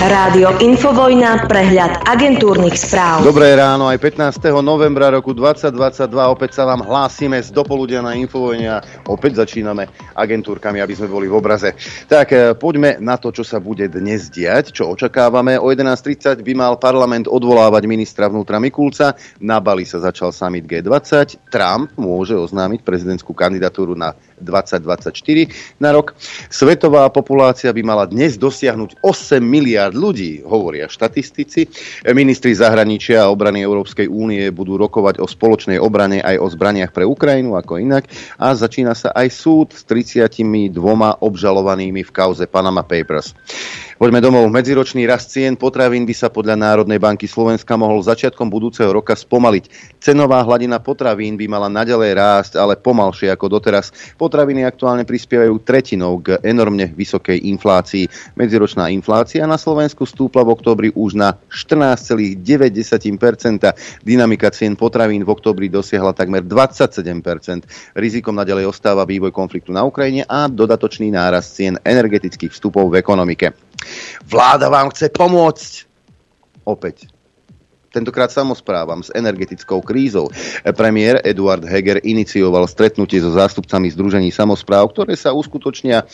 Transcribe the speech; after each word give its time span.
Rádio 0.00 0.56
Infovojna, 0.64 1.44
prehľad 1.44 2.08
agentúrnych 2.08 2.72
správ. 2.72 3.20
Dobré 3.20 3.52
ráno, 3.52 3.84
aj 3.84 4.00
15. 4.00 4.48
novembra 4.64 5.12
roku 5.12 5.36
2022 5.36 6.08
opäť 6.24 6.56
sa 6.56 6.64
vám 6.64 6.80
hlásime 6.88 7.36
z 7.36 7.52
dopoludia 7.52 8.00
na 8.00 8.16
Infovojne 8.16 8.80
a 8.80 8.80
opäť 9.04 9.44
začíname 9.44 9.92
agentúrkami, 10.16 10.80
aby 10.80 10.96
sme 10.96 11.12
boli 11.12 11.28
v 11.28 11.36
obraze. 11.36 11.76
Tak 12.08 12.26
e, 12.32 12.56
poďme 12.56 12.96
na 12.96 13.20
to, 13.20 13.28
čo 13.28 13.44
sa 13.44 13.60
bude 13.60 13.92
dnes 13.92 14.32
diať, 14.32 14.72
čo 14.72 14.88
očakávame. 14.88 15.60
O 15.60 15.68
11.30 15.68 16.48
by 16.48 16.52
mal 16.56 16.80
parlament 16.80 17.28
odvolávať 17.28 17.84
ministra 17.84 18.32
vnútra 18.32 18.56
Mikulca. 18.56 19.12
Na 19.36 19.60
Bali 19.60 19.84
sa 19.84 20.00
začal 20.00 20.32
summit 20.32 20.64
G20. 20.64 21.52
Trump 21.52 21.92
môže 22.00 22.32
oznámiť 22.40 22.88
prezidentskú 22.88 23.36
kandidatúru 23.36 23.92
na 23.92 24.16
2024 24.42 25.80
na 25.80 25.94
rok. 25.94 26.16
Svetová 26.48 27.06
populácia 27.12 27.70
by 27.70 27.82
mala 27.84 28.04
dnes 28.08 28.40
dosiahnuť 28.40 29.04
8 29.04 29.38
miliard 29.40 29.94
ľudí, 29.94 30.42
hovoria 30.42 30.90
štatistici. 30.90 31.68
Ministri 32.10 32.56
zahraničia 32.56 33.24
a 33.24 33.30
obrany 33.32 33.62
Európskej 33.62 34.08
únie 34.08 34.48
budú 34.50 34.80
rokovať 34.80 35.22
o 35.22 35.26
spoločnej 35.28 35.78
obrane 35.78 36.20
aj 36.24 36.36
o 36.40 36.46
zbraniach 36.48 36.90
pre 36.90 37.04
Ukrajinu, 37.06 37.54
ako 37.56 37.80
inak. 37.80 38.08
A 38.40 38.56
začína 38.56 38.96
sa 38.96 39.12
aj 39.14 39.28
súd 39.30 39.68
s 39.76 39.84
32 39.86 40.40
obžalovanými 41.20 42.02
v 42.02 42.10
kauze 42.10 42.44
Panama 42.48 42.82
Papers. 42.82 43.32
Poďme 44.00 44.24
domov. 44.24 44.48
Medziročný 44.48 45.04
rast 45.04 45.28
cien 45.28 45.60
potravín 45.60 46.08
by 46.08 46.16
sa 46.16 46.32
podľa 46.32 46.56
Národnej 46.56 46.96
banky 46.96 47.28
Slovenska 47.28 47.76
mohol 47.76 48.00
začiatkom 48.00 48.48
budúceho 48.48 48.88
roka 48.88 49.12
spomaliť. 49.12 49.92
Cenová 50.00 50.40
hladina 50.40 50.80
potravín 50.80 51.36
by 51.36 51.44
mala 51.44 51.68
naďalej 51.68 52.16
rásť, 52.16 52.52
ale 52.56 52.80
pomalšie 52.80 53.28
ako 53.28 53.60
doteraz. 53.60 53.92
Potraviny 54.16 54.64
aktuálne 54.64 55.04
prispievajú 55.04 55.52
tretinou 55.60 56.16
k 56.16 56.40
enormne 56.40 56.88
vysokej 56.96 57.44
inflácii. 57.52 58.08
Medziročná 58.40 58.88
inflácia 58.88 59.44
na 59.44 59.60
Slovensku 59.60 60.08
stúpla 60.08 60.48
v 60.48 60.56
oktobri 60.56 60.88
už 60.96 61.20
na 61.20 61.36
14,9%. 61.52 62.40
Dynamika 64.00 64.48
cien 64.48 64.80
potravín 64.80 65.28
v 65.28 65.30
oktobri 65.36 65.68
dosiahla 65.68 66.16
takmer 66.16 66.40
27%. 66.40 68.00
Rizikom 68.00 68.32
naďalej 68.32 68.64
ostáva 68.64 69.04
vývoj 69.04 69.28
konfliktu 69.28 69.76
na 69.76 69.84
Ukrajine 69.84 70.24
a 70.24 70.48
dodatočný 70.48 71.12
nárast 71.12 71.52
cien 71.52 71.76
energetických 71.84 72.48
vstupov 72.48 72.96
v 72.96 73.04
ekonomike. 73.04 73.68
Vláda 74.26 74.68
vám 74.68 74.90
chce 74.90 75.10
pomôcť. 75.10 75.72
Opäť 76.64 77.19
tentokrát 77.90 78.30
samozprávam 78.30 79.02
s 79.02 79.10
energetickou 79.10 79.82
krízou. 79.82 80.30
Premiér 80.62 81.20
Eduard 81.26 81.66
Heger 81.66 81.98
inicioval 82.06 82.70
stretnutie 82.70 83.18
so 83.18 83.34
zástupcami 83.34 83.90
Združení 83.90 84.30
samozpráv, 84.30 84.94
ktoré 84.94 85.18
sa 85.18 85.34
uskutočnia 85.34 86.02
e, 86.02 86.04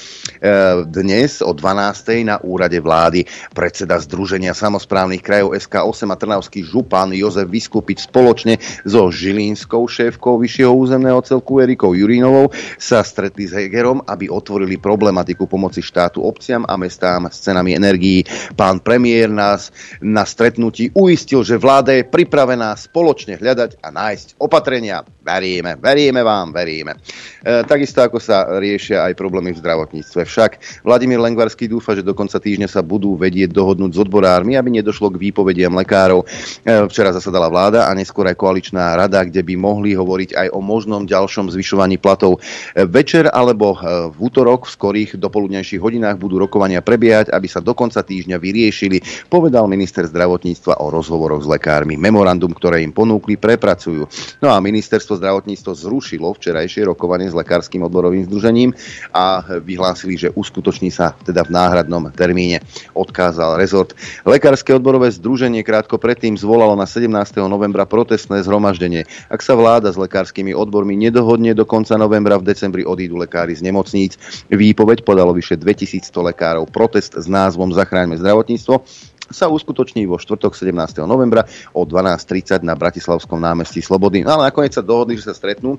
dnes 0.88 1.44
o 1.44 1.52
12. 1.52 2.24
na 2.24 2.40
úrade 2.40 2.80
vlády. 2.80 3.28
Predseda 3.52 4.00
Združenia 4.00 4.56
samozprávnych 4.56 5.20
krajov 5.20 5.52
SK8 5.52 6.08
a 6.08 6.16
Trnavský 6.16 6.64
župan 6.64 7.12
Jozef 7.12 7.46
Vyskupič 7.52 8.08
spoločne 8.08 8.56
so 8.88 9.12
Žilínskou 9.12 9.84
šéfkou 9.84 10.40
vyššieho 10.40 10.72
územného 10.72 11.20
celku 11.20 11.60
Erikou 11.60 11.92
Jurínovou 11.92 12.50
sa 12.80 13.04
stretli 13.04 13.44
s 13.44 13.52
Hegerom, 13.52 14.00
aby 14.08 14.32
otvorili 14.32 14.80
problematiku 14.80 15.44
pomoci 15.44 15.84
štátu 15.84 16.24
obciam 16.24 16.64
a 16.64 16.80
mestám 16.80 17.28
s 17.28 17.44
cenami 17.44 17.76
energií. 17.76 18.24
Pán 18.56 18.80
premiér 18.80 19.28
nás 19.28 19.68
na 20.00 20.24
stretnutí 20.24 20.88
uistil, 20.96 21.44
že 21.44 21.60
vláda 21.66 21.98
je 21.98 22.06
pripravená 22.06 22.78
spoločne 22.78 23.42
hľadať 23.42 23.82
a 23.82 23.90
nájsť 23.90 24.38
opatrenia. 24.38 25.02
Veríme, 25.26 25.74
veríme 25.82 26.22
vám, 26.22 26.54
veríme. 26.54 26.94
E, 27.42 27.66
takisto 27.66 28.06
ako 28.06 28.22
sa 28.22 28.46
riešia 28.62 29.10
aj 29.10 29.18
problémy 29.18 29.50
v 29.50 29.58
zdravotníctve. 29.58 30.22
Však 30.22 30.86
Vladimír 30.86 31.18
Lengvarský 31.18 31.66
dúfa, 31.66 31.98
že 31.98 32.06
do 32.06 32.14
konca 32.14 32.38
týždňa 32.38 32.70
sa 32.70 32.86
budú 32.86 33.18
vedieť 33.18 33.50
dohodnúť 33.50 33.98
s 33.98 34.02
odborármi, 34.06 34.54
aby 34.54 34.78
nedošlo 34.78 35.10
k 35.10 35.18
výpovediam 35.18 35.74
lekárov. 35.74 36.22
E, 36.22 36.86
včera 36.86 37.10
zasadala 37.10 37.50
vláda 37.50 37.90
a 37.90 37.98
neskôr 37.98 38.30
aj 38.30 38.38
koaličná 38.38 38.94
rada, 38.94 39.26
kde 39.26 39.42
by 39.42 39.58
mohli 39.58 39.98
hovoriť 39.98 40.38
aj 40.38 40.48
o 40.54 40.62
možnom 40.62 41.02
ďalšom 41.02 41.50
zvyšovaní 41.50 41.98
platov. 41.98 42.38
E, 42.78 42.86
večer 42.86 43.26
alebo 43.34 43.74
e, 43.74 44.14
v 44.14 44.16
útorok 44.22 44.70
v 44.70 44.74
skorých 44.78 45.10
dopoludnejších 45.18 45.82
hodinách 45.82 46.22
budú 46.22 46.38
rokovania 46.38 46.78
prebiehať, 46.78 47.34
aby 47.34 47.50
sa 47.50 47.58
do 47.58 47.74
konca 47.74 48.06
týždňa 48.06 48.38
vyriešili, 48.38 49.02
povedal 49.26 49.66
minister 49.66 50.06
zdravotníctva 50.06 50.78
o 50.78 50.94
rozhovoroch 50.94 51.42
s 51.42 51.50
lekármi. 51.50 51.55
Memorandum, 51.98 52.52
ktoré 52.54 52.80
im 52.84 52.94
ponúkli, 52.94 53.36
prepracujú. 53.36 54.06
No 54.40 54.48
a 54.52 54.62
ministerstvo 54.62 55.18
zdravotníctvo 55.18 55.72
zrušilo 55.74 56.32
včerajšie 56.36 56.86
rokovanie 56.86 57.28
s 57.28 57.36
lekárskym 57.36 57.82
odborovým 57.84 58.24
združením 58.30 58.70
a 59.10 59.42
vyhlásili, 59.60 60.16
že 60.16 60.32
uskutoční 60.32 60.94
sa 60.94 61.12
teda 61.26 61.42
v 61.42 61.52
náhradnom 61.52 62.08
termíne. 62.14 62.62
Odkázal 62.94 63.58
rezort. 63.58 63.92
Lekárske 64.22 64.72
odborové 64.72 65.10
združenie 65.12 65.66
krátko 65.66 65.98
predtým 65.98 66.38
zvolalo 66.38 66.78
na 66.78 66.86
17. 66.86 67.10
novembra 67.44 67.84
protestné 67.84 68.44
zhromaždenie. 68.46 69.08
Ak 69.28 69.42
sa 69.42 69.58
vláda 69.58 69.90
s 69.90 69.98
lekárskymi 69.98 70.54
odbormi 70.54 70.94
nedohodne 70.94 71.56
do 71.56 71.64
konca 71.66 71.98
novembra, 71.98 72.38
v 72.38 72.48
decembri 72.52 72.82
odídu 72.86 73.16
lekári 73.16 73.56
z 73.56 73.64
nemocníc. 73.64 74.14
Výpoveď 74.52 75.02
podalo 75.02 75.32
vyše 75.32 75.56
2100 75.58 76.12
lekárov. 76.32 76.68
Protest 76.70 77.16
s 77.16 77.26
názvom 77.26 77.72
Zachráňme 77.72 78.20
zdravotníctvo 78.20 78.84
sa 79.30 79.50
uskutoční 79.50 80.06
vo 80.06 80.18
štvrtok 80.18 80.54
17. 80.54 81.02
novembra 81.06 81.46
o 81.74 81.82
12.30 81.82 82.62
na 82.62 82.78
Bratislavskom 82.78 83.38
námestí 83.40 83.82
Slobody. 83.82 84.22
No 84.22 84.38
ale 84.38 84.50
nakoniec 84.50 84.74
sa 84.74 84.84
dohodli, 84.84 85.18
že 85.18 85.30
sa 85.30 85.34
stretnú 85.34 85.78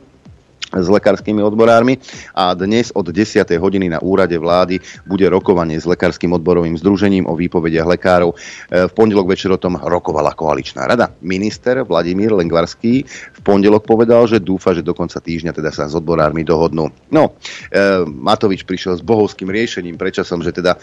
s 0.67 0.87
lekárskymi 0.91 1.39
odborármi 1.39 1.95
a 2.35 2.51
dnes 2.51 2.91
od 2.91 3.07
10. 3.07 3.47
hodiny 3.55 3.87
na 3.87 4.03
úrade 4.03 4.35
vlády 4.35 4.83
bude 5.07 5.23
rokovanie 5.31 5.79
s 5.79 5.87
lekárskym 5.87 6.35
odborovým 6.35 6.75
združením 6.75 7.23
o 7.23 7.39
výpovediach 7.39 7.87
lekárov. 7.87 8.35
E, 8.35 8.37
v 8.87 8.91
pondelok 8.91 9.31
večer 9.31 9.47
o 9.55 9.61
tom 9.61 9.79
rokovala 9.79 10.35
koaličná 10.35 10.83
rada. 10.83 11.15
Minister 11.23 11.87
Vladimír 11.87 12.35
Lengvarský 12.35 13.07
v 13.07 13.39
pondelok 13.47 13.87
povedal, 13.87 14.27
že 14.27 14.43
dúfa, 14.43 14.75
že 14.75 14.83
do 14.83 14.91
konca 14.91 15.23
týždňa 15.23 15.55
teda 15.55 15.71
sa 15.71 15.87
s 15.87 15.95
odborármi 15.95 16.43
dohodnú. 16.43 16.91
No, 17.15 17.39
e, 17.71 18.03
Matovič 18.03 18.67
prišiel 18.67 18.99
s 18.99 19.03
bohovským 19.05 19.47
riešením 19.47 19.95
prečasom, 19.95 20.43
že 20.43 20.51
teda 20.51 20.75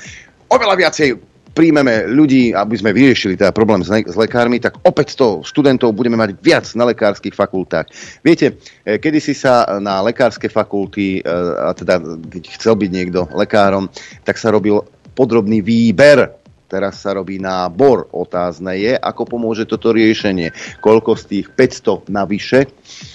oveľa 0.48 0.80
viacej 0.80 1.33
príjmeme 1.54 2.10
ľudí, 2.10 2.50
aby 2.52 2.74
sme 2.74 2.90
vyriešili 2.90 3.38
teda 3.38 3.54
problém 3.54 3.80
s, 3.80 3.88
le- 3.88 4.04
s 4.04 4.18
lekármi, 4.18 4.58
tak 4.58 4.82
opäť 4.82 5.14
to 5.14 5.40
študentov 5.46 5.94
budeme 5.94 6.18
mať 6.18 6.36
viac 6.42 6.66
na 6.74 6.90
lekárskych 6.90 7.32
fakultách. 7.32 7.86
Viete, 8.20 8.58
e, 8.82 8.98
kedysi 8.98 9.32
sa 9.32 9.64
na 9.78 10.02
lekárske 10.02 10.50
fakulty, 10.50 11.22
e, 11.22 11.30
a 11.56 11.70
teda 11.72 12.02
keď 12.28 12.42
chcel 12.58 12.74
byť 12.74 12.90
niekto 12.90 13.30
lekárom, 13.32 13.86
tak 14.26 14.36
sa 14.36 14.50
robil 14.50 14.82
podrobný 15.14 15.62
výber 15.62 16.43
teraz 16.68 17.00
sa 17.00 17.14
robí 17.14 17.38
nábor. 17.38 18.08
Otázne 18.10 18.76
je, 18.78 18.92
ako 18.96 19.36
pomôže 19.36 19.68
toto 19.68 19.94
riešenie. 19.94 20.52
Koľko 20.80 21.16
z 21.18 21.24
tých 21.28 21.46
500 21.52 22.10
navyše 22.10 22.66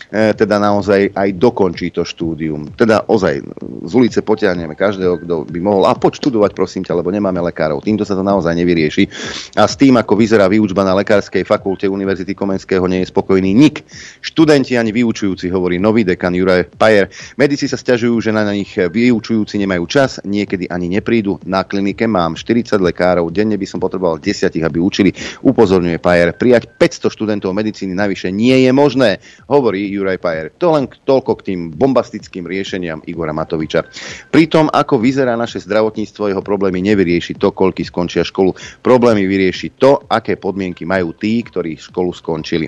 E, 0.09 0.33
teda 0.33 0.57
naozaj 0.57 1.13
aj 1.13 1.29
dokončí 1.37 1.93
to 1.93 2.01
štúdium. 2.01 2.73
Teda 2.73 3.05
ozaj 3.05 3.45
z 3.85 3.93
ulice 3.93 4.25
potiahneme 4.25 4.73
každého, 4.73 5.21
kto 5.21 5.35
by 5.45 5.59
mohol, 5.61 5.85
a 5.85 5.93
poď 5.93 6.17
prosím 6.49 6.81
ťa, 6.81 6.97
lebo 6.97 7.13
nemáme 7.13 7.37
lekárov. 7.45 7.85
Týmto 7.85 8.01
sa 8.09 8.17
to 8.17 8.25
naozaj 8.25 8.57
nevyrieši. 8.57 9.05
A 9.53 9.69
s 9.69 9.77
tým, 9.77 10.01
ako 10.01 10.17
vyzerá 10.17 10.49
výučba 10.49 10.81
na 10.81 10.97
lekárskej 10.97 11.45
fakulte 11.45 11.85
Univerzity 11.85 12.33
Komenského, 12.33 12.81
nie 12.89 13.05
je 13.05 13.13
spokojný 13.13 13.53
nik. 13.53 13.85
Študenti 14.25 14.81
ani 14.81 14.89
vyučujúci, 14.89 15.45
hovorí 15.53 15.77
nový 15.77 16.01
dekan 16.01 16.33
Juraj 16.33 16.73
Pajer. 16.73 17.13
Medici 17.37 17.69
sa 17.69 17.77
stiažujú, 17.77 18.17
že 18.17 18.33
na 18.33 18.49
nich 18.49 18.73
vyučujúci 18.73 19.61
nemajú 19.61 19.85
čas, 19.85 20.17
niekedy 20.25 20.65
ani 20.73 20.89
neprídu. 20.89 21.37
Na 21.45 21.69
klinike 21.69 22.09
mám 22.09 22.33
40 22.33 22.81
lekárov, 22.81 23.29
denne 23.39 23.55
by 23.55 23.63
som 23.63 23.79
potreboval 23.79 24.19
10, 24.19 24.51
aby 24.59 24.77
učili. 24.83 25.15
Upozorňuje 25.39 26.03
Pajer. 26.03 26.35
Prijať 26.35 26.67
500 26.75 27.07
študentov 27.07 27.55
medicíny 27.55 27.95
navyše 27.95 28.27
nie 28.35 28.67
je 28.67 28.71
možné, 28.75 29.23
hovorí 29.47 29.87
Juraj 29.87 30.19
Pajer. 30.19 30.51
To 30.59 30.75
len 30.75 30.91
toľko 30.91 31.31
k 31.39 31.45
tým 31.53 31.59
bombastickým 31.71 32.43
riešeniam 32.43 32.99
Igora 33.07 33.31
Matoviča. 33.31 33.87
Pri 34.27 34.51
tom, 34.51 34.67
ako 34.67 34.99
vyzerá 34.99 35.39
naše 35.39 35.63
zdravotníctvo, 35.63 36.35
jeho 36.35 36.43
problémy 36.43 36.83
nevyrieši 36.83 37.39
to, 37.39 37.55
koľky 37.55 37.87
skončia 37.87 38.27
školu. 38.27 38.51
Problémy 38.83 39.23
vyrieši 39.23 39.79
to, 39.79 40.03
aké 40.11 40.35
podmienky 40.35 40.83
majú 40.83 41.15
tí, 41.15 41.39
ktorí 41.39 41.79
školu 41.79 42.11
skončili. 42.11 42.67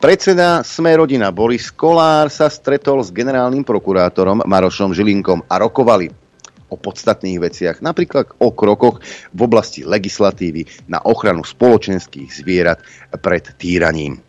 Predseda 0.00 0.66
Sme 0.66 0.96
rodina 0.96 1.30
Boris 1.30 1.70
Kolár 1.70 2.32
sa 2.32 2.48
stretol 2.50 3.04
s 3.04 3.14
generálnym 3.14 3.62
prokurátorom 3.62 4.42
Marošom 4.48 4.96
Žilinkom 4.96 5.46
a 5.46 5.54
rokovali 5.60 6.19
o 6.70 6.78
podstatných 6.78 7.42
veciach, 7.42 7.82
napríklad 7.82 8.38
o 8.38 8.54
krokoch 8.54 9.02
v 9.34 9.40
oblasti 9.42 9.82
legislatívy 9.82 10.86
na 10.86 11.02
ochranu 11.02 11.42
spoločenských 11.42 12.30
zvierat 12.30 12.80
pred 13.18 13.44
týraním. 13.58 14.22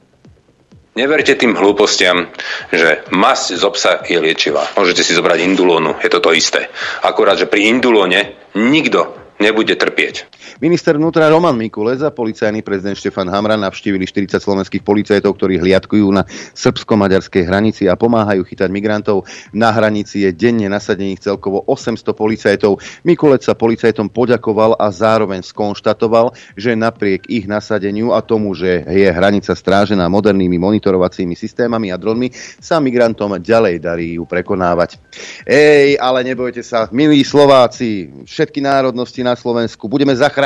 Neverte 0.92 1.40
tým 1.40 1.56
hlúpostiam, 1.56 2.28
že 2.68 3.08
masť 3.16 3.48
z 3.56 3.64
obsa 3.64 3.92
je 4.04 4.20
liečivá. 4.20 4.76
Môžete 4.76 5.08
si 5.08 5.16
zobrať 5.16 5.40
indulónu, 5.48 5.96
je 6.04 6.12
to 6.12 6.20
to 6.20 6.36
isté. 6.36 6.68
Akurát, 7.00 7.40
že 7.40 7.48
pri 7.48 7.72
indulóne 7.72 8.36
nikto 8.60 9.16
nebude 9.40 9.80
trpieť. 9.80 10.28
Minister 10.60 11.00
vnútra 11.00 11.32
Roman 11.32 11.56
Mikulec 11.56 12.04
a 12.04 12.12
policajný 12.12 12.60
prezident 12.60 13.00
Štefan 13.00 13.32
Hamran 13.32 13.64
navštívili 13.64 14.04
40 14.04 14.44
slovenských 14.44 14.84
policajtov, 14.84 15.32
ktorí 15.40 15.64
hliadkujú 15.64 16.08
na 16.12 16.28
srbsko-maďarskej 16.60 17.48
hranici 17.48 17.88
a 17.88 17.96
pomáhajú 17.96 18.44
chytať 18.44 18.68
migrantov. 18.68 19.24
Na 19.56 19.72
hranici 19.72 20.28
je 20.28 20.36
denne 20.36 20.68
nasadených 20.68 21.24
celkovo 21.24 21.64
800 21.64 22.12
policajtov. 22.12 22.84
Mikulec 23.08 23.48
sa 23.48 23.56
policajtom 23.56 24.12
poďakoval 24.12 24.76
a 24.76 24.92
zároveň 24.92 25.40
skonštatoval, 25.40 26.36
že 26.60 26.76
napriek 26.76 27.32
ich 27.32 27.48
nasadeniu 27.48 28.12
a 28.12 28.20
tomu, 28.20 28.52
že 28.52 28.84
je 28.84 29.08
hranica 29.08 29.56
strážená 29.56 30.12
modernými 30.12 30.60
monitorovacími 30.60 31.38
systémami 31.38 31.96
a 31.96 32.02
dronmi, 32.02 32.28
sa 32.60 32.84
migrantom 32.84 33.40
ďalej 33.40 33.80
darí 33.80 34.20
ju 34.20 34.28
prekonávať. 34.28 35.00
Ej, 35.48 35.96
ale 35.96 36.28
nebojte 36.28 36.60
sa, 36.60 36.92
milí 36.92 37.24
Slováci, 37.24 38.12
všetky 38.28 38.60
národnosti 38.60 39.24
na 39.24 39.40
Slovensku, 39.40 39.88
budeme 39.88 40.12
zachránení. 40.12 40.41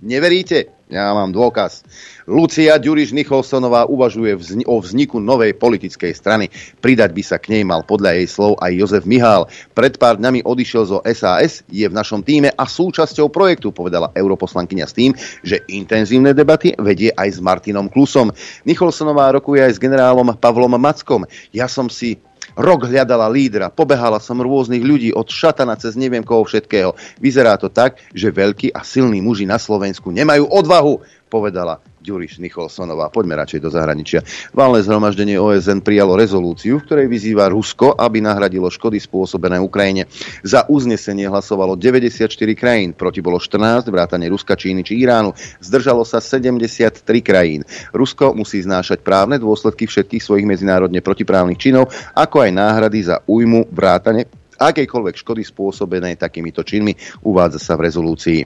Neveríte? 0.00 0.76
Ja 0.86 1.10
mám 1.10 1.34
dôkaz. 1.34 1.82
Lucia 2.30 2.78
Ďuriš 2.78 3.10
Nicholsonová 3.10 3.90
uvažuje 3.90 4.38
vzni- 4.38 4.62
o 4.70 4.78
vzniku 4.78 5.18
novej 5.18 5.58
politickej 5.58 6.14
strany. 6.14 6.46
Pridať 6.78 7.10
by 7.10 7.22
sa 7.26 7.42
k 7.42 7.58
nej 7.58 7.66
mal 7.66 7.82
podľa 7.82 8.14
jej 8.22 8.30
slov 8.30 8.54
aj 8.62 8.70
Jozef 8.70 9.02
Mihál. 9.02 9.50
Pred 9.74 9.98
pár 9.98 10.14
dňami 10.22 10.46
odišiel 10.46 10.86
zo 10.86 10.98
SAS, 11.10 11.66
je 11.66 11.82
v 11.82 11.90
našom 11.90 12.22
týme 12.22 12.54
a 12.54 12.64
súčasťou 12.70 13.34
projektu, 13.34 13.74
povedala 13.74 14.14
europoslankyňa 14.14 14.86
s 14.86 14.94
tým, 14.94 15.10
že 15.42 15.66
intenzívne 15.66 16.30
debaty 16.30 16.78
vedie 16.78 17.10
aj 17.10 17.34
s 17.34 17.38
Martinom 17.42 17.90
Klusom. 17.90 18.30
Nicholsonová 18.62 19.34
rokuje 19.34 19.66
aj 19.66 19.74
s 19.74 19.82
generálom 19.82 20.38
Pavlom 20.38 20.78
Mackom. 20.78 21.26
Ja 21.50 21.66
som 21.66 21.90
si 21.90 22.22
Rok 22.56 22.88
hľadala 22.88 23.28
lídra, 23.28 23.68
pobehala 23.68 24.16
som 24.16 24.40
rôznych 24.40 24.80
ľudí 24.80 25.12
od 25.12 25.28
šatana 25.28 25.76
cez 25.76 25.92
neviem 25.92 26.24
koho 26.24 26.40
všetkého. 26.48 26.96
Vyzerá 27.20 27.60
to 27.60 27.68
tak, 27.68 28.00
že 28.16 28.32
veľkí 28.32 28.72
a 28.72 28.80
silní 28.80 29.20
muži 29.20 29.44
na 29.44 29.60
Slovensku 29.60 30.08
nemajú 30.08 30.48
odvahu, 30.48 31.04
povedala 31.28 31.84
Ďuriš 32.06 32.38
Nicholsonová. 32.38 33.10
Poďme 33.10 33.34
radšej 33.34 33.66
do 33.66 33.70
zahraničia. 33.74 34.22
Válne 34.54 34.78
zhromaždenie 34.78 35.42
OSN 35.42 35.82
prijalo 35.82 36.14
rezolúciu, 36.14 36.78
v 36.78 36.86
ktorej 36.86 37.10
vyzýva 37.10 37.50
Rusko, 37.50 37.98
aby 37.98 38.22
nahradilo 38.22 38.70
škody 38.70 39.02
spôsobené 39.02 39.58
Ukrajine. 39.58 40.06
Za 40.46 40.70
uznesenie 40.70 41.26
hlasovalo 41.26 41.74
94 41.74 42.30
krajín, 42.54 42.94
proti 42.94 43.18
bolo 43.18 43.42
14, 43.42 43.90
vrátane 43.90 44.30
Ruska, 44.30 44.54
Číny 44.54 44.86
či 44.86 45.02
Iránu. 45.02 45.34
Zdržalo 45.58 46.06
sa 46.06 46.22
73 46.22 47.02
krajín. 47.26 47.66
Rusko 47.90 48.38
musí 48.38 48.62
znášať 48.62 49.02
právne 49.02 49.42
dôsledky 49.42 49.90
všetkých 49.90 50.22
svojich 50.22 50.46
medzinárodne 50.46 51.02
protiprávnych 51.02 51.58
činov, 51.58 51.90
ako 52.14 52.46
aj 52.46 52.54
náhrady 52.54 53.02
za 53.02 53.18
újmu 53.26 53.66
vrátane 53.74 54.30
akejkoľvek 54.56 55.16
škody 55.20 55.42
spôsobené 55.44 56.16
takýmito 56.16 56.62
činmi, 56.64 56.96
uvádza 57.26 57.60
sa 57.60 57.74
v 57.76 57.90
rezolúcii. 57.90 58.40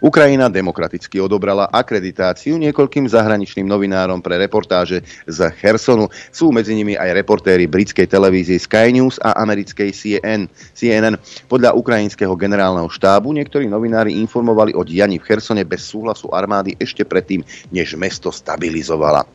Ukrajina 0.00 0.48
demokraticky 0.48 1.20
odobrala 1.20 1.68
akreditáciu 1.68 2.56
niekoľkým 2.56 3.04
zahraničným 3.10 3.68
novinárom 3.68 4.24
pre 4.24 4.40
reportáže 4.40 5.04
z 5.28 5.38
Hersonu. 5.60 6.08
Sú 6.32 6.48
medzi 6.54 6.72
nimi 6.72 6.96
aj 6.96 7.12
reportéri 7.12 7.68
britskej 7.68 8.08
televízie 8.08 8.56
Sky 8.56 8.94
News 8.96 9.20
a 9.20 9.36
americkej 9.44 9.92
CNN. 9.92 10.48
CNN. 10.72 11.20
Podľa 11.50 11.76
ukrajinského 11.76 12.32
generálneho 12.36 12.88
štábu 12.88 13.34
niektorí 13.36 13.66
novinári 13.68 14.16
informovali 14.20 14.72
o 14.72 14.86
dianí 14.86 15.20
v 15.20 15.26
Hersone 15.28 15.68
bez 15.68 15.84
súhlasu 15.84 16.32
armády 16.32 16.76
ešte 16.80 17.04
predtým, 17.04 17.44
než 17.74 17.98
mesto 18.00 18.32
stabilizovala. 18.32 19.28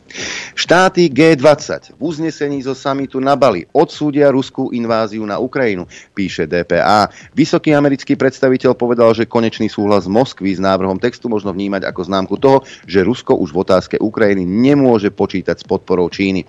Štáty 0.56 1.06
G20 1.12 1.94
v 1.94 2.00
uznesení 2.02 2.58
zo 2.66 2.74
samitu 2.74 3.22
na 3.22 3.38
Bali 3.38 3.68
odsúdia 3.70 4.34
ruskú 4.34 4.74
inváziu 4.74 5.22
na 5.22 5.38
Ukrajinu, 5.38 5.86
píše 6.16 6.50
DPA. 6.50 7.06
Vysoký 7.36 7.70
americký 7.76 8.18
predstaviteľ 8.18 8.74
povedal, 8.74 9.14
že 9.14 9.30
konečný 9.30 9.70
súhlas 9.70 10.08
Moskvy 10.08 10.25
s 10.26 10.58
návrhom 10.58 10.98
textu 10.98 11.30
možno 11.30 11.54
vnímať 11.54 11.86
ako 11.86 12.00
známku 12.02 12.34
toho, 12.40 12.66
že 12.88 13.06
Rusko 13.06 13.38
už 13.38 13.54
v 13.54 13.60
otázke 13.62 13.96
Ukrajiny 14.00 14.42
nemôže 14.42 15.14
počítať 15.14 15.62
s 15.62 15.64
podporou 15.68 16.10
Číny. 16.10 16.42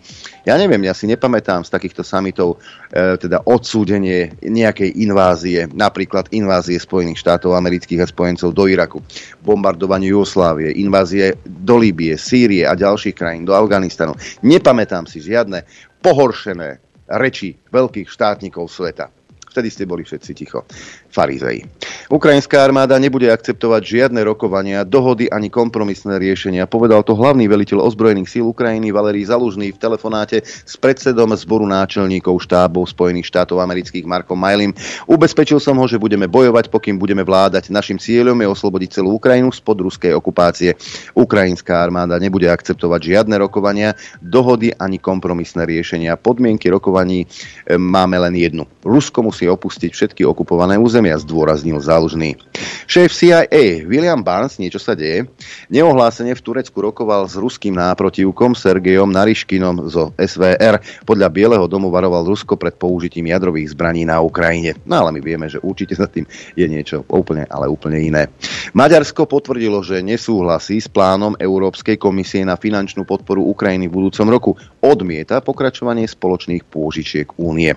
Ja 0.47 0.55
neviem, 0.55 0.81
ja 0.87 0.95
si 0.95 1.05
nepamätám 1.05 1.67
z 1.67 1.73
takýchto 1.75 2.07
samitov 2.07 2.57
e, 2.87 3.19
teda 3.19 3.43
odsúdenie 3.43 4.39
nejakej 4.39 4.95
invázie, 5.03 5.67
napríklad 5.67 6.31
invázie 6.31 6.79
Spojených 6.79 7.19
štátov 7.19 7.53
amerických 7.53 8.01
a 8.01 8.07
spojencov 8.07 8.55
do 8.55 8.63
Iraku, 8.65 9.03
bombardovanie 9.43 10.09
Jugoslávie, 10.09 10.71
invázie 10.79 11.35
do 11.43 11.75
Líbie, 11.75 12.15
Sýrie 12.15 12.63
a 12.63 12.79
ďalších 12.79 13.13
krajín, 13.13 13.43
do 13.43 13.51
Afganistanu. 13.51 14.15
Nepamätám 14.39 15.03
si 15.03 15.19
žiadne 15.19 15.67
pohoršené 15.99 16.79
reči 17.11 17.55
veľkých 17.71 18.07
štátnikov 18.07 18.71
sveta. 18.71 19.11
Vtedy 19.47 19.73
ste 19.73 19.89
boli 19.89 20.05
všetci 20.05 20.31
ticho 20.37 20.69
farizei. 21.09 21.65
Ukrajinská 22.07 22.63
armáda 22.63 22.95
nebude 23.01 23.27
akceptovať 23.27 23.81
žiadne 23.83 24.21
rokovania, 24.23 24.87
dohody 24.87 25.27
ani 25.27 25.51
kompromisné 25.51 26.21
riešenia. 26.21 26.69
Povedal 26.69 27.03
to 27.03 27.17
hlavný 27.17 27.49
veliteľ 27.49 27.83
ozbrojených 27.83 28.31
síl 28.31 28.45
Ukrajiny 28.47 28.95
Valerij 28.95 29.27
Zalužný 29.27 29.75
v 29.75 29.81
telefonáte 29.81 30.45
s 30.45 30.79
predsedom 30.79 31.35
zboru 31.35 31.67
náčelníkov 31.67 32.39
štábov 32.47 32.87
Spojených 32.87 33.27
štátov 33.27 33.59
amerických 33.59 34.07
Markom 34.07 34.37
Majlim. 34.37 34.71
Ubezpečil 35.09 35.57
som 35.57 35.75
ho, 35.81 35.85
že 35.89 35.99
budeme 35.99 36.29
bojovať, 36.29 36.69
pokým 36.71 36.95
budeme 36.95 37.25
vládať. 37.25 37.73
Našim 37.73 37.99
cieľom 37.99 38.37
je 38.39 38.47
oslobodiť 38.47 39.01
celú 39.01 39.17
Ukrajinu 39.17 39.51
spod 39.51 39.81
ruskej 39.83 40.15
okupácie. 40.15 40.77
Ukrajinská 41.17 41.81
armáda 41.81 42.15
nebude 42.21 42.47
akceptovať 42.47 43.01
žiadne 43.03 43.35
rokovania, 43.41 43.97
dohody 44.21 44.71
ani 44.77 45.01
kompromisné 45.01 45.65
riešenia. 45.67 46.15
Podmienky 46.15 46.71
rokovaní 46.71 47.25
e, 47.25 47.75
máme 47.75 48.15
len 48.21 48.31
jednu. 48.37 48.63
Rusko 48.85 49.27
musí 49.27 49.49
opustiť 49.49 49.91
všetky 49.91 50.21
okupované 50.23 50.79
územia 50.79 50.96
územia, 50.97 51.13
zdôraznil 51.21 51.77
zálužný. 51.77 52.41
Šéf 52.89 53.13
CIA 53.13 53.85
William 53.85 54.17
Barnes, 54.17 54.57
niečo 54.57 54.81
sa 54.81 54.97
deje, 54.97 55.29
neohlásene 55.69 56.33
v 56.33 56.41
Turecku 56.41 56.73
rokoval 56.73 57.29
s 57.29 57.37
ruským 57.37 57.77
náprotivkom 57.77 58.57
Sergejom 58.57 59.13
Nariškinom 59.13 59.93
zo 59.93 60.17
SVR. 60.17 60.81
Podľa 61.05 61.29
Bieleho 61.29 61.69
domu 61.69 61.93
varoval 61.93 62.25
Rusko 62.25 62.57
pred 62.57 62.73
použitím 62.73 63.29
jadrových 63.29 63.77
zbraní 63.77 64.09
na 64.09 64.17
Ukrajine. 64.25 64.73
No 64.89 65.05
ale 65.05 65.13
my 65.13 65.21
vieme, 65.21 65.45
že 65.45 65.61
určite 65.61 65.93
za 65.93 66.09
tým 66.09 66.25
je 66.57 66.65
niečo 66.65 67.05
úplne, 67.13 67.45
ale 67.45 67.69
úplne 67.69 68.01
iné. 68.01 68.33
Maďarsko 68.73 69.29
potvrdilo, 69.29 69.85
že 69.85 70.01
nesúhlasí 70.01 70.81
s 70.81 70.89
plánom 70.89 71.37
Európskej 71.37 72.01
komisie 72.01 72.41
na 72.41 72.57
finančnú 72.57 73.05
podporu 73.05 73.45
Ukrajiny 73.45 73.85
v 73.85 74.01
budúcom 74.01 74.27
roku. 74.33 74.51
Odmieta 74.81 75.45
pokračovanie 75.45 76.09
spoločných 76.09 76.65
pôžičiek 76.65 77.37
únie. 77.37 77.69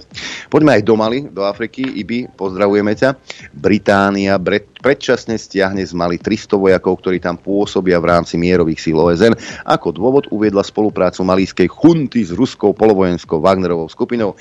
Poďme 0.49 0.81
aj 0.81 0.83
do 0.89 0.95
Mali, 0.97 1.19
do 1.29 1.45
Afriky. 1.45 1.85
Ibi, 1.85 2.33
pozdravujeme 2.33 2.97
ťa. 2.97 3.10
Británia 3.55 4.37
predčasne 4.81 5.37
stiahne 5.37 5.85
z 5.85 5.93
Mali 5.93 6.17
300 6.17 6.57
vojakov, 6.57 7.05
ktorí 7.05 7.21
tam 7.21 7.37
pôsobia 7.37 8.01
v 8.01 8.09
rámci 8.17 8.41
mierových 8.41 8.81
síl 8.81 8.97
OSN. 8.97 9.37
Ako 9.69 9.93
dôvod 9.93 10.29
uviedla 10.33 10.65
spoluprácu 10.65 11.21
malískej 11.23 11.69
chunty 11.69 12.25
s 12.25 12.33
ruskou 12.33 12.73
polovojenskou 12.73 13.43
Wagnerovou 13.45 13.89
skupinou. 13.93 14.37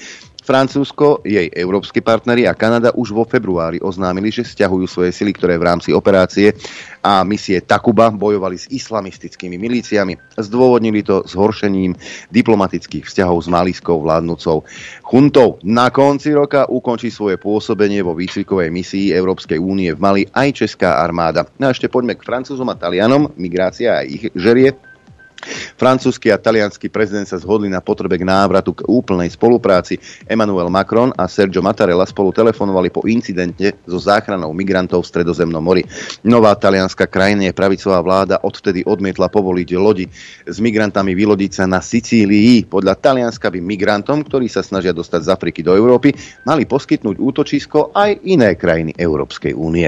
Francúzsko, 0.49 1.21
jej 1.21 1.45
európsky 1.53 2.01
partneri 2.01 2.49
a 2.49 2.57
Kanada 2.57 2.89
už 2.97 3.13
vo 3.13 3.21
februári 3.21 3.77
oznámili, 3.85 4.33
že 4.33 4.41
stiahujú 4.41 4.89
svoje 4.89 5.13
sily, 5.13 5.29
ktoré 5.37 5.61
v 5.61 5.69
rámci 5.69 5.93
operácie 5.93 6.57
a 7.05 7.21
misie 7.21 7.61
Takuba 7.61 8.09
bojovali 8.09 8.57
s 8.57 8.65
islamistickými 8.65 9.61
milíciami. 9.61 10.17
Zdôvodnili 10.41 11.05
to 11.05 11.21
zhoršením 11.29 11.93
diplomatických 12.33 13.05
vzťahov 13.05 13.45
s 13.45 13.47
malískou 13.53 14.01
vládnúcou 14.01 14.65
chuntou. 15.05 15.61
Na 15.61 15.93
konci 15.93 16.33
roka 16.33 16.65
ukončí 16.65 17.13
svoje 17.13 17.37
pôsobenie 17.37 18.01
vo 18.01 18.17
výcvikovej 18.17 18.73
misii 18.73 19.13
Európskej 19.13 19.61
únie 19.61 19.93
v 19.93 20.01
Mali 20.01 20.21
aj 20.33 20.65
Česká 20.65 20.97
armáda. 20.97 21.45
No 21.61 21.69
a 21.69 21.77
ešte 21.77 21.93
poďme 21.93 22.17
k 22.17 22.25
Francúzom 22.25 22.73
a 22.73 22.75
Talianom. 22.75 23.37
Migrácia 23.37 24.01
a 24.01 24.05
ich 24.07 24.33
žerie 24.33 24.88
Francúzsky 25.79 26.27
a 26.29 26.37
talianský 26.37 26.91
prezident 26.91 27.23
sa 27.23 27.39
zhodli 27.39 27.71
na 27.71 27.79
potrebe 27.79 28.19
k 28.19 28.27
návratu 28.27 28.75
k 28.75 28.85
úplnej 28.91 29.31
spolupráci. 29.31 29.95
Emmanuel 30.27 30.67
Macron 30.67 31.15
a 31.15 31.31
Sergio 31.31 31.63
Mattarella 31.63 32.03
spolu 32.03 32.35
telefonovali 32.35 32.91
po 32.91 33.07
incidente 33.07 33.79
so 33.87 33.95
záchranou 33.95 34.51
migrantov 34.51 35.07
v 35.07 35.09
Stredozemnom 35.09 35.63
mori. 35.63 35.87
Nová 36.27 36.51
talianská 36.59 37.07
krajina 37.07 37.47
je 37.47 37.55
pravicová 37.55 38.03
vláda 38.03 38.43
odtedy 38.43 38.83
odmietla 38.83 39.31
povoliť 39.31 39.69
lodi 39.79 40.05
s 40.43 40.57
migrantami 40.59 41.15
vylodiť 41.15 41.51
sa 41.55 41.65
na 41.65 41.79
Sicílii. 41.79 42.67
Podľa 42.67 42.99
Talianska 42.99 43.47
by 43.47 43.59
migrantom, 43.63 44.27
ktorí 44.27 44.51
sa 44.51 44.59
snažia 44.59 44.91
dostať 44.91 45.21
z 45.23 45.29
Afriky 45.31 45.61
do 45.63 45.71
Európy, 45.71 46.11
mali 46.43 46.67
poskytnúť 46.67 47.15
útočisko 47.15 47.95
aj 47.95 48.27
iné 48.27 48.59
krajiny 48.59 48.91
Európskej 48.97 49.55
únie. 49.55 49.87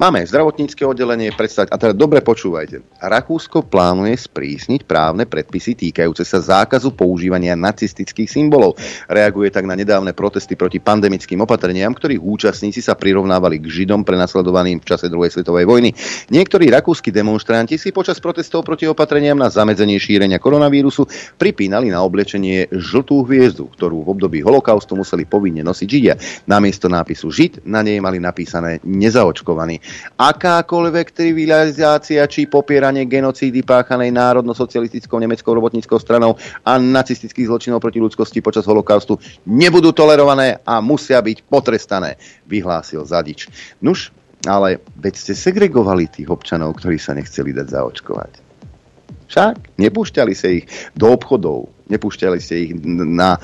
Máme 0.00 0.24
zdravotnícke 0.24 0.80
oddelenie, 0.80 1.28
predstaviť, 1.36 1.68
a 1.68 1.76
teda 1.76 1.92
dobre 1.92 2.24
počúvajte. 2.24 3.04
Rakúsko 3.04 3.68
plánuje 3.68 4.16
sprísniť 4.16 4.79
zmeniť 4.80 4.88
právne 4.88 5.28
predpisy 5.28 5.76
týkajúce 5.76 6.24
sa 6.24 6.40
zákazu 6.40 6.96
používania 6.96 7.52
nacistických 7.52 8.28
symbolov. 8.28 8.80
Reaguje 9.08 9.52
tak 9.52 9.68
na 9.68 9.76
nedávne 9.76 10.16
protesty 10.16 10.56
proti 10.56 10.80
pandemickým 10.80 11.44
opatreniam, 11.44 11.92
ktorých 11.92 12.20
účastníci 12.20 12.80
sa 12.80 12.96
prirovnávali 12.96 13.60
k 13.60 13.68
Židom 13.68 14.02
prenasledovaným 14.08 14.80
v 14.80 14.88
čase 14.88 15.12
druhej 15.12 15.36
svetovej 15.36 15.68
vojny. 15.68 15.90
Niektorí 16.32 16.72
rakúsky 16.72 17.12
demonstranti 17.12 17.76
si 17.76 17.92
počas 17.92 18.16
protestov 18.22 18.64
proti 18.64 18.88
opatreniam 18.88 19.36
na 19.36 19.52
zamedzenie 19.52 20.00
šírenia 20.00 20.40
koronavírusu 20.40 21.04
pripínali 21.36 21.92
na 21.92 22.00
oblečenie 22.00 22.72
žltú 22.72 23.28
hviezdu, 23.28 23.68
ktorú 23.76 24.06
v 24.06 24.10
období 24.16 24.38
holokaustu 24.40 24.96
museli 24.96 25.28
povinne 25.28 25.60
nosiť 25.60 25.88
Židia. 25.90 26.14
Namiesto 26.48 26.88
nápisu 26.88 27.28
Žid 27.28 27.52
na 27.68 27.84
nej 27.84 28.00
mali 28.00 28.16
napísané 28.22 28.80
nezaočkovaný. 28.86 29.82
Akákoľvek 30.16 31.06
trivializácia 31.12 32.24
či 32.30 32.46
popieranie 32.46 33.04
genocídy 33.04 33.60
páchanej 33.66 34.10
národno-socialistickou 34.70 35.18
nemeckou 35.18 35.50
robotníckou 35.54 35.98
stranou 35.98 36.38
a 36.62 36.78
nacistických 36.78 37.50
zločinov 37.50 37.82
proti 37.82 37.98
ľudskosti 37.98 38.38
počas 38.38 38.64
holokaustu 38.70 39.18
nebudú 39.50 39.90
tolerované 39.90 40.62
a 40.62 40.78
musia 40.78 41.18
byť 41.18 41.42
potrestané, 41.50 42.14
vyhlásil 42.46 43.02
Zadič. 43.02 43.50
Nuž, 43.82 44.14
ale 44.46 44.78
veď 44.96 45.14
ste 45.18 45.34
segregovali 45.34 46.06
tých 46.06 46.30
občanov, 46.30 46.78
ktorí 46.78 46.96
sa 47.02 47.18
nechceli 47.18 47.50
dať 47.50 47.66
zaočkovať. 47.66 48.32
Však 49.30 49.78
nepúšťali 49.78 50.32
sa 50.34 50.48
ich 50.50 50.66
do 50.94 51.14
obchodov, 51.14 51.70
nepúšťali 51.90 52.38
ste 52.42 52.54
ich 52.70 52.72
na, 52.86 53.38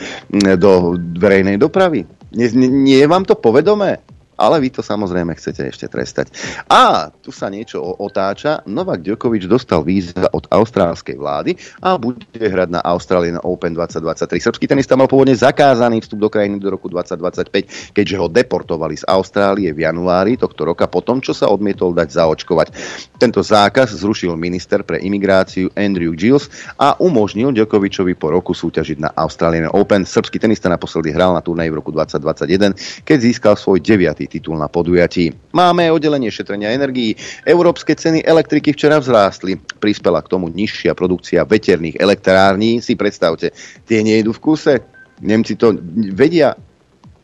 do 0.59 0.99
verejnej 0.99 1.59
dopravy. 1.59 2.07
Nie, 2.35 2.51
nie 2.55 2.99
je 2.99 3.07
vám 3.07 3.23
to 3.23 3.39
povedomé? 3.39 4.03
Ale 4.37 4.61
vy 4.61 4.69
to 4.71 4.85
samozrejme 4.85 5.33
chcete 5.35 5.65
ešte 5.65 5.87
trestať. 5.89 6.31
A 6.69 7.09
tu 7.11 7.33
sa 7.33 7.49
niečo 7.49 7.81
otáča. 7.81 8.61
Novak 8.69 9.01
Djokovic 9.01 9.49
dostal 9.49 9.81
víza 9.83 10.29
od 10.31 10.45
austrálskej 10.53 11.17
vlády 11.17 11.57
a 11.81 11.97
bude 11.97 12.25
hrať 12.37 12.69
na 12.69 12.81
Australian 12.85 13.41
Open 13.43 13.73
2023. 13.73 14.37
Srbský 14.39 14.65
tenista 14.69 14.95
mal 14.95 15.09
pôvodne 15.09 15.33
zakázaný 15.33 16.05
vstup 16.05 16.21
do 16.21 16.29
krajiny 16.29 16.61
do 16.61 16.69
roku 16.69 16.93
2025, 16.93 17.97
keďže 17.97 18.17
ho 18.21 18.29
deportovali 18.29 19.01
z 19.01 19.05
Austrálie 19.09 19.73
v 19.73 19.89
januári 19.89 20.37
tohto 20.37 20.69
roka 20.69 20.85
po 20.87 21.01
tom, 21.01 21.25
čo 21.25 21.33
sa 21.33 21.49
odmietol 21.49 21.97
dať 21.97 22.09
zaočkovať. 22.13 22.69
Tento 23.17 23.41
zákaz 23.41 23.97
zrušil 23.97 24.37
minister 24.37 24.85
pre 24.85 25.01
imigráciu 25.01 25.73
Andrew 25.73 26.13
Gilles 26.13 26.53
a 26.77 26.95
umožnil 27.01 27.57
Djokovičovi 27.57 28.13
po 28.13 28.29
roku 28.29 28.53
súťažiť 28.53 28.99
na 29.01 29.11
Australian 29.17 29.73
Open. 29.73 30.05
Srbský 30.05 30.37
tenista 30.37 30.69
naposledy 30.69 31.17
hral 31.17 31.33
na 31.33 31.41
turnaji 31.41 31.73
v 31.73 31.79
roku 31.81 31.91
2021, 31.95 32.77
keď 33.09 33.19
získal 33.19 33.55
svoj 33.57 33.81
9 33.81 34.26
titul 34.27 34.59
na 34.59 34.67
podujatí. 34.67 35.31
Máme 35.55 35.89
oddelenie 35.89 36.29
šetrenia 36.29 36.75
energií. 36.75 37.15
Európske 37.47 37.95
ceny 37.95 38.27
elektriky 38.27 38.75
včera 38.75 38.99
vzrástli. 38.99 39.57
Prispela 39.79 40.21
k 40.21 40.31
tomu 40.35 40.51
nižšia 40.51 40.93
produkcia 40.93 41.47
veterných 41.47 41.97
elektrární. 42.03 42.83
Si 42.83 42.99
predstavte, 42.99 43.55
tie 43.87 44.03
nejdu 44.03 44.35
v 44.35 44.43
kuse. 44.43 44.75
Nemci 45.23 45.57
to 45.57 45.73
vedia 46.13 46.53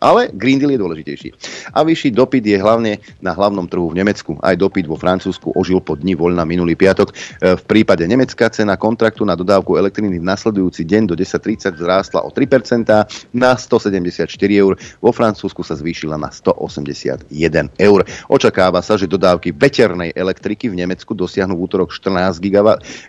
ale 0.03 0.35
Green 0.35 0.59
Deal 0.59 0.75
je 0.75 0.83
dôležitejší. 0.83 1.29
A 1.71 1.87
vyšší 1.87 2.11
dopyt 2.11 2.43
je 2.43 2.59
hlavne 2.59 2.99
na 3.23 3.31
hlavnom 3.31 3.71
trhu 3.71 3.87
v 3.95 4.03
Nemecku. 4.03 4.35
Aj 4.43 4.59
dopyt 4.59 4.91
vo 4.91 4.99
Francúzsku 4.99 5.55
ožil 5.55 5.79
po 5.79 5.95
dni 5.95 6.19
voľna 6.19 6.43
minulý 6.43 6.75
piatok. 6.75 7.15
E, 7.15 7.55
v 7.55 7.63
prípade 7.63 8.03
Nemecka 8.03 8.51
cena 8.51 8.75
kontraktu 8.75 9.23
na 9.23 9.39
dodávku 9.39 9.79
elektriny 9.79 10.19
v 10.19 10.27
nasledujúci 10.27 10.83
deň 10.83 11.03
do 11.07 11.15
10.30 11.15 11.79
vzrástla 11.79 12.27
o 12.27 12.35
3% 12.35 12.91
na 13.31 13.51
174 13.55 14.27
eur. 14.51 14.75
Vo 14.99 15.11
Francúzsku 15.15 15.63
sa 15.63 15.79
zvýšila 15.79 16.19
na 16.19 16.35
181 16.35 17.31
eur. 17.79 18.01
Očakáva 18.27 18.83
sa, 18.83 18.99
že 18.99 19.07
dodávky 19.07 19.55
veternej 19.55 20.11
elektriky 20.19 20.67
v 20.67 20.83
Nemecku 20.83 21.15
dosiahnu 21.15 21.55
v 21.55 21.63
útorok 21.63 21.95
14 21.95 22.43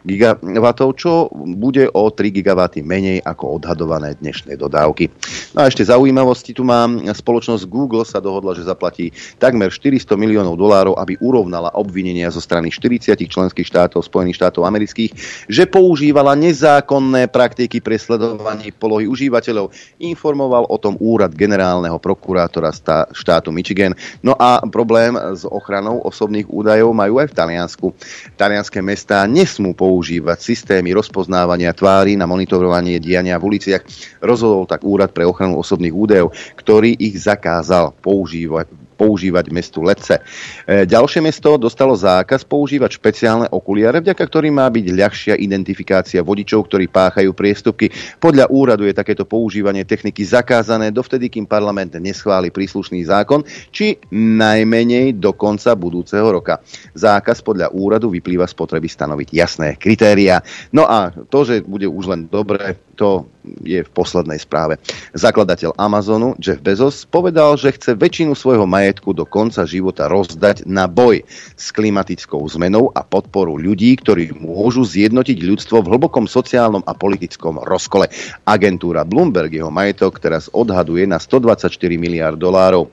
gigawatov, 0.06 0.90
čo 0.94 1.34
bude 1.34 1.90
o 1.90 2.14
3 2.14 2.30
gigawaty 2.30 2.86
menej 2.86 3.26
ako 3.26 3.58
odhadované 3.58 4.14
dnešné 4.22 4.54
dodávky. 4.62 5.10
No 5.58 5.66
a 5.66 5.70
ešte 5.72 5.88
zaujímavosti 5.88 6.54
tu 6.54 6.62
má 6.62 6.83
spoločnosť 7.14 7.64
Google 7.70 8.04
sa 8.08 8.24
dohodla, 8.24 8.56
že 8.58 8.66
zaplatí 8.66 9.14
takmer 9.38 9.70
400 9.70 10.16
miliónov 10.18 10.58
dolárov, 10.58 10.98
aby 10.98 11.20
urovnala 11.22 11.74
obvinenia 11.78 12.32
zo 12.34 12.42
strany 12.42 12.74
40 12.74 13.20
členských 13.20 13.68
štátov 13.68 14.02
Spojených 14.02 14.40
štátov 14.42 14.66
amerických, 14.66 15.12
že 15.46 15.64
používala 15.70 16.34
nezákonné 16.34 17.30
praktiky 17.30 17.80
pre 17.80 17.96
sledovanie 18.02 18.74
polohy 18.74 19.06
užívateľov. 19.06 19.70
Informoval 20.02 20.66
o 20.68 20.78
tom 20.82 20.98
úrad 20.98 21.38
generálneho 21.38 22.02
prokurátora 22.02 22.74
štátu 23.14 23.54
Michigan. 23.54 23.94
No 24.26 24.34
a 24.36 24.60
problém 24.66 25.14
s 25.16 25.46
ochranou 25.46 26.02
osobných 26.02 26.50
údajov 26.50 26.92
majú 26.98 27.22
aj 27.22 27.30
v 27.30 27.38
Taliansku. 27.38 27.88
Talianské 28.34 28.82
mestá 28.82 29.24
nesmú 29.30 29.78
používať 29.78 30.42
systémy 30.42 30.92
rozpoznávania 30.98 31.72
tvári 31.78 32.18
na 32.18 32.26
monitorovanie 32.26 32.98
diania 32.98 33.38
v 33.38 33.54
uliciach. 33.54 33.86
Rozhodol 34.20 34.66
tak 34.66 34.82
úrad 34.82 35.14
pre 35.14 35.24
ochranu 35.30 35.62
osobných 35.62 35.94
údajov, 35.94 36.34
ktorý 36.58 36.73
ich 36.82 37.14
zakázal 37.22 37.94
používať, 38.02 38.72
používať 38.96 39.46
mestu 39.52 39.84
Lece. 39.84 40.24
E, 40.64 40.88
ďalšie 40.88 41.20
mesto 41.20 41.60
dostalo 41.60 41.92
zákaz 41.92 42.48
používať 42.48 42.98
špeciálne 42.98 43.48
okuliare, 43.52 44.00
vďaka 44.00 44.24
ktorým 44.24 44.58
má 44.58 44.72
byť 44.72 44.86
ľahšia 44.90 45.36
identifikácia 45.38 46.24
vodičov, 46.24 46.66
ktorí 46.72 46.88
páchajú 46.88 47.36
priestupky. 47.36 47.92
Podľa 48.18 48.48
úradu 48.48 48.88
je 48.88 48.96
takéto 48.96 49.28
používanie 49.28 49.84
techniky 49.84 50.24
zakázané 50.24 50.96
dovtedy, 50.96 51.28
kým 51.28 51.44
parlament 51.44 51.94
neschváli 52.00 52.50
príslušný 52.50 53.04
zákon, 53.06 53.44
či 53.70 54.00
najmenej 54.14 55.20
do 55.20 55.36
konca 55.36 55.76
budúceho 55.76 56.26
roka. 56.32 56.64
Zákaz 56.96 57.44
podľa 57.44 57.76
úradu 57.76 58.08
vyplýva 58.08 58.48
z 58.48 58.56
potreby 58.56 58.88
stanoviť 58.88 59.30
jasné 59.36 59.70
kritéria. 59.76 60.40
No 60.72 60.88
a 60.88 61.12
to, 61.12 61.44
že 61.44 61.66
bude 61.66 61.90
už 61.90 62.08
len 62.08 62.22
dobre, 62.32 62.80
to 62.96 63.28
je 63.44 63.84
v 63.84 63.92
poslednej 63.92 64.40
správe. 64.40 64.80
Zakladateľ 65.12 65.76
Amazonu 65.76 66.38
Jeff 66.40 66.64
Bezos 66.64 67.04
povedal, 67.04 67.60
že 67.60 67.76
chce 67.76 67.98
väčšinu 67.98 68.38
svojho 68.38 68.64
majetku 68.64 69.12
do 69.12 69.28
konca 69.28 69.68
života 69.68 70.08
rozdať 70.08 70.64
na 70.64 70.88
boj 70.88 71.26
s 71.58 71.76
klimatickou 71.76 72.40
zmenou 72.48 72.94
a 72.96 73.04
podporu 73.04 73.60
ľudí, 73.60 74.00
ktorí 74.00 74.38
môžu 74.38 74.88
zjednotiť 74.88 75.38
ľudstvo 75.44 75.84
v 75.84 75.92
hlbokom 75.92 76.26
sociálnom 76.30 76.86
a 76.88 76.94
politickom 76.96 77.60
rozkole. 77.62 78.08
Agentúra 78.48 79.04
Bloomberg 79.04 79.52
jeho 79.52 79.74
majetok 79.74 80.24
teraz 80.24 80.48
odhaduje 80.54 81.04
na 81.04 81.20
124 81.20 81.74
miliard 82.00 82.40
dolárov. 82.40 82.88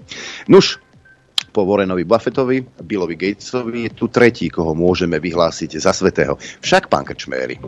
Nuž, 0.51 0.83
po 1.51 1.67
Warrenovi 1.67 2.07
Buffettovi, 2.07 2.63
Billovi 2.87 3.15
Gatesovi 3.19 3.87
je 3.87 3.93
tu 3.93 4.07
tretí, 4.09 4.49
koho 4.49 4.73
môžeme 4.75 5.19
vyhlásiť 5.19 5.77
za 5.77 5.93
svetého. 5.93 6.39
Však 6.63 6.89
pán 6.89 7.05
Krčméry. 7.05 7.59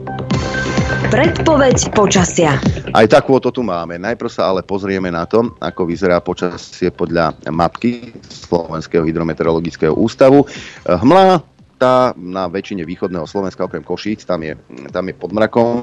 Predpoveď 1.12 1.92
počasia. 1.92 2.56
Aj 2.96 3.06
takú 3.10 3.36
to 3.36 3.52
tu 3.52 3.60
máme. 3.60 4.00
Najprv 4.00 4.30
sa 4.32 4.48
ale 4.48 4.64
pozrieme 4.64 5.12
na 5.12 5.28
to, 5.28 5.52
ako 5.60 5.84
vyzerá 5.84 6.24
počasie 6.24 6.88
podľa 6.88 7.36
mapky 7.52 8.16
Slovenského 8.48 9.04
hydrometeorologického 9.04 9.92
ústavu. 9.92 10.48
Hmla 10.88 11.51
tá 11.82 12.14
na 12.14 12.46
väčšine 12.46 12.86
východného 12.86 13.26
Slovenska, 13.26 13.66
okrem 13.66 13.82
Košíc, 13.82 14.22
tam 14.22 14.46
je, 14.46 14.54
tam 14.94 15.10
je 15.10 15.14
pod 15.18 15.34
mrakom 15.34 15.82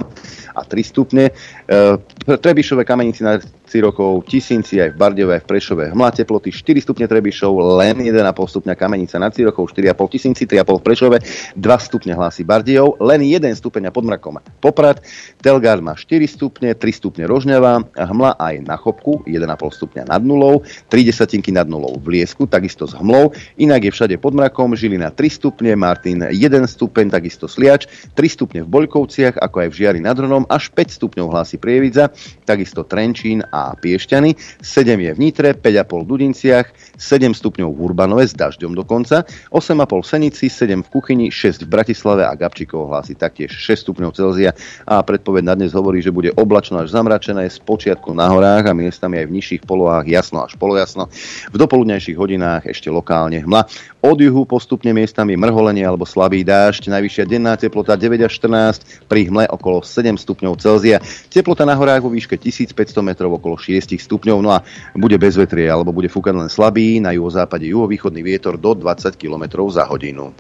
a 0.56 0.62
3 0.64 0.80
stupne. 0.80 1.36
E, 1.68 2.00
Trebišové 2.24 2.88
kamenici 2.88 3.20
na 3.28 3.36
rokov, 3.78 4.26
Tisínci 4.26 4.82
aj 4.82 4.98
v 4.98 4.98
Bardeve, 4.98 5.38
aj 5.38 5.46
v 5.46 5.50
Prešove, 5.54 5.84
hmla 5.94 6.10
teploty 6.10 6.50
4 6.50 6.82
stupne 6.82 7.06
Trebišov, 7.06 7.54
len 7.78 8.02
1,5 8.02 8.26
stupňa 8.34 8.74
Kamenica 8.74 9.22
nad 9.22 9.30
Cirokov, 9.30 9.70
4,5 9.78 10.10
Tisínci, 10.10 10.50
3,5 10.50 10.82
v 10.82 10.82
Prešove, 10.82 11.18
2 11.54 11.86
stupne 11.86 12.18
hlási 12.18 12.42
Bardejov, 12.42 12.98
len 12.98 13.22
1 13.22 13.46
stupeň 13.54 13.94
pod 13.94 14.10
mrakom 14.10 14.42
Poprad, 14.58 15.06
Telgard 15.46 15.86
má 15.86 15.94
4 15.94 16.26
stupne, 16.26 16.74
3 16.74 16.82
stupne 16.90 17.30
Rožňava, 17.30 17.86
hmla 17.94 18.42
aj 18.42 18.66
na 18.66 18.74
Chopku, 18.74 19.22
1,5 19.30 19.46
stupňa 19.54 20.10
nad 20.10 20.26
nulou, 20.26 20.66
3 20.90 21.06
desatinky 21.06 21.54
nad 21.54 21.70
nulou 21.70 22.02
v 22.02 22.18
Liesku, 22.18 22.50
takisto 22.50 22.90
s 22.90 22.98
hmlou, 22.98 23.38
inak 23.62 23.86
je 23.86 23.92
všade 23.94 24.16
pod 24.18 24.34
mrakom, 24.34 24.74
Žilina 24.74 25.14
3 25.14 25.30
stupne, 25.30 25.78
Martin 25.90 26.22
1 26.30 26.70
stupeň, 26.70 27.10
takisto 27.10 27.50
Sliač, 27.50 27.90
3 28.14 28.22
stupne 28.30 28.62
v 28.62 28.70
Boľkovciach, 28.70 29.42
ako 29.42 29.66
aj 29.66 29.68
v 29.74 29.78
Žiari 29.82 30.00
nad 30.06 30.14
Hronom, 30.14 30.46
až 30.46 30.70
5 30.70 31.02
stupňov 31.02 31.34
hlási 31.34 31.58
Prievidza, 31.58 32.14
takisto 32.46 32.86
Trenčín 32.86 33.42
a 33.50 33.74
Piešťany, 33.74 34.38
7 34.62 34.86
je 34.86 35.12
v 35.12 35.18
Nitre, 35.18 35.58
5,5 35.58 36.06
v 36.06 36.06
Dudinciach, 36.06 36.68
7 37.02 37.34
stupňov 37.34 37.74
v 37.74 37.80
Urbanove 37.82 38.30
s 38.30 38.38
dažďom 38.38 38.78
dokonca, 38.78 39.26
8,5 39.50 39.82
v 39.90 40.06
Senici, 40.06 40.46
7 40.46 40.86
v 40.86 40.90
Kuchyni, 40.94 41.28
6 41.34 41.66
v 41.66 41.70
Bratislave 41.74 42.22
a 42.22 42.38
Gabčíkovo 42.38 42.94
hlási 42.94 43.18
taktiež 43.18 43.50
6 43.50 43.90
stupňov 43.90 44.14
Celzia 44.14 44.54
a 44.86 45.02
predpoved 45.02 45.42
na 45.42 45.58
dnes 45.58 45.74
hovorí, 45.74 46.06
že 46.06 46.14
bude 46.14 46.30
oblačno 46.38 46.78
až 46.86 46.94
zamračené 46.94 47.50
z 47.50 47.58
počiatku 47.66 48.14
na 48.14 48.30
horách 48.30 48.70
a 48.70 48.78
miestami 48.78 49.26
aj 49.26 49.26
v 49.26 49.36
nižších 49.42 49.66
polohách 49.66 50.06
jasno 50.06 50.46
až 50.46 50.54
polojasno. 50.54 51.10
V 51.50 51.58
dopoludnejších 51.58 52.14
hodinách 52.14 52.70
ešte 52.70 52.94
lokálne 52.94 53.42
hmla. 53.42 53.66
Od 54.00 54.16
juhu 54.16 54.48
postupne 54.48 54.96
miestami 54.96 55.36
mrholenie 55.36 55.84
alebo 55.84 56.08
slabý 56.08 56.48
dážď, 56.48 56.88
najvyššia 56.88 57.26
denná 57.28 57.60
teplota 57.60 58.00
9 58.00 58.24
až 58.24 58.32
14, 58.40 59.12
pri 59.12 59.28
hmle 59.28 59.52
okolo 59.52 59.84
7 59.84 60.16
stupňov 60.16 60.56
Celzia. 60.56 61.04
Teplota 61.28 61.68
na 61.68 61.76
horách 61.76 62.08
vo 62.08 62.14
výške 62.16 62.40
1500 62.40 62.72
metrov 63.04 63.36
okolo 63.36 63.50
okolo 63.50 63.60
6 63.60 63.98
stupňov, 63.98 64.38
no 64.46 64.56
a 64.56 64.64
bude 64.94 65.18
bez 65.18 65.34
vetrie 65.34 65.66
alebo 65.66 65.90
bude 65.90 66.08
fúkať 66.08 66.38
len 66.38 66.48
slabý, 66.48 67.02
na 67.02 67.12
juhozápade 67.12 67.66
juhovýchodný 67.66 68.22
vietor 68.22 68.62
do 68.62 68.78
20 68.78 69.18
km 69.18 69.66
za 69.74 69.84
hodinu. 69.90 70.32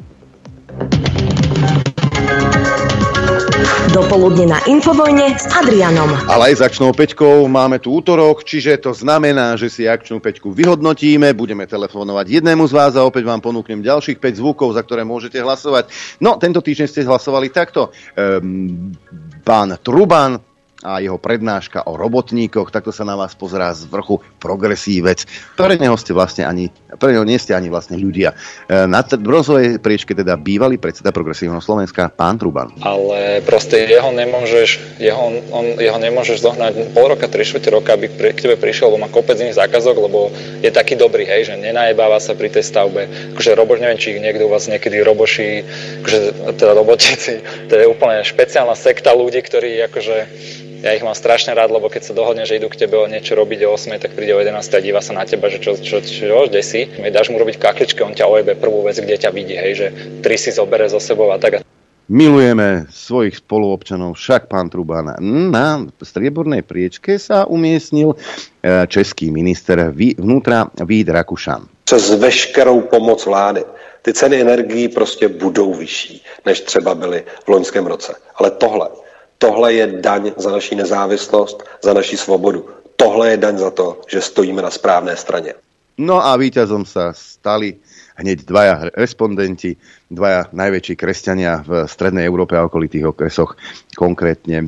Dopoludne 3.89 4.53
na 4.53 4.59
Infovojne 4.69 5.33
s 5.33 5.49
Adrianom. 5.49 6.09
Ale 6.29 6.53
aj 6.53 6.65
začnou 6.65 6.93
peťkou 6.93 7.45
máme 7.49 7.81
tu 7.81 7.93
útorok, 7.95 8.45
čiže 8.45 8.77
to 8.81 8.93
znamená, 8.93 9.57
že 9.57 9.69
si 9.69 9.89
akčnú 9.89 10.21
peťku 10.21 10.53
vyhodnotíme, 10.53 11.33
budeme 11.33 11.65
telefonovať 11.65 12.41
jednému 12.41 12.69
z 12.69 12.73
vás 12.73 12.93
a 12.97 13.05
opäť 13.05 13.25
vám 13.25 13.41
ponúknem 13.41 13.81
ďalších 13.81 14.21
5 14.21 14.41
zvukov, 14.41 14.77
za 14.77 14.81
ktoré 14.85 15.01
môžete 15.05 15.41
hlasovať. 15.41 15.89
No, 16.21 16.38
tento 16.41 16.61
týždeň 16.61 16.88
ste 16.89 17.07
hlasovali 17.07 17.49
takto. 17.49 17.89
Ehm, 18.13 18.93
pán 19.41 19.77
Truban, 19.81 20.38
a 20.79 21.03
jeho 21.03 21.19
prednáška 21.19 21.83
o 21.91 21.99
robotníkoch, 21.99 22.71
takto 22.71 22.95
sa 22.95 23.03
na 23.03 23.19
vás 23.19 23.35
pozerá 23.35 23.75
z 23.75 23.83
vrchu 23.91 24.23
progresívec. 24.39 25.27
Pre 25.60 25.75
neho 25.75 26.00
ste 26.00 26.15
vlastne 26.15 26.48
ani, 26.48 26.72
pre 26.98 27.12
neho 27.12 27.27
nie 27.27 27.36
ste 27.36 27.51
ani 27.51 27.67
vlastne 27.67 28.00
ľudia. 28.00 28.34
E, 28.65 28.88
na 28.88 29.03
t- 29.03 29.19
bronzovej 29.19 29.84
priečke 29.84 30.15
teda 30.15 30.39
bývalý 30.39 30.79
predseda 30.79 31.12
progresívneho 31.12 31.60
Slovenska, 31.60 32.08
pán 32.08 32.39
Truban. 32.39 32.72
Ale 32.79 33.43
proste 33.43 33.84
jeho 33.84 34.10
nemôžeš, 34.15 34.98
jeho, 34.98 35.43
on, 35.51 35.75
jeho 35.75 36.00
nemôžeš 36.00 36.39
zohnať 36.39 36.96
pol 36.96 37.12
roka, 37.12 37.27
tri 37.27 37.43
štvrte 37.43 37.69
roka, 37.75 38.00
aby 38.00 38.08
pri, 38.08 38.31
k 38.31 38.48
tebe 38.48 38.55
prišiel, 38.55 38.89
lebo 38.89 39.03
má 39.03 39.12
kopec 39.12 39.36
iných 39.36 39.60
zákazok, 39.60 39.96
lebo 40.00 40.31
je 40.63 40.72
taký 40.72 40.96
dobrý, 40.96 41.27
hej, 41.27 41.51
že 41.51 41.60
nenajebáva 41.60 42.24
sa 42.24 42.34
pri 42.34 42.48
tej 42.48 42.63
stavbe. 42.63 43.36
Akože 43.36 43.60
roboš, 43.60 43.84
neviem, 43.84 44.00
či 44.00 44.17
niekto 44.17 44.48
u 44.48 44.53
vás 44.55 44.72
niekedy 44.72 45.03
roboší, 45.03 45.67
akože, 46.01 46.55
teda 46.55 46.74
robotíci, 46.74 47.43
to 47.69 47.74
je 47.75 47.86
úplne 47.86 48.24
špeciálna 48.24 48.79
sekta 48.79 49.12
ľudí, 49.12 49.43
ktorí 49.43 49.84
akože 49.91 50.17
ja 50.79 50.95
ich 50.95 51.03
mám 51.03 51.15
strašne 51.15 51.51
rád, 51.51 51.75
lebo 51.75 51.91
keď 51.91 52.12
sa 52.12 52.13
dohodne, 52.15 52.48
že 52.48 52.55
idú 52.55 52.71
k 52.71 52.88
tebe 52.88 52.95
niečo 53.12 53.36
robiť 53.36 53.67
o 53.67 53.75
8, 53.75 54.00
tak 54.00 54.15
príde 54.15 54.31
o 54.31 54.39
11 54.39 54.63
a 54.63 54.79
díva 54.79 55.03
sa 55.03 55.12
na 55.12 55.27
teba, 55.27 55.51
že 55.51 55.59
čo, 55.59 55.75
čo, 55.75 56.00
čo, 56.00 56.48
kde 56.48 56.62
si. 56.63 56.88
Dáš 56.88 57.27
mu 57.31 57.38
robiť 57.39 57.59
kakličky, 57.59 58.00
on 58.00 58.15
ťa 58.15 58.31
ojebe 58.31 58.55
prvú 58.55 58.88
vec, 58.88 58.95
kde 58.95 59.19
ťa 59.19 59.31
vidí, 59.36 59.59
hej, 59.59 59.74
že 59.75 59.88
tri 60.24 60.39
si 60.39 60.55
zobere 60.55 60.88
zo 60.88 61.03
sebou 61.03 61.31
a 61.36 61.38
tak. 61.38 61.59
Milujeme 62.09 62.89
svojich 62.89 63.38
spoluobčanov, 63.38 64.17
však 64.17 64.50
pán 64.50 64.74
Truban. 64.74 65.13
Na 65.53 65.86
striebornej 66.01 66.65
priečke 66.65 67.21
sa 67.21 67.45
umiestnil 67.45 68.17
e, 68.17 68.88
český 68.89 69.29
minister 69.29 69.93
vnútra 69.93 70.74
Vít 70.81 71.13
Rakušan. 71.13 71.69
Přes 71.86 72.17
veškerou 72.17 72.81
pomoc 72.81 73.25
vlády 73.25 73.62
ty 74.01 74.13
ceny 74.13 74.41
energií 74.41 74.88
prostě 74.88 75.27
budou 75.27 75.74
vyšší, 75.74 76.24
než 76.45 76.62
třeba 76.62 76.95
byly 76.95 77.24
v 77.45 77.48
loňském 77.50 77.86
roce. 77.86 78.15
Ale 78.36 78.51
tohle 78.51 78.89
Tohle 79.39 79.74
je 79.74 79.88
daň 79.88 80.36
za 80.38 80.51
naši 80.51 80.75
nezávislost, 80.75 81.63
za 81.81 81.93
naši 81.93 82.17
svobodu. 82.17 82.65
Tohle 82.96 83.29
je 83.29 83.38
daň 83.38 83.58
za 83.58 83.72
to, 83.72 84.01
že 84.08 84.22
stojíme 84.22 84.62
na 84.62 84.69
správné 84.69 85.15
straně. 85.15 85.53
No 86.00 86.24
a 86.24 86.31
víťazom 86.39 86.88
sa 86.88 87.12
stali 87.12 87.75
hneď 88.15 88.48
dvaja 88.48 88.75
respondenti, 88.96 89.75
dvaja 90.08 90.48
najväčší 90.55 90.96
kresťania 90.96 91.60
v 91.67 91.84
strednej 91.91 92.24
Európe 92.24 92.55
a 92.55 92.63
okolitých 92.63 93.12
okresoch, 93.12 93.60
konkrétne 94.00 94.63
e, 94.63 94.67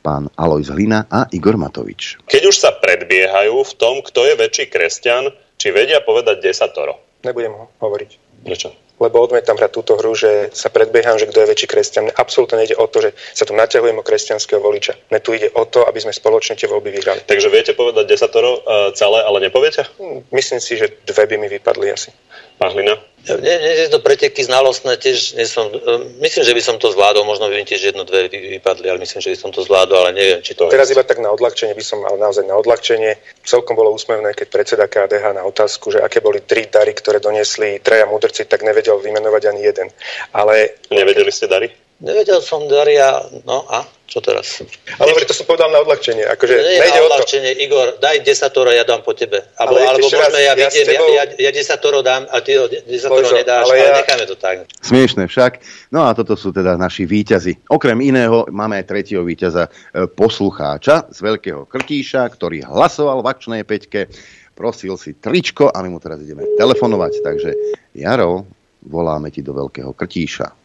pán 0.00 0.32
Alois 0.32 0.72
Hlina 0.72 1.04
a 1.12 1.28
Igor 1.28 1.60
Matovič. 1.60 2.24
Keď 2.24 2.42
už 2.48 2.56
sa 2.56 2.72
predbiehajú 2.72 3.52
v 3.68 3.72
tom, 3.76 4.00
kto 4.00 4.24
je 4.24 4.34
väčší 4.40 4.72
kresťan, 4.72 5.28
či 5.60 5.76
vedia 5.76 6.00
povedať 6.00 6.40
desatoro? 6.40 7.20
Nebudem 7.20 7.52
ho 7.52 7.68
hovoriť. 7.76 8.10
Prečo? 8.40 8.72
Lebo 9.02 9.18
odmietam 9.18 9.58
hrať 9.58 9.72
túto 9.74 9.98
hru, 9.98 10.14
že 10.14 10.54
sa 10.54 10.70
predbieham, 10.70 11.18
že 11.18 11.26
kto 11.26 11.42
je 11.42 11.50
väčší 11.50 11.66
kresťan. 11.66 12.14
Absolútne 12.14 12.62
nejde 12.62 12.78
o 12.78 12.86
to, 12.86 13.02
že 13.02 13.10
sa 13.34 13.42
tu 13.42 13.52
naťahujem 13.58 13.98
o 13.98 14.06
kresťanského 14.06 14.62
voliča. 14.62 14.94
Ne 15.10 15.18
tu 15.18 15.34
ide 15.34 15.50
o 15.50 15.66
to, 15.66 15.82
aby 15.82 15.98
sme 15.98 16.14
spoločne 16.14 16.54
tie 16.54 16.70
voľby 16.70 16.94
vyhrali. 16.94 17.26
Takže 17.26 17.50
viete 17.50 17.74
povedať 17.74 18.06
desatoro 18.06 18.62
uh, 18.62 18.94
celé, 18.94 19.26
ale 19.26 19.42
nepoviete? 19.42 19.82
Hm, 19.98 20.30
myslím 20.30 20.60
si, 20.62 20.78
že 20.78 21.02
dve 21.02 21.26
by 21.26 21.34
mi 21.42 21.50
vypadli 21.50 21.90
asi. 21.90 22.14
Pán 22.58 22.72
Hlina? 22.72 22.94
Nie, 23.22 23.38
nie 23.38 23.86
je 23.86 23.94
to 23.94 24.02
preteky 24.02 24.42
znalostné, 24.42 24.98
tiež 24.98 25.38
nie 25.38 25.46
som, 25.46 25.70
e, 25.70 25.78
myslím, 26.26 26.42
že 26.42 26.56
by 26.58 26.62
som 26.62 26.76
to 26.82 26.90
zvládol, 26.90 27.22
možno 27.22 27.46
by 27.46 27.54
mi 27.54 27.62
tiež 27.62 27.94
jedno, 27.94 28.02
dve 28.02 28.26
vypadli, 28.26 28.90
ale 28.90 28.98
myslím, 28.98 29.22
že 29.22 29.30
by 29.30 29.38
som 29.38 29.50
to 29.54 29.62
zvládol, 29.62 29.94
ale 29.94 30.10
neviem, 30.10 30.42
či 30.42 30.58
to... 30.58 30.66
Teraz 30.66 30.90
iba 30.90 31.06
tak 31.06 31.22
na 31.22 31.30
odľahčenie 31.30 31.78
by 31.78 31.84
som 31.86 32.02
mal 32.02 32.18
naozaj 32.18 32.42
na 32.42 32.58
odľahčenie. 32.58 33.14
Celkom 33.46 33.78
bolo 33.78 33.94
úsmevné, 33.94 34.34
keď 34.34 34.46
predseda 34.50 34.90
KDH 34.90 35.38
na 35.38 35.46
otázku, 35.46 35.94
že 35.94 36.02
aké 36.02 36.18
boli 36.18 36.42
tri 36.42 36.66
dary, 36.66 36.98
ktoré 36.98 37.22
doniesli 37.22 37.78
traja 37.78 38.10
mudrci, 38.10 38.42
tak 38.50 38.66
nevedel 38.66 38.98
vymenovať 38.98 39.42
ani 39.54 39.62
jeden. 39.70 39.86
Ale... 40.34 40.82
Nevedeli 40.90 41.30
ste 41.30 41.46
dary? 41.46 41.70
Nevedel 42.02 42.42
som 42.42 42.66
Daria, 42.66 43.22
no 43.46 43.62
a 43.70 43.86
čo 44.10 44.18
teraz? 44.18 44.58
Ale 44.98 45.14
to 45.22 45.30
som 45.30 45.46
povedal 45.46 45.70
na 45.70 45.86
odľahčenie. 45.86 46.26
Akože 46.34 46.50
nie 46.58 46.82
nejde 46.82 46.98
na 46.98 47.06
odľahčenie, 47.06 47.50
to. 47.54 47.62
Igor, 47.62 47.86
daj 48.02 48.26
desatoro, 48.26 48.74
ja 48.74 48.82
dám 48.82 49.06
po 49.06 49.14
tebe. 49.14 49.38
Alebo, 49.54 49.78
ale 49.78 49.86
alebo 49.86 50.10
môžeme, 50.10 50.38
ja, 50.42 50.52
ja, 50.52 50.66
vidiem, 50.66 50.86
tebou... 50.90 51.08
ja, 51.14 51.24
ja, 51.30 51.48
ja 51.48 51.50
desatoro 51.54 52.02
dám 52.02 52.26
a 52.26 52.42
ty 52.42 52.58
desatoro 52.90 53.22
Božo, 53.22 53.38
nedáš, 53.38 53.70
ale, 53.70 53.74
ja... 53.78 53.82
ale 53.86 54.02
necháme 54.02 54.24
to 54.26 54.34
tak. 54.34 54.66
Smiešne 54.82 55.30
však. 55.30 55.52
No 55.94 56.02
a 56.04 56.10
toto 56.10 56.34
sú 56.34 56.50
teda 56.50 56.74
naši 56.74 57.06
výťazi. 57.06 57.70
Okrem 57.70 58.02
iného 58.02 58.50
máme 58.50 58.82
aj 58.82 58.90
tretieho 58.90 59.22
výťaza 59.22 59.70
e, 59.70 60.10
poslucháča 60.10 61.06
z 61.06 61.18
Veľkého 61.22 61.70
Krtíša, 61.70 62.26
ktorý 62.34 62.66
hlasoval 62.66 63.22
v 63.22 63.30
akčnej 63.30 63.62
peťke, 63.62 64.10
prosil 64.58 64.98
si 64.98 65.14
tričko 65.14 65.70
a 65.70 65.78
my 65.80 65.88
mu 65.88 66.02
teraz 66.02 66.18
ideme 66.18 66.44
telefonovať. 66.58 67.12
Takže 67.22 67.50
Jaro, 67.94 68.42
voláme 68.90 69.30
ti 69.30 69.40
do 69.40 69.54
Veľkého 69.54 69.94
Krtíša. 69.94 70.61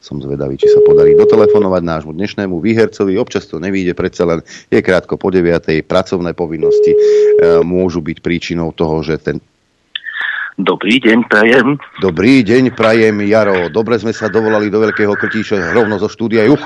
Som 0.00 0.16
zvedavý, 0.16 0.56
či 0.56 0.64
sa 0.72 0.80
podarí 0.80 1.12
dotelefonovať 1.12 1.82
nášmu 1.84 2.16
dnešnému 2.16 2.56
výhercovi. 2.64 3.20
Občas 3.20 3.44
to 3.44 3.60
nevíde, 3.60 3.92
predsa 3.92 4.24
len 4.24 4.40
je 4.72 4.80
krátko 4.80 5.20
po 5.20 5.28
9. 5.28 5.84
pracovné 5.84 6.32
povinnosti 6.32 6.96
e, 6.96 6.98
môžu 7.60 8.00
byť 8.00 8.24
príčinou 8.24 8.72
toho, 8.72 9.04
že 9.04 9.20
ten 9.20 9.44
Dobrý 10.60 11.00
deň, 11.00 11.24
prajem. 11.24 11.80
Dobrý 12.04 12.44
deň, 12.44 12.76
prajem, 12.76 13.24
Jaro. 13.24 13.72
Dobre 13.72 13.96
sme 13.96 14.12
sa 14.12 14.28
dovolali 14.28 14.68
do 14.68 14.76
Veľkého 14.84 15.16
Krtíša 15.16 15.72
rovno 15.72 15.96
zo 15.96 16.04
štúdia 16.04 16.44
Juch. 16.44 16.60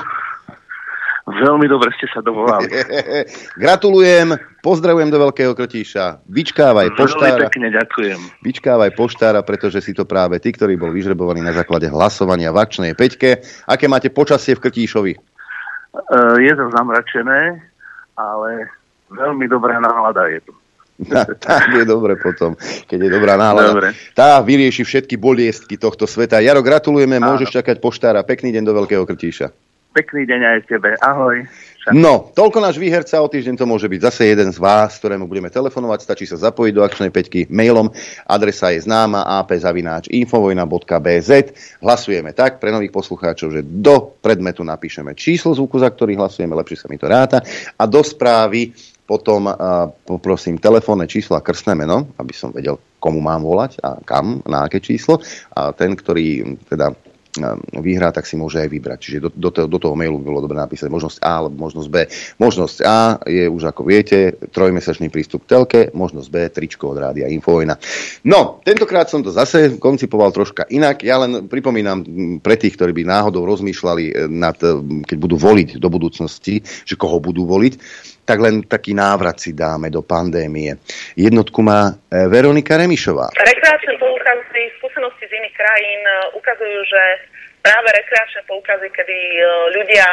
Veľmi 1.25 1.65
dobre 1.65 1.89
ste 1.97 2.05
sa 2.13 2.21
dovolali. 2.21 2.69
Gratulujem, 3.61 4.37
pozdravujem 4.61 5.09
do 5.09 5.17
Veľkého 5.17 5.57
Krtíša. 5.57 6.21
Vyčkávaj 6.29 6.93
poštára. 6.93 7.41
Veľmi 7.41 7.45
pekne 7.49 7.67
ďakujem. 7.73 8.19
Vyčkávaj 8.45 8.91
poštára, 8.93 9.41
pretože 9.41 9.81
si 9.81 9.97
to 9.97 10.05
práve 10.05 10.37
ty, 10.37 10.53
ktorý 10.53 10.77
bol 10.77 10.93
vyžrebovaný 10.93 11.41
na 11.41 11.49
základe 11.49 11.89
hlasovania 11.89 12.53
v 12.53 12.61
akčnej 12.61 12.93
peťke. 12.93 13.41
Aké 13.65 13.89
máte 13.89 14.13
počasie 14.13 14.53
v 14.53 14.69
Krtíšovi? 14.69 15.13
Uh, 15.97 16.37
je 16.37 16.53
to 16.53 16.69
zamračené, 16.69 17.57
ale 18.13 18.69
veľmi 19.09 19.49
dobrá 19.49 19.81
nálada 19.81 20.29
je 20.29 20.45
tu. 20.45 20.53
Na, 21.09 21.25
tak 21.41 21.73
je 21.73 21.89
dobre 21.89 22.21
potom, 22.21 22.53
keď 22.85 22.99
je 23.01 23.09
dobrá 23.09 23.33
nálada. 23.33 23.73
Dobre. 23.73 23.97
Tá 24.13 24.37
vyrieši 24.45 24.85
všetky 24.85 25.17
boliestky 25.17 25.73
tohto 25.73 26.05
sveta. 26.05 26.37
Jaro, 26.37 26.61
gratulujeme, 26.61 27.17
Áno. 27.17 27.33
môžeš 27.33 27.49
čakať 27.49 27.81
poštára. 27.81 28.21
Pekný 28.21 28.53
deň 28.53 28.63
do 28.63 28.77
Veľkého 28.77 29.09
Krtíša. 29.09 29.64
Pekný 29.95 30.27
deň 30.27 30.41
aj 30.43 30.67
tebe. 30.67 30.91
Ahoj. 30.99 31.47
No, 31.95 32.33
toľko 32.35 32.59
náš 32.59 32.75
výherca, 32.75 33.23
o 33.23 33.31
týždeň 33.31 33.55
to 33.61 33.69
môže 33.69 33.87
byť 33.87 34.01
zase 34.11 34.27
jeden 34.27 34.51
z 34.51 34.59
vás, 34.59 34.99
ktorému 34.99 35.23
budeme 35.23 35.47
telefonovať, 35.47 35.99
stačí 36.03 36.27
sa 36.27 36.35
zapojiť 36.35 36.73
do 36.75 36.83
akčnej 36.83 37.15
peťky 37.15 37.47
mailom, 37.47 37.87
adresa 38.27 38.75
je 38.75 38.83
známa 38.83 39.23
apzavináč.infovojna.bz 39.45 41.31
Hlasujeme 41.79 42.35
tak 42.35 42.59
pre 42.59 42.75
nových 42.75 42.91
poslucháčov, 42.91 43.55
že 43.55 43.63
do 43.63 44.19
predmetu 44.19 44.67
napíšeme 44.67 45.15
číslo 45.15 45.55
zvuku, 45.55 45.79
za 45.79 45.87
ktorý 45.93 46.19
hlasujeme, 46.19 46.59
lepšie 46.59 46.75
sa 46.83 46.91
mi 46.91 46.99
to 46.99 47.07
ráta, 47.07 47.39
a 47.79 47.83
do 47.87 48.03
správy 48.03 48.75
potom 49.05 49.45
uh, 49.45 49.55
poprosím 50.03 50.57
telefónne 50.57 51.05
číslo 51.05 51.37
a 51.37 51.45
krstné 51.45 51.77
meno, 51.77 52.09
aby 52.17 52.33
som 52.33 52.49
vedel, 52.49 52.81
komu 52.97 53.21
mám 53.21 53.45
volať 53.45 53.77
a 53.85 54.01
kam, 54.01 54.41
na 54.49 54.65
aké 54.65 54.81
číslo. 54.81 55.21
A 55.53 55.69
ten, 55.77 55.93
ktorý 55.93 56.57
teda 56.65 56.89
vyhrá, 57.79 58.11
tak 58.11 58.27
si 58.29 58.39
môže 58.39 58.61
aj 58.61 58.69
vybrať. 58.69 58.99
Čiže 59.01 59.17
do, 59.23 59.29
do, 59.33 59.49
toho, 59.51 59.67
do 59.67 59.79
toho 59.81 59.95
mailu 59.97 60.19
by 60.21 60.25
bolo 60.25 60.43
dobre 60.43 60.57
napísať 60.59 60.87
možnosť 60.91 61.17
A 61.21 61.31
alebo 61.43 61.55
možnosť 61.67 61.89
B. 61.89 61.95
Možnosť 62.39 62.77
A 62.85 62.97
je 63.25 63.45
už 63.49 63.71
ako 63.71 63.81
viete 63.87 64.35
trojmesačný 64.51 65.11
prístup 65.11 65.43
k 65.45 65.51
telke, 65.51 65.81
možnosť 65.91 66.27
B 66.31 66.35
tričko 66.49 66.93
od 66.95 67.01
rádia 67.01 67.31
Infovojna. 67.31 67.75
No, 68.27 68.61
tentokrát 68.63 69.11
som 69.11 69.21
to 69.25 69.33
zase 69.33 69.77
koncipoval 69.81 70.31
troška 70.31 70.67
inak. 70.71 71.03
Ja 71.03 71.19
len 71.21 71.47
pripomínam 71.51 72.03
pre 72.39 72.55
tých, 72.55 72.79
ktorí 72.79 72.91
by 72.91 73.03
náhodou 73.05 73.43
rozmýšľali 73.45 74.03
e, 74.09 74.13
nad, 74.31 74.57
e, 74.63 75.03
keď 75.03 75.17
budú 75.19 75.35
voliť 75.35 75.77
do 75.77 75.89
budúcnosti, 75.91 76.63
že 76.63 76.95
koho 76.95 77.19
budú 77.19 77.47
voliť, 77.47 77.73
tak 78.25 78.37
len 78.41 78.65
taký 78.65 78.97
návrat 78.97 79.37
si 79.37 79.53
dáme 79.53 79.93
do 79.93 80.01
pandémie. 80.01 80.73
Jednotku 81.13 81.61
má 81.61 81.93
e, 81.93 82.25
Veronika 82.25 82.73
Remišová. 82.75 83.29
Rekreačné 83.37 83.93
poukazy, 84.01 84.61
skúsenosti 84.81 85.29
z 85.29 85.33
iných 85.37 85.55
krajín 85.55 86.01
e, 86.01 86.13
ukazujú, 86.33 86.79
že 86.89 87.03
práve 87.61 87.89
rekreačné 87.93 88.41
poukazy, 88.49 88.89
kedy 88.89 89.17
e, 89.37 89.41
ľudia 89.77 90.05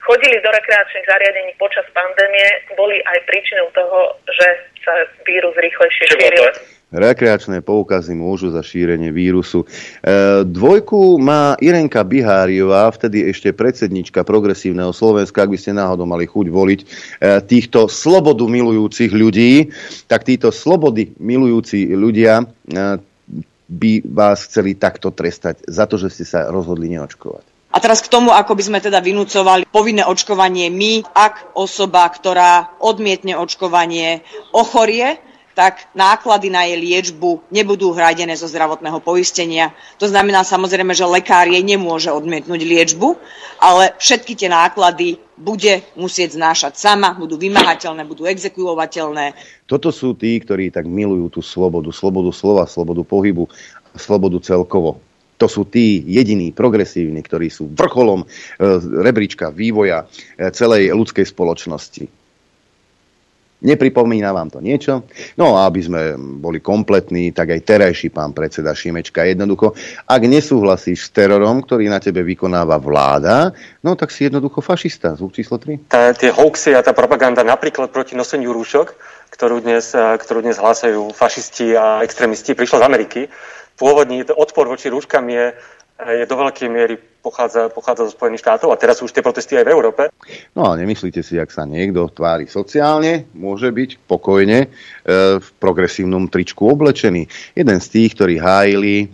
chodili 0.00 0.40
do 0.40 0.48
rekreačných 0.48 1.04
zariadení 1.04 1.52
počas 1.60 1.84
pandémie, 1.92 2.64
boli 2.72 3.04
aj 3.04 3.18
príčinou 3.28 3.68
toho, 3.76 4.16
že 4.24 4.48
sa 4.80 5.04
vírus 5.28 5.52
rýchlejšie 5.60 6.16
šíril. 6.16 6.48
Rekreačné 6.90 7.62
poukazy 7.62 8.18
môžu 8.18 8.50
za 8.50 8.66
šírenie 8.66 9.14
vírusu. 9.14 9.62
E, 9.62 9.66
dvojku 10.42 11.22
má 11.22 11.54
Irenka 11.62 12.02
Biháriová, 12.02 12.90
vtedy 12.90 13.30
ešte 13.30 13.54
predsednička 13.54 14.26
progresívneho 14.26 14.90
Slovenska, 14.90 15.46
ak 15.46 15.54
by 15.54 15.58
ste 15.58 15.78
náhodou 15.78 16.02
mali 16.02 16.26
chuť 16.26 16.46
voliť 16.50 16.80
e, 16.82 16.86
týchto 17.46 17.86
slobodu 17.86 18.42
milujúcich 18.42 19.14
ľudí, 19.14 19.70
tak 20.10 20.26
títo 20.26 20.50
slobody 20.50 21.14
milujúci 21.22 21.94
ľudia 21.94 22.42
e, 22.42 22.44
by 23.70 23.92
vás 24.10 24.50
chceli 24.50 24.74
takto 24.74 25.14
trestať 25.14 25.62
za 25.70 25.86
to, 25.86 25.94
že 25.94 26.10
ste 26.10 26.26
sa 26.26 26.50
rozhodli 26.50 26.90
neočkovať. 26.90 27.70
A 27.70 27.78
teraz 27.78 28.02
k 28.02 28.10
tomu, 28.10 28.34
ako 28.34 28.58
by 28.58 28.62
sme 28.66 28.78
teda 28.82 28.98
vynúcovali 28.98 29.62
povinné 29.70 30.02
očkovanie 30.02 30.74
my, 30.74 31.06
ak 31.06 31.54
osoba, 31.54 32.02
ktorá 32.10 32.82
odmietne 32.82 33.38
očkovanie, 33.38 34.26
ochorie, 34.50 35.22
tak 35.60 35.92
náklady 35.92 36.48
na 36.48 36.64
jej 36.64 36.80
liečbu 36.80 37.52
nebudú 37.52 37.92
hradené 37.92 38.32
zo 38.32 38.48
zdravotného 38.48 38.96
poistenia. 39.04 39.76
To 40.00 40.08
znamená 40.08 40.40
samozrejme, 40.40 40.96
že 40.96 41.04
lekár 41.04 41.44
jej 41.44 41.60
nemôže 41.60 42.08
odmietnúť 42.08 42.64
liečbu, 42.64 43.20
ale 43.60 43.92
všetky 44.00 44.40
tie 44.40 44.48
náklady 44.48 45.20
bude 45.36 45.84
musieť 46.00 46.40
znášať 46.40 46.80
sama, 46.80 47.12
budú 47.12 47.36
vymahateľné, 47.36 48.08
budú 48.08 48.24
exekuovateľné. 48.24 49.36
Toto 49.68 49.92
sú 49.92 50.16
tí, 50.16 50.40
ktorí 50.40 50.72
tak 50.72 50.88
milujú 50.88 51.28
tú 51.28 51.40
slobodu, 51.44 51.92
slobodu 51.92 52.32
slova, 52.32 52.64
slobodu 52.64 53.04
pohybu, 53.04 53.44
slobodu 54.00 54.40
celkovo. 54.40 55.04
To 55.36 55.44
sú 55.44 55.68
tí 55.68 56.00
jediní 56.08 56.56
progresívni, 56.56 57.20
ktorí 57.20 57.52
sú 57.52 57.68
vrcholom 57.68 58.24
e, 58.24 58.26
rebríčka 58.80 59.52
vývoja 59.52 60.08
e, 60.36 60.48
celej 60.52 60.92
ľudskej 60.96 61.28
spoločnosti. 61.28 62.19
Nepripomína 63.60 64.32
vám 64.32 64.48
to 64.48 64.64
niečo? 64.64 65.04
No 65.36 65.60
a 65.60 65.68
aby 65.68 65.80
sme 65.84 66.00
boli 66.16 66.64
kompletní, 66.64 67.36
tak 67.36 67.52
aj 67.52 67.60
terajší 67.60 68.08
pán 68.08 68.32
predseda 68.32 68.72
Šimečka 68.72 69.28
jednoducho, 69.28 69.76
ak 70.08 70.22
nesúhlasíš 70.24 71.08
s 71.08 71.10
terorom, 71.12 71.60
ktorý 71.60 71.92
na 71.92 72.00
tebe 72.00 72.24
vykonáva 72.24 72.80
vláda, 72.80 73.52
no 73.84 73.92
tak 74.00 74.08
si 74.08 74.32
jednoducho 74.32 74.64
fašista. 74.64 75.12
Zvuk 75.12 75.36
číslo 75.36 75.60
3. 75.60 75.92
Tá, 75.92 76.16
tie 76.16 76.32
hoaxy 76.32 76.72
a 76.72 76.80
tá 76.80 76.96
propaganda 76.96 77.44
napríklad 77.44 77.92
proti 77.92 78.16
noseniu 78.16 78.56
rúšok, 78.56 78.96
ktorú 79.28 79.60
dnes, 79.60 79.92
ktorú 79.92 80.40
dnes 80.40 80.56
hlásajú 80.56 81.12
fašisti 81.12 81.76
a 81.76 82.00
extrémisti, 82.00 82.56
prišla 82.56 82.80
z 82.80 82.86
Ameriky. 82.88 83.20
Pôvodný 83.76 84.24
odpor 84.36 84.68
voči 84.68 84.92
rúškam 84.92 85.24
je 85.28 85.56
je 86.08 86.24
do 86.24 86.36
veľkej 86.36 86.68
miery 86.72 86.96
pochádza, 87.20 87.68
pochádza 87.68 88.08
zo 88.08 88.16
Spojených 88.16 88.40
štátov 88.40 88.72
a 88.72 88.80
teraz 88.80 88.98
sú 88.98 89.04
už 89.04 89.12
tie 89.12 89.24
protesty 89.24 89.60
aj 89.60 89.68
v 89.68 89.72
Európe. 89.76 90.02
No 90.56 90.72
a 90.72 90.76
nemyslíte 90.76 91.20
si, 91.20 91.36
ak 91.36 91.52
sa 91.52 91.68
niekto 91.68 92.08
tvári 92.08 92.48
sociálne, 92.48 93.28
môže 93.36 93.68
byť 93.68 94.08
pokojne 94.08 94.58
e, 94.64 94.68
v 95.36 95.48
progresívnom 95.60 96.32
tričku 96.32 96.64
oblečený. 96.64 97.28
Jeden 97.52 97.78
z 97.78 97.86
tých, 97.92 98.16
ktorí 98.16 98.40
hájili 98.40 98.94
e, 99.04 99.06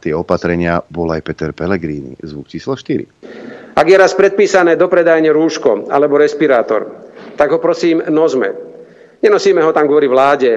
tie 0.00 0.12
opatrenia, 0.16 0.80
bol 0.88 1.12
aj 1.12 1.20
Peter 1.20 1.52
Pellegrini, 1.52 2.16
zvuk 2.24 2.48
číslo 2.48 2.74
4. 2.74 3.76
Ak 3.76 3.86
je 3.86 3.96
raz 3.96 4.16
predpísané 4.16 4.74
do 4.80 4.88
predajne 4.88 5.28
rúško 5.30 5.92
alebo 5.92 6.16
respirátor, 6.16 7.12
tak 7.36 7.52
ho 7.52 7.60
prosím 7.60 8.00
nozme. 8.08 8.56
Nenosíme 9.20 9.60
ho 9.60 9.72
tam 9.76 9.84
kvôli 9.84 10.08
vláde, 10.08 10.56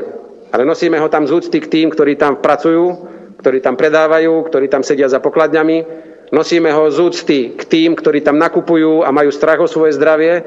ale 0.56 0.64
nosíme 0.64 0.96
ho 0.96 1.12
tam 1.12 1.28
z 1.28 1.36
úcty 1.36 1.60
k 1.60 1.68
tým, 1.68 1.88
ktorí 1.92 2.16
tam 2.16 2.40
pracujú 2.40 3.13
ktorí 3.44 3.60
tam 3.60 3.76
predávajú, 3.76 4.48
ktorí 4.48 4.72
tam 4.72 4.88
sedia 4.88 5.12
za 5.12 5.20
pokladňami. 5.20 5.84
Nosíme 6.32 6.72
ho 6.72 6.88
z 6.88 6.98
úcty 7.04 7.40
k 7.60 7.62
tým, 7.68 7.92
ktorí 8.00 8.24
tam 8.24 8.40
nakupujú 8.40 9.04
a 9.04 9.12
majú 9.12 9.36
strach 9.36 9.60
o 9.60 9.68
svoje 9.68 10.00
zdravie, 10.00 10.40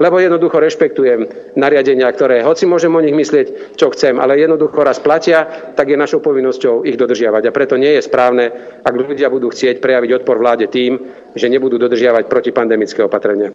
lebo 0.00 0.16
jednoducho 0.16 0.56
rešpektujem 0.56 1.52
nariadenia, 1.60 2.08
ktoré, 2.08 2.40
hoci 2.40 2.64
môžem 2.64 2.88
o 2.96 3.04
nich 3.04 3.12
myslieť, 3.12 3.76
čo 3.76 3.92
chcem, 3.92 4.16
ale 4.16 4.40
jednoducho 4.40 4.80
raz 4.80 4.96
platia, 4.96 5.44
tak 5.76 5.92
je 5.92 6.00
našou 6.00 6.24
povinnosťou 6.24 6.88
ich 6.88 6.96
dodržiavať. 6.96 7.52
A 7.52 7.54
preto 7.54 7.76
nie 7.76 8.00
je 8.00 8.08
správne, 8.08 8.48
ak 8.80 8.94
ľudia 8.96 9.28
budú 9.28 9.52
chcieť 9.52 9.84
prejaviť 9.84 10.24
odpor 10.24 10.40
vláde 10.40 10.72
tým, 10.72 10.96
že 11.36 11.52
nebudú 11.52 11.76
dodržiavať 11.76 12.32
protipandemické 12.32 13.04
opatrenia. 13.04 13.52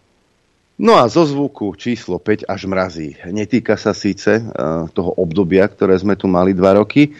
No 0.78 1.00
a 1.00 1.08
zo 1.10 1.26
zvuku 1.26 1.74
číslo 1.74 2.22
5 2.22 2.46
až 2.46 2.68
mrazí. 2.68 3.16
Netýka 3.26 3.74
sa 3.74 3.96
síce 3.96 4.38
uh, 4.38 4.86
toho 4.92 5.18
obdobia, 5.18 5.66
ktoré 5.66 5.96
sme 5.98 6.14
tu 6.14 6.30
mali 6.30 6.52
dva 6.52 6.78
roky, 6.78 7.16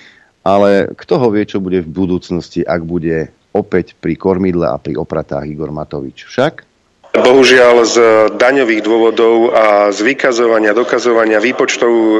ale 0.46 0.94
kto 0.94 1.18
ho 1.18 1.28
vie, 1.34 1.42
čo 1.42 1.58
bude 1.58 1.82
v 1.82 1.90
budúcnosti, 1.90 2.62
ak 2.62 2.86
bude 2.86 3.34
opäť 3.50 3.98
pri 3.98 4.14
kormidle 4.14 4.70
a 4.70 4.78
pri 4.78 4.94
opratách 4.94 5.50
Igor 5.50 5.74
Matovič. 5.74 6.30
Však 6.30 6.76
Bohužiaľ 7.16 7.88
z 7.88 7.96
daňových 8.36 8.84
dôvodov 8.84 9.48
a 9.56 9.88
z 9.88 10.04
vykazovania, 10.04 10.76
dokazovania 10.76 11.40
výpočtov 11.40 11.88
e, 11.88 12.14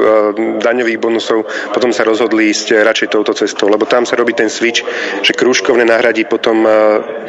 daňových 0.57 0.97
bonusov 0.97 1.45
potom 1.69 1.93
sa 1.93 2.01
rozhodli 2.01 2.49
ísť 2.49 2.81
radšej 2.81 3.13
touto 3.13 3.37
cestou, 3.37 3.69
lebo 3.69 3.85
tam 3.85 4.09
sa 4.09 4.17
robí 4.17 4.33
ten 4.33 4.49
switch, 4.49 4.81
že 5.21 5.37
krúžkovne 5.37 5.85
nahradí 5.85 6.25
potom 6.25 6.65
e, 6.65 6.69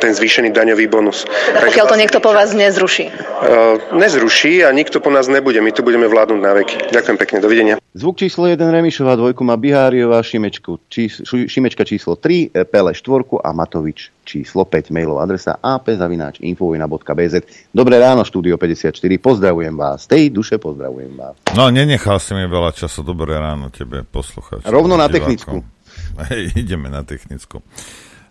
ten 0.00 0.16
zvýšený 0.16 0.48
daňový 0.48 0.88
bonus. 0.88 1.28
Pokiaľ 1.60 1.86
to 1.92 2.00
niekto 2.00 2.18
po 2.24 2.32
vás 2.32 2.56
nezruší? 2.56 3.12
E, 3.12 3.52
nezruší 3.92 4.64
a 4.64 4.72
nikto 4.72 5.04
po 5.04 5.12
nás 5.12 5.28
nebude. 5.28 5.60
My 5.60 5.68
tu 5.68 5.84
budeme 5.84 6.08
vládnuť 6.08 6.40
na 6.40 6.52
veky. 6.56 6.76
Ďakujem 6.88 7.16
pekne, 7.20 7.38
dovidenia. 7.44 7.76
Zvuk 7.98 8.14
číslo 8.14 8.46
1 8.46 8.62
Remišová, 8.62 9.18
dvojku 9.18 9.42
má 9.42 9.58
Biháriová, 9.58 10.22
Šimečku, 10.22 10.86
čís, 10.86 11.18
Šimečka 11.26 11.82
číslo 11.82 12.14
3, 12.14 12.54
Pele 12.70 12.94
štvorku 12.94 13.42
a 13.42 13.50
Matovič 13.50 14.14
číslo 14.22 14.62
5, 14.62 14.94
mailová 14.94 15.26
adresa 15.26 15.58
apzavináč.infovina.bz. 15.58 17.34
Dobré 17.74 17.98
ráno, 17.98 18.22
štúdio 18.22 18.54
54, 18.54 18.94
pozdravujem 19.18 19.74
vás. 19.74 20.06
Tej 20.06 20.30
duše 20.30 20.62
pozdravujem 20.62 21.10
vás. 21.18 21.34
No, 21.58 21.74
nenechal 21.74 22.22
si 22.22 22.38
mi 22.38 22.46
veľa 22.46 22.70
času. 22.70 23.02
Dobré 23.02 23.34
ráno 23.34 23.66
tebe, 23.74 24.06
poslucháč. 24.06 24.62
Rovno 24.70 24.94
na 24.94 25.10
technickú. 25.10 25.66
Hej, 26.30 26.54
ideme 26.54 26.86
na 26.86 27.02
technickú. 27.02 27.66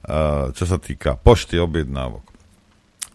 Uh, 0.07 0.55
čo 0.55 0.63
sa 0.63 0.79
týka 0.79 1.19
pošty 1.19 1.59
objednávok. 1.59 2.23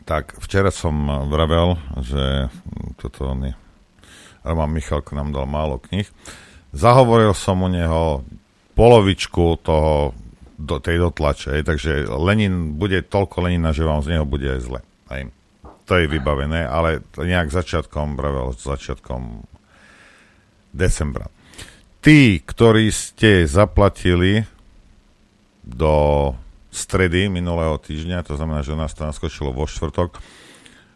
Tak, 0.05 0.37
včera 0.45 0.69
som 0.69 0.93
vravel, 1.33 1.81
že 2.05 2.53
toto 3.01 3.33
on 3.33 3.41
je 3.49 3.62
Roman 4.43 4.71
Michalko 4.71 5.15
nám 5.15 5.31
dal 5.31 5.47
málo 5.47 5.79
knih. 5.79 6.07
Zahovoril 6.75 7.35
som 7.35 7.63
u 7.63 7.69
neho 7.71 8.27
polovičku 8.75 9.61
toho 9.63 10.17
do 10.63 10.77
tej 10.79 11.03
dotlače. 11.03 11.59
Hej. 11.59 11.63
Takže 11.67 11.93
Lenin, 12.07 12.79
bude 12.79 13.03
toľko 13.03 13.47
Lenina, 13.47 13.75
že 13.75 13.87
vám 13.87 14.01
z 14.03 14.17
neho 14.17 14.25
bude 14.25 14.47
aj 14.47 14.61
zle. 14.63 14.81
Hej. 15.11 15.35
To 15.91 15.99
je 15.99 16.07
vybavené, 16.07 16.63
ale 16.65 17.03
nejak 17.19 17.51
začiatkom, 17.51 18.15
bravel, 18.15 18.55
začiatkom 18.55 19.43
decembra. 20.71 21.27
Tí, 22.03 22.39
ktorí 22.39 22.91
ste 22.91 23.47
zaplatili 23.47 24.47
do 25.63 26.31
stredy 26.73 27.29
minulého 27.29 27.77
týždňa, 27.79 28.27
to 28.27 28.35
znamená, 28.39 28.65
že 28.65 28.79
nás 28.79 28.95
to 28.95 29.07
naskočilo 29.07 29.53
vo 29.53 29.69
štvrtok, 29.69 30.19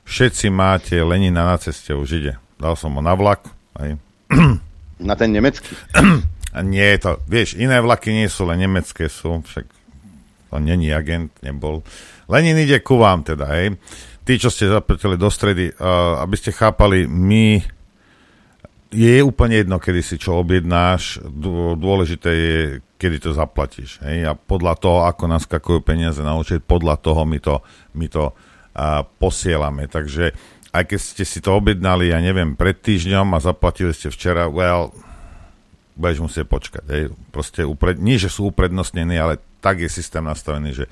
všetci 0.06 0.46
máte 0.50 0.96
Lenina 1.02 1.46
na 1.46 1.58
ceste, 1.60 1.92
už 1.92 2.10
ide. 2.16 2.34
Dal 2.56 2.74
som 2.74 2.96
ho 2.96 3.02
na 3.04 3.12
vlak. 3.12 3.44
Hej. 3.80 4.00
Na 4.96 5.14
ten 5.14 5.28
nemecký? 5.28 5.76
A 6.56 6.64
nie 6.64 6.96
je 6.96 6.98
to, 7.04 7.10
vieš, 7.28 7.60
iné 7.60 7.76
vlaky 7.84 8.16
nie 8.16 8.32
sú, 8.32 8.48
len 8.48 8.64
nemecké 8.64 9.12
sú, 9.12 9.44
však 9.44 9.68
to 10.48 10.56
není 10.56 10.88
agent, 10.88 11.28
nebol. 11.44 11.84
Lenin 12.32 12.56
ide 12.56 12.80
ku 12.80 12.96
vám 12.96 13.20
teda, 13.20 13.44
hej. 13.52 13.76
Tí, 14.24 14.40
čo 14.40 14.48
ste 14.48 14.72
zapletili 14.72 15.20
do 15.20 15.28
stredy, 15.28 15.68
uh, 15.76 16.24
aby 16.24 16.34
ste 16.34 16.56
chápali, 16.56 17.04
my 17.04 17.60
je 18.88 19.20
úplne 19.20 19.60
jedno, 19.60 19.76
kedy 19.76 20.00
si 20.00 20.16
čo 20.16 20.40
objednáš, 20.40 21.20
dôležité 21.76 22.30
je, 22.32 22.56
kedy 22.96 23.20
to 23.20 23.30
zaplatíš. 23.36 24.00
Hej? 24.00 24.24
A 24.24 24.32
podľa 24.32 24.74
toho, 24.80 24.98
ako 25.04 25.28
naskakujú 25.28 25.84
peniaze 25.84 26.24
na 26.24 26.32
účet, 26.40 26.64
podľa 26.64 26.96
toho 27.04 27.28
my 27.28 27.38
to, 27.38 27.60
my 27.92 28.08
to 28.08 28.32
uh, 28.32 29.04
posielame. 29.20 29.84
Takže 29.92 30.32
aj 30.76 30.84
keď 30.92 31.00
ste 31.00 31.24
si 31.24 31.40
to 31.40 31.56
objednali, 31.56 32.12
ja 32.12 32.20
neviem, 32.20 32.52
pred 32.52 32.76
týždňom 32.76 33.32
a 33.32 33.40
zaplatili 33.40 33.96
ste 33.96 34.12
včera, 34.12 34.44
well, 34.52 34.92
budeš 35.96 36.20
musieť 36.20 36.46
počkať. 36.46 36.84
Hej. 36.92 37.04
Proste 37.32 37.64
upred, 37.64 37.96
nie, 37.96 38.20
že 38.20 38.28
sú 38.28 38.52
uprednostnení, 38.52 39.16
ale 39.16 39.40
tak 39.64 39.80
je 39.80 39.88
systém 39.88 40.20
nastavený, 40.20 40.84
že 40.84 40.86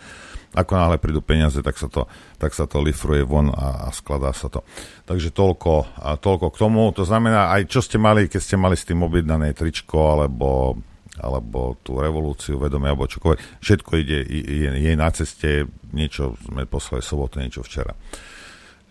ako 0.55 0.73
náhle 0.79 0.97
prídu 1.03 1.19
peniaze, 1.19 1.59
tak 1.61 1.75
sa 1.75 1.91
to, 1.91 2.07
tak 2.39 2.55
sa 2.55 2.65
to 2.65 2.79
lifruje 2.79 3.27
von 3.27 3.51
a, 3.51 3.85
a 3.85 3.89
skladá 3.91 4.31
sa 4.31 4.47
to. 4.47 4.63
Takže 5.05 5.35
toľko, 5.35 5.99
a 5.99 6.15
toľko 6.15 6.47
k 6.55 6.61
tomu. 6.63 6.83
To 6.95 7.03
znamená, 7.03 7.51
aj 7.53 7.69
čo 7.69 7.83
ste 7.83 7.99
mali, 7.99 8.31
keď 8.31 8.41
ste 8.41 8.57
mali 8.57 8.79
s 8.79 8.87
tým 8.87 9.03
objednané 9.03 9.51
tričko, 9.51 9.99
alebo, 10.15 10.79
alebo 11.19 11.75
tú 11.83 11.99
revolúciu 11.99 12.63
vedomia, 12.63 12.95
alebo 12.95 13.11
čokoľvek, 13.11 13.61
všetko 13.61 13.91
ide, 13.99 14.19
je, 14.31 14.71
je 14.79 14.93
na 14.95 15.11
ceste, 15.11 15.67
niečo 15.91 16.39
sme 16.47 16.71
poslali 16.71 17.03
sobotu, 17.03 17.43
niečo 17.43 17.67
včera. 17.67 17.91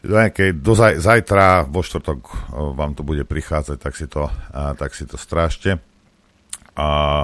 Keď 0.04 0.60
do 0.60 0.76
zaj, 0.76 1.00
zajtra, 1.00 1.64
vo 1.64 1.80
štvrtok 1.80 2.52
vám 2.76 2.92
to 2.92 3.08
bude 3.08 3.24
prichádzať, 3.24 3.78
tak 3.80 3.96
si 3.96 4.04
to, 4.12 4.28
tak 4.52 4.92
si 4.92 5.08
to 5.08 5.16
strážte. 5.16 5.80
A 6.76 7.24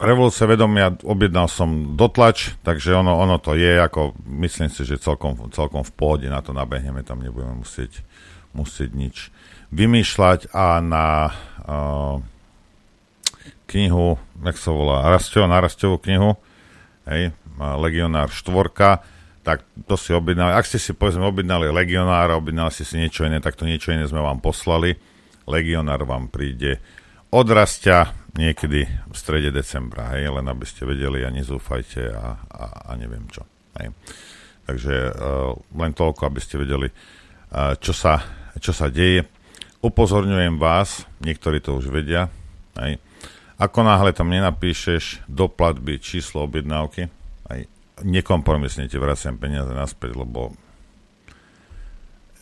revolúcia 0.00 0.48
vedomia 0.48 0.96
objednal 1.04 1.50
som 1.52 1.92
dotlač, 1.92 2.56
takže 2.64 2.96
ono, 2.96 3.20
ono 3.20 3.36
to 3.36 3.52
je, 3.52 3.76
ako 3.76 4.16
myslím 4.40 4.72
si, 4.72 4.88
že 4.88 4.96
celkom, 4.96 5.52
celkom 5.52 5.84
v 5.84 5.92
pohode 5.92 6.26
na 6.32 6.40
to 6.40 6.56
nabehneme, 6.56 7.04
tam 7.04 7.20
nebudeme 7.20 7.60
musieť, 7.60 8.00
musieť 8.56 8.96
nič 8.96 9.16
vymýšľať 9.74 10.56
a 10.56 10.80
na 10.80 11.06
uh, 11.28 12.16
knihu, 13.68 14.16
jak 14.40 14.56
sa 14.56 14.70
volá, 14.72 15.04
Rastio, 15.12 15.44
na 15.44 15.60
Rastovú 15.60 16.00
knihu, 16.00 16.40
hej, 17.04 17.36
Legionár 17.58 18.32
štvorka, 18.32 19.04
tak 19.48 19.64
to 19.88 19.96
si 19.96 20.12
objednali. 20.12 20.52
Ak 20.52 20.68
ste 20.68 20.76
si 20.76 20.92
povedzme 20.92 21.24
objednali 21.24 21.72
Legionára, 21.72 22.36
objednali 22.36 22.68
ste 22.68 22.84
si 22.84 23.00
niečo 23.00 23.24
iné, 23.24 23.40
tak 23.40 23.56
to 23.56 23.64
niečo 23.64 23.96
iné 23.96 24.04
sme 24.04 24.20
vám 24.20 24.44
poslali 24.44 25.00
legionár 25.48 26.04
vám 26.04 26.28
príde 26.28 26.76
odrastia 27.32 28.12
niekedy 28.36 28.84
v 28.84 29.16
strede 29.16 29.48
decembra, 29.50 30.14
hej, 30.14 30.28
len 30.28 30.44
aby 30.44 30.64
ste 30.68 30.84
vedeli 30.84 31.24
a 31.24 31.32
nezúfajte 31.32 32.12
a, 32.12 32.36
a, 32.36 32.64
a 32.88 32.90
neviem 33.00 33.24
čo. 33.32 33.42
Hej. 33.80 33.96
Takže 34.68 34.94
uh, 35.16 35.56
len 35.80 35.92
toľko, 35.96 36.28
aby 36.28 36.40
ste 36.44 36.60
vedeli, 36.60 36.92
uh, 36.92 37.72
čo, 37.80 37.96
sa, 37.96 38.20
čo 38.60 38.76
sa 38.76 38.92
deje. 38.92 39.24
upozorňujem 39.80 40.60
vás, 40.60 41.08
niektorí 41.24 41.64
to 41.64 41.80
už 41.80 41.88
vedia, 41.88 42.28
aj, 42.76 43.00
ako 43.58 43.80
náhle 43.82 44.12
tam 44.12 44.28
nenapíšeš 44.30 45.24
do 45.26 45.48
platby 45.50 45.98
číslo 45.98 46.44
objednávky, 46.46 47.10
nekompromisne 48.04 48.90
ti 48.90 48.98
vraciam 49.00 49.38
peniaze 49.38 49.70
naspäť, 49.72 50.18
lebo 50.18 50.54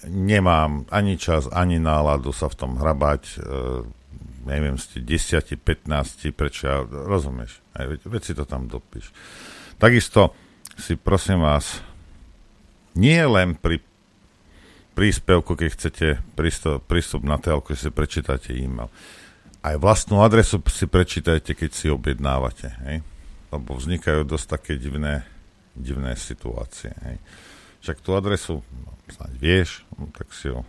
nemám 0.07 0.87
ani 0.92 1.16
čas, 1.16 1.51
ani 1.51 1.81
náladu 1.81 2.31
sa 2.31 2.47
v 2.53 2.59
tom 2.59 2.73
hrabať, 2.79 3.23
e, 3.27 3.37
neviem, 4.47 4.77
ste 4.79 5.03
10, 5.03 5.59
15, 5.59 6.31
prečo 6.37 6.62
ja, 6.69 6.77
rozumieš, 6.85 7.59
aj, 7.75 8.07
veď 8.07 8.23
si 8.23 8.33
to 8.37 8.45
tam 8.47 8.71
dopíš. 8.71 9.11
Takisto 9.81 10.33
si 10.77 10.95
prosím 10.95 11.42
vás, 11.42 11.81
nie 12.97 13.21
len 13.25 13.59
pri 13.59 13.83
príspevku, 14.97 15.53
keď 15.59 15.69
chcete 15.73 16.07
prístup, 16.38 16.81
prístup 16.88 17.21
na 17.27 17.37
telku, 17.37 17.77
si 17.77 17.92
prečítate 17.92 18.57
e-mail 18.57 18.88
aj 19.66 19.83
vlastnú 19.83 20.23
adresu 20.23 20.62
si 20.71 20.87
prečítajte, 20.87 21.59
keď 21.59 21.71
si 21.75 21.87
objednávate, 21.90 22.71
hej? 22.87 23.03
Lebo 23.51 23.75
vznikajú 23.75 24.23
dosť 24.23 24.47
také 24.47 24.73
divné, 24.79 25.27
divné 25.76 26.16
situácie, 26.16 26.92
hej? 27.04 27.16
Však 27.84 28.02
tú 28.02 28.16
adresu 28.18 28.64
no, 28.64 28.90
snáď 29.12 29.32
vieš, 29.38 29.70
no, 29.94 30.10
tak 30.10 30.32
si 30.32 30.50
ju 30.50 30.64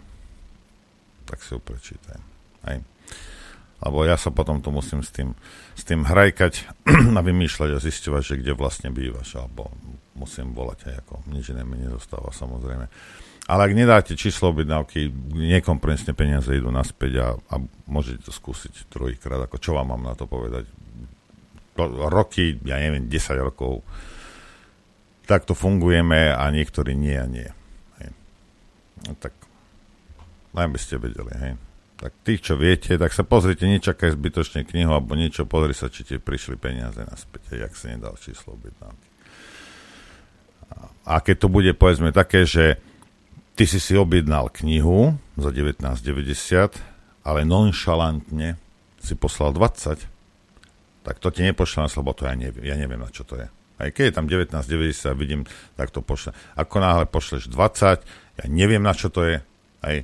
tak 1.28 1.44
si 1.44 1.56
ju 1.56 1.60
prečítaj, 1.60 2.20
hej? 2.72 2.80
Lebo 3.78 4.02
ja 4.10 4.18
sa 4.18 4.34
potom 4.34 4.58
tu 4.58 4.74
musím 4.74 5.06
s 5.06 5.14
tým, 5.14 5.38
s 5.78 5.86
tým 5.86 6.02
hrajkať 6.02 6.66
a 7.18 7.22
vymýšľať 7.22 7.70
a 7.78 7.84
zisťovať, 7.84 8.22
že 8.26 8.40
kde 8.42 8.54
vlastne 8.58 8.90
bývaš, 8.90 9.38
alebo 9.38 9.70
musím 10.18 10.58
volať 10.58 10.90
aj 10.90 10.96
ako 11.06 11.14
nič 11.30 11.54
iné 11.54 11.62
mi 11.62 11.78
nezostáva 11.78 12.34
samozrejme. 12.34 12.90
Ale 13.48 13.62
ak 13.64 13.78
nedáte 13.78 14.20
číslo 14.20 14.52
objednávky, 14.52 15.08
nekompromisne 15.32 16.12
peniaze 16.12 16.52
idú 16.52 16.68
naspäť 16.68 17.12
a, 17.24 17.28
a 17.48 17.56
môžete 17.88 18.28
to 18.28 18.36
skúsiť 18.36 18.92
druhýkrát. 18.92 19.48
Ako 19.48 19.56
čo 19.56 19.72
vám 19.72 19.96
mám 19.96 20.04
na 20.04 20.20
to 20.20 20.28
povedať? 20.28 20.68
Roky, 22.12 22.60
ja 22.68 22.76
neviem, 22.82 23.08
10 23.08 23.48
rokov 23.48 23.88
takto 25.28 25.54
fungujeme 25.54 26.32
a 26.32 26.48
niektorí 26.50 26.96
nie 26.96 27.16
a 27.20 27.28
nie. 27.28 27.50
Hej. 28.00 28.10
No, 29.06 29.12
tak 29.20 29.36
len 30.56 30.72
by 30.72 30.80
ste 30.80 30.98
vedeli, 30.98 31.34
hej. 31.38 31.54
Tak 31.98 32.14
tých, 32.22 32.46
čo 32.46 32.54
viete, 32.56 32.94
tak 32.96 33.10
sa 33.12 33.26
pozrite, 33.26 33.66
nečakaj 33.66 34.14
zbytočne 34.14 34.64
knihu 34.64 34.94
alebo 34.94 35.18
niečo, 35.18 35.50
pozri 35.50 35.74
sa, 35.74 35.90
či 35.90 36.06
ti 36.06 36.16
prišli 36.22 36.56
peniaze 36.56 37.02
naspäť, 37.02 37.58
hej, 37.58 37.68
ak 37.68 37.74
si 37.74 37.86
nedal 37.90 38.16
číslo 38.16 38.54
objednávky. 38.56 39.08
A 41.08 41.24
keď 41.24 41.36
to 41.42 41.48
bude, 41.50 41.72
povedzme, 41.74 42.14
také, 42.14 42.46
že 42.46 42.78
ty 43.58 43.66
si 43.66 43.82
si 43.82 43.98
objednal 43.98 44.54
knihu 44.62 45.18
za 45.40 45.50
19,90, 45.50 47.26
ale 47.26 47.40
nonšalantne 47.48 48.60
si 49.02 49.14
poslal 49.18 49.56
20, 49.56 50.06
tak 51.08 51.16
to 51.18 51.32
ti 51.32 51.42
nepošle 51.48 51.88
na 51.88 51.90
slobodu, 51.90 52.28
ja 52.30 52.36
neviem, 52.36 52.64
ja 52.68 52.76
neviem, 52.78 53.00
na 53.00 53.10
čo 53.10 53.24
to 53.26 53.40
je. 53.40 53.48
Aj 53.78 53.90
keď 53.94 54.04
je 54.10 54.18
tam 54.18 54.26
19,90 54.26 55.14
a 55.14 55.14
vidím, 55.14 55.42
tak 55.78 55.94
to 55.94 56.02
pošle. 56.02 56.34
Ako 56.58 56.82
náhle 56.82 57.06
pošleš 57.06 57.50
20, 57.50 58.02
ja 58.42 58.46
neviem, 58.50 58.82
na 58.82 58.98
čo 58.98 59.14
to 59.14 59.26
je, 59.26 59.38
aj, 59.86 59.98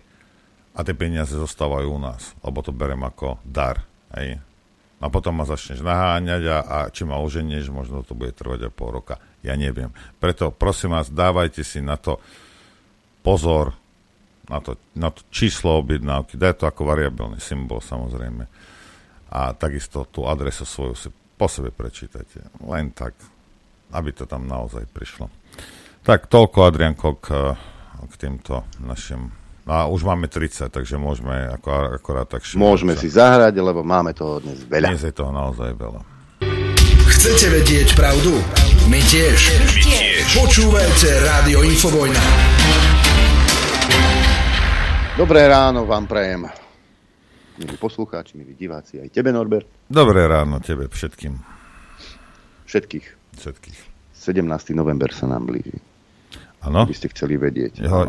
a 0.73 0.79
tie 0.81 0.95
peniaze 0.97 1.33
zostávajú 1.33 1.89
u 1.89 1.99
nás, 2.01 2.37
lebo 2.45 2.61
to 2.61 2.73
berem 2.73 3.01
ako 3.01 3.41
dar. 3.45 3.81
Aj. 4.13 4.37
A 5.03 5.05
potom 5.09 5.35
ma 5.35 5.43
začneš 5.43 5.81
naháňať 5.81 6.43
a, 6.47 6.57
a 6.63 6.77
či 6.93 7.03
ma 7.03 7.19
oženieš, 7.19 7.73
možno 7.73 8.05
to 8.05 8.15
bude 8.15 8.37
trvať 8.37 8.69
aj 8.69 8.73
pol 8.73 8.89
roka. 8.93 9.17
Ja 9.43 9.57
neviem. 9.57 9.91
Preto 10.21 10.53
prosím 10.53 10.95
vás, 10.95 11.11
dávajte 11.11 11.65
si 11.65 11.83
na 11.83 11.99
to 11.99 12.21
pozor 13.25 13.73
na 14.49 14.59
to, 14.59 14.75
na 14.95 15.09
to 15.11 15.23
číslo 15.31 15.79
objednávky, 15.79 16.35
daj 16.35 16.59
to 16.59 16.65
ako 16.67 16.83
variabilný 16.83 17.39
symbol 17.39 17.79
samozrejme. 17.79 18.43
A 19.33 19.55
takisto 19.55 20.05
tú 20.05 20.27
adresu 20.27 20.67
svoju 20.67 20.93
si 20.93 21.09
po 21.39 21.47
sebe 21.47 21.71
prečítajte. 21.71 22.43
Len 22.61 22.91
tak, 22.93 23.15
aby 23.93 24.09
to 24.11 24.25
tam 24.25 24.49
naozaj 24.49 24.89
prišlo. 24.89 25.29
Tak 26.03 26.27
toľko, 26.27 26.67
Adrianko, 26.67 27.09
k, 27.21 27.27
k 28.09 28.13
týmto 28.17 28.67
našim... 28.83 29.31
A 29.63 29.87
už 29.87 30.03
máme 30.03 30.27
30, 30.27 30.67
takže 30.67 30.99
môžeme 30.99 31.47
ako, 31.55 31.95
akorát 31.95 32.27
tak... 32.27 32.43
Môžeme 32.59 32.99
sa. 32.99 32.99
si 32.99 33.07
zahrať, 33.07 33.55
lebo 33.55 33.79
máme 33.79 34.11
toho 34.11 34.43
dnes 34.43 34.67
veľa. 34.67 34.91
Dnes 34.91 35.07
je 35.07 35.15
toho 35.15 35.31
naozaj 35.31 35.71
veľa. 35.79 36.03
Chcete 37.07 37.47
vedieť 37.47 37.95
pravdu? 37.95 38.35
My 38.91 38.99
tiež. 38.99 39.39
My 39.63 39.79
tiež. 39.79 40.25
Počúvajte 40.35 41.07
Rádio 41.23 41.63
Infovojna. 41.63 42.23
Dobré 45.15 45.45
ráno 45.47 45.85
vám 45.85 46.09
prajem, 46.09 46.49
milí 47.61 47.77
poslucháči, 47.77 48.33
milí 48.33 48.57
diváci, 48.57 48.97
aj 48.97 49.13
tebe, 49.13 49.29
Norbert. 49.29 49.69
Dobré 49.85 50.25
ráno 50.25 50.57
tebe 50.57 50.89
všetkým. 50.89 51.37
Všetkých. 52.65 53.22
Všetkých. 53.43 53.79
17. 54.15 54.71
november 54.71 55.11
sa 55.11 55.27
nám 55.27 55.51
blíži. 55.51 55.75
Áno. 56.63 56.87
By 56.87 56.95
ste 56.95 57.11
chceli 57.11 57.35
vedieť. 57.35 57.83
Ja, 57.83 58.07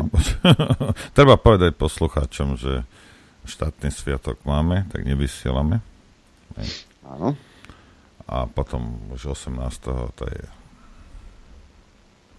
treba 1.17 1.35
povedať 1.35 1.75
poslucháčom, 1.75 2.55
že 2.55 2.87
štátny 3.43 3.91
sviatok 3.91 4.39
máme, 4.47 4.87
tak 4.87 5.03
nevysielame. 5.03 5.83
Áno. 7.03 7.35
A 8.31 8.47
potom 8.47 9.11
už 9.11 9.35
18. 9.35 9.59
to 10.15 10.23
je 10.23 10.43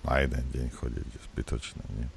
na 0.09 0.25
jeden 0.25 0.45
deň 0.57 0.67
chodiť 0.73 1.09
zbytočné. 1.31 1.85
Nie? 2.01 2.09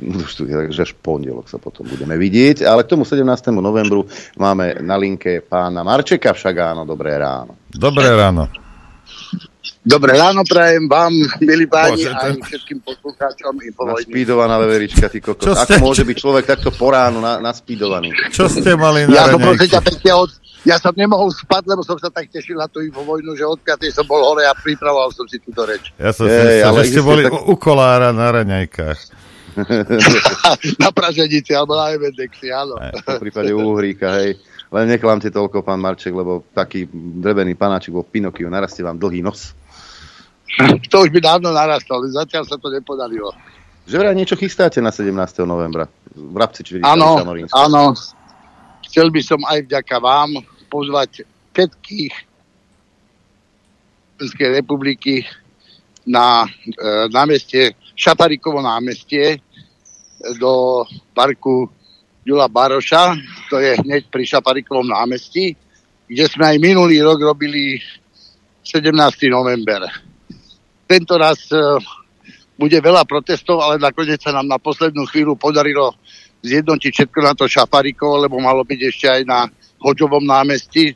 už 0.00 0.32
tu, 0.32 0.42
takže 0.46 0.86
až 0.86 0.92
pondelok 0.94 1.50
sa 1.50 1.58
potom 1.58 1.84
budeme 1.84 2.14
vidieť. 2.14 2.64
Ale 2.64 2.86
k 2.86 2.94
tomu 2.94 3.02
17. 3.02 3.26
novembru 3.50 4.06
máme 4.38 4.78
na 4.80 4.94
linke 4.94 5.42
pána 5.42 5.82
Marčeka 5.82 6.32
však 6.32 6.54
áno, 6.72 6.86
dobré 6.86 7.18
ráno. 7.18 7.58
Dobré 7.68 8.08
ráno. 8.14 8.69
Dobré 9.80 10.16
ráno 10.16 10.44
prajem 10.44 10.88
vám, 10.88 11.12
milí 11.40 11.64
páni, 11.68 12.04
Bože, 12.04 12.12
aj 12.12 12.32
všetkým 12.48 12.78
poslucháčom 12.80 13.52
i 13.60 13.68
Naspídovaná 13.72 14.56
veverička, 14.60 15.08
ty 15.12 15.20
kokos. 15.20 15.44
Čo 15.44 15.52
Ako 15.56 15.64
ste... 15.64 15.80
môže 15.80 16.02
byť 16.04 16.16
človek 16.16 16.44
takto 16.48 16.68
po 16.72 16.92
ránu 16.92 17.20
na, 17.20 17.40
naspídovaný? 17.40 18.12
Čo 18.32 18.48
ste 18.48 18.76
mali 18.76 19.04
na 19.04 19.12
Ja 19.12 19.24
som 19.32 19.40
prosím 19.40 19.68
ťa 19.72 19.82
pekne 19.84 20.10
od... 20.16 20.30
Ja 20.68 20.76
som 20.76 20.92
nemohol 20.92 21.32
spať, 21.32 21.72
lebo 21.72 21.80
som 21.80 21.96
sa 21.96 22.12
tak 22.12 22.28
tešil 22.28 22.60
na 22.60 22.68
tú 22.68 22.84
infovojnu, 22.84 23.32
že 23.32 23.48
od 23.48 23.60
5. 23.64 23.80
som 23.96 24.04
bol 24.04 24.20
hore 24.20 24.44
a 24.44 24.52
pripravoval 24.52 25.08
som 25.16 25.24
si 25.24 25.40
túto 25.40 25.64
reč. 25.64 25.88
Ja 25.96 26.12
som 26.12 26.28
si 26.28 26.36
myslel, 26.36 26.72
že 26.84 26.84
ste 26.92 27.00
boli 27.00 27.24
tak... 27.24 27.32
u 27.32 27.56
kolára 27.56 28.12
na 28.12 28.28
raňajkách. 28.28 29.00
na 30.84 30.88
Praženici 30.92 31.56
alebo 31.56 31.74
na 31.74 31.90
Ebendexi, 31.96 32.52
áno. 32.52 32.76
v 32.76 33.20
prípade 33.20 33.50
Uhríka, 33.56 34.20
hej. 34.20 34.36
Len 34.70 34.86
neklamte 34.86 35.34
toľko, 35.34 35.66
pán 35.66 35.82
Marček, 35.82 36.14
lebo 36.14 36.46
taký 36.54 36.86
drevený 36.94 37.58
panáčik 37.58 37.90
vo 37.90 38.06
Pinokio 38.06 38.46
narastie 38.46 38.86
vám 38.86 38.98
dlhý 38.98 39.22
nos. 39.22 39.54
To 40.90 41.06
už 41.06 41.10
by 41.14 41.20
dávno 41.22 41.54
narastol, 41.54 42.06
zatiaľ 42.10 42.46
sa 42.46 42.58
to 42.58 42.70
nepodarilo. 42.70 43.30
Že 43.86 43.96
vraj 44.02 44.14
niečo 44.14 44.38
chystáte 44.38 44.78
na 44.78 44.94
17. 44.94 45.10
novembra? 45.46 45.90
V 46.14 46.36
Rabci, 46.36 46.60
či 46.62 46.78
Áno, 46.82 47.18
áno. 47.54 47.94
Chcel 48.86 49.10
by 49.10 49.22
som 49.22 49.40
aj 49.46 49.66
vďaka 49.66 49.96
vám 50.02 50.42
pozvať 50.70 51.26
všetkých 51.54 52.14
Českej 54.20 54.48
republiky 54.62 55.26
na 56.06 56.44
e, 56.44 56.48
námestie 57.10 57.74
Šaparikovo 57.96 58.60
námestie 58.60 59.40
do 60.38 60.84
parku 61.16 61.68
Jula 62.24 62.48
Baroša, 62.52 63.16
to 63.48 63.56
je 63.56 63.80
hneď 63.80 64.12
pri 64.12 64.28
Šaparikovom 64.28 64.92
námestí, 64.92 65.56
kde 66.04 66.24
sme 66.28 66.52
aj 66.52 66.56
minulý 66.60 67.00
rok 67.00 67.16
robili 67.16 67.80
17. 68.60 68.92
november. 69.32 69.88
Tento 70.84 71.16
raz 71.16 71.48
e, 71.48 71.56
bude 72.60 72.76
veľa 72.76 73.08
protestov, 73.08 73.64
ale 73.64 73.80
nakoniec 73.80 74.20
sa 74.20 74.36
nám 74.36 74.44
na 74.44 74.60
poslednú 74.60 75.08
chvíľu 75.08 75.32
podarilo 75.38 75.96
zjednotiť 76.44 76.92
všetko 76.92 77.18
na 77.24 77.32
to 77.32 77.48
Šaparikovo, 77.48 78.20
lebo 78.20 78.36
malo 78.36 78.68
byť 78.68 78.80
ešte 78.84 79.06
aj 79.08 79.22
na 79.24 79.48
Hoďovom 79.80 80.24
námestí. 80.24 80.92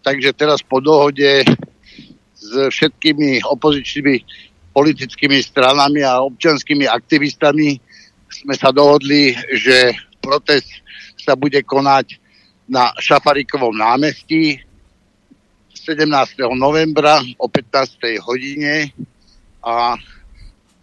Takže 0.00 0.32
teraz 0.32 0.64
po 0.64 0.80
dohode 0.80 1.44
s 2.32 2.50
všetkými 2.72 3.44
opozičnými 3.44 4.16
politickými 4.72 5.36
stranami 5.44 6.00
a 6.00 6.24
občanskými 6.24 6.88
aktivistami 6.88 7.76
sme 8.32 8.54
sa 8.56 8.72
dohodli, 8.72 9.36
že 9.52 9.92
protest 10.22 10.70
sa 11.18 11.34
bude 11.34 11.58
konať 11.66 12.22
na 12.70 12.94
Šafarikovom 12.96 13.74
námestí 13.74 14.62
17. 15.74 16.06
novembra 16.54 17.18
o 17.42 17.50
15. 17.50 18.22
hodine 18.22 18.94
a 19.66 19.98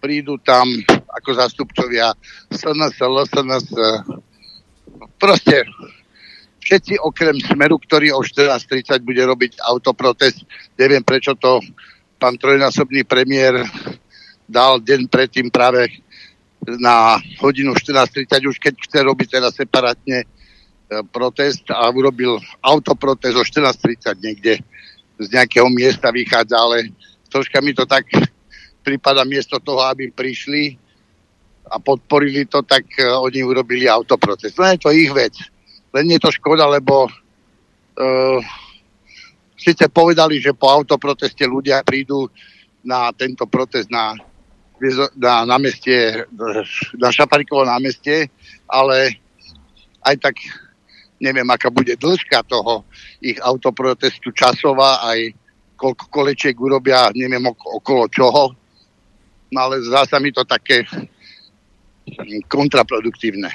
prídu 0.03 0.35
tam 0.43 0.67
ako 1.07 1.29
zastupcovia 1.39 2.11
SNS, 2.51 2.99
LSNS, 2.99 3.67
proste 5.15 5.63
všetci 6.59 6.99
okrem 6.99 7.39
Smeru, 7.39 7.79
ktorý 7.79 8.11
o 8.11 8.21
14.30 8.21 9.07
bude 9.07 9.23
robiť 9.23 9.63
autoprotest. 9.63 10.43
Neviem, 10.75 11.03
prečo 11.03 11.35
to 11.39 11.63
pán 12.19 12.35
trojnásobný 12.35 13.07
premiér 13.07 13.63
dal 14.43 14.83
deň 14.83 15.07
predtým 15.07 15.47
práve 15.47 15.87
na 16.65 17.17
hodinu 17.39 17.71
14.30, 17.71 18.51
už 18.51 18.57
keď 18.59 18.73
chce 18.75 18.99
robiť 18.99 19.27
teda 19.39 19.49
separátne 19.49 20.27
protest 21.13 21.69
a 21.69 21.85
urobil 21.93 22.41
autoprotest 22.65 23.37
o 23.37 23.45
14.30 23.45 24.25
niekde 24.25 24.53
z 25.19 25.27
nejakého 25.29 25.69
miesta 25.69 26.09
vychádza, 26.09 26.55
ale 26.57 26.89
troška 27.29 27.61
mi 27.61 27.75
to 27.75 27.85
tak 27.85 28.07
prípada 28.81 29.21
miesto 29.27 29.59
toho, 29.61 29.85
aby 29.85 30.09
prišli 30.09 30.79
a 31.69 31.77
podporili 31.77 32.49
to, 32.49 32.65
tak 32.65 32.87
uh, 32.97 33.21
oni 33.21 33.45
urobili 33.45 33.85
autoprotest. 33.85 34.57
No 34.57 34.65
je 34.65 34.81
to 34.81 34.89
ich 34.89 35.13
vec. 35.13 35.37
Len 35.93 36.09
je 36.09 36.17
to 36.17 36.33
škoda, 36.33 36.65
lebo 36.65 37.05
uh, 37.05 38.39
síce 39.53 39.85
povedali, 39.93 40.41
že 40.41 40.57
po 40.57 40.71
autoproteste 40.73 41.45
ľudia 41.45 41.85
prídu 41.85 42.25
na 42.81 43.13
tento 43.13 43.45
protest 43.45 43.91
na, 43.93 44.17
na 45.19 45.43
námestie, 45.45 46.23
na 46.95 47.09
Šaparikovo 47.11 47.67
námestie, 47.67 48.31
ale 48.65 49.19
aj 50.03 50.15
tak 50.23 50.35
neviem, 51.19 51.45
aká 51.51 51.67
bude 51.67 51.99
dĺžka 51.99 52.47
toho 52.47 52.87
ich 53.19 53.37
autoprotestu 53.43 54.31
časová, 54.31 55.03
aj 55.03 55.35
koľko 55.75 56.05
kolečiek 56.11 56.55
urobia, 56.55 57.11
neviem 57.15 57.43
okolo 57.47 58.07
čoho. 58.07 58.55
No 59.51 59.57
ale 59.59 59.83
zdá 59.83 60.07
sa 60.07 60.19
mi 60.19 60.31
to 60.31 60.47
také 60.47 60.87
kontraproduktívne. 62.47 63.51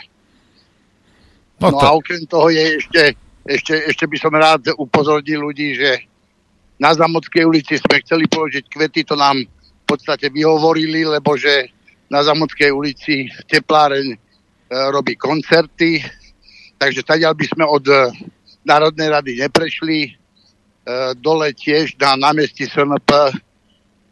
No, 1.60 1.72
no 1.72 1.78
a 1.80 1.96
okrem 1.96 2.28
toho 2.28 2.52
je 2.52 2.80
ešte, 2.80 3.02
ešte, 3.46 3.74
ešte 3.88 4.04
by 4.04 4.16
som 4.20 4.32
rád 4.34 4.74
upozornil 4.76 5.40
ľudí, 5.48 5.78
že 5.78 6.04
na 6.76 6.90
Zamockej 6.92 7.46
ulici 7.46 7.78
sme 7.78 8.02
chceli 8.02 8.26
položiť 8.26 8.64
kvety, 8.66 9.06
to 9.06 9.14
nám 9.14 9.38
v 9.85 9.87
podstate 9.87 10.33
vyhovorili, 10.33 11.05
lebo 11.05 11.37
že 11.37 11.68
na 12.09 12.25
Zamockej 12.25 12.73
ulici 12.73 13.29
tepláreň 13.53 14.07
e, 14.12 14.16
robí 14.88 15.12
koncerty, 15.16 16.01
takže 16.81 17.05
tady 17.05 17.29
by 17.29 17.47
sme 17.47 17.64
od 17.68 17.85
e, 17.88 18.09
Národnej 18.64 19.09
rady 19.12 19.37
neprešli. 19.44 19.99
E, 20.09 20.11
dole 21.20 21.53
tiež 21.53 22.01
na 22.01 22.16
námestí 22.16 22.64
SNP 22.64 23.37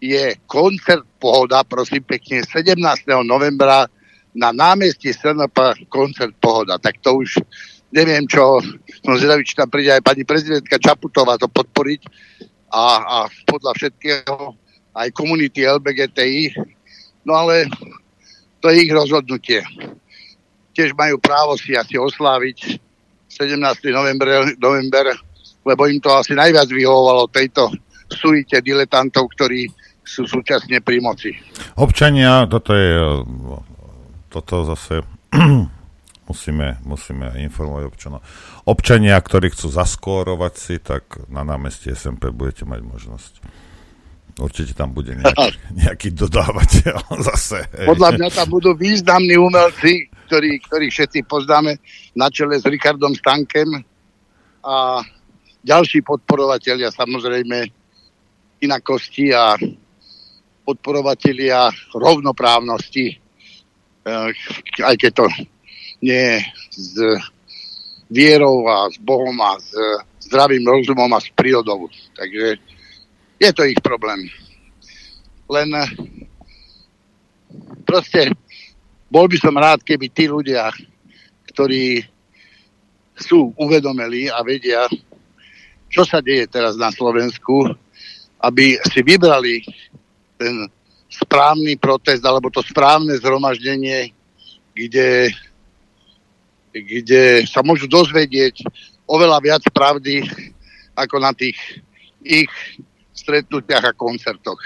je 0.02 0.36
koncert 0.44 1.08
Pohoda, 1.16 1.64
prosím 1.64 2.04
pekne, 2.04 2.44
17. 2.44 2.76
novembra 3.24 3.88
na 4.36 4.52
námestí 4.52 5.12
SNP 5.12 5.88
koncert 5.88 6.36
Pohoda. 6.36 6.76
Tak 6.76 7.00
to 7.00 7.24
už 7.24 7.40
neviem 7.92 8.24
čo, 8.28 8.60
som 9.04 9.14
zvedavý, 9.20 9.44
či 9.44 9.54
tam 9.56 9.68
príde 9.68 9.92
aj 9.92 10.02
pani 10.02 10.24
prezidentka 10.24 10.80
Čaputová 10.80 11.36
to 11.36 11.46
podporiť 11.46 12.00
a, 12.72 12.84
a 13.04 13.16
podľa 13.44 13.72
všetkého 13.76 14.56
aj 14.92 15.08
komunity 15.16 15.64
LBGTI. 15.64 16.56
No 17.24 17.36
ale 17.36 17.68
to 18.60 18.70
je 18.70 18.86
ich 18.86 18.92
rozhodnutie. 18.92 19.60
Tiež 20.72 20.96
majú 20.96 21.20
právo 21.20 21.56
si 21.60 21.76
asi 21.76 22.00
osláviť 22.00 22.80
17. 23.28 23.58
november, 23.92 24.56
november 24.56 25.06
lebo 25.62 25.86
im 25.86 26.02
to 26.02 26.10
asi 26.10 26.34
najviac 26.34 26.66
vyhovovalo 26.66 27.30
tejto 27.30 27.70
suite 28.10 28.58
diletantov, 28.60 29.30
ktorí 29.32 29.70
sú 30.02 30.26
súčasne 30.26 30.82
pri 30.82 30.98
moci. 30.98 31.30
Občania, 31.78 32.44
toto 32.50 32.74
je 32.74 32.90
toto 34.32 34.64
zase 34.64 35.06
musíme, 36.30 36.82
musíme 36.82 37.36
informovať 37.44 37.84
občanov. 37.86 38.20
Občania, 38.64 39.20
ktorí 39.20 39.52
chcú 39.54 39.68
zaskórovať 39.68 40.54
si, 40.56 40.74
tak 40.80 41.28
na 41.28 41.46
námestí 41.46 41.92
SMP 41.92 42.32
budete 42.32 42.64
mať 42.64 42.80
možnosť. 42.80 43.32
Určite 44.42 44.74
tam 44.74 44.90
bude 44.90 45.14
nejaký, 45.14 45.54
nejaký 45.86 46.08
dodávateľ 46.18 46.98
zase. 47.30 47.62
Podľa 47.86 48.18
mňa 48.18 48.28
tam 48.34 48.48
budú 48.50 48.74
významní 48.74 49.38
umelci, 49.38 50.10
ktorí, 50.26 50.58
ktorí 50.66 50.86
všetci 50.90 51.24
poznáme 51.30 51.78
na 52.18 52.26
čele 52.28 52.58
s 52.58 52.66
Richardom 52.66 53.14
Stankem 53.14 53.70
a 54.66 55.00
ďalší 55.62 56.02
podporovatelia 56.02 56.90
samozrejme 56.90 57.70
inakosti 58.62 59.30
a 59.30 59.54
podporovatelia 60.62 61.70
rovnoprávnosti 61.94 63.22
Eh, 64.02 64.30
aj 64.82 64.94
keď 64.98 65.12
to 65.14 65.26
nie 66.02 66.18
je 66.18 66.36
s 66.74 66.92
vierou 68.10 68.66
a 68.66 68.90
s 68.90 68.98
Bohom 68.98 69.38
a 69.38 69.62
s 69.62 69.70
zdravým 70.26 70.66
rozumom 70.66 71.06
a 71.14 71.22
s 71.22 71.30
prírodou. 71.30 71.86
Takže 72.18 72.58
je 73.42 73.50
to 73.50 73.66
ich 73.66 73.80
problém. 73.82 74.30
Len 75.50 75.68
eh, 75.74 75.90
proste 77.82 78.30
bol 79.10 79.26
by 79.26 79.36
som 79.36 79.58
rád, 79.58 79.82
keby 79.82 80.06
tí 80.14 80.30
ľudia, 80.30 80.70
ktorí 81.50 82.06
sú 83.18 83.52
uvedomeli 83.58 84.30
a 84.30 84.40
vedia, 84.40 84.86
čo 85.92 86.06
sa 86.06 86.24
deje 86.24 86.48
teraz 86.48 86.78
na 86.80 86.88
Slovensku, 86.88 87.68
aby 88.40 88.80
si 88.88 89.00
vybrali 89.04 89.60
ten 90.40 90.64
správny 91.12 91.76
protest 91.76 92.24
alebo 92.24 92.48
to 92.48 92.64
správne 92.64 93.12
zhromaždenie, 93.20 94.16
kde, 94.72 95.28
kde 96.72 97.44
sa 97.44 97.60
môžu 97.60 97.84
dozvedieť 97.84 98.64
oveľa 99.04 99.38
viac 99.44 99.62
pravdy 99.76 100.24
ako 100.96 101.20
na 101.20 101.36
tých 101.36 101.60
ich 102.24 102.48
stretnutiach 103.12 103.84
a 103.84 103.92
koncertoch. 103.92 104.60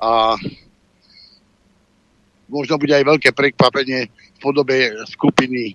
A 0.00 0.36
možno 2.48 2.76
bude 2.76 2.92
aj 2.92 3.04
veľké 3.04 3.30
prekvapenie 3.32 4.08
v 4.08 4.38
podobe 4.38 4.92
skupiny 5.08 5.72
e, 5.72 5.74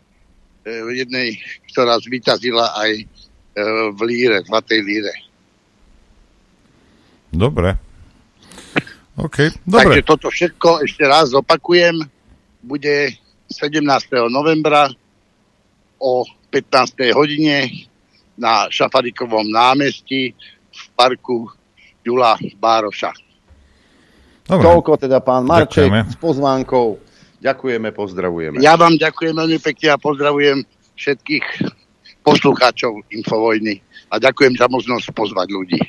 jednej, 0.95 1.37
ktorá 1.73 1.97
zvýťazila 1.97 2.77
aj 2.77 2.91
e, 2.97 3.03
v 3.93 3.99
líre, 4.05 4.37
zlatej 4.45 4.79
líre. 4.85 5.13
Dobre, 7.29 7.77
Okay, 9.19 9.51
dobre. 9.67 9.99
Takže 9.99 10.01
toto 10.07 10.27
všetko 10.31 10.87
ešte 10.87 11.03
raz 11.03 11.35
opakujem. 11.35 11.99
Bude 12.63 13.11
17. 13.51 13.83
novembra 14.31 14.87
o 15.99 16.23
15. 16.47 17.11
hodine 17.11 17.67
na 18.39 18.71
Šafarikovom 18.71 19.43
námestí 19.51 20.31
v 20.71 20.81
parku 20.95 21.51
Jula 22.09 22.33
Bároša. 22.57 23.13
Dobre. 24.49 24.65
Toľko 24.65 24.91
teda 24.97 25.21
pán 25.21 25.45
Marček 25.45 25.93
Ďakujeme. 25.93 26.01
s 26.09 26.17
pozvánkou. 26.17 26.87
Ďakujeme, 27.39 27.89
pozdravujeme. 27.93 28.57
Ja 28.59 28.73
vám 28.73 28.97
ďakujem 28.97 29.37
veľmi 29.37 29.61
pekne 29.61 29.93
a 29.93 30.01
pozdravujem 30.01 30.65
všetkých 30.97 31.45
poslucháčov 32.25 33.05
Infovojny 33.13 33.79
a 34.09 34.17
ďakujem 34.17 34.57
za 34.57 34.65
možnosť 34.67 35.13
pozvať 35.13 35.47
ľudí. 35.53 35.79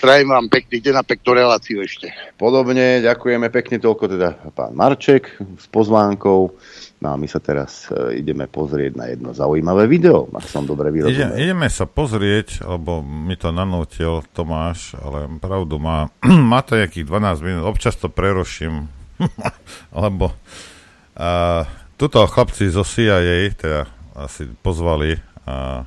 Prajem 0.00 0.32
vám 0.32 0.48
pekný 0.48 0.80
deň 0.80 0.94
a 1.00 1.04
peknú 1.06 1.36
reláciu 1.36 1.78
ešte. 1.84 2.08
Podobne, 2.40 3.04
ďakujeme 3.04 3.52
pekne 3.52 3.76
toľko 3.78 4.16
teda 4.16 4.28
pán 4.56 4.72
Marček 4.74 5.36
s 5.60 5.68
pozvánkou. 5.68 6.56
No 7.04 7.12
a 7.12 7.20
my 7.20 7.28
sa 7.28 7.36
teraz 7.36 7.92
e, 7.92 8.16
ideme 8.24 8.48
pozrieť 8.48 8.96
na 8.96 9.12
jedno 9.12 9.36
zaujímavé 9.36 9.84
video, 9.84 10.24
ak 10.32 10.48
som 10.48 10.64
dobre 10.64 10.88
vyrozumel. 10.88 11.36
Ide, 11.36 11.52
ideme 11.52 11.68
sa 11.68 11.84
pozrieť, 11.84 12.64
lebo 12.64 13.04
mi 13.04 13.36
to 13.36 13.52
nanútil 13.52 14.24
Tomáš, 14.32 14.96
ale 14.96 15.28
pravdu 15.36 15.76
má. 15.76 16.08
má 16.24 16.64
to 16.64 16.80
nejakých 16.80 17.04
12 17.04 17.44
minút, 17.44 17.68
občas 17.68 18.00
to 18.00 18.08
preroším, 18.08 18.88
lebo 19.92 20.32
uh, 20.32 21.68
tuto 22.00 22.24
chlapci 22.24 22.72
zo 22.72 22.88
CIA 22.88 23.52
teda 23.52 23.84
asi 24.16 24.48
pozvali 24.64 25.20
uh, 25.44 25.84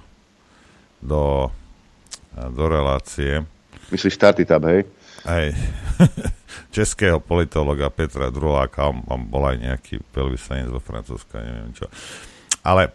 do, 1.01 1.49
uh, 1.49 2.49
do 2.53 2.63
relácie 2.69 3.41
Myslíš 3.87 4.19
Startitab, 4.19 4.67
hej? 4.67 4.83
Hej. 5.23 5.55
Českého 6.71 7.19
politologa 7.19 7.89
Petra 7.89 8.29
Druláka, 8.29 8.89
on, 8.89 9.21
bol 9.27 9.43
aj 9.47 9.57
nejaký 9.59 10.01
veľvyslanec 10.13 10.69
vo 10.71 10.81
Francúzska, 10.83 11.41
neviem 11.41 11.73
čo. 11.75 11.87
Ale 12.63 12.91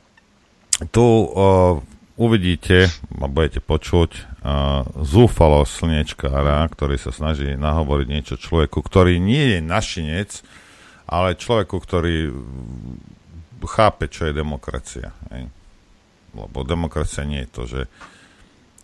tu 0.90 1.02
uh, 1.02 1.78
uvidíte 2.18 2.90
a 3.18 3.26
budete 3.26 3.62
počuť 3.62 4.10
uh, 4.12 4.84
zúfalo 5.00 5.62
slnečkára, 5.64 6.66
ktorý 6.68 6.96
sa 6.98 7.14
snaží 7.14 7.54
nahovoriť 7.54 8.06
niečo 8.08 8.36
človeku, 8.38 8.82
ktorý 8.82 9.18
nie 9.22 9.56
je 9.56 9.60
našinec, 9.62 10.30
ale 11.06 11.38
človeku, 11.38 11.76
ktorý 11.76 12.32
chápe, 13.68 14.10
čo 14.10 14.26
je 14.26 14.34
demokracia. 14.34 15.14
Hej. 15.30 15.50
Lebo 16.32 16.64
demokracia 16.64 17.28
nie 17.28 17.44
je 17.44 17.52
to, 17.52 17.62
že 17.68 17.80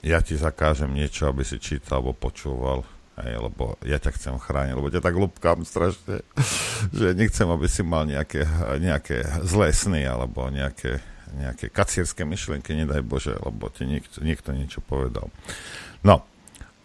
ja 0.04 0.22
ti 0.22 0.38
zakážem 0.38 0.94
niečo, 0.94 1.26
aby 1.26 1.42
si 1.42 1.58
čítal 1.58 2.04
alebo 2.04 2.14
počúval, 2.14 2.86
hej, 3.24 3.36
lebo 3.40 3.74
ja 3.82 3.98
ťa 3.98 4.10
chcem 4.14 4.34
chrániť, 4.38 4.74
lebo 4.78 4.92
ťa 4.92 5.02
tak 5.02 5.14
ľúbkam 5.16 5.66
strašne, 5.66 6.22
že 6.98 7.14
nechcem, 7.14 7.48
aby 7.48 7.66
si 7.66 7.82
mal 7.82 8.06
nejaké, 8.06 8.46
nejaké 8.78 9.24
zlé 9.46 9.74
sny 9.74 10.06
alebo 10.06 10.46
nejaké, 10.52 11.02
nejaké 11.34 11.68
kacierské 11.72 12.22
myšlienky, 12.22 12.74
nedaj 12.74 13.02
Bože, 13.02 13.34
lebo 13.38 13.68
ti 13.72 13.84
niekto, 13.84 14.22
niekto 14.22 14.54
niečo 14.54 14.80
povedal. 14.84 15.28
No, 16.02 16.22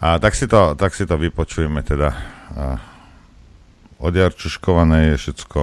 a 0.04 0.20
tak 0.20 0.36
si 0.36 0.50
to, 0.52 0.76
tak 0.76 0.92
si 0.98 1.08
to 1.08 1.16
vypočujeme 1.16 1.80
teda. 1.80 2.12
A 2.54 2.66
odjarčuškované 4.04 5.14
je 5.14 5.16
všetko 5.16 5.60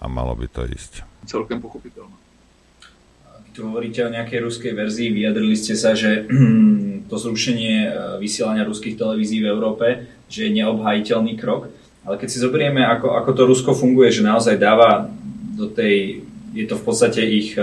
a 0.00 0.04
malo 0.08 0.34
by 0.34 0.50
to 0.50 0.66
ísť. 0.66 1.06
Celkem 1.28 1.62
pochopiteľné. 1.62 2.29
Tu 3.50 3.66
hovoríte 3.66 4.06
o 4.06 4.12
nejakej 4.12 4.40
ruskej 4.46 4.72
verzii, 4.72 5.10
vyjadrili 5.10 5.54
ste 5.58 5.74
sa, 5.74 5.98
že 5.98 6.26
to 7.10 7.16
zrušenie 7.18 7.74
e, 7.82 7.90
vysielania 8.22 8.62
ruských 8.62 8.94
televízií 8.94 9.42
v 9.42 9.50
Európe, 9.50 10.06
že 10.30 10.46
je 10.46 10.56
neobhajiteľný 10.62 11.34
krok. 11.34 11.66
Ale 12.06 12.16
keď 12.16 12.28
si 12.30 12.38
zoberieme, 12.38 12.86
ako, 12.86 13.18
ako 13.18 13.30
to 13.34 13.42
Rusko 13.50 13.70
funguje, 13.74 14.14
že 14.14 14.22
naozaj 14.22 14.56
dáva 14.56 15.10
do 15.58 15.66
tej, 15.66 16.22
je 16.54 16.64
to 16.70 16.78
v 16.78 16.84
podstate 16.86 17.20
ich 17.26 17.58
e, 17.58 17.62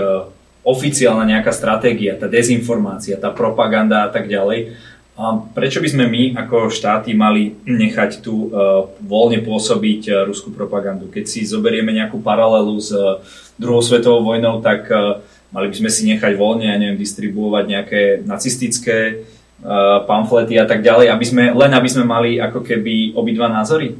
oficiálna 0.68 1.24
nejaká 1.24 1.48
stratégia, 1.50 2.20
tá 2.20 2.28
dezinformácia, 2.28 3.16
tá 3.16 3.32
propaganda 3.32 4.04
a 4.04 4.12
tak 4.12 4.28
ďalej. 4.28 4.76
A 5.18 5.34
prečo 5.34 5.82
by 5.82 5.88
sme 5.90 6.04
my 6.06 6.22
ako 6.38 6.70
štáty 6.70 7.10
mali 7.10 7.50
nechať 7.66 8.22
tu 8.22 8.54
uh, 8.54 8.86
voľne 9.02 9.42
pôsobiť 9.42 10.02
uh, 10.06 10.14
ruskú 10.22 10.54
propagandu? 10.54 11.10
Keď 11.10 11.24
si 11.26 11.42
zoberieme 11.42 11.90
nejakú 11.90 12.22
paralelu 12.22 12.78
s 12.78 12.94
uh, 12.94 13.18
druhou 13.58 13.82
svetovou 13.82 14.22
vojnou, 14.22 14.62
tak 14.62 14.86
mali 15.52 15.68
by 15.68 15.76
sme 15.76 15.90
si 15.90 16.02
nechať 16.08 16.36
voľne, 16.36 16.66
ja 16.68 16.76
neviem, 16.76 17.00
distribuovať 17.00 17.64
nejaké 17.68 18.00
nacistické 18.26 19.22
uh, 19.22 20.04
pamflety 20.04 20.60
a 20.60 20.66
tak 20.68 20.82
ďalej, 20.84 21.10
aby 21.10 21.24
sme, 21.24 21.44
len 21.52 21.72
aby 21.74 21.88
sme 21.88 22.04
mali 22.04 22.40
ako 22.40 22.60
keby 22.60 23.16
obidva 23.16 23.48
názory? 23.48 23.96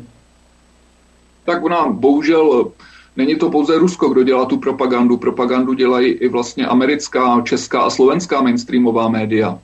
Tak 1.49 1.65
nám 1.65 1.97
bohužel 1.97 2.77
Není 3.19 3.37
to 3.37 3.51
pouze 3.51 3.79
Rusko, 3.79 4.09
kdo 4.09 4.23
dělá 4.23 4.45
tu 4.45 4.57
propagandu. 4.57 5.17
Propagandu 5.17 5.73
dělají 5.73 6.07
i 6.13 6.29
vlastně 6.29 6.67
americká, 6.67 7.41
česká 7.41 7.81
a 7.81 7.91
slovenská 7.91 8.43
mainstreamová 8.43 9.09
média. 9.09 9.59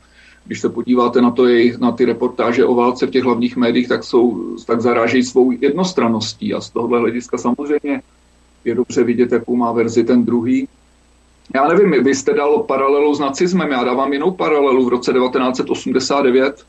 Když 0.45 0.61
se 0.61 0.69
podíváte 0.69 1.23
na, 1.23 1.31
to 1.31 1.47
na 1.79 1.93
ty 1.93 2.05
reportáže 2.05 2.65
o 2.65 2.75
válce 2.75 3.07
v 3.07 3.11
těch 3.11 3.25
hlavních 3.25 3.57
médiích, 3.57 3.89
tak, 3.89 4.05
jsou, 4.05 4.57
tak 4.67 4.81
zarážejí 4.81 5.23
svou 5.23 5.51
jednostranností 5.51 6.55
a 6.55 6.61
z 6.61 6.71
tohohle 6.71 6.99
hlediska 6.99 7.39
samozřejmě 7.39 8.03
je 8.65 8.75
dobře 8.75 9.05
vidět, 9.05 9.33
jakou 9.33 9.57
má 9.57 9.73
verzi 9.73 10.05
ten 10.05 10.25
druhý. 10.25 10.69
Já 11.55 11.69
nevím, 11.69 12.05
vy 12.05 12.15
jste 12.15 12.35
dal 12.35 12.63
paralelu 12.63 13.15
s 13.15 13.21
nacismem, 13.21 13.71
já 13.71 13.85
dávám 13.85 14.13
jinou 14.13 14.31
paralelu. 14.31 14.85
V 14.85 14.89
roce 14.89 15.13
1989 15.13 16.65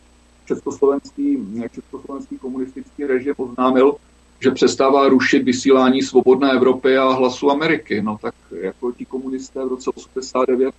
československý, 0.46 1.40
československý 1.72 2.38
komunistický 2.38 3.06
režim 3.06 3.34
oznámil, 3.38 3.96
že 4.40 4.52
přestává 4.52 5.10
rušit 5.10 5.44
vysílání 5.44 6.02
Svobodné 6.02 6.52
Evropy 6.52 6.98
a 6.98 7.14
Hlasu 7.14 7.52
Ameriky. 7.52 8.02
No 8.02 8.18
tak 8.22 8.34
jako 8.62 8.92
ti 8.92 9.06
komunisté 9.06 9.66
v 9.66 9.68
roce 9.68 9.92
89 9.96 10.74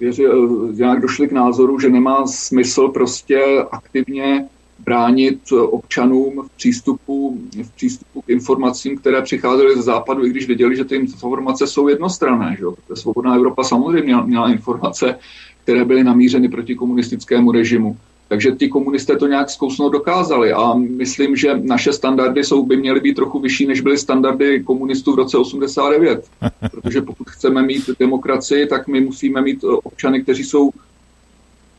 věři, 0.00 0.26
eh, 0.26 0.72
nějak 0.72 1.00
došli 1.00 1.28
k 1.28 1.32
názoru, 1.32 1.80
že 1.80 1.88
nemá 1.88 2.26
smysl 2.26 2.88
prostě 2.88 3.44
aktivně 3.72 4.48
bránit 4.78 5.52
občanům 5.52 6.42
v 6.46 6.56
přístupu, 6.56 7.40
v 7.62 7.70
přístupu 7.70 8.22
k 8.22 8.28
informacím, 8.28 8.98
které 8.98 9.22
přicházely 9.22 9.76
ze 9.76 9.82
západu, 9.82 10.26
i 10.26 10.30
když 10.30 10.46
věděli, 10.46 10.76
že 10.76 10.84
ty 10.84 10.94
informace 10.94 11.66
jsou 11.66 11.88
jednostranné. 11.88 12.56
Že? 12.58 12.64
Svobodná 12.94 13.34
Evropa 13.34 13.64
samozřejmě 13.64 14.02
měla, 14.02 14.26
měla 14.26 14.52
informace, 14.52 15.18
které 15.62 15.84
byly 15.84 16.04
namířeny 16.04 16.48
proti 16.48 16.74
komunistickému 16.74 17.52
režimu. 17.52 17.96
Takže 18.28 18.52
ti 18.52 18.68
komunisté 18.68 19.16
to 19.16 19.26
nějak 19.26 19.50
zkousnout 19.50 19.92
dokázali 19.92 20.52
a 20.52 20.74
myslím, 20.74 21.36
že 21.36 21.60
naše 21.62 21.92
standardy 21.92 22.44
jsou, 22.44 22.66
by 22.66 22.76
měly 22.76 23.00
být 23.00 23.14
trochu 23.14 23.38
vyšší, 23.38 23.66
než 23.66 23.80
byly 23.80 23.98
standardy 23.98 24.62
komunistů 24.62 25.12
v 25.12 25.16
roce 25.16 25.38
89. 25.38 26.28
Protože 26.70 27.02
pokud 27.02 27.30
chceme 27.30 27.62
mít 27.62 27.90
demokracii, 27.98 28.66
tak 28.66 28.88
my 28.88 29.00
musíme 29.00 29.42
mít 29.42 29.64
eh, 29.64 29.66
občany, 29.82 30.22
kteří 30.22 30.44
jsou 30.44 30.70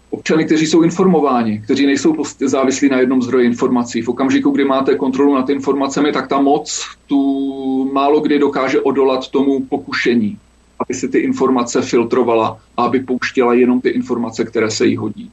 občany, 0.10 0.46
kteří 0.46 0.66
jsou 0.66 0.82
informováni, 0.82 1.62
kteří 1.64 1.86
nejsou 1.86 2.16
závislí 2.46 2.90
na 2.90 3.00
jednom 3.00 3.22
zdroji 3.22 3.46
informací. 3.46 4.02
V 4.02 4.10
okamžiku, 4.10 4.50
kdy 4.50 4.64
máte 4.66 4.96
kontrolu 4.96 5.36
nad 5.36 5.50
informacemi, 5.50 6.12
tak 6.12 6.28
ta 6.28 6.42
moc 6.42 6.86
tu 7.08 7.92
málo 7.94 8.20
kdy 8.20 8.40
dokáže 8.40 8.82
odolat 8.82 9.28
tomu 9.28 9.66
pokušení, 9.66 10.38
aby 10.80 10.94
si 10.94 11.10
ty 11.10 11.20
informace 11.20 11.82
filtrovala 11.82 12.60
a 12.78 12.84
aby 12.84 13.00
pouštěla 13.00 13.54
jenom 13.54 13.82
ty 13.82 13.90
informace, 13.90 14.46
které 14.46 14.72
se 14.72 14.86
jí 14.86 14.98
hodí 14.98 15.32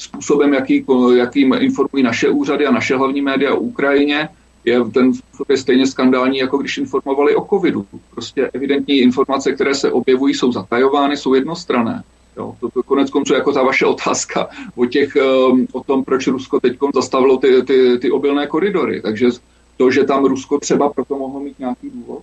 způsobem, 0.00 0.54
jaký, 0.54 0.84
jakým 1.16 1.52
informují 1.58 2.04
naše 2.04 2.28
úřady 2.28 2.66
a 2.66 2.70
naše 2.70 2.96
hlavní 2.96 3.22
média 3.22 3.54
o 3.54 3.60
Ukrajině, 3.60 4.28
je 4.64 4.84
ten 4.84 5.14
způsob 5.14 5.50
je 5.50 5.56
stejně 5.56 5.86
skandální, 5.86 6.38
jako 6.38 6.58
když 6.58 6.78
informovali 6.78 7.34
o 7.36 7.46
covidu. 7.50 7.86
Prostě 8.10 8.50
evidentní 8.52 8.98
informace, 8.98 9.52
které 9.52 9.74
se 9.74 9.92
objevují, 9.92 10.34
jsou 10.34 10.52
zatajovány, 10.52 11.16
jsou 11.16 11.34
jednostrané. 11.34 12.02
To, 12.34 12.56
to 12.74 12.82
konec 12.82 13.10
konců 13.10 13.34
jako 13.34 13.52
ta 13.52 13.62
vaše 13.62 13.86
otázka 13.86 14.48
o, 14.76 14.86
těch, 14.86 15.16
um, 15.16 15.66
o 15.72 15.84
tom, 15.84 16.04
proč 16.04 16.26
Rusko 16.26 16.60
teď 16.60 16.78
zastavilo 16.94 17.36
ty, 17.36 17.62
ty, 17.62 17.98
ty 17.98 18.10
obilné 18.10 18.46
koridory. 18.46 19.00
Takže 19.00 19.28
to, 19.76 19.90
že 19.90 20.04
tam 20.04 20.24
Rusko 20.24 20.58
třeba 20.58 20.88
proto 20.88 21.18
mohlo 21.18 21.40
mít 21.40 21.58
nějaký 21.58 21.90
důvod, 21.90 22.22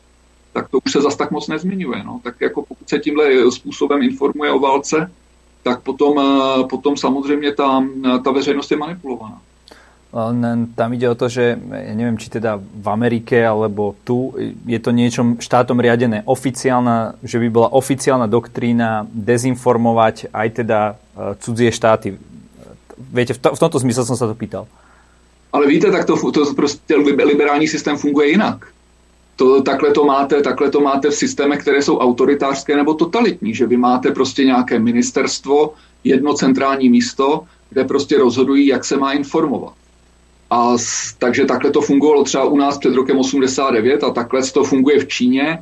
tak 0.53 0.69
to 0.69 0.79
už 0.85 0.91
se 0.91 1.01
zas 1.01 1.15
tak 1.15 1.31
moc 1.31 1.47
nezmiňuje. 1.47 2.03
No. 2.03 2.19
Tak 2.23 2.35
jako 2.41 2.61
pokud 2.61 2.89
se 2.89 2.99
tímhle 2.99 3.51
způsobem 3.51 4.01
informuje 4.01 4.51
o 4.51 4.59
válce, 4.59 5.11
tak 5.63 5.81
potom, 5.83 6.15
eh, 6.19 6.63
potom 6.71 6.95
samozrejme 6.95 7.51
tá, 7.51 7.83
tá 8.23 8.29
veřejnosť 8.31 8.71
je 8.71 8.77
manipulovaná. 8.77 9.41
Tam 10.75 10.89
ide 10.95 11.07
o 11.11 11.19
to, 11.19 11.27
že 11.27 11.59
ja 11.59 11.93
neviem, 11.93 12.15
či 12.15 12.31
teda 12.31 12.57
v 12.57 12.87
Amerike 12.87 13.43
alebo 13.43 13.91
tu 14.07 14.31
je 14.63 14.79
to 14.79 14.95
niečom 14.95 15.37
štátom 15.37 15.77
riadené 15.83 16.23
oficiálna, 16.23 17.19
že 17.21 17.37
by 17.43 17.47
bola 17.51 17.69
oficiálna 17.75 18.25
doktrína 18.25 19.03
dezinformovať 19.11 20.31
aj 20.31 20.47
teda 20.63 20.79
eh, 20.95 21.35
cudzie 21.43 21.71
štáty. 21.75 22.15
Viete, 22.97 23.35
v, 23.35 23.39
to, 23.39 23.53
v 23.53 23.59
tomto 23.59 23.77
zmysle 23.83 24.07
som 24.07 24.17
sa 24.17 24.25
to 24.25 24.33
pýtal. 24.33 24.65
Ale 25.51 25.67
víte, 25.67 25.91
tak 25.91 26.05
to, 26.05 26.31
to 26.31 26.53
prostě 26.53 26.95
liberální 26.95 27.67
systém 27.67 27.97
funguje 27.97 28.29
jinak 28.29 28.67
to, 29.37 29.61
takhle, 29.61 29.91
to 29.91 30.05
máte, 30.05 30.41
takhle 30.41 30.71
to 30.71 30.79
máte 30.81 31.09
v 31.09 31.15
systémech, 31.15 31.61
které 31.61 31.81
jsou 31.81 31.97
autoritářské 31.97 32.75
nebo 32.75 32.93
totalitní, 32.93 33.55
že 33.55 33.65
vy 33.65 33.77
máte 33.77 34.11
prostě 34.11 34.45
nějaké 34.45 34.79
ministerstvo, 34.79 35.73
jedno 36.03 36.33
centrální 36.33 36.89
místo, 36.89 37.43
kde 37.69 37.83
prostě 37.83 38.17
rozhodují, 38.17 38.67
jak 38.67 38.85
se 38.85 38.97
má 38.97 39.13
informovat. 39.13 39.73
A 40.49 40.75
takže 41.19 41.45
takhle 41.45 41.71
to 41.71 41.81
fungovalo 41.81 42.23
třeba 42.23 42.45
u 42.45 42.57
nás 42.57 42.77
před 42.77 42.93
rokem 42.93 43.17
89 43.17 44.03
a 44.03 44.09
takhle 44.09 44.41
to 44.41 44.63
funguje 44.63 44.99
v 44.99 45.07
Číně, 45.07 45.59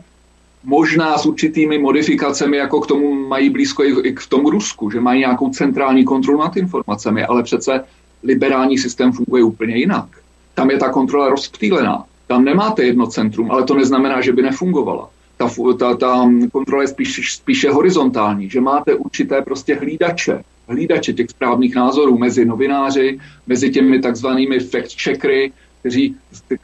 možná 0.63 1.17
s 1.17 1.25
určitými 1.25 1.77
modifikacemi, 1.77 2.57
jako 2.57 2.81
k 2.81 2.87
tomu 2.87 3.27
mají 3.27 3.49
blízko 3.49 3.83
i, 3.83 4.13
k 4.13 4.27
tomu 4.29 4.49
Rusku, 4.49 4.91
že 4.91 5.01
mají 5.01 5.19
nějakou 5.19 5.49
centrální 5.49 6.03
kontrolu 6.03 6.39
nad 6.39 6.57
informacemi, 6.57 7.25
ale 7.25 7.43
přece 7.43 7.83
liberální 8.23 8.77
systém 8.77 9.11
funguje 9.11 9.43
úplně 9.43 9.75
jinak. 9.75 10.05
Tam 10.53 10.71
je 10.71 10.77
ta 10.77 10.89
kontrola 10.89 11.29
rozptýlená. 11.29 12.05
Tam 12.27 12.43
nemáte 12.43 12.83
jedno 12.83 13.07
centrum, 13.07 13.51
ale 13.51 13.63
to 13.63 13.73
neznamená, 13.73 14.21
že 14.21 14.33
by 14.33 14.41
nefungovala. 14.41 15.09
Ta, 15.37 15.49
ta, 15.79 15.95
ta 15.95 16.31
kontrola 16.51 16.81
je 16.81 16.87
spíš, 16.87 17.33
spíše 17.33 17.71
horizontální, 17.71 18.49
že 18.49 18.61
máte 18.61 18.95
určité 18.95 19.41
prostě 19.41 19.75
hlídače, 19.75 20.43
hlídače 20.67 21.13
těch 21.13 21.29
správných 21.29 21.75
názorů 21.75 22.17
mezi 22.17 22.45
novináři, 22.45 23.19
mezi 23.47 23.69
těmi 23.69 23.99
takzvanými 23.99 24.59
fact-checkery, 24.59 25.51
kteří, 25.79 26.15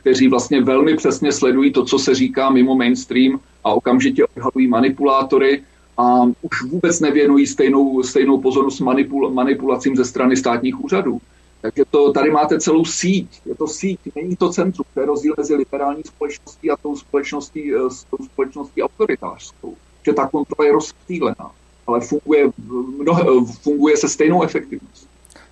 kteří 0.01 0.27
vlastně 0.27 0.61
velmi 0.61 0.95
přesně 0.95 1.31
sledují 1.31 1.71
to, 1.71 1.85
co 1.85 1.99
se 1.99 2.15
říká 2.15 2.49
mimo 2.49 2.75
mainstream 2.75 3.39
a 3.63 3.73
okamžitě 3.73 4.25
odhalují 4.25 4.67
manipulátory 4.67 5.63
a 5.97 6.23
už 6.41 6.63
vůbec 6.63 6.99
nevěnují 6.99 7.47
stejnou, 7.47 8.03
stejnou 8.03 8.41
pozornost 8.41 8.79
manipul, 8.79 9.31
manipulacím 9.31 9.95
ze 9.95 10.05
strany 10.05 10.37
státních 10.37 10.83
úřadů. 10.83 11.21
Takže 11.61 11.83
to, 11.91 12.11
tady 12.11 12.31
máte 12.31 12.59
celou 12.59 12.85
síť, 12.85 13.41
je 13.45 13.55
to 13.55 13.67
síť, 13.67 13.99
není 14.15 14.35
to 14.35 14.49
centrum, 14.49 14.85
to 14.93 14.99
je 14.99 15.05
rozdíl 15.05 15.33
mezi 15.37 15.55
liberální 15.55 16.03
společností 16.03 16.71
a 16.71 16.77
tou 16.77 16.95
společností, 16.95 17.75
eh, 17.75 17.77
tou 18.09 18.25
společností 18.25 18.83
autoritářskou. 18.83 19.75
Že 20.05 20.13
ta 20.13 20.27
kontrola 20.27 20.65
je 20.65 20.73
rozptýlená, 20.73 21.51
ale 21.87 22.01
funguje, 22.01 22.51
mnohe, 22.99 23.23
funguje 23.61 23.97
se 23.97 24.09
stejnou 24.09 24.43
efektivností. 24.43 25.07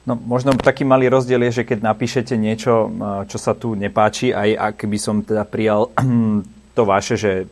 No, 0.08 0.16
možno 0.16 0.58
taký 0.58 0.88
malý 0.88 1.06
rozdiel 1.12 1.44
je, 1.52 1.62
že 1.62 1.68
keď 1.68 1.86
napíšete 1.86 2.34
niečo, 2.34 2.90
eh, 2.90 3.30
čo 3.30 3.38
sa 3.38 3.54
tu 3.54 3.76
nepáči, 3.76 4.34
aj 4.34 4.50
ak 4.58 4.78
by 4.90 4.98
som 4.98 5.22
teda 5.22 5.46
prijal 5.46 5.92
to 6.80 6.88
vaše, 6.88 7.20
že 7.20 7.44
e, 7.44 7.46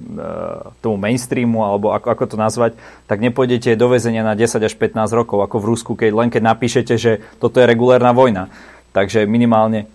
tomu 0.79 0.95
mainstreamu, 0.95 1.59
alebo 1.59 1.91
ako, 1.91 2.07
ako 2.15 2.23
to 2.31 2.37
nazvať, 2.39 2.79
tak 3.11 3.19
nepôjdete 3.19 3.75
do 3.75 3.91
väzenia 3.91 4.23
na 4.23 4.39
10 4.39 4.63
až 4.63 4.73
15 4.79 5.11
rokov, 5.11 5.43
ako 5.43 5.59
v 5.59 5.67
Rusku, 5.75 5.91
keď 5.99 6.11
len 6.15 6.29
keď 6.31 6.47
napíšete, 6.47 6.93
že 6.95 7.19
toto 7.35 7.59
je 7.59 7.67
regulérna 7.67 8.15
vojna. 8.15 8.47
Takže 8.95 9.27
minimálne 9.27 9.91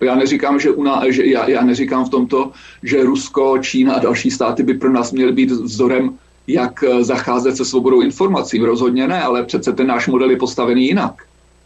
já 0.00 0.14
neříkám, 0.14 0.60
že, 0.60 0.70
una, 0.70 1.02
že 1.10 1.26
já, 1.26 1.48
já 1.48 1.62
neříkám 1.62 2.04
v 2.04 2.08
tomto, 2.08 2.50
že 2.82 3.04
Rusko, 3.04 3.58
Čína 3.58 3.94
a 3.94 3.98
další 3.98 4.30
státy 4.30 4.62
by 4.62 4.74
pro 4.74 4.92
nás 4.92 5.12
měly 5.12 5.32
být 5.32 5.50
vzorem, 5.50 6.18
jak 6.52 6.82
e, 6.82 7.04
zacházet 7.04 7.56
se 7.56 7.64
svobodou 7.64 8.00
informací. 8.00 8.58
Rozhodně 8.58 9.08
ne, 9.08 9.22
ale 9.22 9.44
přece 9.44 9.72
ten 9.72 9.86
náš 9.86 10.06
model 10.08 10.30
je 10.30 10.36
postavený 10.36 10.86
jinak. 10.86 11.22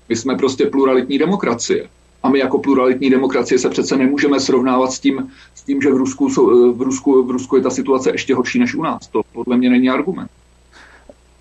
My 0.08 0.16
jsme 0.16 0.36
prostě 0.36 0.66
pluralitní 0.66 1.18
demokracie. 1.18 1.88
A 2.22 2.28
my 2.28 2.38
jako 2.38 2.58
pluralitní 2.58 3.10
demokracie 3.10 3.58
se 3.58 3.70
přece 3.70 3.96
nemůžeme 3.96 4.40
srovnávat 4.40 4.92
s 4.92 5.00
tím, 5.00 5.28
s 5.54 5.62
tím 5.62 5.82
že 5.82 5.92
v 5.92 5.96
Rusku, 5.96 6.28
v, 6.72 6.82
Rusku, 6.82 7.22
v 7.22 7.30
Rusku 7.30 7.56
je 7.56 7.62
ta 7.62 7.70
situace 7.70 8.10
ještě 8.10 8.34
horší 8.34 8.58
než 8.58 8.74
u 8.74 8.82
nás. 8.82 9.06
To 9.06 9.22
podle 9.32 9.56
mě 9.56 9.70
není 9.70 9.90
argument. 9.90 10.30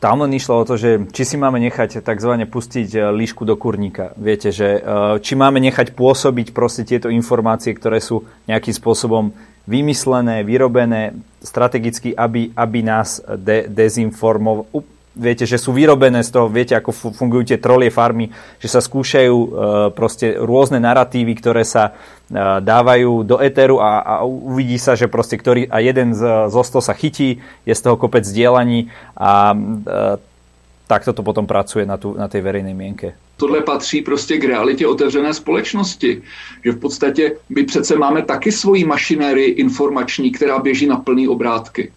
Tam 0.03 0.19
len 0.19 0.35
išlo 0.35 0.59
o 0.59 0.67
to, 0.67 0.75
že 0.75 1.07
či 1.15 1.23
si 1.23 1.39
máme 1.39 1.63
nechať 1.63 2.03
takzvané 2.03 2.43
pustiť 2.43 2.89
eh, 2.91 3.07
líšku 3.07 3.47
do 3.47 3.55
kurníka. 3.55 4.11
Viete, 4.19 4.51
že 4.51 4.75
eh, 4.75 4.83
či 5.23 5.39
máme 5.39 5.63
nechať 5.63 5.95
pôsobiť 5.95 6.51
proste 6.51 6.83
tieto 6.83 7.07
informácie, 7.07 7.71
ktoré 7.71 8.03
sú 8.03 8.27
nejakým 8.51 8.75
spôsobom 8.75 9.31
vymyslené, 9.63 10.43
vyrobené 10.43 11.15
strategicky, 11.39 12.15
aby, 12.15 12.51
aby 12.55 12.79
nás 12.83 13.23
de, 13.23 13.67
dezinformovali. 13.67 14.91
Viete, 15.13 15.45
že 15.45 15.61
sú 15.61 15.77
vyrobené 15.77 16.25
z 16.25 16.33
toho, 16.33 16.49
viete, 16.49 16.73
ako 16.73 17.13
fungujú 17.13 17.53
tie 17.53 17.61
trolie 17.61 17.93
farmy, 17.93 18.33
že 18.57 18.65
sa 18.65 18.81
skúšajú 18.81 19.37
e, 19.37 19.47
proste 19.93 20.33
rôzne 20.41 20.81
narratívy, 20.81 21.37
ktoré 21.37 21.61
sa 21.61 21.93
e, 21.93 22.41
dávajú 22.65 23.21
do 23.21 23.37
éteru 23.37 23.77
a, 23.77 24.01
a 24.01 24.13
uvidí 24.25 24.81
sa, 24.81 24.97
že 24.97 25.05
proste 25.05 25.37
ktorý, 25.37 25.69
a 25.69 25.85
jeden 25.85 26.17
z, 26.17 26.49
zo 26.49 26.65
sto 26.65 26.81
sa 26.81 26.97
chytí, 26.97 27.45
je 27.61 27.73
z 27.77 27.81
toho 27.85 27.93
kopec 27.93 28.25
dielaní 28.25 28.89
a 29.13 29.53
e, 29.53 30.32
takto 30.93 31.13
to 31.13 31.25
potom 31.25 31.49
pracuje 31.49 31.85
na, 31.89 31.97
tu, 31.97 32.13
na 32.13 32.29
tej 32.29 32.45
verejnej 32.45 32.77
mienke 32.77 33.17
tohle 33.37 33.61
patří 33.61 34.01
prostě 34.01 34.37
k 34.37 34.43
realitě 34.43 34.87
otevřené 34.87 35.33
společnosti. 35.33 36.21
Že 36.65 36.71
v 36.71 36.79
podstatě 36.79 37.35
my 37.49 37.63
přece 37.63 37.95
máme 37.97 38.21
taky 38.21 38.51
svoji 38.51 38.85
mašinérii 38.85 39.51
informační, 39.51 40.31
která 40.31 40.59
běží 40.59 40.87
na 40.87 40.97
plný 40.97 41.27
obrátky. 41.27 41.91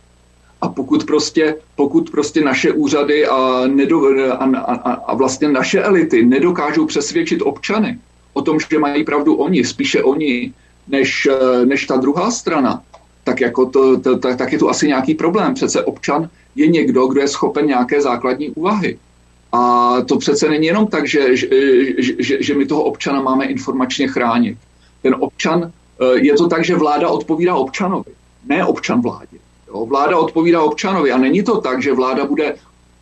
A 0.61 0.69
pokud 0.69 1.05
prostě, 1.05 1.55
pokud 1.77 2.11
prostě 2.11 2.41
naše 2.41 2.73
úřady 2.73 3.27
a, 3.27 3.63
nedo, 3.67 4.03
a, 4.33 4.45
a, 4.59 4.93
a 4.93 5.15
vlastně 5.15 5.49
naše 5.49 5.83
elity 5.83 6.27
nedokážou 6.27 6.87
přesvědčit 6.87 7.43
občany 7.43 7.99
o 8.33 8.43
tom, 8.43 8.59
že 8.61 8.79
mají 8.79 9.05
pravdu 9.05 9.35
oni, 9.35 9.65
spíše 9.65 10.03
oni, 10.03 10.53
než, 10.89 11.29
než 11.65 11.87
ta 11.87 11.97
druhá 11.97 12.31
strana, 12.31 12.83
tak, 13.25 13.41
jako 13.41 13.67
to, 13.67 14.01
to, 14.01 14.19
tak, 14.19 14.39
tak 14.39 14.53
je 14.53 14.59
tu 14.59 14.71
asi 14.71 14.89
nějaký 14.89 15.15
problém. 15.15 15.55
Přece 15.55 15.85
občan 15.85 16.29
je 16.57 16.67
někdo, 16.67 17.07
kdo 17.07 17.21
je 17.21 17.29
schopen 17.29 17.67
nějaké 17.67 18.03
základní 18.03 18.51
úvahy. 18.51 18.99
A 19.53 19.93
to 20.09 20.19
přece 20.19 20.49
není 20.49 20.67
jenom 20.67 20.87
tak, 20.87 21.09
že, 21.09 21.37
že, 21.37 21.49
že, 21.99 22.43
že 22.43 22.55
my 22.55 22.67
toho 22.67 22.83
občana 22.83 23.23
máme 23.23 23.45
informačně 23.45 24.09
chránit. 24.09 24.59
Ten 25.03 25.17
občan, 25.19 25.73
eh, 26.01 26.19
je 26.21 26.35
to 26.35 26.49
tak, 26.49 26.65
že 26.65 26.77
vláda 26.77 27.09
odpovídá 27.09 27.55
občanovi, 27.55 28.13
ne 28.47 28.65
občan 28.65 29.01
vládě. 29.01 29.39
Jo? 29.69 29.87
Vláda 29.87 30.19
odpovídá 30.19 30.63
občanovi 30.63 31.13
a 31.13 31.19
není 31.19 31.43
to 31.43 31.61
tak, 31.61 31.83
že 31.83 31.93
vláda 31.93 32.25
bude 32.25 32.55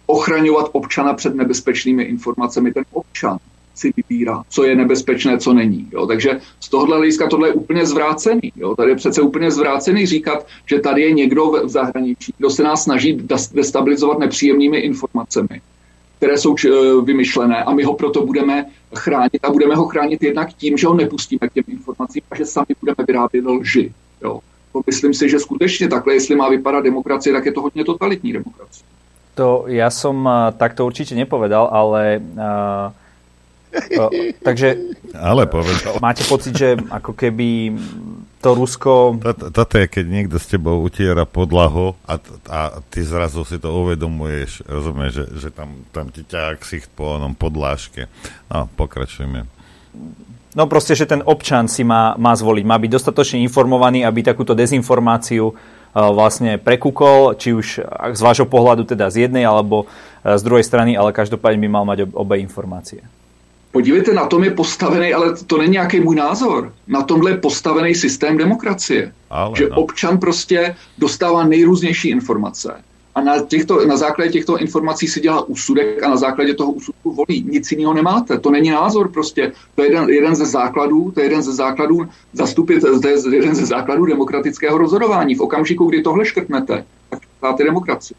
ochraňovat 0.06 0.68
občana 0.72 1.14
před 1.14 1.34
nebezpečnými 1.34 2.02
informacemi. 2.02 2.72
Ten 2.72 2.84
občan 2.92 3.38
si 3.74 3.92
vybírá, 3.96 4.42
co 4.48 4.64
je 4.64 4.76
nebezpečné, 4.76 5.38
co 5.38 5.52
není. 5.52 5.88
Jo? 5.92 6.06
Takže 6.06 6.40
z 6.60 6.68
tohohle 6.68 6.96
hlediska 6.96 7.28
tohle 7.28 7.48
je 7.48 7.52
úplně 7.52 7.86
zvrácený. 7.86 8.52
Jo? 8.56 8.76
Tady 8.76 8.90
je 8.90 8.96
přece 8.96 9.22
úplně 9.22 9.50
zvrácený 9.50 10.06
říkat, 10.06 10.46
že 10.66 10.78
tady 10.78 11.02
je 11.02 11.12
někdo 11.12 11.50
v 11.64 11.68
zahraničí, 11.68 12.34
kdo 12.38 12.50
se 12.50 12.62
nás 12.62 12.82
snaží 12.82 13.18
destabilizovat 13.52 14.18
nepříjemnými 14.18 14.78
informacemi 14.78 15.60
které 16.24 16.38
jsou 16.38 16.56
eh, 16.56 16.70
vymyšlené 17.04 17.64
a 17.64 17.72
my 17.72 17.84
ho 17.84 17.94
proto 17.94 18.26
budeme 18.26 18.66
chránit 18.96 19.40
a 19.42 19.50
budeme 19.50 19.74
ho 19.74 19.84
chránit 19.84 20.22
jednak 20.22 20.52
tím, 20.52 20.76
že 20.76 20.86
ho 20.86 20.94
nepustíme 20.94 21.48
k 21.48 21.52
těm 21.52 21.64
informacím 21.68 22.22
a 22.30 22.36
že 22.36 22.44
sami 22.44 22.72
budeme 22.80 23.04
vyrábět 23.06 23.44
lži. 23.44 23.92
Jo. 24.22 24.40
Myslím 24.86 25.14
si, 25.14 25.28
že 25.28 25.38
skutečně 25.38 25.88
takhle, 25.88 26.14
jestli 26.14 26.36
má 26.36 26.48
vypadat 26.48 26.80
demokracie, 26.80 27.32
tak 27.32 27.46
je 27.46 27.52
to 27.52 27.60
hodně 27.60 27.84
totalitní 27.84 28.32
demokracie. 28.32 28.86
To 29.34 29.66
ja 29.66 29.90
som 29.90 30.14
uh, 30.22 30.54
takto 30.54 30.86
určite 30.86 31.18
nepovedal, 31.18 31.66
ale 31.66 32.22
uh, 32.22 32.94
takže 34.46 34.96
ale 35.14 35.46
povedal. 35.46 35.98
máte 36.02 36.26
pocit, 36.26 36.54
že 36.54 36.74
ako 36.90 37.14
keby 37.14 37.74
to 38.44 38.52
Rusko... 38.52 38.92
Toto, 39.24 39.74
je, 39.80 39.88
keď 39.88 40.04
niekto 40.04 40.36
s 40.36 40.44
tebou 40.52 40.84
utiera 40.84 41.24
podlahu 41.24 41.96
a, 42.04 42.20
a 42.52 42.60
ty 42.92 43.00
zrazu 43.00 43.40
si 43.48 43.56
to 43.56 43.72
uvedomuješ, 43.72 44.68
rozumieš, 44.68 45.12
že, 45.16 45.24
že 45.40 45.48
tam, 45.48 45.80
tam 45.96 46.12
ti 46.12 46.20
ťa 46.28 46.60
ksicht 46.60 46.92
po 46.92 47.16
onom 47.16 47.32
podláške. 47.32 48.04
No, 48.52 48.68
pokračujeme. 48.76 49.48
No 50.54 50.68
proste, 50.68 50.92
že 50.92 51.08
ten 51.08 51.24
občan 51.24 51.66
si 51.72 51.82
má, 51.88 52.14
má 52.20 52.36
zvoliť, 52.36 52.64
má 52.68 52.76
byť 52.76 52.90
dostatočne 52.92 53.40
informovaný, 53.40 54.04
aby 54.04 54.20
takúto 54.20 54.52
dezinformáciu 54.52 55.50
uh, 55.50 55.56
vlastne 56.12 56.60
prekúkol, 56.60 57.40
či 57.40 57.56
už 57.56 57.66
z 58.12 58.20
vášho 58.20 58.44
pohľadu 58.44 58.84
teda 58.84 59.08
z 59.08 59.24
jednej 59.26 59.48
alebo 59.48 59.88
uh, 59.88 60.36
z 60.36 60.42
druhej 60.44 60.62
strany, 60.68 61.00
ale 61.00 61.16
každopádne 61.16 61.64
by 61.64 61.68
mal 61.72 61.88
mať 61.88 62.12
obe 62.12 62.38
informácie. 62.44 63.02
Podívejte, 63.74 64.14
na 64.14 64.26
tom 64.26 64.44
je 64.44 64.50
postavený, 64.50 65.14
ale 65.14 65.34
to 65.46 65.58
není 65.58 65.72
nějaký 65.72 66.00
můj 66.00 66.16
názor, 66.16 66.72
na 66.86 67.02
tomhle 67.02 67.30
je 67.30 67.36
postavený 67.36 67.94
systém 67.94 68.36
demokracie. 68.36 69.12
Ale, 69.30 69.52
že 69.58 69.66
no. 69.68 69.76
občan 69.76 70.18
prostě 70.18 70.76
dostává 70.98 71.44
nejrůznější 71.44 72.08
informace. 72.08 72.74
A 73.14 73.20
na, 73.20 73.40
těchto, 73.42 73.86
na 73.86 73.96
základě 73.96 74.30
těchto 74.30 74.58
informací 74.58 75.06
si 75.06 75.20
dělá 75.20 75.42
úsudek 75.42 76.02
a 76.02 76.08
na 76.08 76.16
základě 76.16 76.54
toho 76.54 76.72
úsudku 76.72 77.14
volí. 77.14 77.44
Nic 77.50 77.72
jiného 77.72 77.94
nemáte. 77.94 78.38
To 78.38 78.50
není 78.50 78.70
názor 78.70 79.10
prostě. 79.10 79.52
To 79.74 79.82
je 79.82 79.90
jeden, 79.90 80.10
jeden 80.10 80.34
ze 80.34 80.46
základů, 80.46 81.10
to 81.10 81.20
je 81.20 81.26
jeden 81.26 81.42
ze 81.42 81.52
základů 81.52 82.06
zastupit, 82.32 82.80
to 82.80 83.08
je 83.08 83.34
jeden 83.34 83.54
ze 83.54 83.66
základů 83.66 84.06
demokratického 84.06 84.78
rozhodování. 84.78 85.34
V 85.34 85.40
okamžiku, 85.40 85.86
kdy 85.86 86.02
tohle 86.02 86.24
škrtnete, 86.24 86.84
tak 87.10 87.20
máte 87.42 87.64
demokracii. 87.64 88.16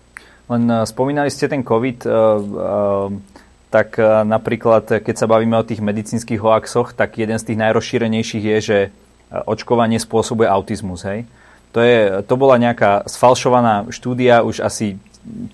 Len 0.49 0.67
uh, 0.69 0.83
spomínali 0.83 1.31
ste 1.31 1.47
ten 1.47 1.63
COVID. 1.63 2.05
Uh, 2.05 3.09
uh 3.09 3.35
tak 3.75 3.99
e, 3.99 4.23
napríklad, 4.23 5.03
keď 5.03 5.15
sa 5.19 5.27
bavíme 5.27 5.59
o 5.59 5.67
tých 5.67 5.83
medicínskych 5.83 6.39
hoaxoch, 6.39 6.95
tak 6.95 7.19
jeden 7.19 7.35
z 7.35 7.51
tých 7.51 7.59
najrozšírenejších 7.59 8.45
je, 8.55 8.57
že 8.63 8.77
e, 8.87 8.89
očkovanie 9.43 9.99
spôsobuje 9.99 10.47
autizmus. 10.47 11.03
Hej? 11.03 11.27
To, 11.75 11.83
je, 11.83 12.23
to 12.23 12.39
bola 12.39 12.55
nejaká 12.55 13.03
sfalšovaná 13.03 13.91
štúdia, 13.91 14.47
už 14.47 14.63
asi 14.63 14.95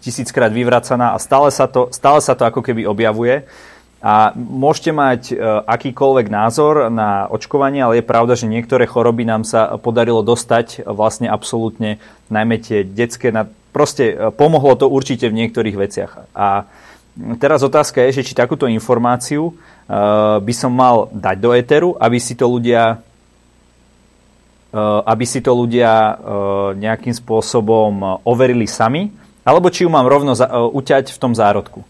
tisíckrát 0.06 0.54
vyvracaná 0.54 1.18
a 1.18 1.18
stále 1.18 1.50
sa, 1.50 1.66
to, 1.66 1.90
stále 1.90 2.22
sa 2.22 2.38
to 2.38 2.46
ako 2.46 2.62
keby 2.62 2.86
objavuje. 2.86 3.42
A 4.06 4.38
môžete 4.38 4.94
mať 4.94 5.22
e, 5.34 5.36
akýkoľvek 5.66 6.30
názor 6.30 6.94
na 6.94 7.26
očkovanie, 7.26 7.82
ale 7.82 8.02
je 8.02 8.06
pravda, 8.06 8.38
že 8.38 8.46
niektoré 8.46 8.86
choroby 8.86 9.26
nám 9.26 9.50
sa 9.50 9.82
podarilo 9.82 10.22
dostať 10.22 10.86
vlastne 10.86 11.26
absolútne, 11.26 11.98
najmä 12.30 12.62
tie 12.62 12.86
detské, 12.86 13.34
proste 13.74 14.14
pomohlo 14.38 14.78
to 14.78 14.86
určite 14.86 15.26
v 15.26 15.38
niektorých 15.42 15.78
veciach. 15.78 16.38
A 16.38 16.70
Teraz 17.38 17.60
otázka 17.60 18.00
je, 18.08 18.24
že 18.24 18.32
či 18.32 18.34
takúto 18.34 18.72
informáciu 18.72 19.52
uh, 19.52 20.40
by 20.40 20.54
som 20.56 20.72
mal 20.72 21.12
dať 21.12 21.38
do 21.38 21.52
éteru, 21.52 21.90
aby 22.00 22.18
si 22.24 22.40
to 22.40 22.48
ľudia 22.48 23.04
uh, 24.72 25.04
aby 25.04 25.26
si 25.28 25.44
to 25.44 25.52
ľudia 25.52 25.92
uh, 25.92 26.16
nejakým 26.76 27.12
spôsobom 27.12 28.24
overili 28.24 28.66
sami, 28.66 29.12
alebo 29.44 29.68
či 29.68 29.84
ju 29.84 29.90
mám 29.92 30.08
rovno 30.08 30.32
za, 30.34 30.48
uh, 30.48 30.72
uťať 30.72 31.12
v 31.12 31.20
tom 31.20 31.36
zárodku. 31.36 31.84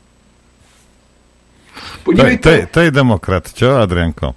To, 2.01 2.17
to, 2.17 2.49
je, 2.49 2.65
to 2.65 2.79
je 2.81 2.89
demokrat, 2.89 3.45
čo, 3.53 3.77
Adrianko? 3.77 4.33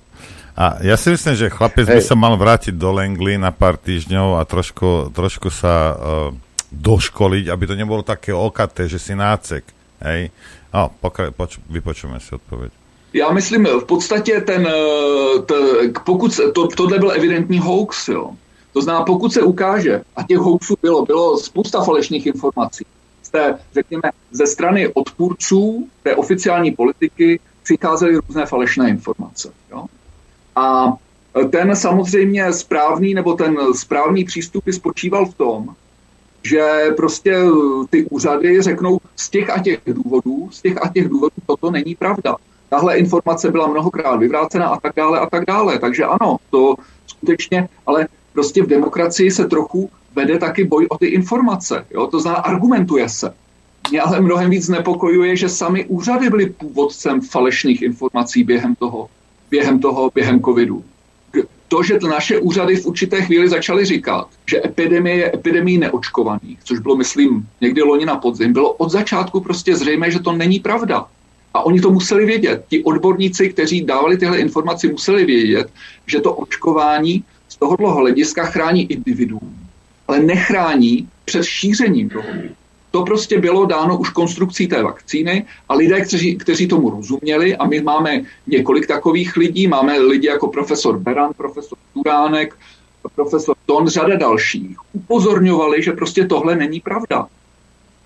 A 0.55 0.79
ja 0.87 0.95
si 0.95 1.11
myslím, 1.11 1.35
že 1.35 1.51
chlapec 1.51 1.89
Hej. 1.89 1.99
by 1.99 2.03
sa 2.05 2.15
mal 2.15 2.39
vrátiť 2.39 2.79
do 2.79 2.95
Langley 2.95 3.41
na 3.41 3.51
pár 3.51 3.75
týždňov 3.75 4.39
a 4.39 4.47
trošku, 4.47 5.11
trošku 5.11 5.51
sa 5.51 5.75
uh, 5.75 5.97
doškoliť, 6.71 7.51
aby 7.51 7.65
to 7.67 7.75
nebolo 7.75 8.07
také 8.07 8.31
okaté, 8.31 8.87
že 8.87 9.03
si 9.03 9.19
nácek. 9.19 9.67
Hej? 10.05 10.31
A, 10.75 10.91
pokra- 11.03 11.31
poč- 11.31 11.61
vypočujeme 11.71 12.21
si 12.21 12.35
odpověď. 12.35 12.73
Já 13.13 13.31
myslím, 13.31 13.67
v 13.67 13.85
podstatě 13.85 14.41
ten, 14.41 14.67
eh, 14.67 15.43
t, 15.43 15.55
pokud 16.05 16.41
to, 16.55 16.67
tohle 16.67 16.99
byl 16.99 17.11
evidentní 17.11 17.59
hoax, 17.59 18.09
jo. 18.09 18.31
To 18.73 18.83
znamená, 18.83 19.05
pokud 19.05 19.33
se 19.33 19.43
ukáže, 19.43 20.03
a 20.17 20.23
těch 20.23 20.39
hoaxů 20.39 20.77
bylo, 20.83 21.05
bylo 21.05 21.39
spousta 21.39 21.85
falešných 21.85 22.27
informací, 22.27 22.85
z 23.23 23.31
té, 23.31 23.59
řekněme, 23.75 24.03
ze 24.31 24.47
strany 24.47 24.89
odpůrců 24.89 25.89
té 26.03 26.17
oficiální 26.17 26.71
politiky 26.71 27.41
přicházely 27.63 28.17
různé 28.17 28.47
falešné 28.47 28.89
informace. 28.91 29.53
Jo? 29.71 29.87
A 30.57 30.93
ten 31.51 31.77
samozřejmě 31.77 32.53
správný, 32.53 33.15
nebo 33.15 33.35
ten 33.35 33.57
správný 33.75 34.25
přístup 34.25 34.65
spočíval 34.71 35.27
v 35.27 35.35
tom, 35.35 35.75
že 36.45 36.93
prostě 36.97 37.37
ty 37.91 38.05
úřady 38.05 38.63
řeknou 38.63 38.99
z 39.17 39.31
těch 39.31 39.51
a 39.51 39.63
těch 39.63 39.81
důvodů, 39.87 40.49
z 40.51 40.63
těch 40.63 40.85
a 40.85 40.89
těch 40.89 41.09
důvodů 41.09 41.37
toto 41.47 41.71
není 41.71 41.95
pravda. 41.95 42.37
Tahle 42.69 42.99
informace 42.99 43.51
byla 43.51 43.67
mnohokrát 43.67 44.17
vyvrácena 44.17 44.69
a 44.69 44.81
tak 44.81 44.93
dále 44.97 45.21
a 45.21 45.27
tak 45.27 45.45
dále. 45.47 45.79
Takže 45.79 46.05
ano, 46.05 46.37
to 46.51 46.75
skutečně, 47.07 47.69
ale 47.87 48.09
prostě 48.33 48.63
v 48.63 48.67
demokracii 48.67 49.31
se 49.31 49.47
trochu 49.47 49.91
vede 50.15 50.39
taky 50.39 50.65
boj 50.65 50.87
o 50.91 50.99
ty 50.99 51.07
informace. 51.07 51.87
Jo? 51.91 52.07
To 52.07 52.21
znamená, 52.21 52.43
argumentuje 52.43 53.09
se. 53.09 53.35
Mě 53.91 54.01
ale 54.01 54.21
mnohem 54.21 54.51
víc 54.51 54.69
nepokojuje, 54.69 55.37
že 55.37 55.49
sami 55.49 55.85
úřady 55.85 56.31
byly 56.31 56.47
původcem 56.47 57.21
falešných 57.21 57.83
informací 57.83 58.45
během 58.45 58.75
toho, 58.75 59.09
během 59.51 59.79
toho, 59.79 60.11
během 60.15 60.41
covidu 60.41 60.85
to, 61.69 61.83
že 61.83 61.99
to 61.99 62.09
naše 62.09 62.39
úřady 62.39 62.77
v 62.77 62.87
určité 62.87 63.23
chvíli 63.23 63.49
začaly 63.49 63.85
říkat, 63.85 64.29
že 64.47 64.61
epidemie 64.65 65.17
je 65.17 65.35
epidemii 65.35 65.79
neočkovaných, 65.79 66.59
což 66.65 66.79
bylo, 66.79 66.97
myslím, 66.97 67.49
někdy 67.61 67.83
loni 67.83 68.07
na 68.07 68.17
podzim, 68.17 68.53
bylo 68.53 68.73
od 68.73 68.91
začátku 68.91 69.41
prostě 69.41 69.77
zřejmé, 69.77 70.11
že 70.11 70.21
to 70.21 70.33
není 70.33 70.61
pravda. 70.61 71.07
A 71.55 71.63
oni 71.63 71.81
to 71.81 71.91
museli 71.91 72.27
vědět. 72.27 72.65
Ti 72.69 72.85
odborníci, 72.85 73.49
kteří 73.49 73.85
dávali 73.85 74.17
tyhle 74.17 74.39
informace, 74.39 74.89
museli 74.89 75.25
vědět, 75.25 75.71
že 76.07 76.21
to 76.21 76.35
očkování 76.35 77.25
z 77.49 77.57
tohoto 77.57 77.89
hlediska 77.89 78.45
chrání 78.45 78.93
individuum, 78.93 79.55
ale 80.09 80.21
nechrání 80.21 81.09
před 81.25 81.45
šířením 81.45 82.09
toho 82.09 82.27
to 82.95 83.03
prostě 83.03 83.41
bylo 83.41 83.67
dáno 83.67 83.99
už 83.99 84.11
konstrukcí 84.11 84.69
té 84.69 84.83
vakcíny 84.83 85.47
a 85.69 85.75
lidé, 85.75 86.01
kteří, 86.01 86.37
kteří 86.37 86.69
tomu 86.69 86.91
rozuměli, 86.91 87.57
a 87.57 87.67
my 87.67 87.81
máme 87.81 88.23
několik 88.47 88.87
takových 88.87 89.37
lidí, 89.37 89.69
máme 89.69 89.99
lidi 89.99 90.27
jako 90.27 90.49
profesor 90.49 90.99
Beran, 90.99 91.31
profesor 91.37 91.79
Turánek, 91.95 92.57
profesor 93.15 93.57
Ton, 93.67 93.89
řada 93.89 94.17
dalších 94.17 94.79
upozorňovali, 94.93 95.83
že 95.83 95.93
prostě 95.93 96.27
tohle 96.27 96.57
není 96.57 96.81
pravda. 96.81 97.27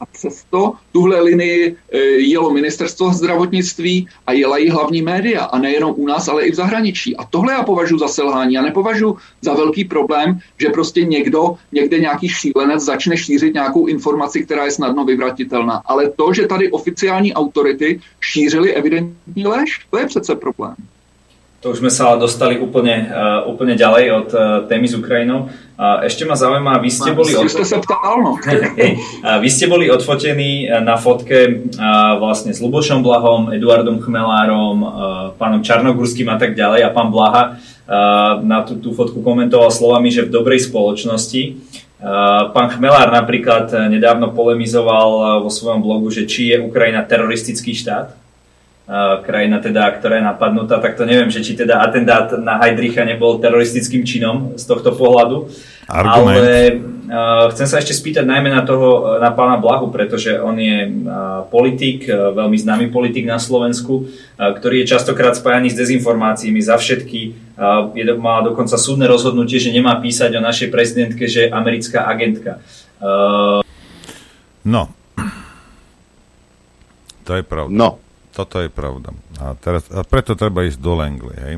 A 0.00 0.06
přesto 0.06 0.72
tuhle 0.92 1.20
linii 1.20 1.76
e, 1.92 1.98
jelo 1.98 2.50
ministerstvo 2.50 3.12
zdravotnictví 3.12 4.08
a 4.26 4.32
jela 4.32 4.58
i 4.58 4.68
hlavní 4.68 5.02
média. 5.02 5.44
A 5.44 5.58
nejenom 5.58 5.94
u 5.96 6.06
nás, 6.06 6.28
ale 6.28 6.46
i 6.46 6.50
v 6.50 6.54
zahraničí. 6.54 7.16
A 7.16 7.24
tohle 7.24 7.52
já 7.52 7.62
považuji 7.62 7.98
za 7.98 8.08
selhání. 8.08 8.58
A 8.58 8.62
nepovažuji 8.62 9.16
za 9.40 9.54
velký 9.54 9.84
problém, 9.84 10.38
že 10.58 10.68
prostě 10.68 11.04
někdo, 11.04 11.54
někde 11.72 11.98
nějaký 11.98 12.28
šílenec 12.28 12.82
začne 12.82 13.16
šířit 13.16 13.54
nějakou 13.54 13.86
informaci, 13.86 14.44
která 14.44 14.64
je 14.64 14.70
snadno 14.70 15.04
vyvratitelná. 15.04 15.82
Ale 15.86 16.10
to, 16.10 16.32
že 16.32 16.46
tady 16.46 16.70
oficiální 16.70 17.34
autority 17.34 18.00
šířily 18.20 18.74
evidentní 18.74 19.46
lež, 19.46 19.86
to 19.90 19.98
je 19.98 20.06
přece 20.06 20.34
problém. 20.34 20.76
To 21.58 21.74
už 21.74 21.82
sme 21.82 21.90
sa 21.90 22.14
ale 22.14 22.22
dostali 22.22 22.54
úplne, 22.54 23.10
uh, 23.10 23.42
úplne 23.50 23.74
ďalej 23.74 24.04
od 24.14 24.28
uh, 24.30 24.42
témy 24.70 24.86
s 24.86 24.94
Ukrajinou. 24.94 25.50
Uh, 25.74 26.06
ešte 26.06 26.22
ma 26.22 26.38
zaujíma, 26.38 26.78
vy 26.78 26.86
ste 26.86 27.10
boli... 27.10 27.34
Od... 27.34 27.50
sa 27.50 27.82
ptal, 27.82 28.22
no. 28.22 28.38
vy 29.42 29.48
ste 29.50 29.66
boli 29.66 29.90
odfotení 29.90 30.70
na 30.70 30.94
fotke 30.94 31.66
uh, 31.74 32.14
vlastne 32.22 32.54
s 32.54 32.62
Lubošom 32.62 33.02
Blahom, 33.02 33.50
Eduardom 33.50 33.98
Chmelárom, 33.98 34.76
uh, 34.86 34.90
pánom 35.34 35.58
Čarnogurským 35.58 36.30
a 36.30 36.38
tak 36.38 36.54
ďalej 36.54 36.86
a 36.86 36.94
pán 36.94 37.10
Blaha 37.10 37.58
uh, 37.58 38.38
na 38.38 38.62
tú, 38.62 38.78
tú 38.78 38.94
fotku 38.94 39.18
komentoval 39.18 39.74
slovami, 39.74 40.14
že 40.14 40.30
v 40.30 40.38
dobrej 40.38 40.70
spoločnosti. 40.70 41.58
Uh, 41.98 42.54
pán 42.54 42.70
Chmelár 42.70 43.10
napríklad 43.10 43.90
nedávno 43.90 44.30
polemizoval 44.30 45.42
vo 45.42 45.50
svojom 45.50 45.82
blogu, 45.82 46.06
že 46.14 46.22
či 46.22 46.54
je 46.54 46.62
Ukrajina 46.62 47.02
teroristický 47.02 47.74
štát 47.74 48.27
krajina, 49.20 49.60
teda, 49.60 49.84
ktorá 50.00 50.16
je 50.16 50.24
napadnutá, 50.24 50.80
tak 50.80 50.96
to 50.96 51.04
neviem, 51.04 51.28
že 51.28 51.44
či 51.44 51.52
teda 51.52 51.84
atentát 51.84 52.32
na 52.40 52.56
Heidricha 52.56 53.04
nebol 53.04 53.36
teroristickým 53.36 54.00
činom 54.00 54.56
z 54.56 54.64
tohto 54.64 54.96
pohľadu. 54.96 55.52
Argument. 55.88 56.36
Ale 56.36 56.52
uh, 56.72 57.48
chcem 57.52 57.64
sa 57.68 57.80
ešte 57.80 57.96
spýtať 57.96 58.24
najmä 58.24 58.52
na 58.52 58.60
toho, 58.64 59.20
na 59.20 59.32
pána 59.32 59.56
Blahu, 59.56 59.88
pretože 59.88 60.36
on 60.36 60.56
je 60.56 60.84
uh, 60.84 61.44
politik, 61.48 62.04
uh, 62.08 62.32
veľmi 62.32 62.56
známy 62.60 62.86
politik 62.92 63.24
na 63.24 63.40
Slovensku, 63.40 64.04
uh, 64.04 64.52
ktorý 64.56 64.84
je 64.84 64.92
častokrát 64.96 65.32
spájaný 65.32 65.72
s 65.72 65.80
dezinformáciami 65.80 66.60
za 66.60 66.76
všetky. 66.76 67.20
Uh, 67.56 67.92
je, 67.96 68.04
má 68.16 68.44
dokonca 68.44 68.76
súdne 68.76 69.08
rozhodnutie, 69.08 69.56
že 69.56 69.72
nemá 69.72 69.96
písať 69.96 70.32
o 70.36 70.44
našej 70.44 70.68
prezidentke, 70.68 71.24
že 71.24 71.48
je 71.48 71.52
americká 71.52 72.04
agentka. 72.04 72.60
Uh... 73.00 73.64
No. 74.64 74.92
To 77.24 77.32
je 77.32 77.44
pravda. 77.44 77.72
No. 77.72 78.07
Toto 78.38 78.62
je 78.62 78.70
pravda. 78.70 79.10
A, 79.42 79.58
teraz, 79.58 79.90
a 79.90 80.06
preto 80.06 80.38
treba 80.38 80.62
ísť 80.62 80.78
do 80.78 80.94
Langley, 80.94 81.34
hej? 81.34 81.54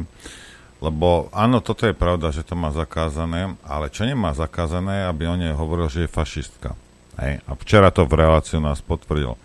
Lebo 0.80 1.28
áno, 1.36 1.60
toto 1.60 1.84
je 1.84 1.92
pravda, 1.92 2.32
že 2.32 2.40
to 2.40 2.56
má 2.56 2.72
zakázané, 2.72 3.52
ale 3.68 3.92
čo 3.92 4.08
nemá 4.08 4.32
zakázané, 4.32 5.04
aby 5.04 5.28
o 5.28 5.36
nej 5.36 5.52
hovoril, 5.52 5.92
že 5.92 6.08
je 6.08 6.16
fašistka. 6.16 6.72
Hej? 7.20 7.44
A 7.44 7.52
včera 7.60 7.92
to 7.92 8.08
v 8.08 8.16
reláciu 8.16 8.64
nás 8.64 8.80
potvrdil. 8.80 9.36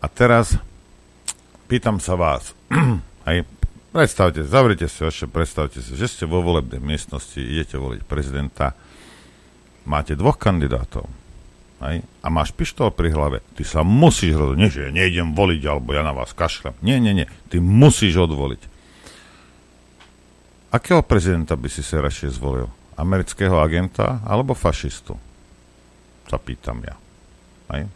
A 0.00 0.06
teraz 0.08 0.56
pýtam 1.68 2.00
sa 2.00 2.16
vás, 2.16 2.56
hej, 3.28 3.44
predstavte, 3.92 4.40
zavrite 4.48 4.88
si 4.88 5.04
vaše, 5.04 5.28
predstavte 5.28 5.84
si, 5.84 5.92
že 5.92 6.08
ste 6.08 6.24
vo 6.24 6.40
volebnej 6.40 6.80
miestnosti, 6.80 7.36
idete 7.36 7.76
voliť 7.76 8.00
prezidenta, 8.08 8.72
máte 9.84 10.16
dvoch 10.16 10.40
kandidátov 10.40 11.04
Hej? 11.84 12.06
A 12.24 12.26
máš 12.32 12.56
pištol 12.56 12.88
pri 12.92 13.12
hlave. 13.12 13.44
Ty 13.52 13.62
sa 13.64 13.80
musíš 13.84 14.36
rozhodnúť. 14.36 14.60
Nie, 14.60 14.72
že 14.72 14.84
ja 14.88 14.90
nejdem 14.92 15.36
voliť, 15.36 15.62
alebo 15.68 15.92
ja 15.92 16.00
na 16.00 16.16
vás 16.16 16.32
kašlem. 16.32 16.72
Nie, 16.80 16.96
nie, 16.96 17.12
nie. 17.12 17.28
Ty 17.52 17.60
musíš 17.60 18.16
odvoliť. 18.16 18.62
Akého 20.72 21.00
prezidenta 21.04 21.56
by 21.56 21.68
si 21.68 21.84
sa 21.84 22.00
radšej 22.00 22.36
zvolil? 22.36 22.68
Amerického 22.96 23.60
agenta 23.60 24.24
alebo 24.24 24.56
fašistu? 24.56 25.20
Sa 26.26 26.40
pýtam 26.40 26.80
ja. 26.80 26.96
Hej? 27.76 27.92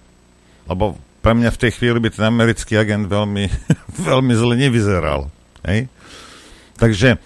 Lebo 0.68 1.00
pre 1.20 1.32
mňa 1.36 1.50
v 1.52 1.60
tej 1.60 1.70
chvíli 1.76 1.98
by 2.00 2.08
ten 2.12 2.24
americký 2.28 2.76
agent 2.76 3.08
veľmi, 3.08 3.48
veľmi 4.08 4.32
zle 4.36 4.54
nevyzeral. 4.60 5.32
Hej? 5.64 5.88
Takže 6.80 7.20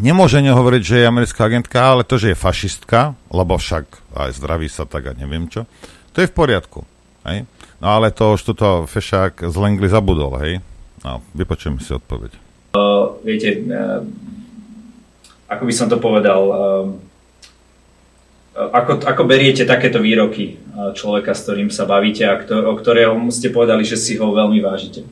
nemôže 0.00 0.40
nehovoriť, 0.40 0.82
že 0.82 0.96
je 1.00 1.10
americká 1.10 1.46
agentka, 1.46 1.78
ale 1.78 2.02
to, 2.08 2.16
že 2.16 2.32
je 2.32 2.42
fašistka, 2.42 3.14
lebo 3.28 3.60
však 3.60 3.84
aj 4.16 4.40
zdraví 4.40 4.66
sa 4.66 4.88
tak 4.88 5.12
a 5.12 5.12
neviem 5.12 5.46
čo, 5.46 5.68
to 6.16 6.24
je 6.24 6.30
v 6.30 6.34
poriadku. 6.34 6.88
Hej? 7.28 7.44
No 7.78 7.86
ale 8.00 8.10
to 8.10 8.34
už 8.34 8.42
tuto 8.42 8.88
fešák 8.88 9.44
z 9.44 9.56
Langley 9.60 9.92
zabudol, 9.92 10.40
hej? 10.40 10.64
No, 11.04 11.20
vypočujem 11.36 11.80
si 11.80 11.92
odpoveď. 11.92 12.32
Uh, 12.76 13.16
viete, 13.24 13.60
uh, 13.68 14.04
ako 15.48 15.62
by 15.68 15.72
som 15.72 15.88
to 15.88 15.96
povedal, 16.00 16.40
uh, 16.48 16.84
ako, 18.56 19.00
ako 19.04 19.22
beriete 19.24 19.64
takéto 19.64 20.02
výroky 20.02 20.58
človeka, 20.92 21.32
s 21.32 21.48
ktorým 21.48 21.70
sa 21.72 21.88
bavíte 21.88 22.26
a 22.26 22.36
ktor- 22.36 22.66
o 22.66 22.74
ktorého 22.76 23.14
ste 23.32 23.48
povedali, 23.48 23.86
že 23.86 23.96
si 23.96 24.18
ho 24.20 24.26
veľmi 24.34 24.60
vážite? 24.60 25.06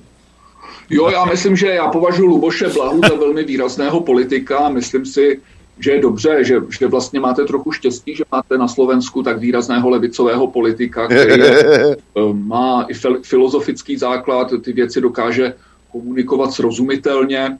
Jo, 0.90 1.10
já 1.10 1.24
myslím, 1.24 1.56
že 1.56 1.66
já 1.66 1.88
považuji 1.88 2.26
Luboše 2.26 2.68
Blahu 2.68 3.00
za 3.08 3.14
velmi 3.14 3.44
výrazného 3.44 4.00
politika. 4.00 4.68
Myslím 4.68 5.06
si, 5.06 5.40
že 5.78 5.90
je 5.90 6.00
dobře, 6.00 6.44
že, 6.44 6.60
že 6.78 6.86
vlastně 6.86 7.20
máte 7.20 7.44
trochu 7.44 7.72
štěstí, 7.72 8.14
že 8.14 8.24
máte 8.32 8.58
na 8.58 8.68
Slovensku 8.68 9.22
tak 9.22 9.38
výrazného 9.38 9.90
levicového 9.90 10.46
politika, 10.46 11.06
který 11.06 11.42
je, 11.42 11.96
eh, 11.96 11.96
má 12.32 12.86
i 12.88 12.94
filozofický 13.22 13.96
základ, 13.96 14.52
ty 14.64 14.72
věci 14.72 15.00
dokáže 15.00 15.54
komunikovat 15.92 16.52
srozumitelně. 16.52 17.58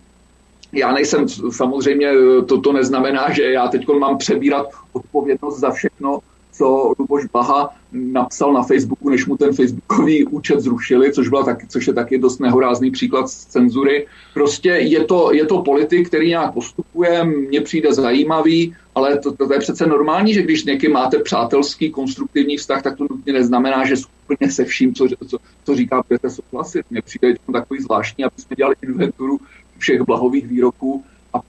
Já 0.72 0.92
nejsem, 0.92 1.28
samozřejmě 1.28 2.12
to, 2.46 2.60
to 2.60 2.72
neznamená, 2.72 3.32
že 3.32 3.52
já 3.52 3.68
teď 3.68 3.88
mám 3.88 4.18
přebírat 4.18 4.66
odpovědnost 4.92 5.58
za 5.58 5.70
všechno, 5.70 6.18
co 6.58 6.92
Luboš 6.98 7.24
Baha 7.24 7.74
napsal 7.92 8.52
na 8.52 8.62
Facebooku, 8.62 9.10
než 9.10 9.26
mu 9.26 9.36
ten 9.36 9.52
Facebookový 9.52 10.24
účet 10.24 10.60
zrušili, 10.60 11.12
což, 11.12 11.28
byla 11.28 11.44
tak, 11.44 11.68
což 11.68 11.86
je 11.86 11.92
taky 11.92 12.18
dost 12.18 12.38
nehorázný 12.38 12.90
příklad 12.90 13.28
z 13.28 13.44
cenzury. 13.44 14.06
Prostě 14.34 14.68
je 14.68 15.04
to, 15.04 15.32
je 15.32 15.46
to 15.46 15.62
politik, 15.62 16.08
který 16.08 16.28
nějak 16.28 16.54
postupuje, 16.54 17.24
mně 17.24 17.60
přijde 17.60 17.94
zajímavý, 17.94 18.76
ale 18.94 19.18
to, 19.18 19.32
to 19.32 19.52
je 19.52 19.58
přece 19.58 19.86
normální, 19.86 20.34
že 20.34 20.42
když 20.42 20.64
někým 20.64 20.92
máte 20.92 21.18
přátelský, 21.18 21.90
konstruktivní 21.90 22.56
vztah, 22.56 22.82
tak 22.82 22.96
to 22.96 23.06
nutně 23.10 23.32
neznamená, 23.32 23.86
že 23.86 23.94
úplně 24.24 24.52
se 24.52 24.64
vším, 24.64 24.94
co, 24.94 25.06
co, 25.28 25.38
co 25.64 25.74
říká, 25.74 26.02
budete 26.08 26.30
souhlasit. 26.30 26.84
Mně 26.90 27.02
přijde 27.02 27.34
takový 27.52 27.80
zvláštní, 27.82 28.24
aby 28.24 28.34
jsme 28.36 28.56
dělali 28.56 28.74
inventuru 28.82 29.40
všech 29.78 30.02
blahových 30.02 30.46
výroků, 30.46 31.04
a, 31.32 31.40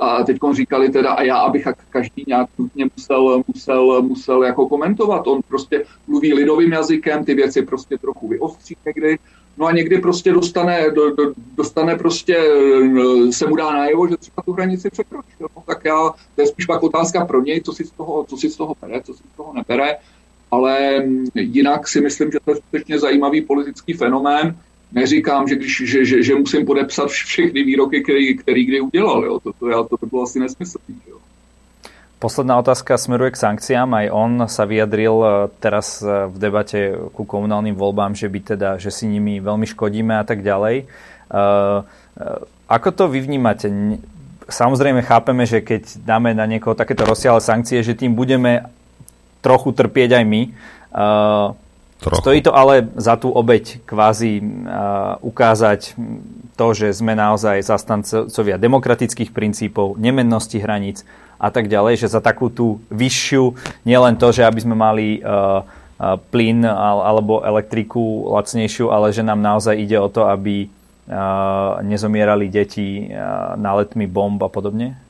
a 0.00 0.24
teď 0.24 0.38
říkali 0.52 0.88
teda, 0.88 1.12
a 1.12 1.22
já, 1.22 1.36
abych 1.36 1.68
každý 1.90 2.24
nějak 2.26 2.48
nutně 2.58 2.86
musel, 2.96 3.42
musel, 3.48 4.02
musel 4.02 4.42
jako 4.42 4.68
komentovat. 4.68 5.26
On 5.26 5.40
prostě 5.48 5.84
mluví 6.06 6.34
lidovým 6.34 6.72
jazykem, 6.72 7.24
ty 7.24 7.34
věci 7.34 7.62
prostě 7.62 7.98
trochu 7.98 8.28
vyostří 8.28 8.76
někdy, 8.86 9.18
no 9.58 9.66
a 9.66 9.72
někdy 9.72 9.98
prostě 9.98 10.32
dostane, 10.32 10.90
do, 10.90 11.14
do, 11.14 11.32
dostane 11.56 11.96
prostě, 11.96 12.36
se 13.30 13.46
mu 13.46 13.56
dá 13.56 13.72
najevo, 13.72 14.08
že 14.08 14.16
třeba 14.16 14.42
tu 14.42 14.52
hranici 14.52 14.90
překročil. 14.90 15.48
No, 15.56 15.62
tak 15.66 15.84
já, 15.84 16.10
to 16.34 16.40
je 16.40 16.46
spíš 16.46 16.66
pak 16.66 16.82
otázka 16.82 17.24
pro 17.24 17.42
něj, 17.42 17.60
co 17.60 17.72
si 17.72 17.84
z 17.84 17.90
toho, 17.90 18.24
co 18.28 18.36
si 18.36 18.50
z 18.50 18.56
toho 18.56 18.74
bere, 18.80 19.02
co 19.02 19.14
si 19.14 19.22
z 19.34 19.36
toho 19.36 19.52
nebere, 19.52 19.96
ale 20.50 21.04
jinak 21.34 21.88
si 21.88 22.00
myslím, 22.00 22.32
že 22.32 22.38
to 22.44 22.50
je 22.50 22.56
skutečně 22.56 22.98
zajímavý 22.98 23.42
politický 23.42 23.92
fenomén, 23.92 24.56
neříkám, 24.96 25.48
že, 25.48 25.54
když, 25.56 25.82
že, 25.84 26.04
že, 26.04 26.16
že 26.22 26.34
musím 26.34 26.66
podepsat 26.66 27.08
všechny 27.08 27.62
výroky, 27.62 28.02
který, 28.02 28.36
který 28.36 28.64
kdy 28.64 28.80
udělal. 28.80 29.24
Jo. 29.24 29.40
To, 29.40 29.52
to, 29.52 29.84
to, 29.84 29.96
to 29.96 30.06
bylo 30.06 30.22
asi 30.22 30.40
nesmysl. 30.40 30.78
Jo. 30.88 31.16
Posledná 32.16 32.56
otázka 32.56 32.96
smeruje 32.96 33.36
k 33.36 33.36
sankciám. 33.36 33.92
Aj 33.92 34.08
on 34.08 34.48
sa 34.48 34.64
vyjadril 34.64 35.20
e, 35.20 35.28
teraz 35.60 36.00
e, 36.00 36.32
v 36.32 36.36
debate 36.40 36.96
ku 37.12 37.28
komunálnym 37.28 37.76
voľbám, 37.76 38.16
že, 38.16 38.24
by 38.32 38.40
teda, 38.56 38.70
že 38.80 38.88
si 38.88 39.04
nimi 39.04 39.36
veľmi 39.36 39.68
škodíme 39.68 40.16
a 40.16 40.24
tak 40.24 40.40
ďalej. 40.40 40.88
Uh, 41.26 41.82
ako 42.70 42.88
to 42.94 43.04
vy 43.10 43.18
vnímate? 43.18 43.66
Samozrejme 44.46 45.02
chápeme, 45.02 45.42
že 45.42 45.58
keď 45.58 46.06
dáme 46.06 46.32
na 46.38 46.46
niekoho 46.46 46.78
takéto 46.78 47.02
rozsiahle 47.02 47.42
sankcie, 47.42 47.82
že 47.82 47.98
tým 47.98 48.14
budeme 48.14 48.62
trochu 49.42 49.74
trpieť 49.74 50.22
aj 50.22 50.24
my. 50.24 50.42
Trochu. 51.96 52.20
Stojí 52.20 52.44
to 52.44 52.52
ale 52.52 52.92
za 53.00 53.16
tú 53.16 53.32
obeď 53.32 53.80
kvázi 53.88 54.44
uh, 54.44 55.16
ukázať 55.24 55.96
to, 56.52 56.66
že 56.76 56.92
sme 56.92 57.16
naozaj 57.16 57.64
zastancovia 57.64 58.60
demokratických 58.60 59.32
princípov, 59.32 59.96
nemennosti 59.96 60.60
hraníc 60.60 61.08
a 61.40 61.48
tak 61.48 61.72
ďalej, 61.72 62.04
že 62.04 62.12
za 62.12 62.20
takú 62.20 62.52
tú 62.52 62.84
vyššiu, 62.92 63.56
nielen 63.88 64.20
to, 64.20 64.28
že 64.28 64.44
aby 64.44 64.60
sme 64.60 64.76
mali 64.76 65.24
uh, 65.24 65.64
uh, 65.64 66.20
plyn 66.32 66.68
alebo 66.68 67.40
elektriku 67.40 68.28
lacnejšiu, 68.28 68.92
ale 68.92 69.16
že 69.16 69.24
nám 69.24 69.40
naozaj 69.40 69.76
ide 69.80 69.96
o 69.96 70.12
to, 70.12 70.28
aby 70.28 70.68
uh, 70.68 71.80
nezomierali 71.80 72.52
deti 72.52 73.08
uh, 73.08 73.56
náletmi 73.56 74.04
bomb 74.04 74.40
a 74.44 74.52
podobne? 74.52 75.00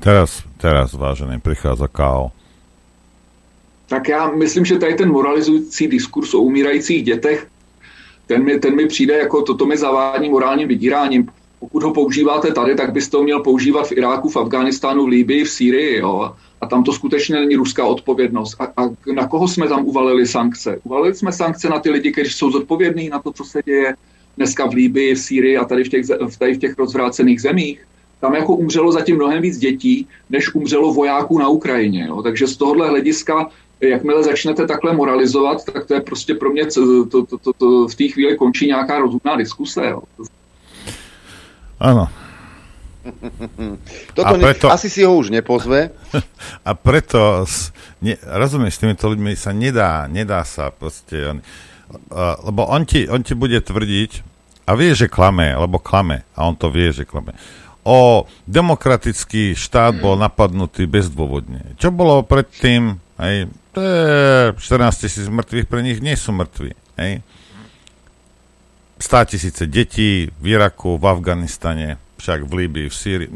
Teraz, 0.00 0.40
teraz, 0.56 0.96
vážený, 0.96 1.40
prichádza 1.44 1.84
KO 1.88 2.32
tak 3.86 4.08
já 4.08 4.30
myslím, 4.30 4.64
že 4.64 4.78
tady 4.78 4.94
ten 4.94 5.12
moralizující 5.12 5.88
diskurs 5.88 6.34
o 6.34 6.38
umírajících 6.38 7.02
dětech, 7.02 7.46
ten 8.26 8.44
mi, 8.44 8.58
ten 8.58 8.76
mi 8.76 8.86
přijde 8.86 9.18
jako 9.18 9.42
toto 9.42 9.66
mi 9.66 9.76
zavání 9.76 10.28
morálním 10.28 10.68
vydíráním. 10.68 11.28
pokud 11.60 11.82
ho 11.82 11.92
používáte 11.92 12.52
tady, 12.52 12.74
tak 12.74 12.92
byste 12.92 13.16
ho 13.16 13.22
měl 13.22 13.40
používat 13.40 13.88
v 13.88 13.92
Iráku, 13.92 14.28
v 14.28 14.36
Afghánistánu, 14.36 15.04
v 15.04 15.08
Líbii, 15.08 15.44
v 15.44 15.50
Sýrii. 15.50 15.98
Jo? 15.98 16.34
A 16.60 16.66
tam 16.66 16.84
to 16.84 16.92
skutečně 16.92 17.36
není 17.36 17.56
ruská 17.56 17.84
odpovědnost. 17.84 18.56
A, 18.60 18.64
a 18.64 18.90
na 19.14 19.28
koho 19.28 19.48
jsme 19.48 19.68
tam 19.68 19.84
uvalili 19.84 20.26
sankce? 20.26 20.80
Uvalili 20.84 21.14
jsme 21.14 21.32
sankce 21.32 21.68
na 21.68 21.78
ty 21.78 21.90
lidi, 21.90 22.12
kteří 22.12 22.30
jsou 22.30 22.50
zodpovědní 22.50 23.08
na 23.08 23.18
to, 23.18 23.32
co 23.32 23.44
se 23.44 23.62
děje 23.64 23.94
dneska 24.36 24.66
v 24.66 24.74
Líbii, 24.74 25.14
v 25.14 25.18
Sýrii 25.18 25.56
a 25.56 25.64
tady 25.64 25.84
v 25.84 25.88
těch, 25.88 26.06
tady 26.38 26.54
v 26.54 26.58
těch 26.58 26.78
rozvrácených 26.78 27.40
zemích. 27.40 27.86
Tam 28.20 28.34
jako 28.34 28.56
umřelo 28.56 28.92
zatím 28.92 29.16
mnohem 29.16 29.42
víc 29.42 29.58
dětí, 29.58 30.08
než 30.30 30.54
umřelo 30.54 30.94
vojáků 30.94 31.38
na 31.38 31.48
Ukrajině. 31.48 32.06
Jo? 32.08 32.22
Takže 32.22 32.46
z 32.46 32.56
tohohle 32.56 32.88
hlediska 32.88 33.48
jakmile 33.88 34.22
začnete 34.22 34.66
takhle 34.66 34.92
moralizovat, 34.92 35.64
tak 35.64 35.86
to 35.86 35.94
je 35.94 36.00
prostě 36.00 36.34
pro 36.34 36.50
mě, 36.50 36.66
to, 36.66 37.06
to, 37.06 37.38
to, 37.38 37.52
to 37.52 37.88
v 37.88 37.94
té 37.94 38.08
chvíli 38.08 38.36
končí 38.36 38.66
nějaká 38.66 38.98
rozumná 38.98 39.36
diskuse. 39.36 39.86
Jo. 39.86 40.02
Áno. 41.80 42.08
Toto 44.16 44.28
a 44.28 44.40
preto, 44.40 44.66
ne, 44.68 44.74
asi 44.74 44.88
si 44.88 45.04
ho 45.04 45.12
už 45.16 45.28
nepozve. 45.28 45.92
A 46.68 46.72
preto, 46.72 47.44
ne, 48.00 48.16
rozumieš, 48.24 48.80
s 48.80 48.80
týmito 48.80 49.04
ľuďmi 49.12 49.36
sa 49.36 49.52
nedá, 49.52 50.08
nedá 50.08 50.40
sa 50.48 50.72
proste, 50.72 51.20
on, 51.20 51.38
uh, 52.08 52.40
lebo 52.48 52.64
on 52.64 52.88
ti, 52.88 53.04
on 53.04 53.20
ti 53.20 53.36
bude 53.36 53.60
tvrdiť, 53.60 54.34
a 54.64 54.72
vie, 54.72 54.96
že 54.96 55.12
klame, 55.12 55.52
lebo 55.52 55.76
klame, 55.76 56.24
a 56.32 56.48
on 56.48 56.56
to 56.56 56.72
vie, 56.72 56.88
že 56.88 57.04
klame. 57.04 57.36
O 57.84 58.24
demokratický 58.48 59.52
štát 59.52 60.00
bol 60.00 60.16
napadnutý 60.16 60.88
bezdôvodne. 60.88 61.76
Čo 61.76 61.92
bolo 61.92 62.24
predtým, 62.24 62.96
hej, 63.20 63.52
to 63.74 63.80
je 63.82 64.00
14 64.54 65.02
tisíc 65.02 65.26
mŕtvych, 65.26 65.66
pre 65.66 65.82
nich 65.82 65.98
nie 65.98 66.14
sú 66.14 66.30
mŕtvi, 66.30 66.72
hej. 67.02 67.20
100 69.02 69.30
tisíce 69.34 69.66
detí 69.66 70.30
v 70.38 70.44
Iraku, 70.54 70.96
v 70.96 71.04
Afganistane, 71.10 71.98
však 72.16 72.46
v 72.46 72.52
Líbii, 72.64 72.86
v 72.88 72.94
Sýrii. 72.94 73.30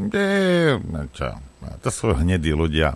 Čo? 1.12 1.28
To 1.82 1.90
sú 1.90 2.14
hnedí 2.14 2.54
ľudia. 2.54 2.94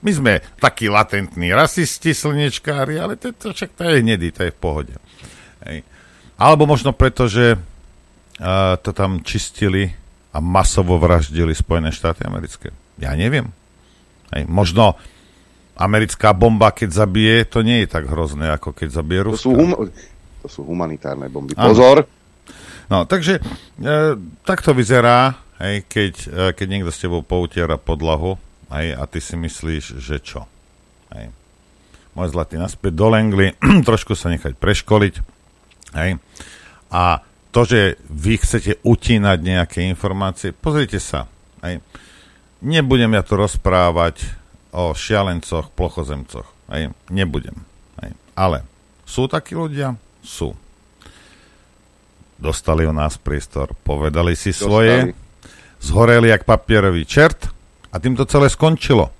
My 0.00 0.10
sme 0.14 0.32
takí 0.62 0.88
latentní 0.88 1.52
rasisti, 1.52 2.16
slnečkári, 2.16 2.96
ale 2.96 3.20
to, 3.20 3.34
to, 3.34 3.52
však 3.52 3.76
to 3.76 3.82
je 3.84 4.00
hnedý, 4.00 4.30
to 4.30 4.46
je 4.46 4.54
v 4.54 4.58
pohode. 4.58 4.94
Hej. 5.66 5.82
Alebo 6.38 6.70
možno 6.70 6.94
preto, 6.94 7.26
že 7.26 7.58
uh, 7.58 8.78
to 8.78 8.94
tam 8.94 9.20
čistili 9.26 9.90
a 10.30 10.38
masovo 10.38 10.96
vraždili 11.02 11.50
Spojené 11.50 11.90
štáty 11.90 12.22
americké. 12.22 12.70
Ja 12.96 13.12
neviem. 13.18 13.50
Hej. 14.30 14.46
Možno 14.46 14.94
americká 15.78 16.34
bomba, 16.34 16.74
keď 16.74 17.06
zabije, 17.06 17.46
to 17.46 17.62
nie 17.62 17.86
je 17.86 17.88
tak 17.88 18.10
hrozné, 18.10 18.50
ako 18.50 18.74
keď 18.74 18.88
zabije 18.90 19.20
Ruska. 19.30 19.38
To 19.38 19.46
sú 19.46 19.52
hum- 19.54 19.78
to 20.42 20.46
sú 20.50 20.60
humanitárne 20.66 21.26
bomby. 21.30 21.54
Pozor! 21.58 22.06
No, 22.88 23.04
takže 23.04 23.38
e, 23.38 23.42
tak 24.48 24.64
to 24.64 24.72
vyzerá, 24.72 25.36
hej, 25.60 25.84
keď, 25.84 26.12
e, 26.24 26.36
keď 26.56 26.66
niekto 26.66 26.90
s 26.94 27.02
tebou 27.02 27.20
poutiera 27.20 27.76
podlahu 27.76 28.40
hej, 28.72 28.96
a 28.96 29.04
ty 29.04 29.20
si 29.20 29.36
myslíš, 29.36 30.00
že 30.00 30.16
čo? 30.24 30.48
Hej. 31.12 31.34
Môj 32.16 32.32
zlatý 32.32 32.56
naspäť 32.56 32.96
do 32.96 33.12
Langley, 33.12 33.52
trošku 33.88 34.16
sa 34.16 34.32
nechať 34.32 34.56
preškoliť. 34.56 35.14
Hej. 36.00 36.16
A 36.88 37.20
to, 37.52 37.60
že 37.68 38.00
vy 38.08 38.40
chcete 38.40 38.80
utínať 38.80 39.38
nejaké 39.44 39.84
informácie, 39.84 40.56
pozrite 40.56 40.96
sa. 40.96 41.28
Hej. 41.60 41.84
Nebudem 42.64 43.12
ja 43.12 43.22
tu 43.22 43.36
rozprávať 43.36 44.37
o 44.72 44.92
šialencoch, 44.92 45.72
plochozemcoch. 45.72 46.48
Hej. 46.72 46.92
Nebudem. 47.08 47.64
Hej. 48.02 48.12
Ale 48.36 48.64
sú 49.08 49.24
takí 49.28 49.56
ľudia? 49.56 49.96
sú. 50.28 50.52
Dostali 52.38 52.86
u 52.86 52.94
nás 52.94 53.18
priestor, 53.18 53.74
povedali 53.82 54.38
si 54.38 54.54
Dostali. 54.54 54.62
svoje, 54.62 54.94
zhoreli 55.82 56.30
jak 56.30 56.46
papierový 56.46 57.02
čert 57.02 57.50
a 57.90 57.98
tým 57.98 58.14
to 58.14 58.28
celé 58.28 58.46
skončilo. 58.46 59.10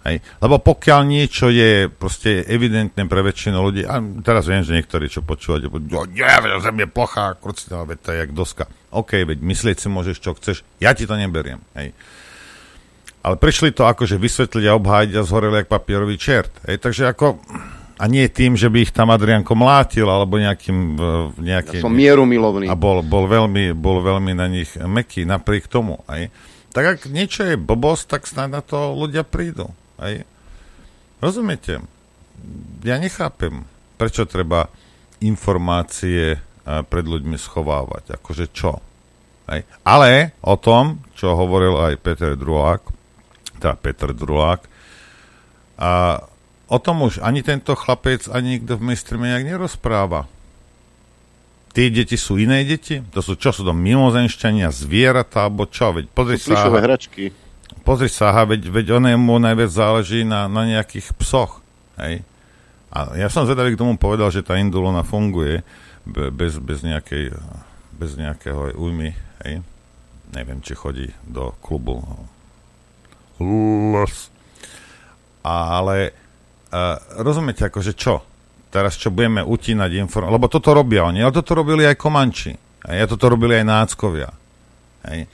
Hej. 0.00 0.22
Lebo 0.40 0.62
pokiaľ 0.62 1.00
niečo 1.04 1.52
je 1.52 1.90
proste 1.90 2.46
evidentné 2.46 3.04
pre 3.04 3.20
väčšinu 3.20 3.58
ľudí, 3.60 3.84
a 3.84 4.00
teraz 4.24 4.48
viem, 4.48 4.64
že 4.64 4.72
niektorí, 4.72 5.12
čo 5.12 5.20
počúvate, 5.20 5.68
budú, 5.68 5.92
ja, 6.16 6.40
zem 6.62 6.76
je 6.80 6.88
plochá, 6.88 7.36
krucita, 7.36 7.84
veď 7.84 7.98
to 8.00 8.08
je 8.14 8.18
jak 8.24 8.32
doska. 8.32 8.64
OK, 8.96 9.28
veď 9.28 9.38
myslieť 9.44 9.76
si 9.76 9.88
môžeš, 9.92 10.16
čo 10.22 10.32
chceš, 10.38 10.64
ja 10.80 10.96
ti 10.96 11.04
to 11.04 11.20
neberiem. 11.20 11.60
Hej. 11.76 11.92
Ale 13.20 13.36
prišli 13.36 13.76
to 13.76 13.84
akože 13.84 14.16
vysvetliť 14.16 14.64
a 14.64 14.76
obhájiť 14.80 15.12
a 15.16 15.26
zhoreli 15.28 15.60
jak 15.60 15.68
papierový 15.68 16.16
čert. 16.16 16.52
Hej. 16.64 16.80
Takže 16.80 17.12
ako 17.12 17.36
a 18.00 18.08
nie 18.08 18.24
tým, 18.32 18.56
že 18.56 18.72
by 18.72 18.88
ich 18.88 18.96
tam 18.96 19.12
Adrianko 19.12 19.52
mlátil, 19.52 20.08
alebo 20.08 20.40
nejakým... 20.40 20.96
nejaký, 21.36 21.84
ja 21.84 21.84
som 21.84 21.92
mierumilovný. 21.92 22.64
A 22.64 22.72
bol, 22.72 23.04
bol, 23.04 23.28
veľmi, 23.28 23.76
bol 23.76 24.00
veľmi 24.00 24.32
na 24.32 24.48
nich 24.48 24.72
meký 24.72 25.28
napriek 25.28 25.68
tomu. 25.68 26.00
Aj. 26.08 26.32
Tak 26.72 26.84
ak 26.96 26.98
niečo 27.12 27.44
je 27.44 27.60
blbosť, 27.60 28.04
tak 28.08 28.24
snad 28.24 28.56
na 28.56 28.64
to 28.64 28.96
ľudia 28.96 29.20
prídu. 29.20 29.68
Aj. 30.00 30.16
Rozumiete? 31.20 31.84
Ja 32.80 32.96
nechápem, 32.96 33.68
prečo 34.00 34.24
treba 34.24 34.72
informácie 35.20 36.40
pred 36.64 37.04
ľuďmi 37.04 37.36
schovávať. 37.36 38.16
Akože 38.16 38.48
čo? 38.48 38.80
Aj. 39.44 39.60
Ale 39.84 40.32
o 40.40 40.56
tom, 40.56 41.04
čo 41.12 41.36
hovoril 41.36 41.76
aj 41.76 42.00
Peter 42.00 42.32
Drulák, 42.32 42.80
teda 43.60 43.76
Peter 43.76 44.16
Drulák, 44.16 44.64
a 45.80 46.20
O 46.70 46.78
tom 46.78 47.02
už 47.02 47.18
ani 47.18 47.42
tento 47.42 47.74
chlapec, 47.74 48.30
ani 48.30 48.62
nikto 48.62 48.78
v 48.78 48.86
mainstreame 48.86 49.26
nejak 49.26 49.42
nerozpráva. 49.42 50.30
Tie 51.74 51.90
deti 51.90 52.14
sú 52.14 52.38
iné 52.38 52.62
deti? 52.62 53.02
To 53.10 53.18
sú, 53.18 53.34
čo 53.34 53.50
sú 53.50 53.66
to, 53.66 53.74
mimozenšťania, 53.74 54.70
zvieratá, 54.70 55.50
alebo 55.50 55.66
čo? 55.66 55.90
Veď 55.90 56.06
pozri 56.14 56.38
sa... 56.38 56.70
hračky. 56.70 57.34
Pozri 57.82 58.06
sa, 58.06 58.30
aha, 58.30 58.54
veď, 58.54 58.70
veď 58.70 59.02
onému 59.02 59.42
najviac 59.42 59.70
záleží 59.70 60.22
na, 60.22 60.46
na 60.46 60.62
nejakých 60.62 61.10
psoch. 61.18 61.58
Hej? 61.98 62.22
A 62.94 63.18
ja 63.18 63.26
som 63.26 63.42
zvedavý 63.50 63.74
k 63.74 63.82
tomu 63.82 63.98
povedal, 63.98 64.30
že 64.30 64.46
tá 64.46 64.54
indulona 64.54 65.02
funguje 65.02 65.66
bez, 66.06 66.54
bez, 66.62 66.86
nejakej, 66.86 67.34
bez 67.98 68.14
nejakého 68.14 68.78
újmy. 68.78 69.10
Hej? 69.42 69.66
Neviem, 70.30 70.62
či 70.62 70.78
chodí 70.78 71.10
do 71.26 71.50
klubu. 71.58 71.98
Ale 75.42 75.96
Uh, 76.70 76.94
rozumiete, 77.26 77.66
akože 77.66 77.98
čo? 77.98 78.22
Teraz 78.70 78.94
čo 78.94 79.10
budeme 79.10 79.42
utínať 79.42 79.90
informácie? 79.98 80.38
Lebo 80.38 80.46
toto 80.46 80.70
robia 80.70 81.02
oni, 81.02 81.18
ale 81.18 81.34
toto 81.34 81.58
robili 81.58 81.82
aj 81.82 81.98
Komanči. 81.98 82.54
A 82.86 82.94
toto 83.10 83.26
robili 83.26 83.58
aj 83.58 83.66
náckovia. 83.66 84.30
Hej. 85.02 85.26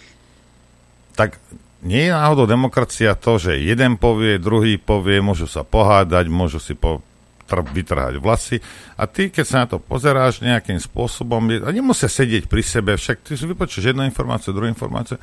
Tak 1.13 1.37
nie 1.85 2.09
je 2.09 2.17
náhodou 2.17 2.49
demokracia 2.49 3.13
to, 3.21 3.37
že 3.37 3.61
jeden 3.61 4.01
povie, 4.01 4.41
druhý 4.41 4.81
povie, 4.81 5.21
môžu 5.21 5.45
sa 5.45 5.61
pohádať, 5.61 6.33
môžu 6.33 6.57
si 6.57 6.73
po, 6.73 7.05
tr- 7.45 7.69
vytrhať 7.69 8.17
vlasy 8.17 8.65
a 8.97 9.05
ty, 9.05 9.29
keď 9.29 9.45
sa 9.45 9.57
na 9.61 9.67
to 9.69 9.77
pozeráš 9.77 10.41
nejakým 10.41 10.81
spôsobom, 10.81 11.53
a 11.53 11.69
nemusia 11.69 12.09
sedieť 12.09 12.49
pri 12.49 12.65
sebe, 12.65 12.97
však 12.97 13.29
ty 13.29 13.37
si 13.37 13.45
vypočuješ 13.45 13.93
jednu 13.93 14.09
informáciu, 14.09 14.57
druhú 14.57 14.73
informáciu 14.73 15.21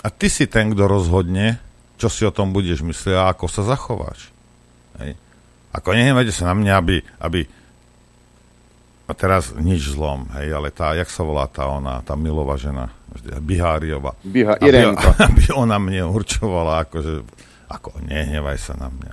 a 0.00 0.08
ty 0.08 0.32
si 0.32 0.48
ten, 0.48 0.72
kto 0.72 0.88
rozhodne, 0.88 1.60
čo 1.98 2.08
si 2.10 2.22
o 2.26 2.34
tom 2.34 2.50
budeš 2.50 2.82
myslieť 2.82 3.14
a 3.14 3.30
ako 3.30 3.46
sa 3.46 3.62
zachováš. 3.62 4.34
Hej. 5.02 5.14
Ako 5.74 5.94
nehnevajte 5.94 6.30
sa 6.30 6.50
na 6.50 6.54
mňa, 6.54 6.72
aby, 6.78 6.96
aby 7.18 7.40
a 9.04 9.12
teraz 9.12 9.52
nič 9.52 9.92
zlom, 9.92 10.24
hej, 10.40 10.48
ale 10.56 10.72
tá, 10.72 10.96
jak 10.96 11.12
sa 11.12 11.20
volá 11.20 11.44
tá 11.44 11.68
ona, 11.68 12.00
tá 12.00 12.16
milová 12.16 12.56
žena, 12.56 12.88
Biháriova. 13.20 14.16
Biha, 14.24 14.56
aby, 14.56 14.96
aby 15.28 15.44
ona 15.52 15.76
mne 15.76 16.08
určovala, 16.08 16.88
akože, 16.88 17.20
ako 17.68 18.00
nehnevaj 18.00 18.56
sa 18.56 18.74
na 18.80 18.88
mňa. 18.88 19.12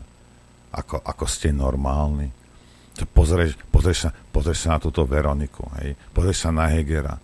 Ako, 0.72 1.04
ako 1.04 1.26
ste 1.28 1.52
normálni. 1.52 2.32
Pozrieš, 3.12 3.60
pozrieš, 3.68 4.08
sa, 4.08 4.10
pozrieš 4.14 4.64
sa 4.64 4.78
na 4.78 4.80
túto 4.80 5.04
Veroniku, 5.04 5.68
hej, 5.84 6.00
pozrieš 6.16 6.48
sa 6.48 6.56
na 6.56 6.72
Hegera. 6.72 7.20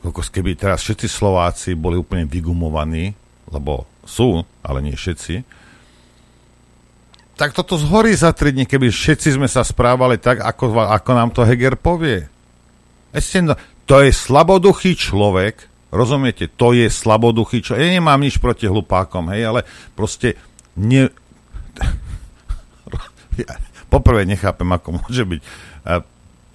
Kokos, 0.00 0.28
keby 0.32 0.56
teraz 0.56 0.84
všetci 0.84 1.08
Slováci 1.08 1.76
boli 1.76 1.96
úplne 1.96 2.28
vygumovaní, 2.28 3.12
lebo 3.48 3.88
sú, 4.10 4.42
ale 4.66 4.82
nie 4.82 4.98
všetci, 4.98 5.46
tak 7.40 7.56
toto 7.56 7.80
zhorí 7.80 8.12
za 8.12 8.36
3 8.36 8.52
dní, 8.52 8.64
keby 8.68 8.92
všetci 8.92 9.40
sme 9.40 9.48
sa 9.48 9.64
správali 9.64 10.20
tak, 10.20 10.44
ako, 10.44 10.76
ako 10.76 11.10
nám 11.16 11.32
to 11.32 11.40
Heger 11.40 11.72
povie. 11.72 12.28
To 13.88 13.96
je 14.04 14.12
slaboduchý 14.12 14.92
človek, 14.92 15.64
rozumiete, 15.88 16.52
to 16.52 16.76
je 16.76 16.92
slaboduchý 16.92 17.64
človek. 17.64 17.80
Ja 17.80 17.96
nemám 17.96 18.20
nič 18.20 18.36
proti 18.36 18.68
hlupákom, 18.68 19.32
hej, 19.32 19.48
ale 19.48 19.60
proste 19.96 20.36
ne... 20.76 21.08
ja, 23.40 23.56
poprvé 23.94 24.28
nechápem, 24.28 24.68
ako 24.68 25.00
môže 25.00 25.24
byť 25.24 25.40
uh, 25.40 26.04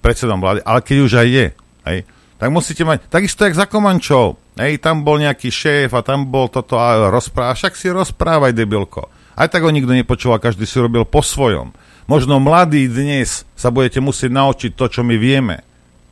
predsedom 0.06 0.38
vlády, 0.38 0.62
ale 0.62 0.86
keď 0.86 0.96
už 1.02 1.12
aj 1.18 1.28
je, 1.28 1.46
hej, 1.90 1.98
tak 2.38 2.48
musíte 2.54 2.86
mať, 2.86 3.10
takisto 3.10 3.42
jak 3.42 3.58
za 3.58 3.66
Komančov, 3.66 4.38
hej, 4.56 4.80
tam 4.80 5.04
bol 5.04 5.20
nejaký 5.20 5.52
šéf 5.52 5.92
a 5.92 6.04
tam 6.04 6.28
bol 6.28 6.48
toto 6.48 6.80
a 6.80 7.12
rozpráva, 7.12 7.56
však 7.56 7.76
si 7.76 7.92
rozprávaj, 7.92 8.56
debilko. 8.56 9.08
Aj 9.36 9.48
tak 9.52 9.62
ho 9.62 9.70
nikto 9.70 9.92
nepočúval, 9.92 10.40
každý 10.40 10.64
si 10.64 10.80
robil 10.80 11.04
po 11.04 11.20
svojom. 11.20 11.76
Možno 12.08 12.40
mladí 12.40 12.88
dnes 12.88 13.44
sa 13.52 13.68
budete 13.68 14.00
musieť 14.00 14.32
naučiť 14.32 14.70
to, 14.72 14.88
čo 14.88 15.00
my 15.04 15.20
vieme. 15.20 15.60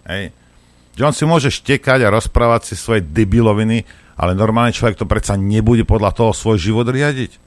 Hej. 0.04 0.34
Že 0.94 1.02
on 1.08 1.14
si 1.16 1.24
môže 1.24 1.48
štekať 1.50 2.04
a 2.04 2.12
rozprávať 2.12 2.70
si 2.70 2.74
svoje 2.76 3.00
debiloviny, 3.02 3.82
ale 4.14 4.36
normálny 4.36 4.76
človek 4.76 5.00
to 5.00 5.08
predsa 5.08 5.34
nebude 5.34 5.82
podľa 5.88 6.14
toho 6.14 6.32
svoj 6.36 6.60
život 6.60 6.86
riadiť. 6.86 7.40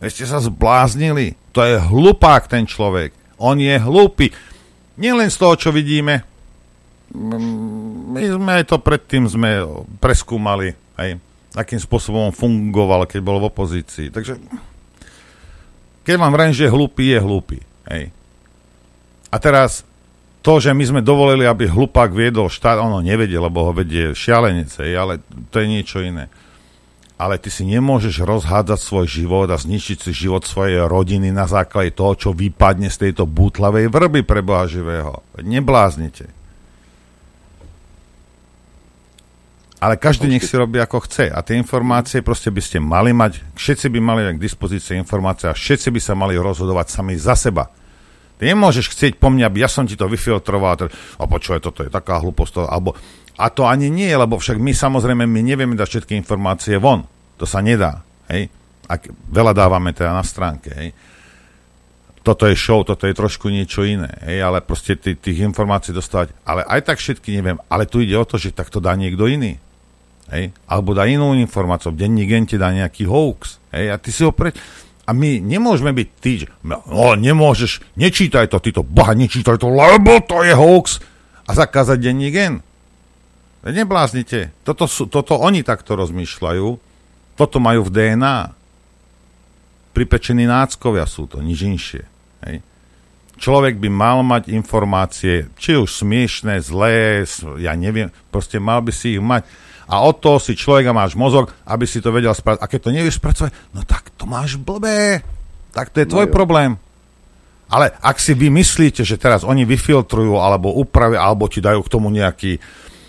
Vy 0.00 0.08
ste 0.08 0.24
sa 0.26 0.42
zbláznili. 0.42 1.38
To 1.54 1.62
je 1.62 1.78
hlupák 1.78 2.48
ten 2.48 2.64
človek. 2.64 3.14
On 3.38 3.54
je 3.58 3.74
hlupý. 3.78 4.30
Nielen 4.98 5.30
z 5.30 5.36
toho, 5.38 5.54
čo 5.58 5.70
vidíme. 5.74 6.26
My 7.12 8.24
sme 8.24 8.50
aj 8.60 8.72
to 8.72 8.80
predtým 8.80 9.28
sme 9.28 9.68
preskúmali, 10.00 10.72
aj, 10.96 11.20
akým 11.52 11.80
spôsobom 11.80 12.32
fungoval, 12.32 13.04
keď 13.04 13.20
bol 13.20 13.36
v 13.40 13.48
opozícii. 13.52 14.08
Takže 14.08 14.40
keď 16.02 16.14
vám 16.18 16.32
vrajím, 16.34 16.56
že 16.56 16.66
je 16.66 16.72
je 16.72 17.18
hlupý. 17.20 17.58
Hej. 17.86 18.10
A 19.32 19.36
teraz 19.38 19.86
to, 20.42 20.58
že 20.58 20.74
my 20.74 20.82
sme 20.82 21.00
dovolili, 21.06 21.46
aby 21.46 21.70
hlupák 21.70 22.10
viedol 22.10 22.50
štát, 22.50 22.82
ono 22.82 22.98
nevedie, 22.98 23.38
lebo 23.38 23.70
ho 23.70 23.72
vedie 23.72 24.10
šialenec, 24.10 24.74
ale 24.98 25.22
to 25.54 25.62
je 25.62 25.66
niečo 25.70 26.02
iné. 26.02 26.26
Ale 27.14 27.38
ty 27.38 27.54
si 27.54 27.62
nemôžeš 27.62 28.26
rozhádzať 28.26 28.80
svoj 28.82 29.06
život 29.06 29.46
a 29.46 29.54
zničiť 29.54 29.98
si 30.02 30.10
život 30.10 30.42
svojej 30.42 30.82
rodiny 30.90 31.30
na 31.30 31.46
základe 31.46 31.94
toho, 31.94 32.18
čo 32.18 32.34
vypadne 32.34 32.90
z 32.90 33.08
tejto 33.08 33.30
bútlavej 33.30 33.86
vrby 33.86 34.26
pre 34.26 34.42
Boha 34.42 34.66
živého. 34.66 35.22
Nebláznite. 35.38 36.41
Ale 39.82 39.98
každý 39.98 40.30
nech 40.30 40.46
si 40.46 40.54
robí 40.54 40.78
ako 40.78 41.10
chce. 41.10 41.26
A 41.34 41.42
tie 41.42 41.58
informácie 41.58 42.22
proste 42.22 42.54
by 42.54 42.62
ste 42.62 42.78
mali 42.78 43.10
mať, 43.10 43.42
všetci 43.58 43.90
by 43.90 43.98
mali 43.98 44.22
k 44.30 44.38
dispozícii 44.38 44.94
informácie 44.94 45.50
a 45.50 45.58
všetci 45.58 45.90
by 45.90 45.98
sa 45.98 46.14
mali 46.14 46.38
rozhodovať 46.38 46.86
sami 46.86 47.18
za 47.18 47.34
seba. 47.34 47.66
Ty 48.38 48.54
nemôžeš 48.54 48.94
chcieť 48.94 49.18
po 49.18 49.26
mne, 49.26 49.50
aby 49.50 49.66
ja 49.66 49.70
som 49.70 49.82
ti 49.82 49.98
to 49.98 50.06
vyfiltroval, 50.06 50.86
a 50.86 51.24
počuje, 51.26 51.58
toto 51.58 51.82
je 51.82 51.90
taká 51.90 52.22
hlúposť, 52.22 52.62
alebo 52.70 52.94
a 53.38 53.50
to 53.50 53.66
ani 53.66 53.90
nie, 53.90 54.12
lebo 54.12 54.38
však 54.38 54.60
my 54.60 54.70
samozrejme 54.70 55.24
my 55.24 55.40
nevieme 55.42 55.74
dať 55.74 55.88
všetky 55.98 56.14
informácie 56.14 56.76
von. 56.76 57.08
To 57.40 57.48
sa 57.48 57.64
nedá. 57.64 58.04
Hej? 58.28 58.52
Ak 58.86 59.08
veľa 59.10 59.56
dávame 59.56 59.96
teda 59.96 60.12
na 60.12 60.22
stránke. 60.22 60.70
Hej? 60.70 60.94
Toto 62.22 62.46
je 62.46 62.54
show, 62.54 62.86
toto 62.86 63.08
je 63.08 63.16
trošku 63.16 63.50
niečo 63.50 63.82
iné. 63.82 64.14
Hej? 64.22 64.46
Ale 64.46 64.62
proste 64.62 64.94
tých 64.94 65.42
informácií 65.42 65.96
dostávať. 65.96 66.36
Ale 66.44 66.62
aj 66.68 66.80
tak 66.86 67.02
všetky 67.02 67.34
neviem. 67.34 67.58
Ale 67.66 67.88
tu 67.88 68.04
ide 68.04 68.14
o 68.14 68.28
to, 68.28 68.36
že 68.36 68.54
tak 68.54 68.68
to 68.68 68.78
dá 68.78 68.94
niekto 68.94 69.26
iný. 69.26 69.58
Hej? 70.32 70.56
Alebo 70.64 70.96
dá 70.96 71.04
inú 71.04 71.36
informáciu. 71.36 71.92
Denní 71.92 72.24
gen 72.24 72.48
ti 72.48 72.56
dá 72.56 72.72
nejaký 72.72 73.04
hoax. 73.04 73.60
Hej? 73.70 73.86
A 73.92 73.96
ty 74.00 74.08
si 74.08 74.24
ho 74.24 74.32
pre... 74.32 74.50
A 75.04 75.10
my 75.12 75.42
nemôžeme 75.42 75.92
byť 75.92 76.08
tí, 76.22 76.32
že 76.40 76.46
no, 76.62 76.78
nemôžeš, 77.18 77.82
nečítaj 77.98 78.48
to, 78.48 78.62
ty 78.62 78.70
to, 78.70 78.86
boha, 78.86 79.18
nečítaj 79.18 79.58
to, 79.58 79.66
lebo 79.66 80.22
to 80.22 80.46
je 80.46 80.54
hoax 80.54 81.02
a 81.42 81.50
zakázať 81.52 81.98
denní 81.98 82.30
gen. 82.30 82.62
Nebláznite. 83.66 84.54
Toto, 84.66 84.86
sú, 84.86 85.06
toto 85.06 85.38
oni 85.38 85.62
takto 85.62 85.94
rozmýšľajú. 85.94 86.68
Toto 87.38 87.56
majú 87.58 87.86
v 87.86 87.94
DNA. 87.94 88.38
Pripečení 89.92 90.48
náckovia 90.48 91.06
sú 91.06 91.28
to, 91.30 91.42
nič 91.42 91.60
inšie. 91.62 92.02
Hej. 92.46 92.62
Človek 93.42 93.82
by 93.82 93.88
mal 93.90 94.22
mať 94.22 94.54
informácie, 94.54 95.50
či 95.58 95.74
už 95.74 95.90
smiešné, 95.90 96.62
zlé, 96.62 97.26
ja 97.58 97.74
neviem, 97.74 98.14
proste 98.30 98.62
mal 98.62 98.78
by 98.86 98.94
si 98.94 99.18
ich 99.18 99.22
mať 99.22 99.42
a 99.86 100.02
od 100.02 100.18
toho 100.22 100.38
si 100.38 100.54
človek 100.54 100.90
a 100.90 100.96
máš 100.96 101.18
mozog, 101.18 101.50
aby 101.66 101.84
si 101.86 101.98
to 101.98 102.14
vedel 102.14 102.32
spracovať. 102.32 102.62
A 102.62 102.70
keď 102.70 102.80
to 102.82 102.90
nevieš 102.94 103.16
spracovať, 103.18 103.52
no 103.74 103.80
tak 103.82 104.14
to 104.14 104.24
máš 104.26 104.58
blbé. 104.58 105.22
Tak 105.72 105.90
to 105.90 106.04
je 106.04 106.10
tvoj 106.10 106.28
no 106.28 106.34
problém. 106.34 106.70
Ale 107.72 107.88
ak 108.04 108.20
si 108.20 108.36
vy 108.36 108.52
myslíte, 108.52 109.00
že 109.00 109.16
teraz 109.16 109.48
oni 109.48 109.64
vyfiltrujú 109.64 110.36
alebo 110.36 110.76
upravia, 110.76 111.24
alebo 111.24 111.48
ti 111.48 111.64
dajú 111.64 111.80
k 111.80 111.92
tomu 111.92 112.12
nejaký, 112.12 112.60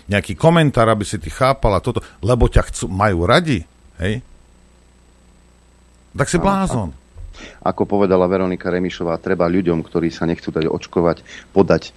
nejaký 0.08 0.32
komentár, 0.32 0.88
aby 0.88 1.04
si 1.04 1.20
ty 1.20 1.28
chápal 1.28 1.76
a 1.76 1.84
toto, 1.84 2.00
lebo 2.24 2.48
ťa 2.48 2.72
chcú, 2.72 2.84
majú 2.88 3.28
radi, 3.28 3.60
hej? 4.00 4.24
Tak 6.16 6.32
si 6.32 6.40
blázon. 6.40 6.96
Ako 7.60 7.84
povedala 7.84 8.24
Veronika 8.30 8.70
Remišová, 8.70 9.20
treba 9.20 9.50
ľuďom, 9.50 9.82
ktorí 9.84 10.08
sa 10.08 10.24
nechcú 10.24 10.54
dať 10.54 10.70
očkovať, 10.70 11.50
podať 11.50 11.90
e, 11.90 11.92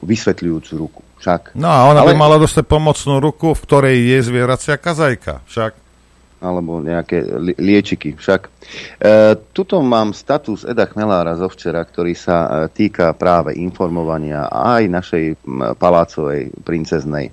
vysvetľujúcu 0.00 0.72
ruku. 0.78 1.02
Však. 1.16 1.56
No 1.56 1.68
a 1.68 1.88
ona 1.88 2.04
Ale... 2.04 2.12
by 2.12 2.14
mala 2.16 2.36
dostať 2.36 2.64
pomocnú 2.68 3.18
ruku, 3.18 3.56
v 3.56 3.60
ktorej 3.64 3.96
je 3.96 4.18
zvieracia 4.20 4.76
kazajka. 4.76 5.40
Však. 5.48 5.72
Alebo 6.36 6.84
nejaké 6.84 7.24
li- 7.40 7.56
liečiky. 7.56 8.12
Však. 8.20 8.40
E, 8.44 8.50
tuto 9.56 9.80
mám 9.80 10.12
status 10.12 10.68
Eda 10.68 10.84
Chmelára 10.84 11.32
zo 11.40 11.48
včera, 11.48 11.80
ktorý 11.80 12.12
sa 12.12 12.36
e, 12.44 12.48
týka 12.68 13.16
práve 13.16 13.56
informovania 13.56 14.44
aj 14.52 14.82
našej 14.84 15.24
m, 15.48 15.72
palácovej 15.80 16.52
princeznej. 16.60 17.32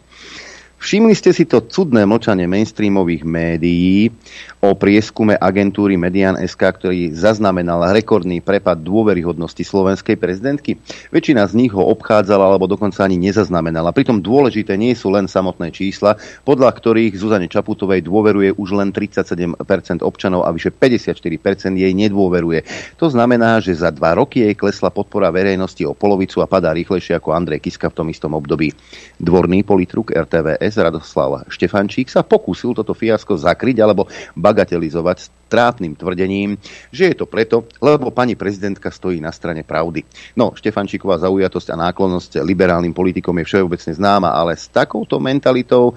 Všimli 0.84 1.15
ste 1.15 1.31
si 1.31 1.47
to 1.47 1.63
cudné 1.63 2.03
mlčanie 2.03 2.43
mainstreamových 2.43 3.23
médií 3.23 4.11
o 4.59 4.75
prieskume 4.75 5.31
agentúry 5.39 5.95
Median.sk, 5.95 6.59
ktorý 6.59 7.15
zaznamenal 7.15 7.88
rekordný 7.95 8.43
prepad 8.43 8.84
dôveryhodnosti 8.84 9.63
slovenskej 9.63 10.19
prezidentky. 10.19 10.75
Väčšina 11.07 11.47
z 11.47 11.55
nich 11.55 11.71
ho 11.71 11.88
obchádzala 11.88 12.51
alebo 12.51 12.67
dokonca 12.67 12.99
ani 13.07 13.15
nezaznamenala. 13.15 13.95
Pritom 13.95 14.19
dôležité 14.19 14.75
nie 14.75 14.91
sú 14.91 15.07
len 15.07 15.31
samotné 15.31 15.71
čísla, 15.71 16.19
podľa 16.43 16.75
ktorých 16.75 17.15
Zuzane 17.15 17.47
Čaputovej 17.47 18.03
dôveruje 18.03 18.51
už 18.51 18.75
len 18.75 18.91
37% 18.91 19.55
občanov 20.03 20.43
a 20.43 20.51
vyše 20.51 20.75
54% 20.75 21.79
jej 21.79 21.93
nedôveruje. 21.95 22.67
To 22.99 23.07
znamená, 23.07 23.63
že 23.63 23.71
za 23.71 23.88
dva 23.88 24.19
roky 24.19 24.43
jej 24.51 24.55
klesla 24.59 24.91
podpora 24.91 25.31
verejnosti 25.31 25.88
o 25.88 25.95
polovicu 25.95 26.43
a 26.43 26.51
padá 26.51 26.75
rýchlejšie 26.75 27.15
ako 27.15 27.31
Andrej 27.31 27.63
Kiska 27.71 27.88
v 27.88 28.03
tom 28.03 28.07
istom 28.11 28.36
období. 28.36 28.75
Dvorný 29.23 29.63
politruk 29.63 30.11
RTVS 30.11 30.72
Radoslav 30.80 31.45
Štefančík 31.49 32.09
sa 32.09 32.26
pokúsil 32.26 32.74
toto 32.74 32.93
fiasko 32.97 33.38
zakryť 33.38 33.78
alebo 33.82 34.09
bagatelizovať 34.38 35.47
trápnym 35.49 35.93
tvrdením, 35.93 36.57
že 36.89 37.13
je 37.13 37.15
to 37.17 37.30
preto, 37.30 37.69
lebo 37.78 38.09
pani 38.09 38.34
prezidentka 38.34 38.89
stojí 38.89 39.21
na 39.21 39.30
strane 39.30 39.61
pravdy. 39.61 40.01
No, 40.34 40.53
Štefančíková 40.57 41.21
zaujatosť 41.21 41.74
a 41.74 41.80
náklonnosť 41.89 42.41
liberálnym 42.41 42.93
politikom 42.93 43.38
je 43.41 43.49
všeobecne 43.49 43.93
známa, 43.93 44.34
ale 44.34 44.57
s 44.57 44.65
takouto 44.69 45.21
mentalitou 45.21 45.93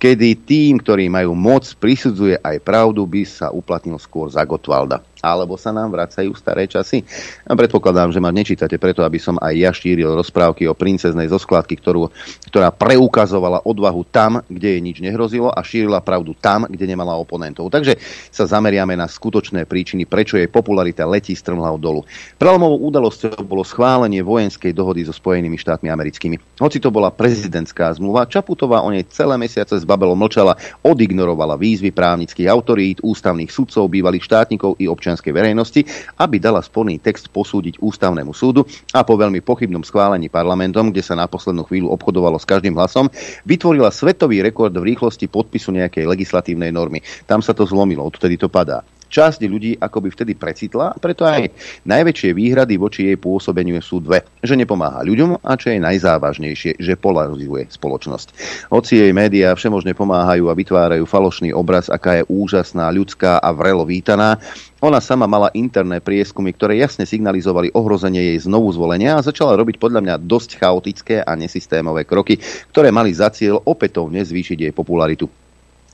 kedy 0.00 0.48
tým, 0.48 0.80
ktorí 0.80 1.12
majú 1.12 1.36
moc, 1.36 1.68
prisudzuje 1.76 2.40
aj 2.40 2.64
pravdu, 2.64 3.04
by 3.04 3.20
sa 3.28 3.52
uplatnil 3.52 4.00
skôr 4.00 4.32
za 4.32 4.40
Gotwalda 4.48 5.04
alebo 5.20 5.60
sa 5.60 5.70
nám 5.70 5.92
vracajú 5.92 6.32
staré 6.32 6.64
časy. 6.64 7.04
A 7.44 7.52
predpokladám, 7.52 8.10
že 8.10 8.18
ma 8.18 8.32
nečítate 8.32 8.80
preto, 8.80 9.04
aby 9.04 9.20
som 9.20 9.36
aj 9.36 9.54
ja 9.54 9.70
šíril 9.70 10.16
rozprávky 10.16 10.64
o 10.66 10.74
princeznej 10.74 11.28
zo 11.28 11.36
skladky, 11.36 11.76
ktorú, 11.76 12.08
ktorá 12.48 12.72
preukazovala 12.72 13.60
odvahu 13.68 14.02
tam, 14.08 14.40
kde 14.48 14.80
jej 14.80 14.82
nič 14.82 14.96
nehrozilo 15.04 15.52
a 15.52 15.60
šírila 15.60 16.00
pravdu 16.00 16.32
tam, 16.32 16.64
kde 16.64 16.88
nemala 16.88 17.20
oponentov. 17.20 17.68
Takže 17.68 18.00
sa 18.32 18.48
zameriame 18.48 18.96
na 18.96 19.04
skutočné 19.04 19.68
príčiny, 19.68 20.08
prečo 20.08 20.40
jej 20.40 20.48
popularita 20.48 21.04
letí 21.04 21.36
strmhľou 21.36 21.76
dolu. 21.76 22.00
Prelomovou 22.40 22.88
udalosťou 22.88 23.44
bolo 23.44 23.62
schválenie 23.62 24.24
vojenskej 24.24 24.72
dohody 24.72 25.04
so 25.04 25.12
Spojenými 25.12 25.60
štátmi 25.60 25.92
americkými. 25.92 26.40
Hoci 26.64 26.80
to 26.80 26.88
bola 26.88 27.12
prezidentská 27.12 27.92
zmluva, 28.00 28.24
Čaputová 28.24 28.80
o 28.80 28.88
nej 28.88 29.04
celé 29.12 29.36
mesiace 29.36 29.76
z 29.76 29.84
Babelo 29.84 30.16
mlčala, 30.16 30.56
odignorovala 30.80 31.60
výzvy 31.60 31.92
právnických 31.92 32.48
autorít, 32.48 33.04
ústavných 33.04 33.52
sudcov, 33.52 33.92
bývalých 33.92 34.24
štátnikov 34.24 34.80
i 34.80 34.88
občanov 34.88 35.09
občianskej 35.10 35.34
verejnosti, 35.34 35.82
aby 36.22 36.38
dala 36.38 36.62
sporný 36.62 37.02
text 37.02 37.26
posúdiť 37.34 37.82
ústavnému 37.82 38.30
súdu 38.30 38.62
a 38.94 39.02
po 39.02 39.18
veľmi 39.18 39.42
pochybnom 39.42 39.82
schválení 39.82 40.30
parlamentom, 40.30 40.94
kde 40.94 41.02
sa 41.02 41.18
na 41.18 41.26
poslednú 41.26 41.66
chvíľu 41.66 41.90
obchodovalo 41.90 42.38
s 42.38 42.46
každým 42.46 42.78
hlasom, 42.78 43.10
vytvorila 43.42 43.90
svetový 43.90 44.46
rekord 44.46 44.70
v 44.70 44.94
rýchlosti 44.94 45.26
podpisu 45.26 45.74
nejakej 45.74 46.06
legislatívnej 46.06 46.70
normy. 46.70 47.02
Tam 47.26 47.42
sa 47.42 47.50
to 47.50 47.66
zlomilo, 47.66 48.06
odtedy 48.06 48.38
to 48.38 48.46
padá. 48.46 48.86
Časť 49.10 49.42
ľudí 49.42 49.74
akoby 49.76 50.08
vtedy 50.14 50.32
precitla, 50.38 50.94
preto 51.02 51.26
aj 51.26 51.50
najväčšie 51.82 52.30
výhrady 52.30 52.78
voči 52.78 53.10
jej 53.10 53.18
pôsobeniu 53.18 53.82
sú 53.82 53.98
dve. 53.98 54.22
Že 54.40 54.62
nepomáha 54.62 55.02
ľuďom 55.02 55.42
a 55.42 55.52
čo 55.58 55.74
je 55.74 55.82
najzávažnejšie, 55.82 56.78
že 56.78 56.94
polarizuje 56.94 57.66
spoločnosť. 57.74 58.28
Hoci 58.70 59.02
jej 59.02 59.10
médiá 59.10 59.50
všemožne 59.58 59.98
pomáhajú 59.98 60.46
a 60.46 60.54
vytvárajú 60.54 61.04
falošný 61.10 61.50
obraz, 61.50 61.90
aká 61.90 62.22
je 62.22 62.28
úžasná, 62.30 62.86
ľudská 62.94 63.42
a 63.42 63.50
vrelo 63.50 63.82
vítaná, 63.82 64.38
ona 64.80 64.96
sama 64.96 65.28
mala 65.28 65.52
interné 65.52 66.00
prieskumy, 66.00 66.56
ktoré 66.56 66.80
jasne 66.80 67.04
signalizovali 67.04 67.68
ohrozenie 67.76 68.32
jej 68.32 68.48
znovu 68.48 68.72
zvolenia 68.72 69.20
a 69.20 69.26
začala 69.26 69.52
robiť 69.58 69.76
podľa 69.76 70.00
mňa 70.00 70.14
dosť 70.24 70.56
chaotické 70.56 71.20
a 71.20 71.36
nesystémové 71.36 72.08
kroky, 72.08 72.40
ktoré 72.72 72.88
mali 72.88 73.12
za 73.12 73.28
cieľ 73.28 73.60
opätovne 73.66 74.24
zvýšiť 74.24 74.70
jej 74.70 74.72
popularitu. 74.72 75.28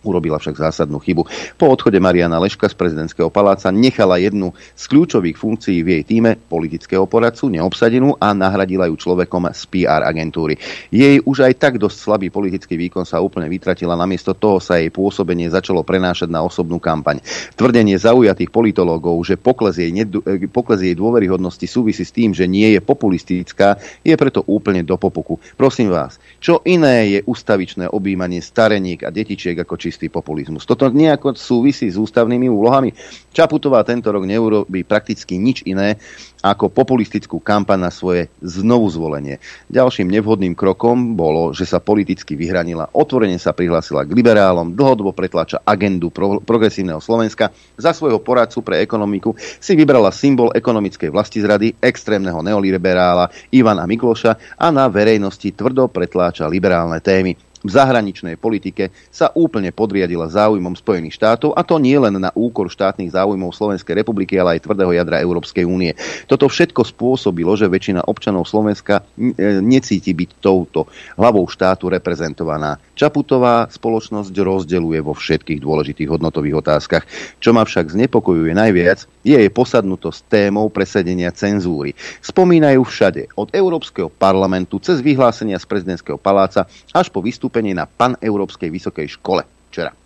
Urobila 0.07 0.39
však 0.39 0.55
zásadnú 0.55 1.03
chybu. 1.03 1.27
Po 1.59 1.67
odchode 1.67 1.99
Mariana 1.99 2.39
Leška 2.39 2.71
z 2.71 2.79
prezidentského 2.79 3.27
paláca 3.27 3.75
nechala 3.75 4.23
jednu 4.23 4.55
z 4.79 4.85
kľúčových 4.87 5.35
funkcií 5.35 5.83
v 5.83 5.99
jej 5.99 6.03
týme 6.07 6.39
politického 6.39 7.11
poradcu 7.11 7.51
neobsadenú 7.51 8.15
a 8.23 8.31
nahradila 8.31 8.87
ju 8.87 8.95
človekom 8.95 9.51
z 9.51 9.63
PR 9.67 10.07
agentúry. 10.07 10.55
Jej 10.95 11.27
už 11.27 11.51
aj 11.51 11.55
tak 11.59 11.75
dosť 11.83 11.97
slabý 11.99 12.31
politický 12.31 12.79
výkon 12.79 13.03
sa 13.03 13.19
úplne 13.19 13.51
vytratila, 13.51 13.99
namiesto 13.99 14.31
toho 14.31 14.63
sa 14.63 14.79
jej 14.79 14.95
pôsobenie 14.95 15.51
začalo 15.51 15.83
prenášať 15.83 16.31
na 16.31 16.47
osobnú 16.47 16.79
kampaň. 16.79 17.19
Tvrdenie 17.59 17.99
zaujatých 17.99 18.55
politológov, 18.55 19.19
že 19.27 19.35
pokles 19.35 19.83
jej, 19.83 19.91
nedu, 19.91 20.23
eh, 20.23 20.47
pokles 20.47 20.87
jej 20.87 20.95
dôveryhodnosti 20.95 21.67
súvisí 21.67 22.07
s 22.07 22.15
tým, 22.15 22.31
že 22.31 22.47
nie 22.47 22.71
je 22.77 22.81
populistická, 22.85 23.83
je 24.07 24.15
preto 24.15 24.47
úplne 24.47 24.87
do 24.87 24.95
popuku. 24.95 25.43
Prosím 25.59 25.91
vás, 25.91 26.23
čo 26.39 26.63
iné 26.63 27.19
je 27.19 27.21
ustavičné 27.27 27.91
objímanie 27.91 28.39
stareniek 28.39 29.03
a 29.03 29.11
detičiek 29.11 29.59
ako 29.59 29.75
či 29.81 29.96
čistý 29.97 30.13
populizmus. 30.13 30.69
Toto 30.69 30.93
nejako 30.93 31.33
súvisí 31.33 31.89
s 31.89 31.97
ústavnými 31.97 32.53
úlohami. 32.53 32.93
Čaputová 33.33 33.81
tento 33.81 34.13
rok 34.13 34.29
neurobí 34.29 34.85
prakticky 34.85 35.41
nič 35.41 35.65
iné 35.65 35.97
ako 36.45 36.69
populistickú 36.69 37.41
kampaň 37.41 37.89
na 37.89 37.91
svoje 37.91 38.29
znovu 38.45 38.93
zvolenie. 38.93 39.41
Ďalším 39.73 40.13
nevhodným 40.13 40.53
krokom 40.53 41.17
bolo, 41.17 41.57
že 41.57 41.65
sa 41.65 41.81
politicky 41.81 42.37
vyhranila, 42.37 42.93
otvorene 42.93 43.41
sa 43.41 43.57
prihlásila 43.57 44.05
k 44.05 44.13
liberálom, 44.13 44.77
dlhodobo 44.77 45.17
pretláča 45.17 45.65
agendu 45.65 46.13
pro, 46.13 46.45
progresívneho 46.45 47.01
Slovenska. 47.01 47.51
Za 47.81 47.97
svojho 47.97 48.21
poradcu 48.21 48.61
pre 48.61 48.85
ekonomiku 48.85 49.33
si 49.41 49.73
vybrala 49.73 50.13
symbol 50.13 50.53
ekonomickej 50.53 51.09
vlastizrady, 51.09 51.73
extrémneho 51.81 52.45
neoliberála 52.45 53.33
Ivana 53.49 53.89
Mikloša 53.89 54.61
a 54.61 54.69
na 54.69 54.93
verejnosti 54.93 55.57
tvrdo 55.57 55.89
pretláča 55.89 56.45
liberálne 56.47 57.01
témy 57.01 57.46
v 57.67 57.75
zahraničnej 57.75 58.39
politike 58.39 58.95
sa 59.11 59.35
úplne 59.35 59.75
podriadila 59.75 60.31
záujmom 60.31 60.79
Spojených 60.79 61.19
štátov 61.19 61.59
a 61.59 61.67
to 61.67 61.83
nie 61.83 61.99
len 61.99 62.15
na 62.15 62.31
úkor 62.33 62.71
štátnych 62.71 63.11
záujmov 63.11 63.51
Slovenskej 63.51 63.99
republiky, 63.99 64.39
ale 64.39 64.57
aj 64.57 64.71
tvrdého 64.71 64.95
jadra 64.95 65.19
Európskej 65.19 65.67
únie. 65.67 65.99
Toto 66.31 66.47
všetko 66.47 66.87
spôsobilo, 66.87 67.59
že 67.59 67.67
väčšina 67.67 68.07
občanov 68.07 68.47
Slovenska 68.47 69.03
e, 69.19 69.59
necíti 69.59 70.15
byť 70.15 70.31
touto 70.39 70.87
hlavou 71.19 71.45
štátu 71.51 71.91
reprezentovaná. 71.91 72.79
Čaputová 72.95 73.67
spoločnosť 73.69 74.33
rozdeluje 74.33 75.03
vo 75.03 75.13
všetkých 75.13 75.59
dôležitých 75.59 76.09
hodnotových 76.09 76.63
otázkach. 76.63 77.05
Čo 77.43 77.51
ma 77.53 77.67
však 77.67 77.93
znepokojuje 77.93 78.55
najviac, 78.55 79.05
je 79.27 79.35
jej 79.35 79.51
posadnutosť 79.51 80.31
témou 80.31 80.71
presedenia 80.71 81.35
cenzúry. 81.35 81.99
Spomínajú 82.23 82.87
všade, 82.87 83.35
od 83.35 83.51
Európskeho 83.51 84.07
parlamentu 84.07 84.79
cez 84.79 85.03
vyhlásenia 85.03 85.59
z 85.59 85.67
prezidentského 85.67 86.15
paláca 86.15 86.71
až 86.95 87.11
po 87.11 87.19
vystúpenie 87.19 87.56
vystúpenie 87.57 87.73
na 87.73 87.89
Paneurópskej 87.89 88.69
vysokej 88.69 89.17
škole 89.17 89.41
včera. 89.73 89.97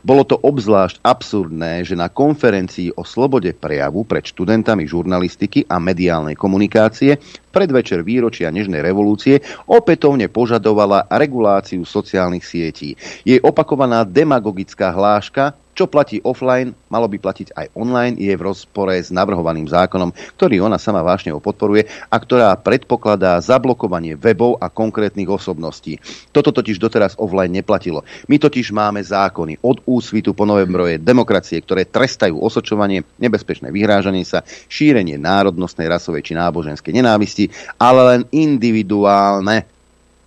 Bolo 0.00 0.22
to 0.22 0.38
obzvlášť 0.40 1.02
absurdné, 1.02 1.82
že 1.82 1.98
na 1.98 2.06
konferencii 2.06 2.94
o 2.96 3.02
slobode 3.02 3.50
prejavu 3.50 4.06
pred 4.06 4.22
študentami 4.22 4.86
žurnalistiky 4.86 5.66
a 5.66 5.82
mediálnej 5.82 6.38
komunikácie 6.38 7.18
predvečer 7.50 8.06
výročia 8.06 8.48
Nežnej 8.54 8.80
revolúcie 8.80 9.42
opätovne 9.66 10.30
požadovala 10.30 11.10
reguláciu 11.10 11.82
sociálnych 11.82 12.46
sietí. 12.46 12.94
Jej 13.26 13.42
opakovaná 13.42 14.06
demagogická 14.06 14.94
hláška 14.94 15.58
čo 15.76 15.84
platí 15.84 16.24
offline, 16.24 16.72
malo 16.88 17.04
by 17.04 17.20
platiť 17.20 17.52
aj 17.52 17.66
online, 17.76 18.16
je 18.16 18.32
v 18.32 18.42
rozpore 18.48 18.96
s 18.96 19.12
navrhovaným 19.12 19.68
zákonom, 19.68 20.16
ktorý 20.40 20.64
ona 20.64 20.80
sama 20.80 21.04
vášne 21.04 21.36
podporuje 21.36 21.84
a 22.08 22.16
ktorá 22.16 22.56
predpokladá 22.56 23.36
zablokovanie 23.44 24.16
webov 24.16 24.56
a 24.56 24.72
konkrétnych 24.72 25.28
osobností. 25.28 26.00
Toto 26.32 26.48
totiž 26.48 26.80
doteraz 26.80 27.12
offline 27.20 27.52
neplatilo. 27.52 28.08
My 28.26 28.40
totiž 28.40 28.72
máme 28.72 29.04
zákony 29.04 29.60
od 29.60 29.84
úsvitu 29.84 30.32
po 30.32 30.48
novembroje 30.48 30.96
demokracie, 30.96 31.60
ktoré 31.60 31.84
trestajú 31.84 32.40
osočovanie, 32.40 33.04
nebezpečné 33.20 33.68
vyhrážanie 33.68 34.24
sa, 34.24 34.40
šírenie 34.72 35.20
národnostnej, 35.20 35.92
rasovej 35.92 36.24
či 36.24 36.32
náboženskej 36.32 36.96
nenávisti, 36.96 37.52
ale 37.76 38.00
len 38.16 38.20
individuálne 38.32 39.75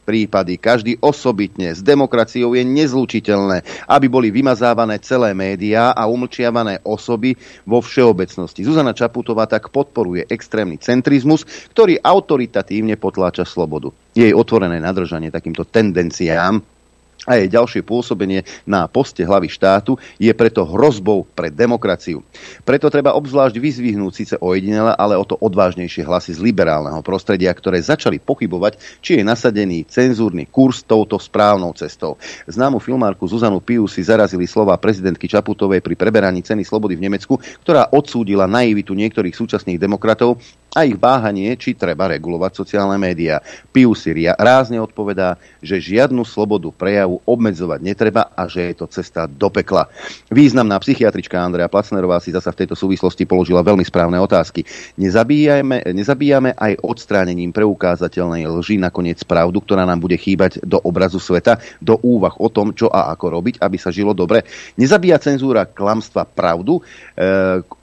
prípady, 0.09 0.57
každý 0.57 0.97
osobitne 1.05 1.77
s 1.77 1.85
demokraciou 1.85 2.57
je 2.57 2.65
nezlučiteľné, 2.65 3.85
aby 3.85 4.09
boli 4.09 4.33
vymazávané 4.33 4.97
celé 5.05 5.37
médiá 5.37 5.93
a 5.93 6.09
umlčiavané 6.09 6.81
osoby 6.81 7.37
vo 7.69 7.77
všeobecnosti. 7.85 8.65
Zuzana 8.65 8.97
Čaputová 8.97 9.45
tak 9.45 9.69
podporuje 9.69 10.25
extrémny 10.25 10.81
centrizmus, 10.81 11.45
ktorý 11.69 12.01
autoritatívne 12.01 12.97
potláča 12.97 13.45
slobodu. 13.45 13.93
Jej 14.17 14.33
otvorené 14.33 14.81
nadržanie 14.81 15.29
takýmto 15.29 15.69
tendenciám 15.69 16.78
a 17.27 17.35
jej 17.35 17.51
ďalšie 17.51 17.83
pôsobenie 17.83 18.47
na 18.63 18.87
poste 18.87 19.27
hlavy 19.27 19.51
štátu 19.51 19.99
je 20.15 20.31
preto 20.31 20.63
hrozbou 20.63 21.27
pre 21.27 21.51
demokraciu. 21.51 22.23
Preto 22.63 22.87
treba 22.87 23.17
obzvlášť 23.17 23.59
vyzvihnúť 23.59 24.13
síce 24.15 24.35
ojedinele, 24.39 24.95
ale 24.95 25.19
o 25.19 25.25
to 25.27 25.35
odvážnejšie 25.35 26.07
hlasy 26.07 26.37
z 26.37 26.39
liberálneho 26.39 27.03
prostredia, 27.03 27.51
ktoré 27.51 27.83
začali 27.83 28.23
pochybovať, 28.23 28.79
či 29.03 29.19
je 29.19 29.23
nasadený 29.27 29.83
cenzúrny 29.89 30.47
kurz 30.47 30.87
touto 30.87 31.19
správnou 31.19 31.75
cestou. 31.75 32.15
Známu 32.47 32.79
filmárku 32.79 33.27
Zuzanu 33.27 33.59
Piu 33.59 33.89
si 33.91 33.99
zarazili 33.99 34.47
slova 34.47 34.79
prezidentky 34.79 35.27
Čaputovej 35.27 35.83
pri 35.83 35.99
preberaní 35.99 36.39
ceny 36.39 36.63
slobody 36.63 36.95
v 36.95 37.05
Nemecku, 37.09 37.35
ktorá 37.65 37.91
odsúdila 37.91 38.47
naivitu 38.47 38.95
niektorých 38.95 39.35
súčasných 39.35 39.81
demokratov 39.81 40.39
a 40.69 40.85
ich 40.85 40.97
váhanie, 40.97 41.57
či 41.57 41.73
treba 41.73 42.05
regulovať 42.05 42.51
sociálne 42.53 42.97
médiá. 43.01 43.41
Piu 43.73 43.97
si 43.97 44.13
rázne 44.37 44.77
odpovedá, 44.77 45.37
že 45.59 45.81
žiadnu 45.81 46.21
slobodu 46.21 46.69
prejavu 46.69 47.21
obmedzovať 47.25 47.79
netreba 47.81 48.29
a 48.37 48.45
že 48.45 48.69
je 48.69 48.75
to 48.77 48.85
cesta 48.85 49.25
do 49.25 49.49
pekla. 49.49 49.89
Významná 50.29 50.77
psychiatrička 50.77 51.41
Andrea 51.41 51.71
Placnerová 51.71 52.21
si 52.21 52.29
zasa 52.29 52.53
v 52.53 52.65
tejto 52.65 52.77
súvislosti 52.77 53.25
položila 53.25 53.65
veľmi 53.65 53.81
správne 53.81 54.21
otázky. 54.21 54.61
Nezabíjame, 55.01 55.89
nezabíjame 55.89 56.53
aj 56.53 56.85
odstránením 56.85 57.49
preukázateľnej 57.49 58.45
lži 58.45 58.77
nakoniec 58.77 59.21
pravdu, 59.25 59.61
ktorá 59.65 59.89
nám 59.89 60.01
bude 60.05 60.17
chýbať 60.21 60.61
do 60.61 60.77
obrazu 60.85 61.17
sveta, 61.17 61.57
do 61.81 61.97
úvah 62.05 62.33
o 62.37 62.47
tom, 62.51 62.77
čo 62.77 62.91
a 62.93 63.09
ako 63.09 63.41
robiť, 63.41 63.55
aby 63.61 63.77
sa 63.81 63.89
žilo 63.89 64.13
dobre. 64.13 64.45
Nezabíja 64.77 65.17
cenzúra 65.17 65.65
klamstva 65.65 66.29
pravdu, 66.29 66.81
e, 67.17 67.78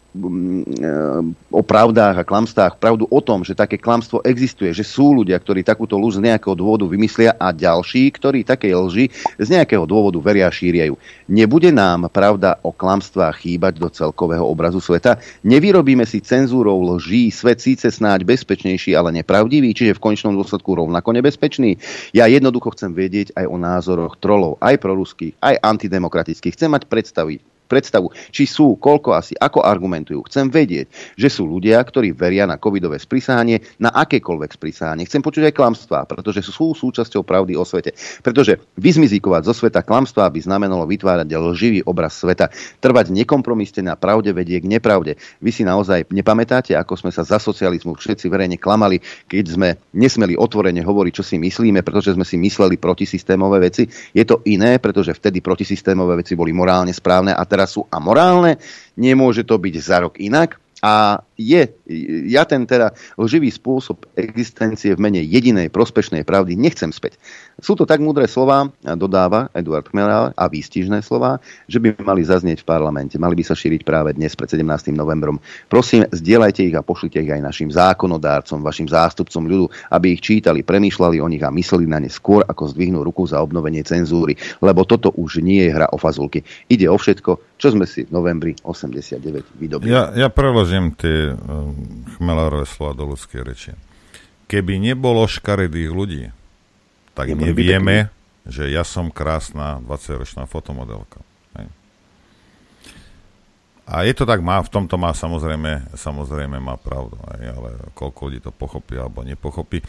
o 1.53 1.63
pravdách 1.63 2.17
a 2.21 2.25
klamstách, 2.25 2.81
pravdu 2.81 3.05
o 3.07 3.21
tom, 3.21 3.45
že 3.45 3.57
také 3.57 3.77
klamstvo 3.77 4.25
existuje, 4.25 4.73
že 4.73 4.83
sú 4.83 5.23
ľudia, 5.23 5.37
ktorí 5.37 5.63
takúto 5.63 6.01
lž 6.01 6.19
z 6.19 6.33
nejakého 6.33 6.57
dôvodu 6.57 6.89
vymyslia 6.89 7.37
a 7.37 7.53
ďalší, 7.53 8.09
ktorí 8.17 8.43
takej 8.43 8.73
lži 8.73 9.05
z 9.37 9.49
nejakého 9.53 9.85
dôvodu 9.85 10.19
veria 10.19 10.49
a 10.49 10.55
šíriajú. 10.55 10.97
Nebude 11.29 11.71
nám 11.71 12.09
pravda 12.09 12.57
o 12.65 12.73
klamstvách 12.73 13.45
chýbať 13.45 13.79
do 13.79 13.89
celkového 13.93 14.45
obrazu 14.47 14.81
sveta? 14.81 15.21
Nevyrobíme 15.45 16.09
si 16.09 16.25
cenzúrou 16.25 16.81
lží 16.97 17.29
svet 17.31 17.61
síce 17.61 17.91
snáď 17.93 18.25
bezpečnejší, 18.25 18.97
ale 18.97 19.13
nepravdivý, 19.13 19.77
čiže 19.77 19.97
v 19.97 20.03
konečnom 20.03 20.35
dôsledku 20.35 20.77
rovnako 20.77 21.13
nebezpečný? 21.17 21.77
Ja 22.17 22.31
jednoducho 22.31 22.73
chcem 22.73 22.95
vedieť 22.97 23.37
aj 23.37 23.47
o 23.49 23.57
názoroch 23.59 24.17
trolov, 24.19 24.57
aj 24.63 24.81
proruských, 24.81 25.35
aj 25.43 25.61
antidemokratických. 25.61 26.55
Chcem 26.55 26.73
mať 26.73 26.89
predstavy 26.89 27.43
predstavu, 27.67 28.15
či 28.31 28.47
sú, 28.47 28.79
koľko 28.79 29.19
asi, 29.19 29.35
ako 29.37 29.63
argumentujú. 29.63 30.23
Chcem 30.31 30.49
vedieť, 30.51 30.91
že 31.19 31.29
sú 31.29 31.47
ľudia, 31.47 31.83
ktorí 31.83 32.15
veria 32.15 32.47
na 32.47 32.57
covidové 32.57 32.99
sprísahanie, 33.03 33.63
na 33.83 33.91
akékoľvek 33.93 34.51
sprísahanie. 34.55 35.05
Chcem 35.07 35.23
počuť 35.23 35.51
aj 35.51 35.55
klamstvá, 35.55 36.07
pretože 36.07 36.47
sú 36.47 36.73
súčasťou 36.73 37.27
pravdy 37.27 37.59
o 37.59 37.65
svete. 37.67 37.93
Pretože 38.23 38.63
vyzmizíkovať 38.79 39.43
zo 39.51 39.55
sveta 39.55 39.83
klamstvá 39.83 40.31
by 40.31 40.41
znamenalo 40.43 40.87
vytvárať 40.87 41.29
lživý 41.29 41.81
obraz 41.85 42.17
sveta. 42.17 42.49
Trvať 42.81 43.13
nekompromisne 43.13 43.87
na 43.87 43.95
pravde 43.99 44.31
vedie 44.31 44.63
k 44.63 44.67
nepravde. 44.67 45.19
Vy 45.43 45.51
si 45.53 45.63
naozaj 45.63 46.09
nepamätáte, 46.11 46.75
ako 46.79 46.95
sme 46.97 47.11
sa 47.13 47.27
za 47.27 47.43
socializmu 47.43 47.99
všetci 47.99 48.27
verejne 48.31 48.57
klamali, 48.61 49.03
keď 49.27 49.45
sme 49.47 49.69
nesmeli 49.95 50.39
otvorene 50.39 50.83
hovoriť, 50.83 51.13
čo 51.13 51.25
si 51.27 51.37
myslíme, 51.41 51.83
pretože 51.83 52.15
sme 52.15 52.25
si 52.25 52.39
mysleli 52.39 52.79
protisystémové 52.79 53.59
veci. 53.67 53.89
Je 54.15 54.23
to 54.23 54.45
iné, 54.47 54.79
pretože 54.79 55.17
vtedy 55.17 55.41
protisystémové 55.41 56.23
veci 56.23 56.39
boli 56.39 56.53
morálne 56.53 56.93
správne 56.93 57.33
a 57.35 57.43
teraz 57.57 57.73
sú 57.73 57.89
amorálne, 57.89 58.61
nemôže 59.01 59.49
to 59.49 59.57
byť 59.57 59.75
za 59.81 60.05
rok 60.05 60.21
inak. 60.21 60.61
A 60.85 61.25
je, 61.37 61.69
ja 62.27 62.49
ten 62.49 62.65
teda 62.65 62.97
lživý 63.21 63.53
spôsob 63.53 64.09
existencie 64.17 64.97
v 64.97 65.01
mene 65.01 65.21
jedinej 65.21 65.69
prospešnej 65.69 66.25
pravdy 66.25 66.57
nechcem 66.57 66.91
späť. 66.91 67.21
Sú 67.61 67.77
to 67.77 67.85
tak 67.85 68.01
múdre 68.01 68.25
slova, 68.29 68.73
dodáva 68.97 69.53
Eduard 69.53 69.89
Chmelár, 69.89 70.33
a 70.37 70.45
výstižné 70.49 71.05
slova, 71.05 71.41
že 71.69 71.81
by 71.81 72.01
mali 72.05 72.25
zaznieť 72.25 72.65
v 72.65 72.69
parlamente. 72.69 73.17
Mali 73.21 73.37
by 73.37 73.45
sa 73.45 73.57
šíriť 73.57 73.85
práve 73.85 74.13
dnes 74.17 74.33
pred 74.33 74.49
17. 74.49 74.93
novembrom. 74.93 75.41
Prosím, 75.69 76.09
zdieľajte 76.09 76.65
ich 76.65 76.77
a 76.77 76.85
pošlite 76.85 77.21
ich 77.21 77.33
aj 77.33 77.45
našim 77.45 77.69
zákonodárcom, 77.73 78.65
vašim 78.65 78.89
zástupcom 78.89 79.45
ľudu, 79.45 79.67
aby 79.93 80.17
ich 80.17 80.25
čítali, 80.25 80.65
premýšľali 80.65 81.21
o 81.21 81.29
nich 81.29 81.45
a 81.45 81.53
mysleli 81.53 81.85
na 81.89 82.01
ne 82.01 82.09
skôr, 82.09 82.45
ako 82.45 82.73
zdvihnú 82.73 83.05
ruku 83.05 83.29
za 83.29 83.41
obnovenie 83.41 83.85
cenzúry. 83.85 84.37
Lebo 84.61 84.85
toto 84.89 85.13
už 85.13 85.45
nie 85.45 85.69
je 85.69 85.73
hra 85.73 85.93
o 85.93 86.01
fazulky. 86.01 86.45
Ide 86.69 86.89
o 86.89 86.97
všetko, 86.97 87.57
čo 87.57 87.69
sme 87.73 87.89
si 87.89 88.05
v 88.05 88.13
novembri 88.13 88.53
89 88.65 89.57
vydobili. 89.57 89.93
Ja, 89.93 90.13
ja 90.13 90.29
preložím 90.29 90.93
tie 90.97 91.26
chmelárové 92.17 92.67
slova 92.69 92.93
do 92.95 93.11
ľudskej 93.11 93.41
reči. 93.43 93.73
Keby 94.47 94.79
nebolo 94.79 95.27
škaredých 95.27 95.91
ľudí, 95.91 96.25
tak 97.17 97.33
Neboli 97.33 97.51
nevieme, 97.51 97.97
že 98.47 98.69
ja 98.71 98.87
som 98.87 99.11
krásna 99.11 99.83
20-ročná 99.83 100.47
fotomodelka. 100.47 101.19
Hej. 101.59 101.67
A 103.89 104.05
je 104.07 104.13
to 104.15 104.29
tak, 104.29 104.45
má, 104.45 104.63
v 104.63 104.71
tomto 104.71 104.95
má 105.01 105.17
samozrejme, 105.17 105.97
samozrejme 105.97 106.61
má 106.61 106.77
pravdu, 106.79 107.19
aj, 107.27 107.43
ale 107.43 107.71
koľko 107.97 108.21
ľudí 108.31 108.41
to 108.45 108.53
pochopí 108.55 108.95
alebo 109.01 109.27
nepochopí. 109.27 109.83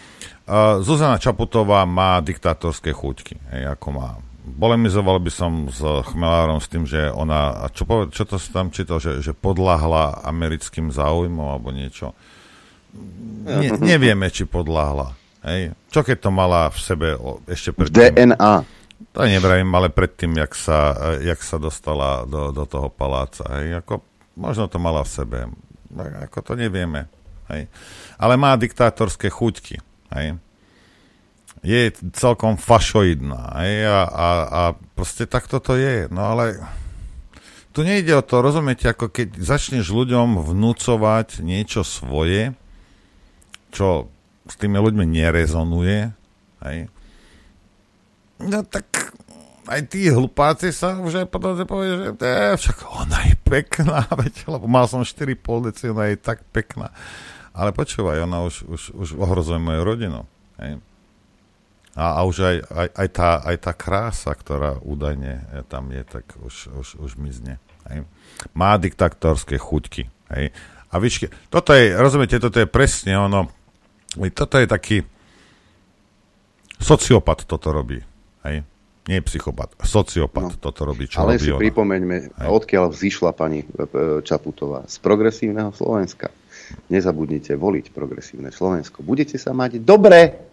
Uh, 0.47 0.81
Zuzana 0.81 1.21
Čaputová 1.21 1.85
má 1.85 2.17
diktátorské 2.23 2.95
chuťky, 2.95 3.37
aj, 3.53 3.77
ako 3.77 3.87
má. 3.93 4.09
Polemizoval 4.47 5.19
by 5.19 5.31
som 5.33 5.67
s 5.67 5.83
Chmelárom 5.83 6.63
s 6.63 6.71
tým, 6.71 6.87
že 6.87 7.11
ona, 7.11 7.63
a 7.63 7.65
čo, 7.67 7.83
poved, 7.83 8.15
čo 8.15 8.23
to 8.23 8.39
tam 8.39 8.71
čítal, 8.71 9.03
že, 9.03 9.19
že 9.19 9.35
podľahla 9.35 10.23
americkým 10.23 10.87
záujmom 10.87 11.43
alebo 11.43 11.75
niečo. 11.75 12.15
Ne, 13.43 13.75
nevieme, 13.77 14.31
či 14.31 14.47
podľahla. 14.47 15.11
Hej. 15.43 15.75
Čo 15.91 16.01
keď 16.07 16.17
to 16.23 16.29
mala 16.31 16.71
v 16.71 16.79
sebe 16.79 17.07
ešte 17.47 17.75
predtým? 17.75 18.15
DNA. 18.15 18.55
To 19.13 19.21
nevravím, 19.27 19.69
ale 19.75 19.93
predtým, 19.93 20.33
jak 20.39 20.57
sa, 20.57 20.95
jak 21.21 21.37
sa 21.43 21.61
dostala 21.61 22.25
do, 22.25 22.49
do 22.55 22.63
toho 22.65 22.89
paláca. 22.89 23.45
Hej. 23.59 23.83
Ako, 23.83 24.01
možno 24.39 24.71
to 24.71 24.79
mala 24.81 25.03
v 25.05 25.11
sebe. 25.11 25.37
Ako 26.23 26.41
to 26.41 26.53
nevieme. 26.57 27.05
Hej. 27.51 27.69
Ale 28.17 28.35
má 28.35 28.55
diktátorské 28.57 29.29
chuťky. 29.29 29.79
Hej. 30.15 30.39
Je 31.65 31.93
celkom 32.13 32.57
fašoidná. 32.57 33.57
A, 33.57 33.63
a, 34.05 34.27
a 34.47 34.61
proste 34.93 35.25
takto 35.25 35.57
to 35.57 35.77
je. 35.77 36.09
No 36.09 36.33
ale 36.33 36.61
tu 37.73 37.85
nejde 37.85 38.13
o 38.17 38.25
to, 38.25 38.41
rozumiete, 38.41 38.89
ako 38.89 39.09
keď 39.09 39.37
začneš 39.37 39.89
ľuďom 39.93 40.41
vnúcovať 40.41 41.41
niečo 41.45 41.85
svoje, 41.85 42.53
čo 43.73 44.09
s 44.47 44.55
tými 44.57 44.79
ľuďmi 44.79 45.05
nerezonuje, 45.05 46.13
hej, 46.63 46.77
No 48.37 48.61
tak 48.61 49.17
aj 49.67 49.81
tí 49.89 50.07
hlupáci 50.13 50.69
sa 50.69 50.95
už 51.01 51.25
aj 51.25 51.27
potom 51.27 51.57
povie, 51.65 51.89
že 51.97 52.07
je, 52.13 52.59
však 52.61 52.77
ona 52.85 53.19
je 53.25 53.35
pekná, 53.41 54.05
veď, 54.21 54.45
lebo 54.47 54.69
mal 54.69 54.85
som 54.85 55.01
4,5 55.01 55.67
deci, 55.73 55.83
ona 55.89 56.13
je 56.13 56.17
tak 56.21 56.45
pekná. 56.53 56.93
Ale 57.57 57.73
počúvaj, 57.73 58.21
ona 58.21 58.45
už, 58.45 58.69
už, 58.69 58.81
už 58.93 59.09
ohrozuje 59.17 59.57
moju 59.57 59.81
rodinu. 59.81 60.19
Hej. 60.61 60.77
A, 61.97 62.21
a 62.21 62.29
už 62.29 62.45
aj, 62.45 62.57
aj, 62.69 62.87
aj, 62.93 63.07
tá, 63.09 63.29
aj 63.41 63.57
tá 63.57 63.73
krása, 63.73 64.29
ktorá 64.37 64.77
údajne 64.85 65.65
tam 65.65 65.89
je, 65.89 66.05
tak 66.05 66.29
už, 66.45 66.69
už, 66.77 66.87
už 67.01 67.11
mizne. 67.17 67.57
Hej. 67.89 68.05
Má 68.53 68.77
diktatorské 68.77 69.57
chuťky. 69.57 70.05
Hej. 70.29 70.53
A 70.93 70.95
víš, 71.01 71.25
toto 71.49 71.73
je, 71.73 71.97
rozumiete, 71.97 72.37
toto 72.37 72.61
je 72.61 72.69
presne 72.69 73.17
ono, 73.17 73.49
toto 74.13 74.55
je 74.61 74.67
taký 74.69 74.97
sociopat 76.77 77.49
toto 77.49 77.73
robí. 77.73 77.97
Hej? 78.45 78.61
Nie 79.07 79.23
psychopat, 79.23 79.73
sociopat 79.81 80.43
no. 80.43 80.59
toto 80.59 80.83
robí, 80.83 81.07
čo 81.07 81.23
Ale 81.23 81.39
robí 81.39 81.47
si 81.47 81.51
ona. 81.55 81.61
pripomeňme, 81.63 82.17
Hej. 82.43 82.47
odkiaľ 82.47 82.85
vzýšla 82.91 83.31
pani 83.33 83.63
e, 83.63 83.65
e, 83.65 83.87
Čaputová. 84.21 84.83
Z 84.85 84.99
progresívneho 84.99 85.71
Slovenska. 85.71 86.27
Nezabudnite 86.91 87.55
voliť 87.55 87.95
progresívne 87.95 88.51
Slovensko. 88.51 88.99
Budete 88.99 89.39
sa 89.39 89.55
mať 89.55 89.79
dobre. 89.79 90.46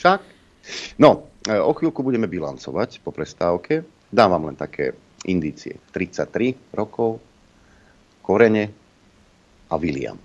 Však? 0.00 0.20
No, 0.96 1.28
e, 1.44 1.60
o 1.60 1.76
chvíľku 1.76 2.00
budeme 2.00 2.24
bilancovať 2.24 3.04
po 3.04 3.12
prestávke. 3.12 3.84
Dám 4.08 4.32
vám 4.32 4.48
len 4.48 4.56
také 4.56 4.96
indície. 5.28 5.76
33 5.92 6.56
rokov, 6.72 7.20
Korene 8.24 8.72
a 9.68 9.76
William. 9.76 10.16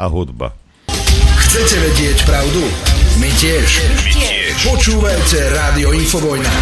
A 0.00 0.04
hudba. 0.08 0.56
Chcete 1.44 1.76
vedieť 1.76 2.24
pravdu? 2.24 2.64
My 3.20 3.28
tiež. 3.36 3.68
My 3.84 4.04
tiež. 4.08 4.56
Počúvajte 4.72 5.38
Rádio 5.52 5.92
Infovojna. 5.92 6.54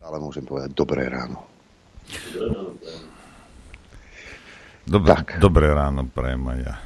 Ale 0.00 0.16
môžem 0.16 0.44
povedať 0.48 0.72
dobré 0.72 1.12
ráno. 1.12 1.44
Dobre, 4.82 5.14
tak. 5.14 5.38
dobré 5.38 5.70
ráno 5.70 6.06
prajem 6.10 6.42
aj 6.48 6.58
ja. 6.62 6.76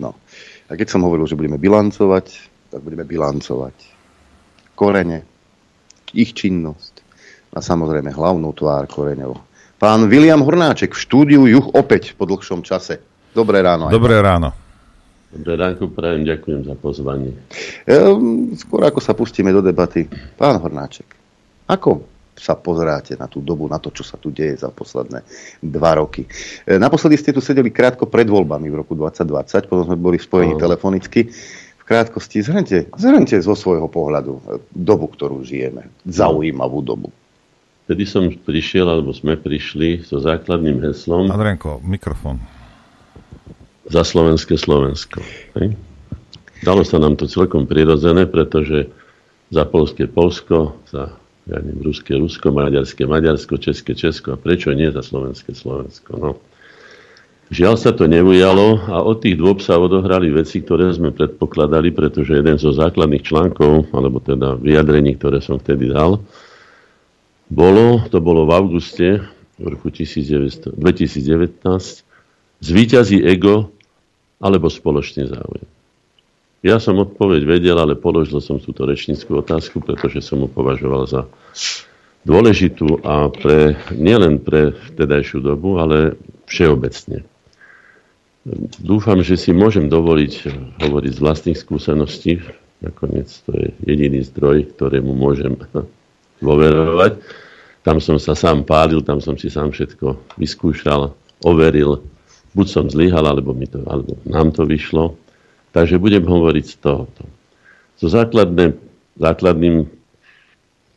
No. 0.00 0.16
A 0.68 0.72
keď 0.74 0.88
som 0.96 1.04
hovoril, 1.04 1.28
že 1.28 1.36
budeme 1.36 1.60
bilancovať, 1.60 2.26
tak 2.72 2.80
budeme 2.80 3.04
bilancovať 3.04 3.76
korene, 4.74 5.22
ich 6.14 6.34
činnosť 6.34 7.04
a 7.54 7.62
samozrejme 7.62 8.10
hlavnú 8.10 8.50
tvár 8.54 8.86
koreňov 8.90 9.54
Pán 9.84 10.08
William 10.08 10.40
Hornáček 10.40 10.94
v 10.96 11.02
štúdiu 11.02 11.42
Juch 11.44 11.68
opäť 11.74 12.16
po 12.16 12.24
dlhšom 12.24 12.64
čase. 12.64 13.02
Dobré 13.36 13.60
ráno. 13.60 13.92
Dobré 13.92 14.16
ráno. 14.22 14.54
Dobré 15.28 15.58
ráno, 15.58 15.90
prajem, 15.90 16.24
ďakujem 16.24 16.62
za 16.62 16.72
pozvanie. 16.78 17.34
Ehm, 17.84 18.54
skôr 18.54 18.86
ako 18.86 19.02
sa 19.02 19.18
pustíme 19.18 19.50
do 19.50 19.58
debaty, 19.60 20.06
pán 20.38 20.62
Hornáček, 20.62 21.04
ako 21.66 22.06
sa 22.34 22.58
pozeráte 22.58 23.14
na 23.14 23.30
tú 23.30 23.38
dobu, 23.38 23.70
na 23.70 23.78
to, 23.78 23.94
čo 23.94 24.02
sa 24.02 24.18
tu 24.18 24.34
deje 24.34 24.58
za 24.58 24.70
posledné 24.70 25.22
dva 25.62 25.98
roky. 25.98 26.26
E, 26.66 26.76
naposledy 26.76 27.14
ste 27.14 27.30
tu 27.30 27.38
sedeli 27.38 27.70
krátko 27.70 28.10
pred 28.10 28.26
voľbami 28.26 28.66
v 28.68 28.82
roku 28.82 28.98
2020, 28.98 29.70
potom 29.70 29.84
sme 29.86 29.96
boli 29.98 30.18
spojení 30.18 30.58
no. 30.58 30.60
telefonicky. 30.60 31.30
V 31.78 31.84
krátkosti 31.84 32.40
zhrňte, 32.40 32.96
zhrňte 32.96 33.38
zo 33.44 33.54
svojho 33.54 33.86
pohľadu 33.86 34.32
e, 34.34 34.42
dobu, 34.74 35.06
ktorú 35.10 35.46
žijeme. 35.46 35.86
Zaujímavú 36.08 36.82
dobu. 36.82 37.08
Vtedy 37.84 38.08
som 38.08 38.32
prišiel, 38.32 38.88
alebo 38.88 39.12
sme 39.12 39.36
prišli 39.36 40.02
so 40.02 40.16
základným 40.16 40.80
heslom... 40.80 41.28
Adrenko, 41.28 41.84
mikrofón. 41.84 42.40
Za 43.84 44.00
slovenské 44.00 44.56
Slovensko. 44.56 45.20
Hej? 45.60 45.76
Dalo 46.64 46.80
sa 46.80 46.96
nám 46.96 47.20
to 47.20 47.28
celkom 47.28 47.68
prirodzené, 47.68 48.24
pretože 48.24 48.88
za 49.52 49.68
polské 49.68 50.08
Polsko, 50.08 50.80
za 50.88 51.12
ja 51.44 51.60
neviem, 51.60 51.84
ruské 51.84 52.16
Rusko, 52.16 52.56
maďarské 52.56 53.04
Maďarsko, 53.04 53.60
české 53.60 53.92
Česko 53.92 54.32
a 54.32 54.40
prečo 54.40 54.72
nie 54.72 54.88
za 54.88 55.04
slovenské 55.04 55.52
Slovensko. 55.52 56.10
No. 56.16 56.30
Žiaľ 57.52 57.74
sa 57.76 57.92
to 57.92 58.08
neujalo 58.08 58.80
a 58.88 59.04
od 59.04 59.20
tých 59.20 59.36
dôb 59.36 59.60
sa 59.60 59.76
odohrali 59.76 60.32
veci, 60.32 60.64
ktoré 60.64 60.88
sme 60.96 61.12
predpokladali, 61.12 61.92
pretože 61.92 62.40
jeden 62.40 62.56
zo 62.56 62.72
základných 62.72 63.20
článkov, 63.20 63.92
alebo 63.92 64.24
teda 64.24 64.56
vyjadrení, 64.56 65.20
ktoré 65.20 65.44
som 65.44 65.60
vtedy 65.60 65.92
dal, 65.92 66.24
bolo, 67.52 68.00
to 68.08 68.24
bolo 68.24 68.48
v 68.48 68.52
auguste 68.56 69.08
v 69.60 69.64
roku 69.68 69.92
19, 69.92 70.72
2019, 70.72 71.60
zvýťazí 72.64 73.20
ego 73.20 73.68
alebo 74.40 74.72
spoločný 74.72 75.28
záujem. 75.28 75.73
Ja 76.64 76.80
som 76.80 76.96
odpoveď 76.96 77.44
vedel, 77.44 77.76
ale 77.76 77.92
položil 77.92 78.40
som 78.40 78.56
túto 78.56 78.88
rečníckú 78.88 79.36
otázku, 79.36 79.84
pretože 79.84 80.24
som 80.24 80.40
mu 80.40 80.48
považoval 80.48 81.04
za 81.04 81.28
dôležitú 82.24 83.04
a 83.04 83.28
pre, 83.28 83.76
nielen 83.92 84.40
pre 84.40 84.72
vtedajšiu 84.72 85.44
dobu, 85.44 85.76
ale 85.76 86.16
všeobecne. 86.48 87.20
Dúfam, 88.80 89.20
že 89.20 89.36
si 89.36 89.52
môžem 89.52 89.92
dovoliť 89.92 90.32
hovoriť 90.80 91.12
z 91.12 91.20
vlastných 91.20 91.58
skúseností. 91.60 92.40
Nakoniec 92.80 93.28
to 93.44 93.52
je 93.52 93.68
jediný 93.84 94.24
zdroj, 94.24 94.72
ktorému 94.76 95.12
môžem 95.12 95.60
dôverovať. 96.44 97.20
Tam 97.84 98.00
som 98.00 98.16
sa 98.16 98.32
sám 98.32 98.64
pálil, 98.64 99.04
tam 99.04 99.20
som 99.20 99.36
si 99.36 99.52
sám 99.52 99.68
všetko 99.68 100.40
vyskúšal, 100.40 101.12
overil. 101.44 102.00
Buď 102.56 102.66
som 102.72 102.84
zlyhal, 102.88 103.28
alebo, 103.28 103.52
mi 103.52 103.68
to, 103.68 103.84
alebo 103.84 104.16
nám 104.24 104.48
to 104.56 104.64
vyšlo. 104.64 105.20
Takže 105.74 105.98
budem 105.98 106.22
hovoriť 106.22 106.64
z 106.70 106.76
tohoto. 106.78 107.26
So 107.98 108.06
základné, 108.06 108.78
základným, 109.18 109.90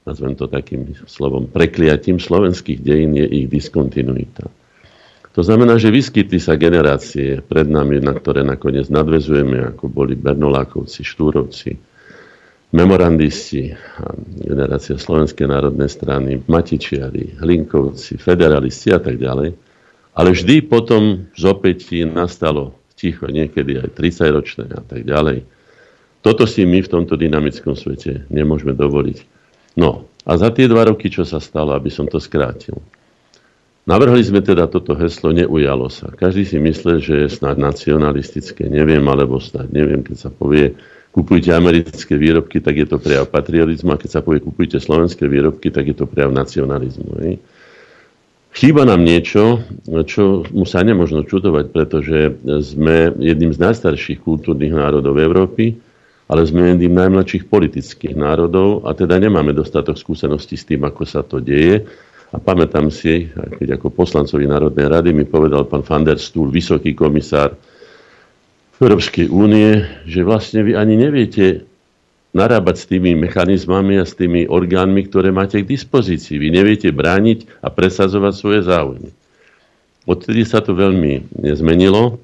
nazvem 0.05 0.38
to 0.38 0.45
takým 0.45 0.93
slovom, 1.09 1.49
prekliatím 1.49 2.21
slovenských 2.21 2.78
dejín 2.86 3.17
je 3.17 3.25
ich 3.25 3.49
diskontinuita. 3.49 4.45
To 5.34 5.41
znamená, 5.45 5.78
že 5.78 5.93
vyskytli 5.93 6.41
sa 6.41 6.57
generácie 6.57 7.41
pred 7.45 7.69
nami, 7.69 8.01
na 8.01 8.13
ktoré 8.13 8.41
nakoniec 8.41 8.89
nadvezujeme, 8.89 9.73
ako 9.73 9.86
boli 9.86 10.17
Bernolákovci, 10.17 11.05
Štúrovci, 11.05 11.78
memorandisti, 12.73 13.73
generácia 14.41 14.97
Slovenskej 14.97 15.45
národnej 15.45 15.93
strany, 15.93 16.41
Matičiari, 16.41 17.38
Hlinkovci, 17.38 18.17
federalisti 18.17 18.89
a 18.93 19.01
tak 19.01 19.21
ďalej. 19.21 19.53
Ale 20.17 20.30
vždy 20.34 20.65
potom 20.65 21.30
z 21.38 21.45
nastalo 22.09 22.73
ticho, 22.97 23.29
niekedy 23.29 23.77
aj 23.77 23.93
30-ročné 23.93 24.65
a 24.73 24.81
tak 24.81 25.05
ďalej. 25.05 25.45
Toto 26.25 26.49
si 26.49 26.65
my 26.65 26.81
v 26.81 26.91
tomto 26.91 27.13
dynamickom 27.13 27.77
svete 27.77 28.25
nemôžeme 28.33 28.73
dovoliť. 28.73 29.17
No 29.77 30.09
a 30.25 30.31
za 30.35 30.49
tie 30.49 30.65
dva 30.65 30.89
roky, 30.89 31.07
čo 31.13 31.23
sa 31.23 31.37
stalo, 31.37 31.78
aby 31.78 31.93
som 31.93 32.09
to 32.09 32.17
skrátil. 32.17 32.82
Navrhli 33.87 34.19
sme 34.19 34.43
teda 34.43 34.67
toto 34.67 34.99
heslo, 34.99 35.32
neujalo 35.32 35.87
sa. 35.87 36.11
Každý 36.11 36.43
si 36.43 36.57
myslel, 36.59 36.99
že 36.99 37.13
je 37.24 37.28
snad 37.32 37.55
nacionalistické, 37.55 38.67
neviem, 38.67 38.99
alebo 39.07 39.39
snad 39.39 39.71
neviem, 39.71 40.03
keď 40.03 40.28
sa 40.28 40.29
povie, 40.33 40.75
kupujte 41.15 41.55
americké 41.55 42.19
výrobky, 42.19 42.59
tak 42.59 42.75
je 42.75 42.86
to 42.91 42.99
prejav 42.99 43.32
patriotizmu 43.32 43.95
a 43.95 44.01
keď 44.01 44.19
sa 44.19 44.21
povie 44.21 44.43
kupujte 44.43 44.83
slovenské 44.83 45.24
výrobky, 45.32 45.71
tak 45.71 45.87
je 45.87 45.95
to 45.95 46.03
prejav 46.03 46.36
nacionalizmu. 46.36 47.09
Ne? 47.24 47.39
Chýba 48.55 48.89
nám 48.89 49.05
niečo, 49.05 49.61
čo 50.09 50.41
mu 50.49 50.65
sa 50.65 50.82
nemožno 50.82 51.21
čudovať, 51.28 51.65
pretože 51.69 52.33
sme 52.63 53.13
jedným 53.21 53.53
z 53.53 53.59
najstarších 53.61 54.24
kultúrnych 54.24 54.74
národov 54.74 55.21
Európy, 55.21 55.78
ale 56.28 56.41
sme 56.43 56.74
jedným 56.74 56.97
najmladších 56.97 57.47
politických 57.47 58.17
národov 58.17 58.83
a 58.83 58.97
teda 58.97 59.21
nemáme 59.21 59.53
dostatok 59.53 59.95
skúseností 59.95 60.57
s 60.57 60.65
tým, 60.65 60.83
ako 60.83 61.03
sa 61.05 61.21
to 61.21 61.37
deje. 61.37 61.86
A 62.36 62.43
pamätám 62.43 62.91
si, 62.91 63.32
keď 63.32 63.79
ako 63.79 63.93
poslancovi 63.93 64.43
Národnej 64.51 64.91
rady 64.91 65.15
mi 65.15 65.24
povedal 65.24 65.63
pán 65.63 65.86
van 65.87 66.03
der 66.03 66.19
Stuhl, 66.19 66.51
vysoký 66.51 66.91
komisár 66.91 67.55
Európskej 68.78 69.32
únie, 69.32 69.86
že 70.03 70.28
vlastne 70.28 70.65
vy 70.65 70.75
ani 70.75 70.99
neviete, 70.99 71.63
narábať 72.38 72.76
s 72.78 72.86
tými 72.86 73.18
mechanizmami 73.18 73.97
a 73.97 74.05
s 74.05 74.14
tými 74.14 74.46
orgánmi, 74.46 75.09
ktoré 75.09 75.34
máte 75.34 75.66
k 75.66 75.72
dispozícii. 75.74 76.38
Vy 76.38 76.54
neviete 76.54 76.93
brániť 76.93 77.66
a 77.66 77.74
presazovať 77.74 78.34
svoje 78.38 78.62
záujmy. 78.70 79.09
Odtedy 80.05 80.46
sa 80.46 80.62
to 80.62 80.78
veľmi 80.78 81.42
nezmenilo. 81.42 82.22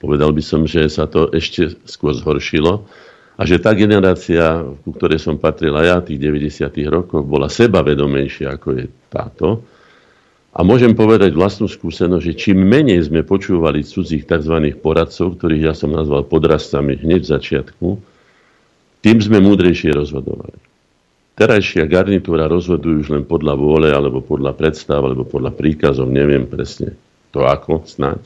Povedal 0.00 0.32
by 0.32 0.42
som, 0.42 0.64
že 0.64 0.88
sa 0.88 1.04
to 1.04 1.28
ešte 1.30 1.76
skôr 1.84 2.16
zhoršilo 2.16 2.88
a 3.38 3.46
že 3.46 3.62
tá 3.62 3.70
generácia, 3.76 4.66
ku 4.82 4.90
ktorej 4.90 5.22
som 5.22 5.38
patril 5.38 5.76
aj 5.78 5.86
ja, 5.86 5.96
tých 6.02 6.18
90. 6.18 6.74
rokov, 6.90 7.22
bola 7.22 7.46
sebavedomejšia 7.46 8.58
ako 8.58 8.68
je 8.74 8.84
táto. 9.12 9.62
A 10.58 10.66
môžem 10.66 10.90
povedať 10.90 11.38
vlastnú 11.38 11.70
skúsenosť, 11.70 12.24
že 12.24 12.34
čím 12.34 12.66
menej 12.66 13.06
sme 13.06 13.22
počúvali 13.22 13.86
cudzích 13.86 14.26
tzv. 14.26 14.74
poradcov, 14.82 15.38
ktorých 15.38 15.70
ja 15.70 15.74
som 15.76 15.94
nazval 15.94 16.26
podrastami 16.26 16.98
hneď 16.98 17.20
v 17.22 17.32
začiatku, 17.38 17.88
tým 19.08 19.24
sme 19.24 19.40
múdrejšie 19.40 19.96
rozhodovali. 19.96 20.60
Terajšia 21.32 21.88
garnitúra 21.88 22.44
rozhodujú 22.44 22.96
už 23.00 23.08
len 23.16 23.24
podľa 23.24 23.56
vôle, 23.56 23.88
alebo 23.88 24.20
podľa 24.20 24.52
predstav, 24.52 25.00
alebo 25.00 25.24
podľa 25.24 25.56
príkazov, 25.56 26.12
neviem 26.12 26.44
presne 26.44 26.92
to 27.32 27.48
ako, 27.48 27.88
snáď. 27.88 28.20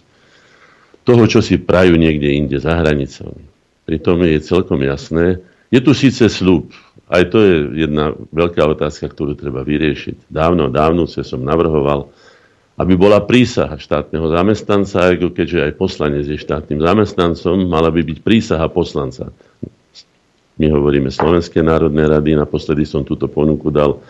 Toho, 1.07 1.23
čo 1.31 1.39
si 1.39 1.63
prajú 1.63 1.95
niekde 1.95 2.35
inde, 2.35 2.59
za 2.59 2.75
hranicami. 2.75 3.47
Pritom 3.87 4.27
je 4.27 4.43
celkom 4.43 4.83
jasné, 4.83 5.39
je 5.71 5.79
tu 5.79 5.95
síce 5.95 6.27
slúb, 6.27 6.75
aj 7.07 7.31
to 7.31 7.39
je 7.39 7.87
jedna 7.87 8.19
veľká 8.35 8.67
otázka, 8.67 9.07
ktorú 9.07 9.39
treba 9.39 9.63
vyriešiť. 9.63 10.27
Dávno, 10.35 10.67
dávno 10.67 11.07
som 11.07 11.47
navrhoval, 11.47 12.11
aby 12.75 12.99
bola 12.99 13.23
prísaha 13.23 13.79
štátneho 13.79 14.35
zamestnanca, 14.35 15.15
keďže 15.15 15.63
aj 15.63 15.79
poslanec 15.79 16.27
je 16.27 16.43
štátnym 16.43 16.83
zamestnancom, 16.83 17.71
mala 17.71 17.95
by 17.95 18.03
byť 18.03 18.19
prísaha 18.19 18.67
poslanca. 18.67 19.31
My 20.61 20.67
hovoríme 20.69 21.09
Slovenské 21.09 21.65
národné 21.65 22.05
rady. 22.09 22.37
Naposledy 22.37 22.85
som 22.85 23.07
túto 23.07 23.29
ponuku 23.29 23.73
dal 23.73 24.01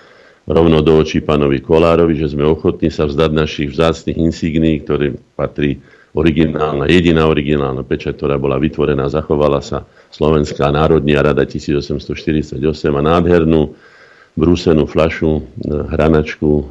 rovno 0.46 0.82
do 0.82 0.98
očí 0.98 1.22
pánovi 1.22 1.62
Kolárovi, 1.62 2.18
že 2.18 2.34
sme 2.34 2.42
ochotní 2.42 2.90
sa 2.90 3.06
vzdať 3.06 3.30
našich 3.30 3.68
vzácných 3.70 4.18
insigní, 4.18 4.82
ktoré 4.82 5.14
patrí 5.38 5.78
originálna, 6.12 6.90
jediná 6.90 7.24
originálna 7.30 7.86
pečať, 7.86 8.18
ktorá 8.18 8.36
bola 8.36 8.60
vytvorená, 8.60 9.08
zachovala 9.08 9.64
sa 9.64 9.88
Slovenská 10.12 10.68
národná 10.68 11.24
rada 11.24 11.46
1848 11.46 12.60
a 12.92 13.00
nádhernú 13.00 13.72
brúsenú 14.36 14.84
flašu, 14.84 15.40
e, 15.40 15.42
hranačku 15.72 16.50
e, 16.52 16.64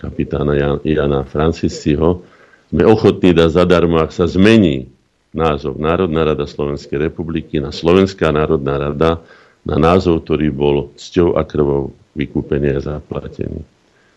kapitána 0.00 0.80
Jana 0.80 1.26
Francisciho 1.28 2.24
sme 2.68 2.84
ochotní 2.84 3.32
dať 3.32 3.50
zadarmo, 3.52 4.00
ak 4.00 4.12
sa 4.12 4.28
zmení 4.28 4.88
názov 5.32 5.76
Národná 5.76 6.24
rada 6.24 6.48
Slovenskej 6.48 7.10
republiky 7.10 7.60
na 7.60 7.72
Slovenská 7.74 8.32
národná 8.32 8.80
rada 8.90 9.20
na 9.66 9.76
názov, 9.76 10.24
ktorý 10.24 10.48
bol 10.48 10.76
cťou 10.96 11.36
a 11.36 11.44
krvou 11.44 11.92
vykúpený 12.16 12.78
a 12.78 12.80
zaplatený. 12.80 13.60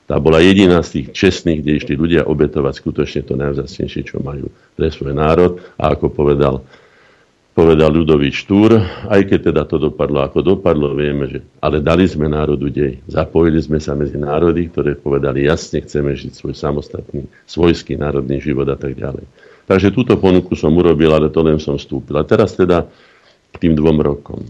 Tá 0.07 0.19
bola 0.19 0.43
jediná 0.43 0.83
z 0.83 0.99
tých 0.99 1.07
čestných, 1.15 1.63
kde 1.63 1.71
išli 1.79 1.93
ľudia 1.95 2.27
obetovať 2.27 2.73
skutočne 2.83 3.21
to 3.23 3.39
najvzácnejšie, 3.39 4.01
čo 4.03 4.19
majú 4.19 4.51
pre 4.75 4.91
svoj 4.91 5.15
národ. 5.15 5.63
A 5.79 5.95
ako 5.95 6.11
povedal, 6.11 6.59
povedal 7.55 7.95
ľudový 7.95 8.31
Štúr, 8.31 8.75
aj 9.07 9.21
keď 9.27 9.39
teda 9.51 9.63
to 9.63 9.79
dopadlo 9.79 10.19
ako 10.23 10.43
dopadlo, 10.43 10.91
vieme, 10.95 11.31
že 11.31 11.39
ale 11.63 11.79
dali 11.79 12.07
sme 12.07 12.27
národu 12.27 12.67
dej. 12.67 12.99
Zapojili 13.07 13.63
sme 13.63 13.79
sa 13.79 13.95
medzi 13.95 14.19
národy, 14.19 14.67
ktoré 14.67 14.99
povedali 14.99 15.47
jasne, 15.47 15.79
chceme 15.79 16.11
žiť 16.11 16.31
svoj 16.35 16.59
samostatný, 16.59 17.27
svojský 17.47 17.95
národný 17.95 18.43
život 18.43 18.67
a 18.67 18.75
tak 18.75 18.99
ďalej. 18.99 19.23
Takže 19.65 19.93
túto 19.93 20.17
ponuku 20.17 20.57
som 20.57 20.73
urobil, 20.73 21.13
ale 21.13 21.29
to 21.29 21.39
len 21.45 21.61
som 21.61 21.77
vstúpil. 21.77 22.17
A 22.17 22.25
teraz 22.25 22.57
teda 22.57 22.89
k 23.51 23.55
tým 23.59 23.73
dvom 23.77 23.97
rokom. 24.01 24.41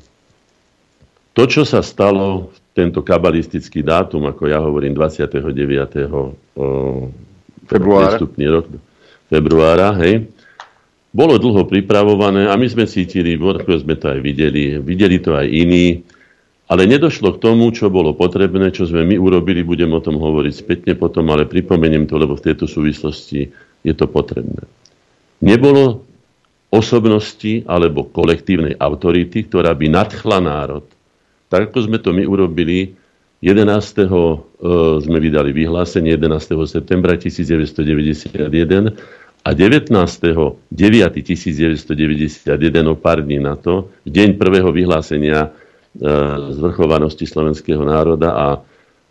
To, 1.32 1.44
čo 1.48 1.64
sa 1.64 1.80
stalo 1.80 2.52
v 2.52 2.58
tento 2.76 3.00
kabalistický 3.04 3.84
dátum, 3.84 4.28
ako 4.28 4.52
ja 4.52 4.60
hovorím, 4.60 4.96
29. 4.96 5.32
februára. 7.68 8.20
rok, 8.20 8.66
februára, 9.32 9.96
hej, 10.04 10.28
bolo 11.12 11.36
dlho 11.40 11.68
pripravované 11.68 12.48
a 12.48 12.56
my 12.56 12.68
sme 12.68 12.88
cítili, 12.88 13.36
ako 13.36 13.84
sme 13.84 13.96
to 14.00 14.12
aj 14.12 14.20
videli, 14.24 14.80
videli 14.80 15.20
to 15.20 15.36
aj 15.36 15.48
iní, 15.48 16.04
ale 16.72 16.88
nedošlo 16.88 17.36
k 17.36 17.42
tomu, 17.44 17.68
čo 17.76 17.92
bolo 17.92 18.16
potrebné, 18.16 18.72
čo 18.72 18.88
sme 18.88 19.04
my 19.04 19.20
urobili, 19.20 19.64
budem 19.64 19.92
o 19.92 20.04
tom 20.04 20.20
hovoriť 20.20 20.54
spätne 20.56 20.94
potom, 20.96 21.28
ale 21.32 21.48
pripomeniem 21.48 22.08
to, 22.08 22.16
lebo 22.16 22.40
v 22.40 22.48
tejto 22.48 22.64
súvislosti 22.64 23.52
je 23.84 23.94
to 23.96 24.08
potrebné 24.08 24.64
nebolo 25.42 26.06
osobnosti 26.72 27.68
alebo 27.68 28.08
kolektívnej 28.08 28.80
autority, 28.80 29.44
ktorá 29.44 29.76
by 29.76 29.92
nadchla 29.92 30.40
národ. 30.40 30.88
Tak 31.52 31.74
ako 31.74 31.78
sme 31.92 32.00
to 32.00 32.16
my 32.16 32.24
urobili 32.24 32.96
11. 33.44 34.08
Uh, 34.08 34.40
sme 35.04 35.18
vydali 35.20 35.52
vyhlásenie 35.52 36.16
11. 36.16 36.56
septembra 36.70 37.20
1991 37.20 38.96
a 39.42 39.50
19. 39.52 39.92
9. 39.92 40.70
1991 40.72 42.48
o 42.88 42.96
pár 42.96 43.26
dní 43.26 43.42
na 43.42 43.58
to, 43.58 43.92
deň 44.08 44.38
prvého 44.38 44.70
vyhlásenia 44.72 45.50
uh, 45.52 46.54
zvrchovanosti 46.56 47.26
slovenského 47.28 47.82
národa 47.84 48.30
a 48.32 48.48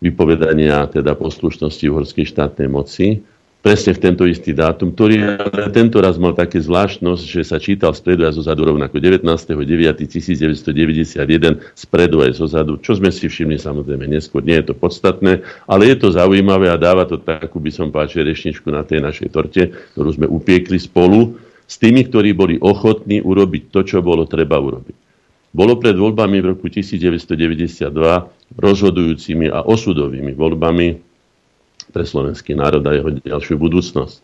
vypovedania 0.01 0.89
teda 0.89 1.13
poslušnosti 1.13 1.85
uhorskej 1.91 2.25
štátnej 2.25 2.71
moci, 2.71 3.21
presne 3.61 3.93
v 3.93 4.01
tento 4.01 4.25
istý 4.25 4.57
dátum, 4.57 4.89
ktorý 4.91 5.37
ale 5.37 5.69
tento 5.69 6.01
raz 6.01 6.17
mal 6.17 6.33
také 6.33 6.57
zvláštnosť, 6.57 7.23
že 7.23 7.45
sa 7.45 7.61
čítal 7.61 7.93
spredu 7.93 8.25
a 8.25 8.33
zozadu 8.33 8.65
rovnako 8.65 8.97
19.9.1991 8.97 11.77
spredu 11.77 12.25
aj 12.25 12.41
zozadu, 12.41 12.81
čo 12.81 12.97
sme 12.97 13.13
si 13.13 13.29
všimli 13.29 13.61
samozrejme 13.61 14.09
neskôr. 14.09 14.41
Nie 14.41 14.65
je 14.65 14.73
to 14.73 14.75
podstatné, 14.75 15.45
ale 15.69 15.93
je 15.93 16.01
to 16.01 16.09
zaujímavé 16.09 16.73
a 16.73 16.81
dáva 16.81 17.05
to 17.05 17.21
takú, 17.21 17.61
by 17.61 17.69
som 17.69 17.93
páčil, 17.93 18.25
rešničku 18.25 18.65
na 18.73 18.81
tej 18.81 19.05
našej 19.05 19.29
torte, 19.29 19.69
ktorú 19.93 20.09
sme 20.09 20.25
upiekli 20.25 20.81
spolu 20.81 21.37
s 21.69 21.77
tými, 21.77 22.09
ktorí 22.09 22.33
boli 22.33 22.57
ochotní 22.59 23.21
urobiť 23.21 23.69
to, 23.69 23.85
čo 23.85 24.01
bolo 24.01 24.25
treba 24.25 24.57
urobiť. 24.57 25.13
Bolo 25.51 25.75
pred 25.77 25.99
voľbami 25.99 26.39
v 26.39 26.55
roku 26.55 26.71
1992 26.71 27.91
rozhodujúcimi 28.55 29.51
a 29.51 29.67
osudovými 29.67 30.31
voľbami 30.31 31.10
pre 31.91 32.07
slovenský 32.07 32.55
národ 32.55 32.81
a 32.87 32.95
jeho 32.95 33.11
ďalšiu 33.19 33.55
budúcnosť. 33.59 34.17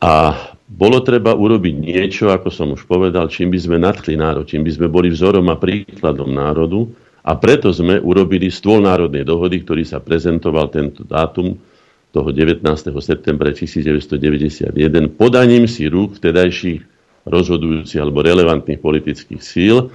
A 0.00 0.34
bolo 0.64 1.00
treba 1.04 1.36
urobiť 1.36 1.74
niečo, 1.76 2.32
ako 2.32 2.48
som 2.48 2.72
už 2.72 2.88
povedal, 2.88 3.28
čím 3.28 3.52
by 3.52 3.58
sme 3.60 3.76
nadchli 3.76 4.16
národ, 4.16 4.48
čím 4.48 4.64
by 4.64 4.72
sme 4.72 4.88
boli 4.88 5.12
vzorom 5.12 5.46
a 5.52 5.60
príkladom 5.60 6.32
národu. 6.32 6.88
A 7.28 7.36
preto 7.36 7.68
sme 7.74 8.00
urobili 8.00 8.48
stôl 8.48 8.80
národnej 8.80 9.26
dohody, 9.26 9.60
ktorý 9.60 9.84
sa 9.84 10.00
prezentoval 10.00 10.72
tento 10.72 11.04
dátum 11.04 11.60
toho 12.08 12.28
19. 12.32 12.64
septembra 13.04 13.52
1991 13.52 14.72
podaním 15.12 15.68
si 15.68 15.84
rúk 15.92 16.16
vtedajších 16.16 16.80
rozhodujúcich 17.28 18.00
alebo 18.00 18.24
relevantných 18.24 18.80
politických 18.80 19.42
síl 19.44 19.92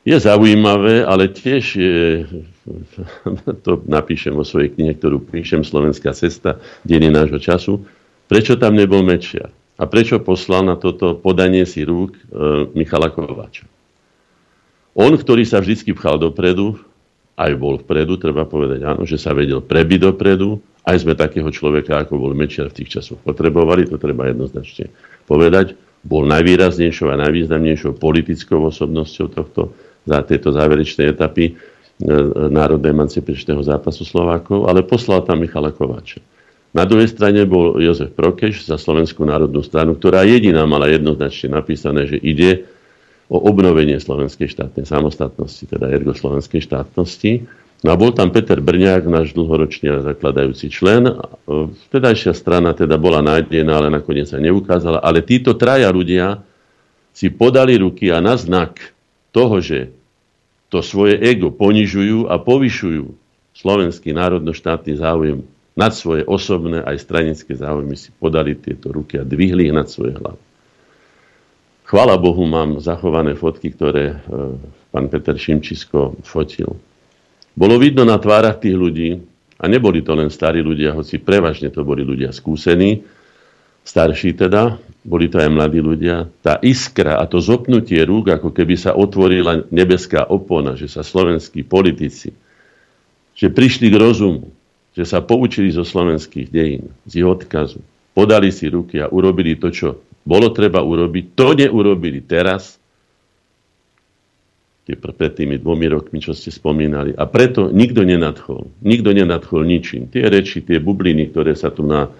je 0.00 0.16
zaujímavé, 0.16 1.04
ale 1.04 1.28
tiež 1.28 1.64
je, 1.76 2.24
to 3.66 3.72
napíšem 3.86 4.34
vo 4.34 4.46
svojej 4.46 4.74
knihe, 4.74 4.96
ktorú 4.96 5.22
píšem, 5.22 5.66
Slovenská 5.66 6.14
cesta, 6.14 6.58
deny 6.86 7.10
nášho 7.10 7.38
času, 7.38 7.84
prečo 8.30 8.56
tam 8.56 8.78
nebol 8.78 9.02
Mečiar? 9.02 9.50
A 9.80 9.88
prečo 9.88 10.20
poslal 10.20 10.68
na 10.68 10.76
toto 10.76 11.16
podanie 11.16 11.64
si 11.64 11.80
rúk 11.88 12.12
e, 12.12 12.20
Michala 12.76 13.08
Kováča. 13.08 13.64
On, 14.92 15.08
ktorý 15.08 15.48
sa 15.48 15.64
vždy 15.64 15.96
pchal 15.96 16.20
dopredu, 16.20 16.76
aj 17.40 17.56
bol 17.56 17.80
vpredu, 17.80 18.20
treba 18.20 18.44
povedať 18.44 18.84
áno, 18.84 19.08
že 19.08 19.16
sa 19.16 19.32
vedel 19.32 19.64
prebiť 19.64 20.12
dopredu, 20.12 20.60
aj 20.84 21.00
sme 21.00 21.16
takého 21.16 21.48
človeka, 21.48 22.04
ako 22.04 22.20
bol 22.20 22.32
Mečiar 22.36 22.68
v 22.68 22.84
tých 22.84 23.00
časoch 23.00 23.20
potrebovali, 23.24 23.88
to 23.88 23.96
treba 23.96 24.28
jednoznačne 24.28 24.92
povedať, 25.24 25.72
bol 26.04 26.28
najvýraznejšou 26.28 27.12
a 27.12 27.20
najvýznamnejšou 27.28 27.96
politickou 27.96 28.60
osobnosťou 28.68 29.26
tohto 29.32 29.72
za 30.08 30.24
tieto 30.24 30.52
záverečné 30.52 31.12
etapy 31.12 31.56
e, 32.00 32.48
národného 32.48 32.96
emancipačného 32.96 33.60
zápasu 33.60 34.08
Slovákov, 34.08 34.66
ale 34.66 34.82
poslal 34.82 35.22
tam 35.22 35.44
Michala 35.44 35.70
Kováča. 35.70 36.24
Na 36.70 36.86
druhej 36.86 37.10
strane 37.10 37.42
bol 37.44 37.82
Jozef 37.82 38.14
Prokeš 38.14 38.64
za 38.64 38.78
Slovenskú 38.78 39.26
národnú 39.26 39.60
stranu, 39.60 39.98
ktorá 39.98 40.22
jediná 40.22 40.62
mala 40.64 40.86
jednoznačne 40.86 41.58
napísané, 41.58 42.06
že 42.06 42.18
ide 42.22 42.64
o 43.26 43.42
obnovenie 43.42 43.98
slovenskej 43.98 44.50
štátnej 44.50 44.86
samostatnosti, 44.86 45.66
teda 45.66 45.90
ergo 45.90 46.14
slovenskej 46.14 46.62
štátnosti. 46.62 47.46
No 47.80 47.94
a 47.94 47.96
bol 47.96 48.12
tam 48.12 48.28
Peter 48.28 48.60
Brňák, 48.60 49.08
náš 49.08 49.32
dlhoročný 49.32 50.04
zakladajúci 50.04 50.68
člen. 50.68 51.10
Vtedajšia 51.88 52.36
strana 52.36 52.76
teda 52.76 53.00
bola 53.00 53.24
nájdená, 53.24 53.72
ale 53.80 53.88
nakoniec 53.88 54.28
sa 54.28 54.36
neukázala. 54.36 55.00
Ale 55.00 55.24
títo 55.24 55.56
traja 55.56 55.88
ľudia 55.88 56.44
si 57.16 57.32
podali 57.32 57.80
ruky 57.80 58.12
a 58.12 58.20
na 58.20 58.36
znak 58.36 58.92
toho, 59.32 59.58
že 59.64 59.94
to 60.70 60.80
svoje 60.80 61.18
ego 61.18 61.50
ponižujú 61.50 62.30
a 62.30 62.38
povyšujú 62.38 63.10
slovenský 63.58 64.14
národno-štátny 64.14 64.92
záujem 64.96 65.38
nad 65.74 65.90
svoje 65.90 66.22
osobné 66.24 66.82
aj 66.82 66.96
stranické 67.02 67.52
záujmy 67.54 67.98
si 67.98 68.14
podali 68.14 68.54
tieto 68.54 68.94
ruky 68.94 69.18
a 69.18 69.26
dvihli 69.26 69.70
ich 69.70 69.74
nad 69.74 69.90
svoje 69.90 70.14
hlavy. 70.16 70.40
Chvala 71.90 72.14
Bohu, 72.22 72.46
mám 72.46 72.78
zachované 72.78 73.34
fotky, 73.34 73.74
ktoré 73.74 74.14
e, 74.14 74.16
pán 74.94 75.10
Peter 75.10 75.34
Šimčisko 75.34 76.22
fotil. 76.22 76.78
Bolo 77.58 77.82
vidno 77.82 78.06
na 78.06 78.14
tvárach 78.14 78.62
tých 78.62 78.78
ľudí, 78.78 79.18
a 79.60 79.64
neboli 79.68 80.00
to 80.00 80.14
len 80.16 80.30
starí 80.32 80.62
ľudia, 80.62 80.94
hoci 80.96 81.20
prevažne 81.20 81.68
to 81.68 81.82
boli 81.82 82.00
ľudia 82.06 82.30
skúsení, 82.30 83.04
starší 83.82 84.38
teda, 84.38 84.78
boli 85.00 85.32
to 85.32 85.40
aj 85.40 85.48
mladí 85.48 85.80
ľudia, 85.80 86.28
tá 86.44 86.60
iskra 86.60 87.16
a 87.16 87.24
to 87.24 87.40
zopnutie 87.40 88.04
rúk, 88.04 88.28
ako 88.36 88.52
keby 88.52 88.76
sa 88.76 88.92
otvorila 88.92 89.64
nebeská 89.72 90.28
opona, 90.28 90.76
že 90.76 90.92
sa 90.92 91.00
slovenskí 91.00 91.64
politici, 91.64 92.36
že 93.32 93.48
prišli 93.48 93.88
k 93.88 93.96
rozumu, 93.96 94.52
že 94.92 95.08
sa 95.08 95.24
poučili 95.24 95.72
zo 95.72 95.88
slovenských 95.88 96.52
dejín, 96.52 96.92
z 97.08 97.24
ich 97.24 97.28
odkazu, 97.28 97.80
podali 98.12 98.52
si 98.52 98.68
ruky 98.68 99.00
a 99.00 99.08
urobili 99.08 99.56
to, 99.56 99.72
čo 99.72 100.04
bolo 100.20 100.52
treba 100.52 100.84
urobiť. 100.84 101.24
To 101.32 101.56
neurobili 101.56 102.20
teraz, 102.20 102.80
pred 104.98 105.32
tými 105.38 105.60
dvomi 105.60 105.86
rokmi, 105.86 106.18
čo 106.18 106.34
ste 106.34 106.50
spomínali. 106.50 107.14
A 107.14 107.28
preto 107.30 107.70
nikto 107.70 108.02
nenadchol. 108.02 108.66
Nikto 108.82 109.14
nenadchol 109.14 109.62
ničím. 109.62 110.10
Tie 110.10 110.26
reči, 110.26 110.66
tie 110.66 110.82
bubliny, 110.82 111.30
ktoré 111.30 111.54
sa 111.54 111.70
tu 111.70 111.86
na, 111.86 112.10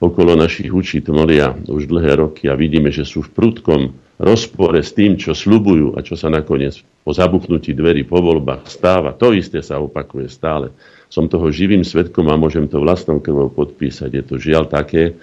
okolo 0.00 0.32
našich 0.32 0.72
učí 0.72 1.04
tmolia 1.04 1.52
už 1.68 1.86
dlhé 1.86 2.16
roky 2.16 2.48
a 2.48 2.56
vidíme, 2.56 2.88
že 2.88 3.04
sú 3.04 3.20
v 3.20 3.30
prudkom 3.36 3.92
rozpore 4.16 4.80
s 4.80 4.96
tým, 4.96 5.20
čo 5.20 5.36
slubujú 5.36 5.94
a 5.96 6.00
čo 6.00 6.16
sa 6.16 6.32
nakoniec 6.32 6.80
po 7.04 7.12
zabuchnutí 7.12 7.76
dverí 7.76 8.08
po 8.08 8.20
voľbách 8.20 8.64
stáva. 8.64 9.12
To 9.20 9.36
isté 9.36 9.60
sa 9.60 9.76
opakuje 9.76 10.32
stále. 10.32 10.72
Som 11.12 11.28
toho 11.28 11.52
živým 11.52 11.84
svetkom 11.84 12.28
a 12.32 12.40
môžem 12.40 12.64
to 12.64 12.80
vlastnou 12.80 13.20
krvou 13.20 13.52
podpísať. 13.52 14.10
Je 14.10 14.24
to 14.24 14.34
žiaľ 14.40 14.66
také, 14.66 15.20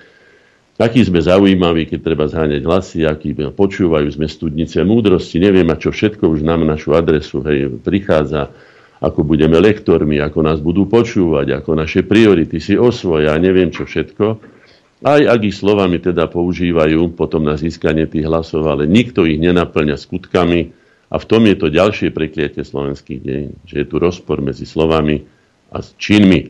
Aký 0.78 1.02
sme 1.02 1.18
zaujímaví, 1.18 1.90
keď 1.90 2.00
treba 2.06 2.30
zháňať 2.30 2.62
hlasy, 2.62 3.02
akí 3.02 3.34
počúvajú, 3.34 4.14
sme 4.14 4.30
studnice 4.30 4.86
múdrosti, 4.86 5.42
neviem, 5.42 5.66
a 5.74 5.76
čo 5.82 5.90
všetko 5.90 6.30
už 6.30 6.46
nám 6.46 6.70
našu 6.70 6.94
adresu 6.94 7.42
hej, 7.50 7.82
prichádza, 7.82 8.54
ako 9.02 9.26
budeme 9.26 9.58
lektormi, 9.58 10.22
ako 10.22 10.40
nás 10.46 10.62
budú 10.62 10.86
počúvať, 10.86 11.58
ako 11.58 11.74
naše 11.74 12.06
priority 12.06 12.62
si 12.62 12.78
osvoja, 12.78 13.34
neviem 13.42 13.74
čo 13.74 13.90
všetko. 13.90 14.57
Aj 15.06 15.22
ak 15.22 15.42
ich 15.46 15.54
slovami 15.54 16.02
teda 16.02 16.26
používajú 16.26 17.14
potom 17.14 17.46
na 17.46 17.54
získanie 17.54 18.10
tých 18.10 18.26
hlasov, 18.26 18.66
ale 18.66 18.90
nikto 18.90 19.30
ich 19.30 19.38
nenaplňa 19.38 19.94
skutkami 19.94 20.74
a 21.14 21.16
v 21.22 21.26
tom 21.30 21.46
je 21.46 21.56
to 21.56 21.68
ďalšie 21.70 22.10
prekliatie 22.10 22.66
slovenských 22.66 23.22
dejín, 23.22 23.54
že 23.70 23.86
je 23.86 23.86
tu 23.86 24.02
rozpor 24.02 24.42
medzi 24.42 24.66
slovami 24.66 25.22
a 25.70 25.86
činmi 25.86 26.50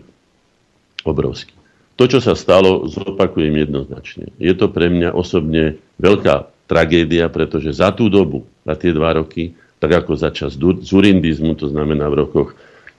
obrovský. 1.04 1.54
To, 1.98 2.06
čo 2.06 2.22
sa 2.22 2.38
stalo, 2.38 2.86
zopakujem 2.86 3.68
jednoznačne. 3.68 4.30
Je 4.38 4.54
to 4.54 4.70
pre 4.70 4.88
mňa 4.88 5.18
osobne 5.18 5.82
veľká 5.98 6.70
tragédia, 6.70 7.26
pretože 7.28 7.74
za 7.74 7.90
tú 7.90 8.08
dobu, 8.08 8.46
za 8.64 8.78
tie 8.78 8.94
dva 8.94 9.18
roky, 9.18 9.58
tak 9.82 10.06
ako 10.06 10.14
za 10.14 10.30
čas 10.30 10.56
zurindizmu, 10.62 11.58
to 11.58 11.68
znamená 11.68 12.06
v 12.10 12.20
rokoch 12.22 12.50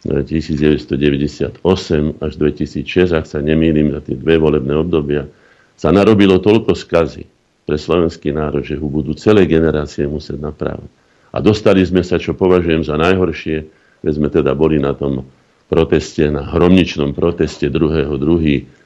1998 0.07 1.59
eh, 1.59 2.25
až 2.25 2.33
2006, 2.39 3.19
ak 3.19 3.27
sa 3.27 3.39
nemýlim, 3.43 3.91
za 3.95 4.01
tie 4.05 4.15
dve 4.15 4.39
volebné 4.39 4.75
obdobia, 4.79 5.27
sa 5.75 5.91
narobilo 5.91 6.39
toľko 6.39 6.75
skazy 6.75 7.27
pre 7.66 7.77
slovenský 7.77 8.31
národ, 8.31 8.62
že 8.62 8.79
ho 8.79 8.87
budú 8.87 9.15
celé 9.19 9.47
generácie 9.47 10.07
musieť 10.07 10.39
naprávať. 10.39 10.89
A 11.35 11.43
dostali 11.45 11.85
sme 11.85 12.01
sa, 12.01 12.16
čo 12.16 12.33
považujem 12.33 12.87
za 12.87 12.97
najhoršie, 12.97 13.57
keď 14.01 14.12
sme 14.15 14.29
teda 14.33 14.55
boli 14.57 14.81
na 14.81 14.97
tom 14.97 15.29
proteste, 15.69 16.25
na 16.33 16.47
hromničnom 16.49 17.12
proteste 17.12 17.69
2.2. 17.69 18.79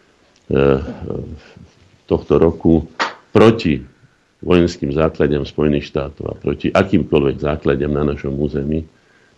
Eh, 0.52 0.80
tohto 2.12 2.36
roku 2.36 2.84
proti 3.32 3.80
vojenským 4.42 4.92
základem 4.92 5.46
Spojených 5.46 5.88
štátov 5.88 6.24
a 6.28 6.34
proti 6.36 6.68
akýmkoľvek 6.68 7.36
základem 7.40 7.88
na 7.88 8.04
našom 8.04 8.36
území, 8.36 8.84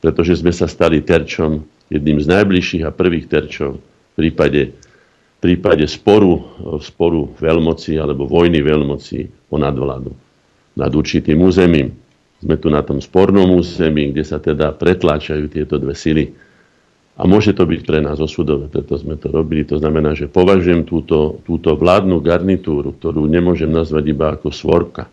pretože 0.04 0.44
sme 0.44 0.52
sa 0.52 0.68
stali 0.68 1.00
terčom, 1.00 1.64
jedným 1.88 2.20
z 2.20 2.28
najbližších 2.28 2.84
a 2.84 2.92
prvých 2.92 3.24
terčov 3.24 3.80
v 3.80 4.12
prípade, 4.12 4.76
v 4.76 5.38
prípade 5.40 5.88
sporu, 5.88 6.44
sporu 6.84 7.32
veľmoci 7.40 7.96
alebo 7.96 8.28
vojny 8.28 8.60
veľmoci 8.60 9.48
o 9.48 9.56
nadvládu 9.56 10.12
nad 10.76 10.92
určitým 10.92 11.40
územím. 11.40 11.96
Sme 12.44 12.60
tu 12.60 12.68
na 12.68 12.84
tom 12.84 13.00
spornom 13.00 13.56
území, 13.56 14.12
kde 14.12 14.28
sa 14.28 14.36
teda 14.36 14.76
pretláčajú 14.76 15.48
tieto 15.48 15.80
dve 15.80 15.96
sily 15.96 16.36
a 17.16 17.24
môže 17.24 17.56
to 17.56 17.64
byť 17.64 17.80
pre 17.88 18.04
nás 18.04 18.20
osudové, 18.20 18.68
preto 18.68 19.00
sme 19.00 19.16
to 19.16 19.32
robili. 19.32 19.64
To 19.72 19.80
znamená, 19.80 20.12
že 20.12 20.28
považujem 20.28 20.84
túto, 20.84 21.40
túto 21.48 21.72
vládnu 21.80 22.20
garnitúru, 22.20 22.92
ktorú 22.92 23.24
nemôžem 23.24 23.72
nazvať 23.72 24.04
iba 24.12 24.36
ako 24.36 24.52
svorka. 24.52 25.08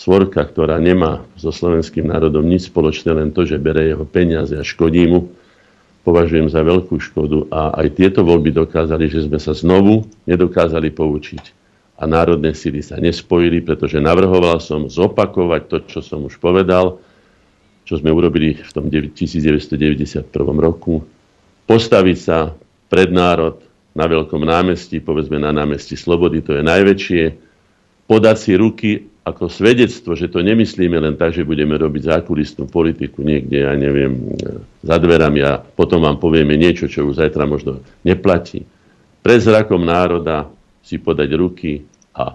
Svorka, 0.00 0.40
ktorá 0.40 0.80
nemá 0.80 1.28
so 1.36 1.52
slovenským 1.52 2.08
národom 2.08 2.40
nič 2.40 2.72
spoločné, 2.72 3.12
len 3.12 3.28
to, 3.36 3.44
že 3.44 3.60
bere 3.60 3.84
jeho 3.84 4.08
peniaze 4.08 4.56
a 4.56 4.64
škodí 4.64 5.04
mu, 5.04 5.28
považujem 6.08 6.48
za 6.48 6.64
veľkú 6.64 6.96
škodu. 6.96 7.52
A 7.52 7.84
aj 7.84 8.00
tieto 8.00 8.24
voľby 8.24 8.48
dokázali, 8.48 9.12
že 9.12 9.28
sme 9.28 9.36
sa 9.36 9.52
znovu 9.52 10.08
nedokázali 10.24 10.88
poučiť. 10.88 11.44
A 12.00 12.08
národné 12.08 12.56
síly 12.56 12.80
sa 12.80 12.96
nespojili, 12.96 13.60
pretože 13.60 14.00
navrhoval 14.00 14.56
som 14.56 14.88
zopakovať 14.88 15.62
to, 15.68 15.76
čo 15.84 16.00
som 16.00 16.24
už 16.24 16.40
povedal, 16.40 16.96
čo 17.84 18.00
sme 18.00 18.08
urobili 18.08 18.56
v 18.56 18.72
tom 18.72 18.88
1991 18.88 20.32
roku, 20.56 21.04
postaviť 21.68 22.16
sa 22.16 22.56
pred 22.88 23.12
národ 23.12 23.60
na 23.92 24.08
veľkom 24.08 24.48
námestí, 24.48 24.96
povedzme 25.04 25.36
na 25.36 25.52
námestí 25.52 25.92
Slobody, 25.92 26.40
to 26.40 26.56
je 26.56 26.64
najväčšie, 26.64 27.22
podať 28.08 28.36
si 28.40 28.52
ruky 28.56 29.09
ako 29.30 29.46
svedectvo, 29.48 30.18
že 30.18 30.28
to 30.28 30.42
nemyslíme 30.42 30.98
len 30.98 31.14
tak, 31.14 31.32
že 31.32 31.46
budeme 31.46 31.78
robiť 31.78 32.10
zákulistnú 32.10 32.66
politiku 32.66 33.22
niekde, 33.22 33.64
ja 33.64 33.74
neviem, 33.78 34.36
za 34.82 34.98
dverami 34.98 35.40
a 35.46 35.62
potom 35.62 36.02
vám 36.02 36.18
povieme 36.18 36.58
niečo, 36.58 36.90
čo 36.90 37.06
už 37.06 37.22
zajtra 37.22 37.46
možno 37.46 37.80
neplatí. 38.02 38.66
Pred 39.20 39.40
zrakom 39.40 39.82
národa 39.86 40.50
si 40.82 40.98
podať 40.98 41.30
ruky 41.38 41.86
a 42.16 42.34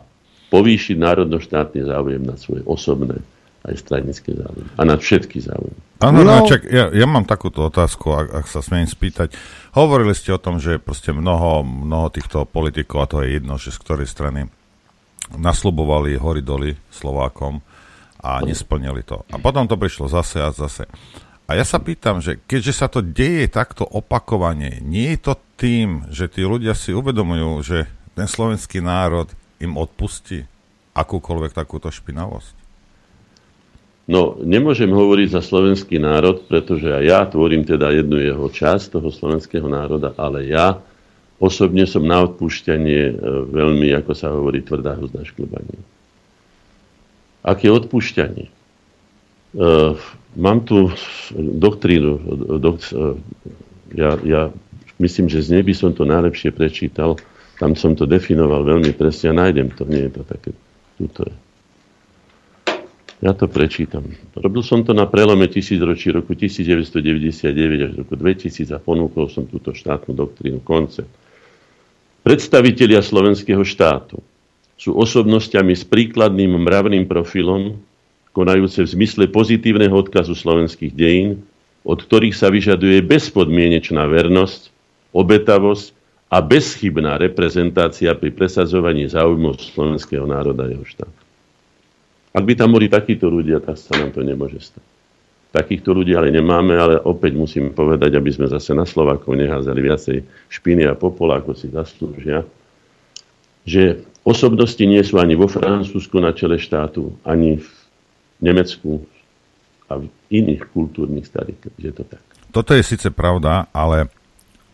povýšiť 0.49 0.95
národno-štátny 0.95 1.79
záujem 1.83 2.23
na 2.23 2.39
svoje 2.39 2.63
osobné 2.63 3.19
aj 3.65 3.75
stranické 3.81 4.37
záujmy. 4.37 4.69
A 4.77 4.81
na 4.85 4.95
všetky 4.95 5.41
záujmy. 5.41 5.79
Áno, 5.97 6.21
no, 6.21 6.45
no 6.45 6.45
ja, 6.69 6.93
ja 6.93 7.07
mám 7.09 7.25
takúto 7.25 7.65
otázku, 7.65 8.13
ak, 8.13 8.27
ak 8.43 8.45
sa 8.45 8.61
smiem 8.61 8.85
spýtať. 8.85 9.33
Hovorili 9.73 10.13
ste 10.13 10.37
o 10.37 10.39
tom, 10.39 10.61
že 10.61 10.77
proste 10.77 11.09
mnoho, 11.09 11.65
mnoho 11.65 12.13
týchto 12.13 12.45
politikov, 12.45 12.97
a 13.01 13.09
to 13.09 13.17
je 13.25 13.41
jedno, 13.41 13.57
že 13.57 13.73
z 13.73 13.81
ktorej 13.81 14.05
strany 14.05 14.53
naslubovali 15.33 16.21
hory 16.21 16.45
doly 16.45 16.77
Slovákom 16.93 17.63
a 18.21 18.41
nesplnili 18.45 19.01
to. 19.01 19.25
A 19.33 19.41
potom 19.41 19.65
to 19.65 19.77
prišlo 19.77 20.09
zase 20.09 20.41
a 20.41 20.53
zase. 20.53 20.85
A 21.45 21.53
ja 21.53 21.61
sa 21.61 21.77
pýtam, 21.77 22.21
že 22.21 22.41
keďže 22.49 22.73
sa 22.73 22.87
to 22.89 23.05
deje 23.05 23.45
takto 23.49 23.85
opakovane, 23.85 24.81
nie 24.81 25.13
je 25.13 25.29
to 25.29 25.33
tým, 25.61 26.09
že 26.09 26.25
tí 26.25 26.41
ľudia 26.41 26.73
si 26.73 26.89
uvedomujú, 26.89 27.61
že 27.61 27.77
ten 28.17 28.25
slovenský 28.25 28.81
národ 28.81 29.29
im 29.61 29.77
odpustí 29.77 30.49
akúkoľvek 30.97 31.53
takúto 31.53 31.93
špinavosť? 31.93 32.65
No, 34.05 34.37
nemôžem 34.41 34.89
hovoriť 34.89 35.33
za 35.33 35.41
slovenský 35.41 35.97
národ, 35.97 36.45
pretože 36.45 36.85
ja 37.05 37.25
tvorím 37.25 37.65
teda 37.65 37.89
jednu 37.89 38.21
jeho 38.21 38.45
časť 38.49 38.97
toho 38.97 39.09
slovenského 39.09 39.65
národa, 39.65 40.13
ale 40.17 40.45
ja 40.45 40.77
osobne 41.39 41.83
som 41.85 42.03
na 42.03 42.23
odpúšťanie 42.23 43.01
e, 43.11 43.13
veľmi, 43.51 43.91
ako 43.97 44.11
sa 44.15 44.31
hovorí, 44.31 44.63
tvrdá 44.63 44.95
huzná 44.95 45.23
šklbanie. 45.27 45.79
Aké 47.45 47.69
odpúšťanie? 47.69 48.49
Uh, 49.55 49.95
mám 50.35 50.67
tu 50.67 50.91
doktrínu, 51.31 52.19
dokt, 52.59 52.91
uh, 52.91 53.15
ja, 53.95 54.19
ja 54.19 54.51
myslím, 54.99 55.31
že 55.31 55.39
z 55.39 55.55
nej 55.55 55.63
by 55.63 55.71
som 55.71 55.95
to 55.95 56.03
najlepšie 56.03 56.51
prečítal, 56.51 57.15
tam 57.55 57.71
som 57.79 57.95
to 57.95 58.03
definoval 58.03 58.67
veľmi 58.67 58.91
presne 58.91 59.31
a 59.31 59.39
nájdem 59.47 59.71
to, 59.71 59.87
nie 59.87 60.09
je 60.09 60.11
to 60.11 60.21
také, 60.27 60.51
tuto 60.99 61.23
je. 61.23 61.35
Ja 63.23 63.31
to 63.31 63.47
prečítam. 63.47 64.11
Robil 64.35 64.59
som 64.59 64.83
to 64.83 64.91
na 64.91 65.07
prelome 65.07 65.47
tisícročí 65.47 66.11
roku 66.11 66.35
1999 66.35 67.87
až 67.87 67.91
roku 67.95 68.19
2000 68.19 68.75
a 68.75 68.79
ponúkol 68.83 69.31
som 69.31 69.47
túto 69.47 69.71
štátnu 69.71 70.11
doktrínu, 70.11 70.59
koncept. 70.59 71.07
Predstavitelia 72.25 73.05
slovenského 73.05 73.61
štátu 73.61 74.17
sú 74.81 74.97
osobnosťami 74.97 75.77
s 75.77 75.85
príkladným 75.85 76.57
mravným 76.57 77.05
profilom, 77.05 77.77
konajúce 78.33 78.81
v 78.81 78.89
zmysle 78.97 79.29
pozitívneho 79.29 79.93
odkazu 79.93 80.33
slovenských 80.33 80.89
dejín, 80.89 81.45
od 81.85 82.01
ktorých 82.01 82.33
sa 82.33 82.49
vyžaduje 82.49 83.05
bezpodmienečná 83.05 84.09
vernosť, 84.09 84.73
obetavosť 85.13 85.93
a 86.33 86.41
bezchybná 86.41 87.21
reprezentácia 87.21 88.17
pri 88.17 88.33
presadzovaní 88.33 89.05
záujmov 89.05 89.61
slovenského 89.61 90.25
národa 90.25 90.65
a 90.65 90.73
jeho 90.73 90.81
štátu. 90.81 91.21
Ak 92.33 92.41
by 92.41 92.57
tam 92.57 92.73
boli 92.73 92.89
takíto 92.89 93.29
ľudia, 93.29 93.61
tak 93.61 93.77
sa 93.77 94.01
nám 94.01 94.11
to 94.17 94.25
nemôže 94.25 94.59
stať. 94.65 94.94
Takýchto 95.55 95.95
ľudí 95.95 96.11
ale 96.19 96.35
nemáme, 96.35 96.75
ale 96.75 96.99
opäť 96.99 97.39
musím 97.39 97.71
povedať, 97.71 98.19
aby 98.19 98.27
sme 98.27 98.51
zase 98.51 98.75
na 98.75 98.83
Slovákov 98.83 99.39
neházali 99.39 99.79
viacej 99.79 100.17
špiny 100.51 100.83
a 100.83 100.99
popola, 100.99 101.39
ako 101.39 101.55
si 101.55 101.71
zaslúžia, 101.71 102.43
že 103.63 104.03
osobnosti 104.27 104.83
nie 104.83 104.99
sú 104.99 105.15
ani 105.15 105.39
vo 105.39 105.47
Francúzsku 105.47 106.19
na 106.19 106.35
čele 106.35 106.59
štátu, 106.59 107.15
ani 107.23 107.63
v 107.63 107.69
Nemecku 108.43 109.07
a 109.87 110.03
v 110.03 110.11
iných 110.27 110.67
kultúrnych 110.75 111.23
starých. 111.23 111.71
Je 111.79 111.91
to 111.95 112.03
tak. 112.03 112.19
Toto 112.51 112.75
je 112.75 112.83
síce 112.83 113.07
pravda, 113.15 113.71
ale 113.71 114.11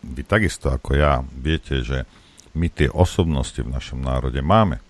vy 0.02 0.26
takisto 0.26 0.74
ako 0.74 0.98
ja 0.98 1.22
viete, 1.30 1.86
že 1.86 2.10
my 2.58 2.74
tie 2.74 2.90
osobnosti 2.90 3.62
v 3.62 3.70
našom 3.70 4.02
národe 4.02 4.42
máme. 4.42 4.82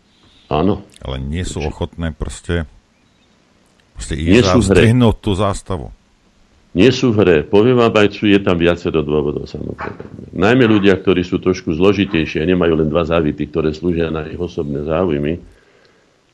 Áno. 0.48 0.88
Ale 1.04 1.20
nie 1.20 1.44
sú 1.44 1.64
ochotné 1.64 2.16
proste, 2.16 2.64
proste 4.02 4.18
ísť 4.18 4.50
a 4.50 5.14
tú 5.14 5.32
zástavu. 5.38 5.94
Nie 6.72 6.90
sú 6.90 7.12
v 7.12 7.22
hre. 7.22 7.38
Poviem 7.44 7.78
vám, 7.78 7.94
aj 7.94 8.18
je 8.18 8.40
tam 8.42 8.56
viacero 8.56 9.04
dôvodov 9.04 9.44
samozrejme. 9.46 10.32
Najmä 10.34 10.66
ľudia, 10.66 10.96
ktorí 10.98 11.22
sú 11.22 11.38
trošku 11.38 11.76
zložitejšie 11.76 12.42
a 12.42 12.50
nemajú 12.50 12.80
len 12.80 12.88
dva 12.88 13.04
závity, 13.04 13.52
ktoré 13.52 13.76
slúžia 13.76 14.08
na 14.08 14.24
ich 14.26 14.40
osobné 14.40 14.88
záujmy, 14.88 15.38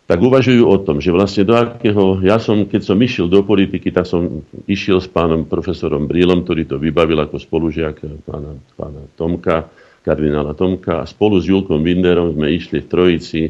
tak 0.08 0.22
uvažujú 0.22 0.64
o 0.64 0.78
tom, 0.80 1.02
že 1.02 1.12
vlastne 1.12 1.44
do 1.44 1.58
akého... 1.58 2.22
Ja 2.22 2.38
som, 2.38 2.70
keď 2.70 2.82
som 2.86 3.02
išiel 3.02 3.28
do 3.28 3.44
politiky, 3.44 3.92
tak 3.92 4.08
som 4.08 4.46
išiel 4.70 5.02
s 5.04 5.10
pánom 5.10 5.44
profesorom 5.44 6.06
Brílom, 6.06 6.46
ktorý 6.46 6.70
to 6.70 6.78
vybavil 6.80 7.18
ako 7.18 7.42
spolužiak 7.42 8.06
pána, 8.24 8.56
pána 8.78 9.04
Tomka, 9.18 9.68
kardinála 10.06 10.54
Tomka. 10.54 11.02
A 11.02 11.10
spolu 11.10 11.42
s 11.42 11.50
Julkom 11.50 11.82
Winderom 11.82 12.38
sme 12.38 12.54
išli 12.54 12.86
v 12.86 12.88
Trojici 12.88 13.42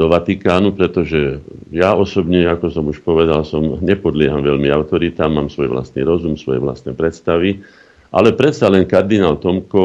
do 0.00 0.08
Vatikánu, 0.08 0.72
pretože 0.72 1.44
ja 1.68 1.92
osobne, 1.92 2.48
ako 2.48 2.72
som 2.72 2.88
už 2.88 3.04
povedal, 3.04 3.44
som 3.44 3.76
nepodlieham 3.84 4.40
veľmi 4.40 4.72
autoritám, 4.72 5.28
mám 5.28 5.52
svoj 5.52 5.68
vlastný 5.68 6.00
rozum, 6.08 6.40
svoje 6.40 6.56
vlastné 6.56 6.96
predstavy. 6.96 7.60
Ale 8.08 8.32
predsa 8.32 8.72
len 8.72 8.88
kardinál 8.88 9.36
Tomko 9.36 9.84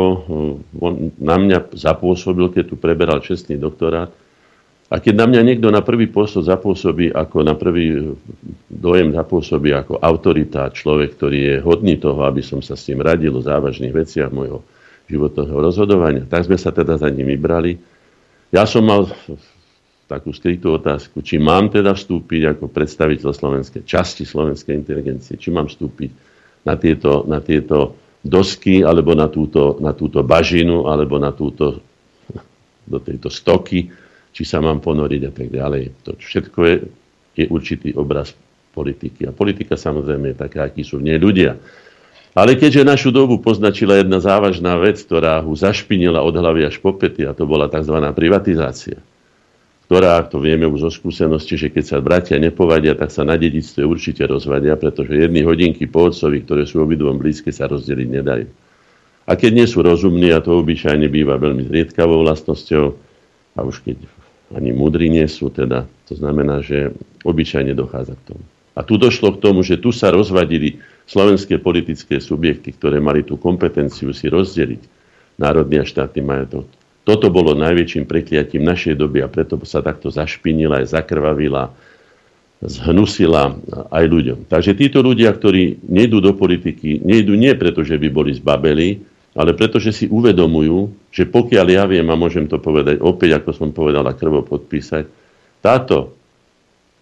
on 0.79 1.11
na 1.19 1.35
mňa 1.35 1.75
zapôsobil, 1.75 2.47
keď 2.47 2.63
tu 2.71 2.75
preberal 2.79 3.19
čestný 3.19 3.59
doktorát, 3.59 4.07
a 4.85 5.01
keď 5.01 5.13
na 5.17 5.25
mňa 5.25 5.41
niekto 5.41 5.73
na 5.73 5.81
prvý 5.81 6.05
pôsob 6.05 6.45
zapôsobí, 6.45 7.09
ako 7.09 7.41
na 7.41 7.57
prvý 7.57 8.15
dojem 8.69 9.17
zapôsobí 9.17 9.73
ako 9.73 9.97
autorita, 9.97 10.69
človek, 10.69 11.17
ktorý 11.17 11.39
je 11.41 11.55
hodný 11.65 11.97
toho, 11.97 12.21
aby 12.21 12.45
som 12.45 12.61
sa 12.61 12.77
s 12.77 12.85
ním 12.93 13.01
radil 13.01 13.33
o 13.33 13.41
závažných 13.41 13.89
veciach 13.89 14.29
môjho 14.29 14.61
životného 15.09 15.57
rozhodovania, 15.57 16.23
tak 16.29 16.45
sme 16.45 16.57
sa 16.61 16.69
teda 16.69 17.01
za 17.01 17.09
ním 17.09 17.33
vybrali. 17.33 17.81
Ja 18.53 18.69
som 18.69 18.85
mal 18.85 19.09
takú 20.05 20.29
skrytú 20.29 20.77
otázku, 20.77 21.25
či 21.25 21.41
mám 21.41 21.73
teda 21.73 21.97
vstúpiť 21.97 22.57
ako 22.57 22.69
predstaviteľ 22.69 23.29
slovenskej 23.33 23.83
časti 23.85 24.21
slovenskej 24.21 24.73
inteligencie, 24.77 25.33
či 25.37 25.49
mám 25.49 25.65
vstúpiť 25.65 26.11
na 26.65 26.77
tieto, 26.77 27.25
na 27.25 27.41
tieto 27.41 27.97
dosky, 28.21 28.85
alebo 28.85 29.17
na 29.17 29.29
túto, 29.29 29.77
na 29.81 29.93
túto 29.93 30.21
bažinu, 30.21 30.89
alebo 30.89 31.17
na 31.17 31.33
túto, 31.33 31.81
do 32.91 32.97
tejto 33.01 33.33
stoky, 33.33 33.89
či 34.29 34.43
sa 34.45 34.61
mám 34.61 34.81
ponoriť 34.81 35.21
a 35.25 35.31
tak 35.33 35.47
ďalej. 35.49 35.83
To 36.05 36.11
všetko 36.17 36.59
je, 36.65 36.75
je 37.37 37.45
určitý 37.49 37.89
obraz 37.97 38.33
politiky. 38.75 39.25
A 39.25 39.31
politika 39.31 39.79
samozrejme 39.79 40.35
je 40.35 40.37
taká, 40.37 40.67
akí 40.67 40.83
sú 40.83 40.99
v 40.99 41.13
nej 41.13 41.17
ľudia. 41.17 41.57
Ale 42.35 42.59
keďže 42.59 42.83
našu 42.83 43.09
dobu 43.15 43.39
poznačila 43.39 43.95
jedna 43.95 44.19
závažná 44.19 44.75
vec, 44.75 44.99
ktorá 44.99 45.39
ho 45.39 45.55
zašpinila 45.55 46.19
od 46.19 46.35
hlavy 46.35 46.67
až 46.67 46.83
po 46.83 46.91
pety, 46.91 47.23
a 47.23 47.31
to 47.31 47.47
bola 47.47 47.71
tzv. 47.71 47.95
privatizácia, 48.11 48.99
ktorá, 49.85 50.25
to 50.25 50.41
vieme 50.41 50.65
už 50.65 50.89
zo 50.89 50.91
skúsenosti, 50.91 51.61
že 51.61 51.69
keď 51.69 51.83
sa 51.85 51.97
bratia 52.01 52.41
nepovadia, 52.41 52.97
tak 52.97 53.13
sa 53.13 53.21
na 53.21 53.37
dedictve 53.37 53.85
určite 53.85 54.25
rozvadia, 54.25 54.73
pretože 54.73 55.13
jedny 55.13 55.45
hodinky 55.45 55.85
po 55.85 56.09
otcovi, 56.09 56.41
ktoré 56.41 56.65
sú 56.65 56.81
obidvom 56.81 57.21
blízke, 57.21 57.53
sa 57.53 57.69
rozdeliť 57.69 58.07
nedajú. 58.09 58.47
A 59.25 59.31
keď 59.37 59.51
nie 59.61 59.67
sú 59.69 59.85
rozumní, 59.85 60.33
a 60.33 60.41
to 60.41 60.57
obyčajne 60.57 61.05
býva 61.05 61.37
veľmi 61.37 61.69
zriedkavou 61.69 62.25
vlastnosťou, 62.25 62.85
a 63.55 63.59
už 63.61 63.85
keď 63.85 64.01
ani 64.57 64.73
múdri 64.73 65.09
nie 65.09 65.25
sú, 65.29 65.53
teda 65.53 65.85
to 66.09 66.13
znamená, 66.17 66.65
že 66.65 66.93
obyčajne 67.21 67.73
dochádza 67.77 68.17
k 68.17 68.25
tomu. 68.33 68.43
A 68.75 68.83
tu 68.83 68.97
došlo 68.99 69.37
k 69.37 69.41
tomu, 69.41 69.63
že 69.63 69.79
tu 69.79 69.93
sa 69.93 70.11
rozvadili 70.11 70.81
slovenské 71.07 71.61
politické 71.61 72.19
subjekty, 72.19 72.73
ktoré 72.75 72.99
mali 72.99 73.23
tú 73.23 73.37
kompetenciu 73.37 74.11
si 74.11 74.27
rozdeliť 74.27 74.81
národný 75.39 75.81
a 75.81 75.85
štátny 75.87 76.21
majetok. 76.21 76.65
Toto 77.05 77.29
bolo 77.29 77.53
najväčším 77.53 78.09
prekliatím 78.09 78.65
našej 78.65 78.97
doby 78.97 79.21
a 79.21 79.29
preto 79.29 79.61
sa 79.61 79.85
takto 79.85 80.09
zašpinila, 80.09 80.81
aj 80.81 80.97
zakrvavila, 80.97 81.69
zhnusila 82.65 83.61
aj 83.93 84.05
ľuďom. 84.09 84.39
Takže 84.49 84.73
títo 84.73 85.05
ľudia, 85.05 85.29
ktorí 85.29 85.85
nejdú 85.85 86.17
do 86.17 86.33
politiky, 86.33 87.05
nejdú 87.05 87.37
nie 87.37 87.53
preto, 87.53 87.85
že 87.85 88.01
by 88.01 88.09
boli 88.09 88.33
zbabeli, 88.33 89.05
ale 89.37 89.53
pretože 89.53 89.93
si 89.93 90.05
uvedomujú, 90.09 91.11
že 91.13 91.29
pokiaľ 91.29 91.67
ja 91.69 91.85
viem, 91.85 92.09
a 92.09 92.17
môžem 92.17 92.49
to 92.49 92.57
povedať 92.57 92.97
opäť, 92.97 93.37
ako 93.37 93.51
som 93.53 93.69
povedal, 93.69 94.01
a 94.09 94.17
krvo 94.17 94.41
podpísať, 94.41 95.05
táto 95.61 96.17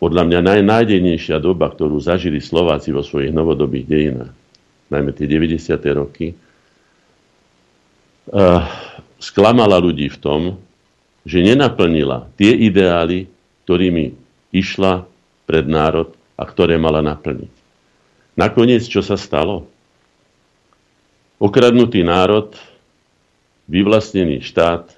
podľa 0.03 0.27
mňa 0.27 0.39
najnájdejnejšia 0.51 1.39
doba, 1.39 1.71
ktorú 1.71 1.95
zažili 2.03 2.43
Slováci 2.43 2.91
vo 2.91 3.07
svojich 3.07 3.31
novodobých 3.31 3.85
dejinách, 3.87 4.35
najmä 4.91 5.15
tie 5.15 5.31
90. 5.31 5.79
roky, 5.95 6.35
uh, 8.35 8.67
sklamala 9.23 9.79
ľudí 9.79 10.11
v 10.11 10.19
tom, 10.19 10.41
že 11.23 11.39
nenaplnila 11.39 12.27
tie 12.35 12.51
ideály, 12.51 13.31
ktorými 13.63 14.11
išla 14.51 15.07
pred 15.47 15.63
národ 15.63 16.11
a 16.35 16.43
ktoré 16.43 16.75
mala 16.75 16.99
naplniť. 16.99 17.53
Nakoniec, 18.35 18.83
čo 18.83 18.99
sa 18.99 19.15
stalo? 19.15 19.63
Okradnutý 21.39 22.03
národ, 22.03 22.51
vyvlastnený 23.71 24.43
štát, 24.43 24.91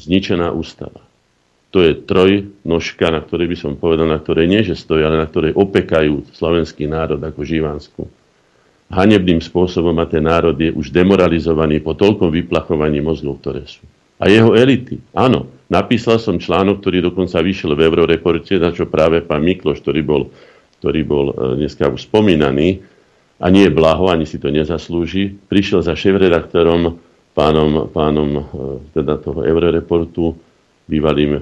zničená 0.00 0.52
ústava. 0.56 1.04
To 1.74 1.84
je 1.84 1.92
trojnožka, 1.92 3.12
na 3.12 3.20
ktorej 3.20 3.52
by 3.52 3.56
som 3.58 3.72
povedal, 3.76 4.08
na 4.08 4.16
ktorej 4.16 4.48
nie 4.48 4.64
že 4.64 4.78
stojí, 4.78 5.04
ale 5.04 5.20
na 5.20 5.28
ktorej 5.28 5.52
opekajú 5.52 6.32
slovenský 6.32 6.88
národ 6.88 7.20
ako 7.20 7.44
Živansku. 7.44 8.02
Hanebným 8.86 9.42
spôsobom 9.42 9.98
a 9.98 10.06
ten 10.06 10.22
národ 10.22 10.54
je 10.54 10.70
už 10.70 10.94
demoralizovaný 10.94 11.82
po 11.82 11.98
toľkom 11.98 12.30
vyplachovaní 12.30 13.02
mozgov, 13.02 13.42
ktoré 13.42 13.66
sú. 13.66 13.82
A 14.22 14.30
jeho 14.30 14.54
elity. 14.54 15.02
Áno, 15.12 15.50
napísal 15.66 16.22
som 16.22 16.38
článok, 16.38 16.80
ktorý 16.80 17.02
dokonca 17.02 17.42
vyšiel 17.42 17.74
v 17.74 17.84
Euroreporte, 17.84 18.56
na 18.62 18.70
čo 18.70 18.86
práve 18.86 19.20
pán 19.26 19.42
Mikloš, 19.42 19.82
ktorý 19.82 20.00
bol, 20.06 20.22
ktorý 20.80 21.00
bol 21.02 21.26
e, 21.34 21.34
dneska 21.60 21.90
už 21.90 22.06
spomínaný, 22.06 22.80
a 23.36 23.52
nie 23.52 23.68
je 23.68 23.76
blaho, 23.76 24.08
ani 24.08 24.24
si 24.24 24.40
to 24.40 24.48
nezaslúži. 24.48 25.36
Prišiel 25.36 25.84
za 25.84 25.92
šéf-redaktorom, 25.92 26.96
pánom, 27.36 27.92
pánom 27.92 28.30
e, 28.32 28.42
teda 28.96 29.20
toho 29.20 29.44
Euroreportu, 29.44 30.32
bývalým 30.88 31.36
e, 31.36 31.40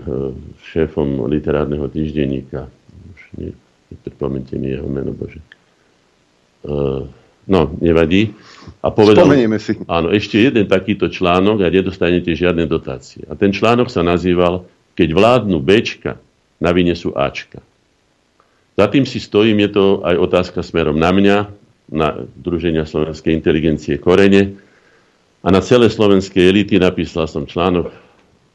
šéfom 0.74 1.30
literárneho 1.30 1.86
týždenníka. 1.86 2.66
Už 3.14 3.20
nie, 3.38 3.54
nepripomente 3.92 4.58
mi 4.58 4.74
jeho 4.74 4.88
meno, 4.90 5.14
Bože. 5.14 5.38
Uh, 6.64 7.04
no, 7.48 7.72
nevadí. 7.78 8.32
A 8.84 8.92
povedal, 8.92 9.28
Spomenieme 9.28 9.60
si. 9.60 9.76
Áno, 9.88 10.12
ešte 10.12 10.40
jeden 10.40 10.68
takýto 10.68 11.08
článok 11.08 11.64
a 11.64 11.68
nedostanete 11.72 12.32
žiadne 12.32 12.68
dotácie. 12.68 13.24
A 13.28 13.36
ten 13.36 13.52
článok 13.52 13.88
sa 13.88 14.04
nazýval 14.04 14.64
Keď 14.94 15.08
vládnu 15.10 15.58
Bčka, 15.58 16.20
na 16.62 16.70
vine 16.70 16.94
sú 16.94 17.12
Ačka. 17.12 17.60
Za 18.74 18.86
tým 18.90 19.06
si 19.06 19.22
stojím, 19.22 19.62
je 19.66 19.70
to 19.70 19.84
aj 20.02 20.16
otázka 20.18 20.60
smerom 20.62 20.98
na 20.98 21.14
mňa, 21.14 21.36
na 21.92 22.26
Druženia 22.26 22.88
slovenskej 22.88 23.36
inteligencie 23.36 24.00
Korene 24.00 24.56
a 25.44 25.48
na 25.52 25.60
celé 25.60 25.92
slovenské 25.92 26.40
elity 26.40 26.80
napísal 26.80 27.28
som 27.28 27.44
článok 27.44 27.92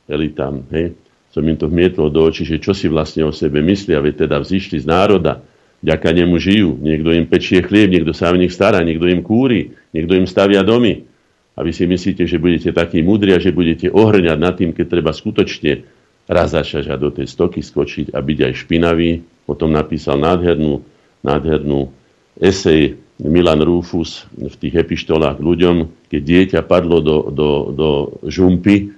elitám, 0.10 0.66
hej, 0.74 0.98
som 1.30 1.46
im 1.46 1.54
to 1.54 1.70
vmietol 1.70 2.10
do 2.10 2.26
očí, 2.26 2.42
že 2.42 2.58
čo 2.58 2.74
si 2.74 2.90
vlastne 2.90 3.22
o 3.22 3.30
sebe 3.30 3.62
myslia, 3.62 4.02
veď 4.02 4.26
teda 4.26 4.42
vzýšli 4.42 4.82
z 4.82 4.88
národa, 4.90 5.46
ďaká 5.80 6.12
nemu 6.12 6.36
žijú, 6.40 6.76
niekto 6.80 7.16
im 7.16 7.26
pečie 7.28 7.64
chlieb, 7.64 7.92
niekto 7.92 8.12
sa 8.12 8.32
o 8.32 8.40
nich 8.40 8.52
stará, 8.52 8.84
niekto 8.84 9.08
im 9.08 9.24
kúri, 9.24 9.76
niekto 9.96 10.16
im 10.16 10.28
stavia 10.28 10.64
domy. 10.64 11.08
A 11.56 11.64
vy 11.64 11.72
si 11.76 11.84
myslíte, 11.84 12.24
že 12.24 12.40
budete 12.40 12.72
takí 12.72 13.04
múdri 13.04 13.36
a 13.36 13.40
že 13.40 13.52
budete 13.52 13.92
ohrňať 13.92 14.38
nad 14.40 14.56
tým, 14.56 14.72
keď 14.72 14.86
treba 15.00 15.12
skutočne 15.12 15.84
raz 16.30 16.56
začať 16.56 16.88
do 16.96 17.12
tej 17.12 17.28
stoky 17.28 17.60
skočiť 17.60 18.16
a 18.16 18.20
byť 18.24 18.40
aj 18.48 18.54
špinavý. 18.64 19.20
Potom 19.44 19.74
napísal 19.74 20.22
nádhernú, 20.24 20.86
nádhernú 21.26 21.92
esej 22.40 22.96
Milan 23.20 23.60
Rufus 23.60 24.24
v 24.32 24.56
tých 24.56 24.88
epištolách 24.88 25.44
ľuďom, 25.44 26.08
keď 26.08 26.22
dieťa 26.24 26.60
padlo 26.64 27.04
do, 27.04 27.18
do, 27.28 27.50
do 27.76 27.90
žumpy 28.24 28.96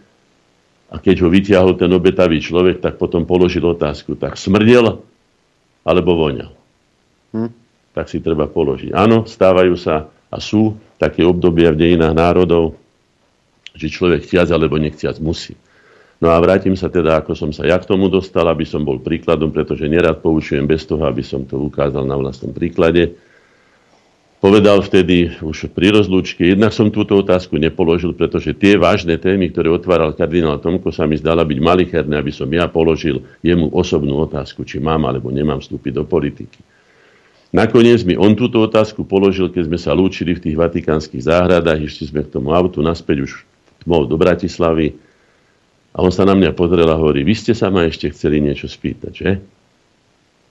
a 0.94 1.02
keď 1.02 1.26
ho 1.26 1.28
vytiahol 1.34 1.74
ten 1.74 1.90
obetavý 1.90 2.38
človek, 2.38 2.84
tak 2.84 3.02
potom 3.02 3.26
položil 3.26 3.66
otázku, 3.66 4.14
tak 4.14 4.38
smrdel 4.38 5.02
alebo 5.82 6.12
voňal. 6.14 6.61
Hm? 7.32 7.62
tak 7.91 8.08
si 8.08 8.24
treba 8.24 8.48
položiť. 8.48 8.95
Áno, 8.95 9.28
stávajú 9.28 9.76
sa 9.76 10.08
a 10.32 10.38
sú 10.40 10.80
také 10.95 11.28
obdobia 11.28 11.76
v 11.76 11.80
dejinách 11.88 12.16
národov, 12.16 12.80
že 13.76 13.91
človek 13.91 14.24
chtiac 14.24 14.48
alebo 14.52 14.80
nechciac 14.80 15.20
musí. 15.20 15.56
No 16.22 16.30
a 16.30 16.38
vrátim 16.38 16.78
sa 16.78 16.88
teda, 16.88 17.18
ako 17.18 17.34
som 17.34 17.49
sa 17.49 17.66
ja 17.66 17.82
k 17.82 17.90
tomu 17.90 18.06
dostal, 18.08 18.45
aby 18.45 18.62
som 18.62 18.86
bol 18.86 19.02
príkladom, 19.02 19.49
pretože 19.49 19.90
nerad 19.90 20.22
poučujem 20.22 20.64
bez 20.70 20.86
toho, 20.86 21.02
aby 21.03 21.26
som 21.26 21.44
to 21.44 21.58
ukázal 21.58 22.06
na 22.06 22.14
vlastnom 22.14 22.53
príklade. 22.53 23.18
Povedal 24.41 24.82
vtedy 24.82 25.38
už 25.41 25.70
pri 25.74 25.94
rozlúčke, 25.94 26.45
jednak 26.45 26.74
som 26.74 26.90
túto 26.94 27.14
otázku 27.18 27.62
nepoložil, 27.62 28.14
pretože 28.14 28.58
tie 28.58 28.74
vážne 28.78 29.18
témy, 29.18 29.53
ktoré 29.53 29.70
otváral 29.70 30.18
kardinál 30.18 30.58
Tomko, 30.62 30.90
sa 30.90 31.06
mi 31.06 31.18
zdala 31.18 31.45
byť 31.45 31.60
malicherné, 31.62 32.18
aby 32.18 32.34
som 32.34 32.49
ja 32.49 32.66
položil 32.70 33.22
jemu 33.45 33.70
osobnú 33.70 34.22
otázku, 34.26 34.66
či 34.66 34.82
mám 34.82 35.06
alebo 35.06 35.30
nemám 35.30 35.62
vstúpiť 35.62 35.94
do 35.94 36.03
politiky. 36.06 36.58
Nakoniec 37.52 38.07
mi 38.07 38.15
on 38.15 38.32
túto 38.32 38.64
otázku 38.64 39.03
položil, 39.03 39.52
keď 39.52 39.64
sme 39.68 39.80
sa 39.80 39.91
lúčili 39.91 40.32
v 40.32 40.44
tých 40.48 40.56
vatikánskych 40.56 41.28
záhradách, 41.28 41.84
išli 41.84 42.07
sme 42.07 42.23
k 42.23 42.32
tomu 42.32 42.56
autu 42.56 42.80
naspäť 42.80 43.28
už 43.28 43.32
tmou 43.84 44.07
do 44.07 44.15
Bratislavy 44.15 44.95
a 45.91 45.99
on 45.99 46.11
sa 46.15 46.23
na 46.23 46.32
mňa 46.32 46.56
pozrel 46.56 46.88
a 46.88 46.95
hovorí, 46.95 47.28
vy 47.28 47.36
ste 47.36 47.52
sa 47.52 47.68
ma 47.68 47.84
ešte 47.84 48.07
chceli 48.15 48.40
niečo 48.40 48.72
spýtať, 48.72 49.11
že? 49.11 49.32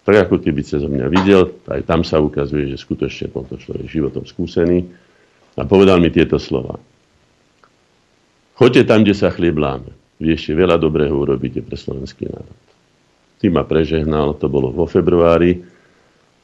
Tak 0.04 0.28
ako 0.28 0.44
keby 0.44 0.60
sa 0.60 0.76
mňa 0.76 1.06
videl, 1.08 1.56
aj 1.72 1.88
tam 1.88 2.04
sa 2.04 2.20
ukazuje, 2.20 2.68
že 2.68 2.76
skutočne 2.76 3.32
bol 3.32 3.48
to 3.48 3.56
človek 3.56 3.88
životom 3.88 4.28
skúsený 4.28 4.84
a 5.56 5.64
povedal 5.64 6.04
mi 6.04 6.12
tieto 6.12 6.36
slova. 6.36 6.76
Choďte 8.60 8.84
tam, 8.84 9.00
kde 9.00 9.16
sa 9.16 9.32
chlieb 9.32 9.56
láme. 9.56 9.96
Vy 10.20 10.36
ešte 10.36 10.52
veľa 10.52 10.76
dobrého 10.76 11.16
urobíte 11.16 11.64
pre 11.64 11.80
slovenský 11.80 12.28
národ. 12.28 12.60
Ty 13.40 13.46
ma 13.48 13.64
prežehnal, 13.64 14.36
to 14.36 14.52
bolo 14.52 14.68
vo 14.68 14.84
februári. 14.84 15.64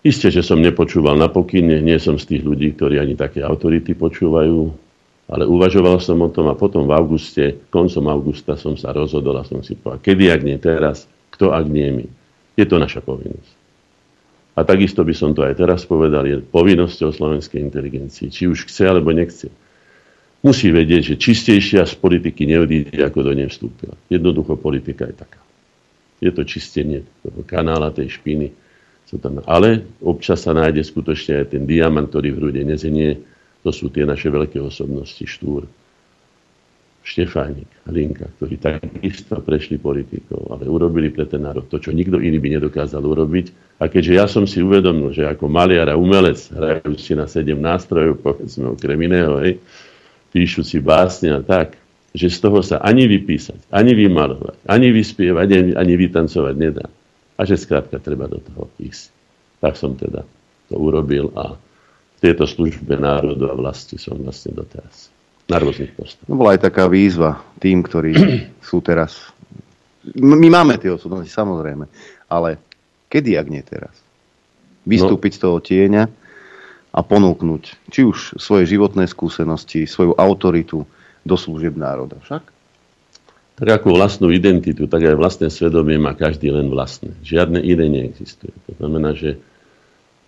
Isté, 0.06 0.30
že 0.30 0.46
som 0.46 0.62
nepočúval 0.62 1.18
na 1.18 1.26
nie 1.26 1.98
som 1.98 2.14
z 2.14 2.24
tých 2.30 2.42
ľudí, 2.46 2.78
ktorí 2.78 3.02
ani 3.02 3.18
také 3.18 3.42
autority 3.42 3.98
počúvajú, 3.98 4.70
ale 5.26 5.42
uvažoval 5.50 5.98
som 5.98 6.22
o 6.22 6.30
tom 6.30 6.46
a 6.46 6.54
potom 6.54 6.86
v 6.86 6.94
auguste, 6.94 7.66
koncom 7.74 8.06
augusta 8.06 8.54
som 8.54 8.78
sa 8.78 8.94
rozhodol 8.94 9.34
a 9.34 9.42
som 9.42 9.66
si 9.66 9.74
povedal, 9.74 10.06
kedy, 10.06 10.24
ak 10.30 10.40
nie 10.46 10.54
teraz, 10.62 11.10
kto, 11.34 11.50
ak 11.50 11.66
nie 11.66 11.90
my. 11.90 12.06
Je 12.54 12.64
to 12.70 12.78
naša 12.78 13.02
povinnosť. 13.02 13.52
A 14.56 14.62
takisto 14.62 15.02
by 15.02 15.12
som 15.12 15.34
to 15.34 15.42
aj 15.42 15.58
teraz 15.58 15.82
povedal, 15.82 16.22
je 16.22 16.38
povinnosťou 16.38 17.10
slovenskej 17.10 17.58
inteligencii, 17.66 18.30
či 18.30 18.46
už 18.46 18.70
chce 18.70 18.86
alebo 18.86 19.10
nechce. 19.10 19.50
Musí 20.46 20.70
vedieť, 20.70 21.12
že 21.12 21.14
čistejšia 21.18 21.82
z 21.82 21.98
politiky 21.98 22.46
neodíde, 22.46 23.02
ako 23.02 23.26
do 23.26 23.32
nej 23.34 23.50
vstúpila. 23.50 23.98
Jednoducho 24.06 24.54
politika 24.54 25.10
je 25.10 25.18
taká. 25.18 25.42
Je 26.22 26.30
to 26.30 26.46
čistenie 26.46 27.02
toho 27.26 27.42
kanála, 27.42 27.90
tej 27.90 28.14
špiny. 28.14 28.54
Ale 29.46 29.86
občas 30.02 30.42
sa 30.42 30.50
nájde 30.50 30.82
skutočne 30.82 31.46
aj 31.46 31.54
ten 31.54 31.62
diamant, 31.62 32.10
ktorý 32.10 32.34
v 32.34 32.38
hrude 32.42 32.62
nezenie, 32.66 33.22
to 33.62 33.70
sú 33.70 33.86
tie 33.90 34.02
naše 34.02 34.30
veľké 34.30 34.58
osobnosti, 34.58 35.22
Štúr, 35.22 35.66
Štefánik, 37.06 37.70
Hlinka, 37.86 38.26
ktorí 38.34 38.58
takisto 38.58 39.38
prešli 39.38 39.78
politikou, 39.78 40.50
ale 40.50 40.66
urobili 40.66 41.14
pre 41.14 41.22
ten 41.30 41.46
národ 41.46 41.70
to, 41.70 41.78
čo 41.78 41.94
nikto 41.94 42.18
iný 42.18 42.42
by 42.42 42.58
nedokázal 42.58 42.98
urobiť. 42.98 43.78
A 43.78 43.86
keďže 43.86 44.12
ja 44.18 44.26
som 44.26 44.42
si 44.42 44.58
uvedomil, 44.58 45.14
že 45.14 45.22
ako 45.22 45.46
maliar 45.46 45.86
a 45.86 45.94
umelec, 45.94 46.42
hrajúci 46.50 47.14
na 47.14 47.30
sedem 47.30 47.62
nástrojov, 47.62 48.18
povedzme 48.18 48.74
okrem 48.74 48.98
iného, 49.06 49.38
hej, 49.38 49.62
píšuci 50.34 50.82
básne 50.82 51.30
a 51.30 51.40
tak, 51.46 51.78
že 52.10 52.26
z 52.26 52.42
toho 52.42 52.58
sa 52.58 52.82
ani 52.82 53.06
vypísať, 53.06 53.70
ani 53.70 53.94
vymalovať, 53.94 54.66
ani 54.66 54.90
vyspievať, 54.90 55.46
ani, 55.46 55.72
ani 55.78 55.94
vytancovať 55.94 56.54
nedá. 56.58 56.90
A 57.36 57.44
že 57.44 57.60
skrátka 57.60 58.00
treba 58.00 58.26
do 58.26 58.40
toho 58.40 58.72
ísť. 58.80 59.12
Tak 59.60 59.76
som 59.76 59.96
teda 59.96 60.24
to 60.72 60.74
urobil 60.76 61.32
a 61.36 61.56
v 62.16 62.18
tejto 62.20 62.48
službe 62.48 62.96
národu 62.96 63.52
a 63.52 63.54
vlasti 63.54 64.00
som 64.00 64.16
vlastne 64.16 64.56
doteraz. 64.56 65.12
Na 65.46 65.62
rôznych 65.62 65.94
postoch. 65.94 66.26
No 66.26 66.40
bola 66.40 66.58
aj 66.58 66.66
taká 66.66 66.88
výzva 66.90 67.44
tým, 67.60 67.84
ktorí 67.84 68.16
sú 68.68 68.80
teraz... 68.82 69.30
My 70.16 70.48
máme 70.48 70.78
tie 70.78 70.90
osobnosti, 70.90 71.28
samozrejme, 71.28 71.86
ale 72.30 72.62
kedy, 73.10 73.36
ak 73.36 73.46
nie 73.50 73.62
teraz? 73.62 73.94
Vystúpiť 74.86 75.34
no. 75.34 75.36
z 75.36 75.42
toho 75.42 75.58
tieňa 75.58 76.04
a 76.94 77.00
ponúknuť 77.02 77.90
či 77.90 78.00
už 78.06 78.38
svoje 78.40 78.70
životné 78.70 79.04
skúsenosti, 79.10 79.84
svoju 79.84 80.14
autoritu 80.16 80.86
do 81.26 81.36
služieb 81.36 81.74
národa. 81.74 82.16
Však? 82.22 82.55
Tak 83.56 83.68
ako 83.80 83.96
vlastnú 83.96 84.28
identitu, 84.28 84.84
tak 84.84 85.00
aj 85.00 85.16
vlastné 85.16 85.48
svedomie 85.48 85.96
má 85.96 86.12
každý 86.12 86.52
len 86.52 86.68
vlastné. 86.68 87.16
Žiadne 87.24 87.64
iné 87.64 87.88
neexistuje. 87.88 88.52
To 88.68 88.72
znamená, 88.76 89.16
že 89.16 89.40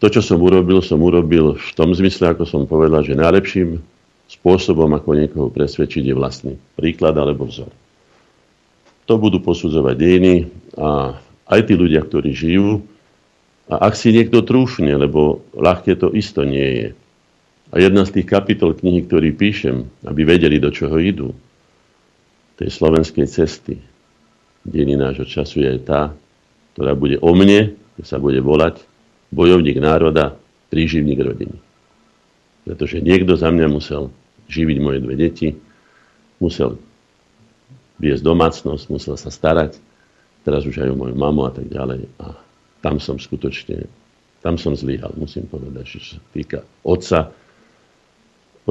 to, 0.01 0.09
čo 0.09 0.25
som 0.25 0.41
urobil, 0.41 0.81
som 0.81 0.97
urobil 1.05 1.61
v 1.61 1.71
tom 1.77 1.93
zmysle, 1.93 2.33
ako 2.33 2.49
som 2.49 2.65
povedal, 2.65 3.05
že 3.05 3.19
najlepším 3.19 3.85
spôsobom, 4.33 4.89
ako 4.97 5.11
niekoho 5.13 5.49
presvedčiť, 5.53 6.09
je 6.09 6.15
vlastný 6.17 6.55
príklad 6.79 7.21
alebo 7.21 7.45
vzor. 7.45 7.69
To 9.09 9.15
budú 9.21 9.45
posudzovať 9.45 9.95
dejiny 9.97 10.35
a 10.77 11.17
aj 11.49 11.61
tí 11.69 11.75
ľudia, 11.77 12.05
ktorí 12.05 12.33
žijú. 12.33 12.85
A 13.69 13.89
ak 13.89 13.97
si 13.97 14.13
niekto 14.13 14.41
trúfne, 14.41 14.97
lebo 14.97 15.45
ľahké 15.53 16.01
to 16.01 16.13
isto 16.17 16.45
nie 16.45 16.69
je. 16.81 16.89
A 17.69 17.75
jedna 17.77 18.09
z 18.09 18.21
tých 18.21 18.29
kapitol 18.33 18.73
knihy, 18.73 19.05
ktorý 19.05 19.37
píšem, 19.37 19.85
aby 20.09 20.25
vedeli, 20.25 20.57
do 20.57 20.73
čoho 20.73 20.97
idú, 20.97 21.37
tej 22.59 22.69
slovenskej 22.75 23.27
cesty, 23.31 23.79
dejiny 24.67 24.99
nášho 24.99 25.25
času 25.25 25.63
je 25.63 25.69
aj 25.79 25.81
tá, 25.87 26.01
ktorá 26.75 26.99
bude 26.99 27.17
o 27.23 27.31
mne, 27.33 27.79
kde 27.95 28.05
sa 28.05 28.19
bude 28.19 28.43
volať 28.43 28.83
bojovník 29.31 29.79
národa, 29.79 30.35
príživník 30.69 31.23
rodiny. 31.23 31.57
Pretože 32.67 33.01
niekto 33.01 33.39
za 33.39 33.49
mňa 33.49 33.67
musel 33.71 34.13
živiť 34.51 34.77
moje 34.83 34.99
dve 35.01 35.15
deti, 35.17 35.49
musel 36.43 36.77
viesť 37.99 38.23
domácnosť, 38.23 38.85
musel 38.93 39.17
sa 39.19 39.31
starať, 39.33 39.79
teraz 40.47 40.67
už 40.67 40.83
aj 40.83 40.91
o 40.93 40.97
moju 40.99 41.15
mamu 41.19 41.49
a 41.49 41.53
tak 41.53 41.67
ďalej. 41.67 42.07
A 42.23 42.37
tam 42.83 43.03
som 43.03 43.19
skutočne, 43.19 43.91
tam 44.45 44.55
som 44.55 44.79
zlyhal, 44.79 45.15
musím 45.19 45.51
povedať, 45.51 45.99
že 45.99 46.01
sa 46.15 46.19
týka 46.31 46.63
otca. 46.87 47.35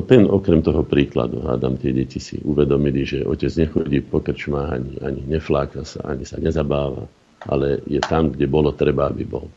Ten, 0.05 0.29
okrem 0.29 0.61
toho 0.61 0.85
príkladu, 0.85 1.41
hádam, 1.41 1.73
tie 1.73 1.89
deti 1.89 2.21
si 2.21 2.37
uvedomili, 2.45 3.01
že 3.01 3.25
otec 3.25 3.49
nechodí 3.57 4.05
po 4.05 4.21
krčmách, 4.21 4.69
ani, 4.77 4.93
ani 5.01 5.21
nefláka 5.25 5.81
sa, 5.81 6.05
ani 6.05 6.21
sa 6.21 6.37
nezabáva, 6.37 7.09
ale 7.49 7.81
je 7.89 7.97
tam, 8.05 8.29
kde 8.29 8.45
bolo 8.45 8.69
treba, 8.77 9.09
aby 9.09 9.25
bol. 9.25 9.49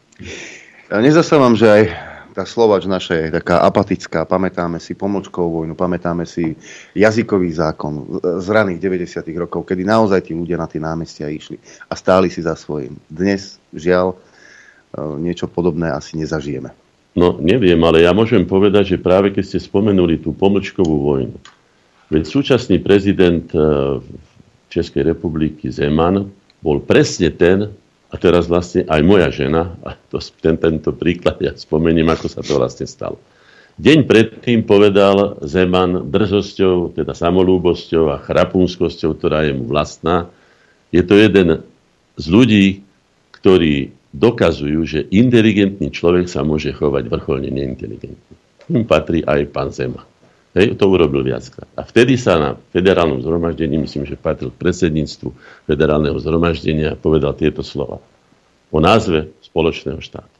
Nezastávam, 0.88 1.52
že 1.54 1.66
aj 1.68 1.82
tá 2.30 2.46
Slovač 2.46 2.86
naša 2.86 3.14
je 3.20 3.28
taká 3.36 3.60
apatická. 3.60 4.22
Pamätáme 4.24 4.78
si 4.78 4.94
pomlčkovú 4.94 5.62
vojnu, 5.62 5.74
pamätáme 5.74 6.24
si 6.24 6.54
jazykový 6.94 7.50
zákon 7.52 8.22
z 8.22 8.46
raných 8.48 8.80
90. 8.80 9.26
rokov, 9.36 9.66
kedy 9.66 9.82
naozaj 9.82 10.30
tí 10.30 10.32
ľudia 10.32 10.56
na 10.56 10.70
tie 10.70 10.80
námestia 10.80 11.28
išli 11.28 11.58
a 11.90 11.92
stáli 11.98 12.30
si 12.30 12.40
za 12.40 12.54
svojím. 12.54 12.96
Dnes, 13.10 13.58
žiaľ, 13.74 14.14
e, 14.14 14.16
niečo 15.20 15.50
podobné 15.50 15.90
asi 15.90 16.16
nezažijeme. 16.16 16.79
No, 17.10 17.42
neviem, 17.42 17.78
ale 17.82 18.06
ja 18.06 18.14
môžem 18.14 18.46
povedať, 18.46 18.94
že 18.94 19.02
práve 19.02 19.34
keď 19.34 19.44
ste 19.44 19.58
spomenuli 19.58 20.22
tú 20.22 20.30
pomlčkovú 20.30 20.96
vojnu, 21.10 21.36
veď 22.06 22.22
súčasný 22.22 22.78
prezident 22.78 23.50
e, 23.50 23.98
Českej 24.70 25.10
republiky 25.10 25.74
Zeman 25.74 26.30
bol 26.62 26.78
presne 26.78 27.34
ten, 27.34 27.74
a 28.10 28.14
teraz 28.18 28.50
vlastne 28.50 28.86
aj 28.90 29.00
moja 29.06 29.30
žena, 29.30 29.74
a 29.86 29.94
to, 29.94 30.18
ten, 30.42 30.58
tento 30.58 30.90
príklad 30.94 31.38
ja 31.42 31.54
spomeniem, 31.54 32.06
ako 32.10 32.26
sa 32.26 32.42
to 32.42 32.58
vlastne 32.58 32.86
stalo. 32.86 33.18
Deň 33.80 34.04
predtým 34.04 34.66
povedal 34.66 35.40
Zeman 35.46 36.10
drzosťou, 36.10 36.94
teda 36.94 37.14
samolúbosťou 37.16 38.12
a 38.12 38.20
chrapúnskosťou, 38.20 39.16
ktorá 39.16 39.46
je 39.48 39.56
mu 39.56 39.64
vlastná. 39.64 40.28
Je 40.90 41.00
to 41.00 41.16
jeden 41.16 41.64
z 42.20 42.24
ľudí, 42.28 42.66
ktorí 43.40 43.94
dokazujú, 44.10 44.80
že 44.86 45.00
inteligentný 45.10 45.90
človek 45.90 46.26
sa 46.26 46.42
môže 46.42 46.74
chovať 46.74 47.06
vrcholne 47.06 47.50
neinteligentne. 47.50 48.34
Tým 48.66 48.82
patrí 48.86 49.22
aj 49.22 49.50
pán 49.50 49.70
Zeman. 49.70 50.06
Hej, 50.50 50.74
to 50.74 50.90
urobil 50.90 51.22
viackrát. 51.22 51.70
A 51.78 51.86
vtedy 51.86 52.18
sa 52.18 52.34
na 52.34 52.50
federálnom 52.74 53.22
zhromaždení, 53.22 53.78
myslím, 53.78 54.02
že 54.02 54.18
patril 54.18 54.50
k 54.50 54.58
predsedníctvu 54.58 55.30
federálneho 55.70 56.18
zhromaždenia, 56.18 56.98
povedal 56.98 57.38
tieto 57.38 57.62
slova 57.62 58.02
o 58.70 58.78
názve 58.82 59.30
spoločného 59.46 60.02
štátu. 60.02 60.34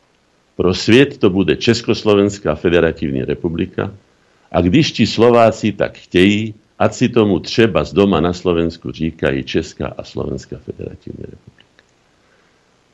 Pro 0.59 0.75
sviet 0.75 1.23
to 1.23 1.31
bude 1.31 1.55
Československá 1.57 2.59
federatívna 2.59 3.23
republika 3.23 3.95
a 4.51 4.59
když 4.59 4.93
ti 4.93 5.05
Slováci 5.07 5.73
tak 5.73 5.99
chtějí, 5.99 6.55
ať 6.79 6.91
si 6.95 7.07
tomu 7.09 7.39
třeba 7.39 7.85
z 7.85 7.93
doma 7.93 8.21
na 8.21 8.33
Slovensku 8.33 8.91
říkají 8.91 9.45
Česká 9.45 9.95
a 9.95 10.03
Slovenská 10.03 10.59
federatívna 10.59 11.31
republika. 11.31 11.60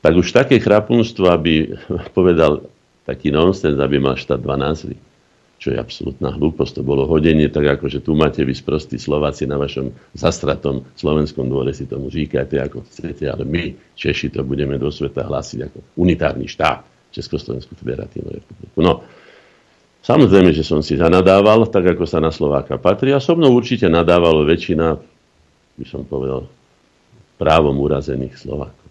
Tak 0.07 0.15
už 0.15 0.31
také 0.31 0.63
chrapunstvo, 0.63 1.27
aby 1.27 1.75
povedal 2.17 2.63
taký 3.03 3.27
nonsens, 3.27 3.75
aby 3.75 3.99
mal 3.99 4.15
štát 4.15 4.39
dva 4.39 4.55
názvy 4.55 4.95
čo 5.57 5.73
je 5.73 5.77
absolútna 5.81 6.29
hlúposť. 6.37 6.79
To 6.79 6.83
bolo 6.85 7.09
hodenie, 7.09 7.49
tak 7.49 7.65
ako 7.65 7.89
že 7.89 7.99
tu 8.05 8.13
máte 8.13 8.45
vy 8.45 8.53
sprostí 8.53 9.01
Slováci 9.01 9.49
na 9.49 9.57
vašom 9.57 9.89
zastratom 10.13 10.85
slovenskom 10.93 11.49
dvore 11.49 11.73
si 11.73 11.89
tomu 11.89 12.13
říkajte 12.13 12.61
ako 12.61 12.85
chcete, 12.85 13.25
ale 13.25 13.43
my, 13.43 13.73
Češi, 13.97 14.37
to 14.37 14.45
budeme 14.45 14.77
do 14.77 14.93
sveta 14.93 15.25
hlásiť 15.25 15.59
ako 15.65 15.77
unitárny 15.97 16.45
štát. 16.45 16.85
Československú 17.07 17.73
federatívnu 17.79 18.29
republiku. 18.29 18.77
No, 18.83 19.01
samozrejme, 20.05 20.53
že 20.53 20.61
som 20.61 20.85
si 20.85 20.99
zanadával, 20.99 21.65
tak 21.65 21.97
ako 21.97 22.05
sa 22.05 22.21
na 22.21 22.29
Slováka 22.29 22.77
patrí 22.77 23.09
a 23.15 23.17
so 23.23 23.33
mnou 23.33 23.57
určite 23.57 23.89
nadávalo 23.89 24.45
väčšina, 24.45 24.99
by 25.79 25.85
som 25.87 26.05
povedal, 26.05 26.45
právom 27.39 27.73
urazených 27.79 28.37
Slovákov. 28.37 28.86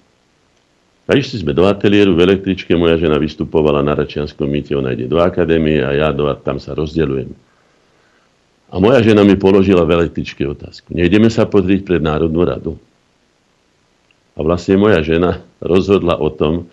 A 1.07 1.15
išli 1.15 1.39
sme 1.39 1.55
do 1.55 1.63
ateliéru, 1.71 2.19
v 2.19 2.27
električke 2.27 2.75
moja 2.75 2.99
žena 2.99 3.15
vystupovala 3.23 3.79
na 3.79 3.95
Račianskom 3.95 4.51
mýte, 4.51 4.75
ona 4.75 4.91
ide 4.91 5.07
do 5.07 5.23
akadémie 5.23 5.79
a 5.79 5.95
ja 5.95 6.09
do, 6.11 6.27
tam 6.43 6.59
sa 6.59 6.75
rozdeľujem. 6.75 7.31
A 8.67 8.83
moja 8.83 8.99
žena 9.07 9.23
mi 9.23 9.39
položila 9.39 9.87
v 9.87 10.03
električke 10.03 10.43
otázku. 10.43 10.91
Nejdeme 10.91 11.31
sa 11.31 11.47
pozrieť 11.47 11.87
pred 11.87 12.03
Národnú 12.03 12.43
radu. 12.43 12.75
A 14.35 14.43
vlastne 14.43 14.75
moja 14.83 14.99
žena 15.07 15.47
rozhodla 15.63 16.19
o 16.19 16.27
tom, 16.35 16.67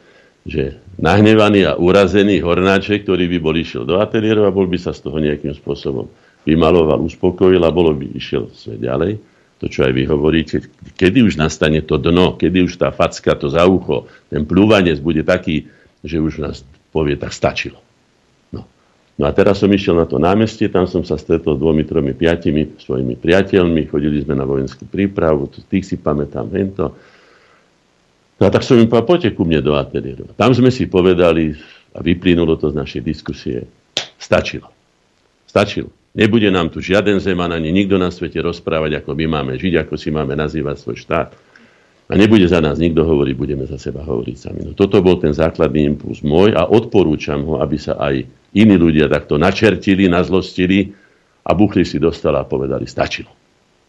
že 0.50 0.82
nahnevaný 0.98 1.70
a 1.70 1.78
urazený 1.78 2.42
hornáček, 2.42 3.06
ktorý 3.06 3.30
by 3.30 3.38
bol 3.38 3.54
išiel 3.54 3.86
do 3.86 4.02
ateliéru 4.02 4.50
a 4.50 4.52
bol 4.52 4.66
by 4.66 4.82
sa 4.82 4.98
z 4.98 5.06
toho 5.06 5.22
nejakým 5.22 5.54
spôsobom 5.54 6.10
vymaloval, 6.44 7.06
uspokojil 7.06 7.62
a 7.62 7.72
bolo 7.72 7.94
by 7.94 8.18
išiel 8.18 8.50
sve 8.52 8.82
ďalej 8.82 9.22
to, 9.64 9.72
čo 9.72 9.88
aj 9.88 9.96
vy 9.96 10.04
hovoríte, 10.04 10.60
kedy 11.00 11.24
už 11.24 11.40
nastane 11.40 11.80
to 11.80 11.96
dno, 11.96 12.36
kedy 12.36 12.68
už 12.68 12.76
tá 12.76 12.92
facka, 12.92 13.32
to 13.32 13.48
za 13.48 13.64
ucho, 13.64 14.12
ten 14.28 14.44
plúvanec 14.44 15.00
bude 15.00 15.24
taký, 15.24 15.72
že 16.04 16.20
už 16.20 16.44
nás 16.44 16.68
povie, 16.92 17.16
tak 17.16 17.32
stačilo. 17.32 17.80
No. 18.52 18.68
no 19.16 19.24
a 19.24 19.32
teraz 19.32 19.64
som 19.64 19.72
išiel 19.72 19.96
na 19.96 20.04
to 20.04 20.20
námestie, 20.20 20.68
tam 20.68 20.84
som 20.84 21.08
sa 21.08 21.16
stretol 21.16 21.56
dvomi, 21.56 21.88
tromi, 21.88 22.12
piatimi 22.12 22.76
svojimi 22.76 23.16
priateľmi, 23.16 23.88
chodili 23.88 24.20
sme 24.20 24.36
na 24.36 24.44
vojenskú 24.44 24.84
prípravu, 24.84 25.48
tých 25.72 25.88
si 25.88 25.96
pamätám 25.96 26.52
hento. 26.52 26.92
No 28.36 28.44
a 28.44 28.52
tak 28.52 28.68
som 28.68 28.76
im 28.76 28.92
povedal, 28.92 29.08
poďte 29.08 29.32
ku 29.32 29.48
mne 29.48 29.64
do 29.64 29.80
ateliéru. 29.80 30.28
Tam 30.36 30.52
sme 30.52 30.76
si 30.76 30.92
povedali, 30.92 31.56
a 31.96 32.04
vyplynulo 32.04 32.60
to 32.60 32.68
z 32.68 32.76
našej 32.76 33.00
diskusie, 33.00 33.64
stačilo. 34.20 34.68
Stačilo. 35.48 36.03
Nebude 36.14 36.46
nám 36.54 36.70
tu 36.70 36.78
žiaden 36.78 37.18
zeman 37.18 37.50
ani 37.50 37.74
nikto 37.74 37.98
na 37.98 38.14
svete 38.14 38.38
rozprávať, 38.38 39.02
ako 39.02 39.18
my 39.18 39.26
máme 39.26 39.54
žiť, 39.58 39.82
ako 39.82 39.98
si 39.98 40.14
máme 40.14 40.38
nazývať 40.38 40.78
svoj 40.78 40.98
štát. 41.02 41.30
A 42.06 42.14
nebude 42.14 42.46
za 42.46 42.62
nás 42.62 42.78
nikto 42.78 43.02
hovoriť, 43.02 43.34
budeme 43.34 43.66
za 43.66 43.82
seba 43.82 44.06
hovoriť 44.06 44.36
sami. 44.38 44.62
No, 44.62 44.78
toto 44.78 45.02
bol 45.02 45.18
ten 45.18 45.34
základný 45.34 45.90
impuls 45.90 46.22
môj 46.22 46.54
a 46.54 46.70
odporúčam 46.70 47.42
ho, 47.50 47.58
aby 47.58 47.82
sa 47.82 47.98
aj 47.98 48.30
iní 48.54 48.76
ľudia 48.78 49.10
takto 49.10 49.42
načertili, 49.42 50.06
nazlostili 50.06 50.94
a 51.42 51.52
buchli 51.58 51.82
si 51.82 51.98
dostala 51.98 52.46
a 52.46 52.50
povedali, 52.50 52.86
stačilo. 52.86 53.34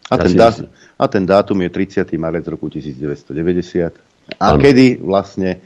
A, 0.09 0.17
ja 0.17 0.25
ten, 0.25 0.33
dá, 0.33 0.49
a 0.97 1.05
ten 1.11 1.25
dátum 1.29 1.61
je 1.61 1.69
30. 1.69 2.09
marec 2.17 2.45
roku 2.49 2.73
1990. 2.73 4.41
A 4.41 4.57
ano. 4.57 4.63
kedy 4.63 5.05
vlastne 5.05 5.61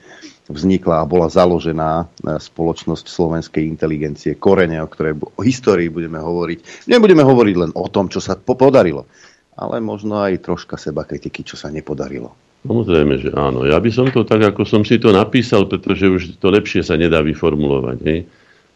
vznikla 0.48 1.04
a 1.04 1.08
bola 1.08 1.28
založená 1.28 2.04
e, 2.04 2.36
spoločnosť 2.40 3.04
slovenskej 3.04 3.64
inteligencie, 3.68 4.40
korene, 4.40 4.80
o 4.80 4.88
ktorej 4.88 5.20
o 5.20 5.40
histórii 5.44 5.92
budeme 5.92 6.18
hovoriť. 6.18 6.88
Nebudeme 6.88 7.22
hovoriť 7.22 7.54
len 7.56 7.70
o 7.76 7.86
tom, 7.86 8.08
čo 8.08 8.18
sa 8.18 8.34
podarilo, 8.34 9.04
ale 9.54 9.78
možno 9.78 10.24
aj 10.24 10.42
troška 10.42 10.80
seba 10.80 11.04
kritiky, 11.04 11.44
čo 11.44 11.54
sa 11.54 11.68
nepodarilo. 11.68 12.32
Samozrejme, 12.66 13.14
že 13.22 13.30
áno. 13.38 13.62
Ja 13.62 13.78
by 13.78 13.90
som 13.94 14.10
to 14.10 14.26
tak, 14.26 14.42
ako 14.42 14.66
som 14.66 14.82
si 14.82 14.98
to 14.98 15.14
napísal, 15.14 15.70
pretože 15.70 16.10
už 16.10 16.22
to 16.42 16.50
lepšie 16.50 16.82
sa 16.82 16.98
nedá 16.98 17.22
vyformulovať. 17.22 17.98
Hej? 18.02 18.20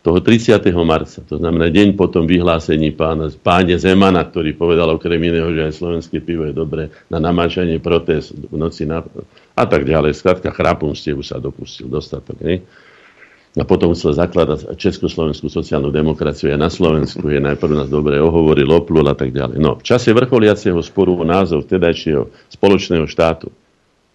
toho 0.02 0.18
30. 0.18 0.58
marca, 0.82 1.22
to 1.22 1.38
znamená 1.38 1.70
deň 1.70 1.94
po 1.94 2.10
tom 2.10 2.26
vyhlásení 2.26 2.90
pána, 2.90 3.30
páne 3.38 3.78
Zemana, 3.78 4.26
ktorý 4.26 4.58
povedal 4.58 4.90
okrem 4.90 5.22
iného, 5.22 5.46
že 5.54 5.70
aj 5.70 5.78
slovenské 5.78 6.18
pivo 6.18 6.42
je 6.42 6.54
dobré 6.54 6.90
na 7.06 7.22
namáčanie 7.22 7.78
protest 7.78 8.34
v 8.34 8.50
noci 8.58 8.82
na, 8.82 9.06
a 9.52 9.64
tak 9.68 9.84
ďalej. 9.84 10.16
Skrátka, 10.16 10.52
chrápomstievu 10.52 11.20
sa 11.20 11.40
dopustil 11.42 11.88
dostatok. 11.88 12.40
Ne? 12.40 12.64
A 13.52 13.68
potom 13.68 13.92
chcel 13.92 14.16
zakladať 14.16 14.72
Československú 14.80 15.52
sociálnu 15.52 15.92
demokraciu 15.92 16.56
a 16.56 16.56
na 16.56 16.72
Slovensku 16.72 17.28
je 17.28 17.36
najprv 17.36 17.84
nás 17.84 17.88
dobre 17.92 18.16
ohovoril, 18.16 18.68
oplul 18.72 19.04
a 19.04 19.16
tak 19.16 19.28
ďalej. 19.28 19.60
No, 19.60 19.76
v 19.76 19.84
čase 19.84 20.16
vrcholiaceho 20.16 20.80
sporu 20.80 21.20
o 21.20 21.24
názov 21.28 21.68
vtedajšieho 21.68 22.32
spoločného 22.48 23.04
štátu 23.04 23.52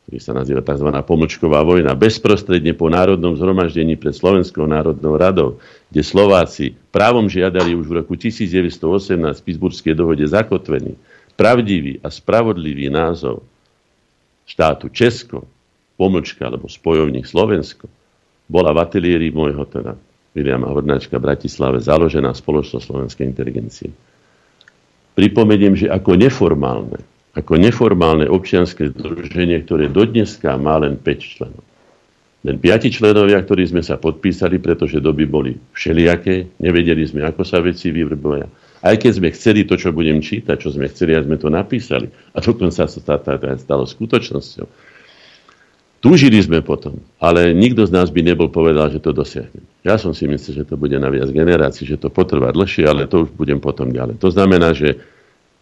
ktorý 0.08 0.24
sa 0.24 0.32
nazýva 0.32 0.64
tzv. 0.64 0.88
pomlčková 1.04 1.68
vojna, 1.68 1.92
bezprostredne 1.92 2.72
po 2.72 2.88
národnom 2.88 3.36
zhromaždení 3.36 4.00
pred 4.00 4.16
Slovenskou 4.16 4.64
národnou 4.64 5.20
radou, 5.20 5.60
kde 5.92 6.00
Slováci 6.00 6.80
právom 6.96 7.28
žiadali 7.28 7.76
už 7.76 7.92
v 7.92 7.96
roku 8.00 8.16
1918 8.16 8.80
v 9.20 9.44
Pittsburghskej 9.44 10.00
dohode 10.00 10.24
zakotvený 10.24 10.96
pravdivý 11.36 12.00
a 12.00 12.08
spravodlivý 12.08 12.88
názov 12.88 13.44
štátu 14.48 14.90
Česko, 14.90 15.46
pomlčka 16.00 16.48
alebo 16.48 16.72
spojovník 16.72 17.28
Slovensko, 17.28 17.92
bola 18.48 18.72
v 18.72 18.82
ateliéri 18.82 19.28
môjho 19.30 19.68
teda 19.68 19.94
Viliama 20.32 20.72
Hornáčka 20.72 21.20
v 21.20 21.28
Bratislave 21.28 21.84
založená 21.84 22.32
spoločnosť 22.32 22.84
slovenskej 22.88 23.26
inteligencie. 23.28 23.92
Pripomeniem, 25.18 25.76
že 25.76 25.92
ako 25.92 26.16
neformálne 26.16 27.02
ako 27.38 27.54
neformálne 27.62 28.26
občianske 28.26 28.98
združenie, 28.98 29.62
ktoré 29.62 29.94
dodneska 29.94 30.58
má 30.58 30.82
len 30.82 30.98
5 30.98 31.22
členov. 31.22 31.62
Len 32.42 32.58
5 32.58 32.90
členovia, 32.90 33.38
ktorí 33.46 33.70
sme 33.70 33.86
sa 33.86 34.02
podpísali, 34.02 34.58
pretože 34.58 34.98
doby 34.98 35.30
boli 35.30 35.54
všelijaké, 35.78 36.58
nevedeli 36.58 37.06
sme, 37.06 37.22
ako 37.22 37.46
sa 37.46 37.62
veci 37.62 37.94
vyvrboja. 37.94 38.50
Aj 38.82 38.96
keď 38.96 39.12
sme 39.18 39.30
chceli 39.34 39.66
to, 39.66 39.74
čo 39.74 39.90
budem 39.90 40.22
čítať, 40.22 40.58
čo 40.58 40.70
sme 40.70 40.86
chceli, 40.92 41.18
a 41.18 41.26
sme 41.26 41.42
to 41.42 41.50
napísali, 41.50 42.14
a 42.34 42.38
dokonca 42.38 42.86
sa 42.86 42.88
to 42.88 43.02
stalo 43.58 43.84
skutočnosťou. 43.90 44.68
Túžili 45.98 46.38
sme 46.38 46.62
potom, 46.62 47.02
ale 47.18 47.58
nikto 47.58 47.82
z 47.82 47.92
nás 47.92 48.14
by 48.14 48.22
nebol 48.22 48.54
povedal, 48.54 48.94
že 48.94 49.02
to 49.02 49.18
dosiahne. 49.18 49.66
Ja 49.82 49.98
som 49.98 50.14
si 50.14 50.30
myslel, 50.30 50.62
že 50.62 50.70
to 50.70 50.78
bude 50.78 50.94
na 50.94 51.10
viac 51.10 51.34
generácií, 51.34 51.90
že 51.90 51.98
to 51.98 52.14
potrvá 52.14 52.54
dlhšie, 52.54 52.86
ale 52.86 53.10
to 53.10 53.26
už 53.26 53.34
budem 53.34 53.58
potom 53.58 53.90
ďalej. 53.90 54.22
To 54.22 54.30
znamená, 54.30 54.78
že 54.78 55.02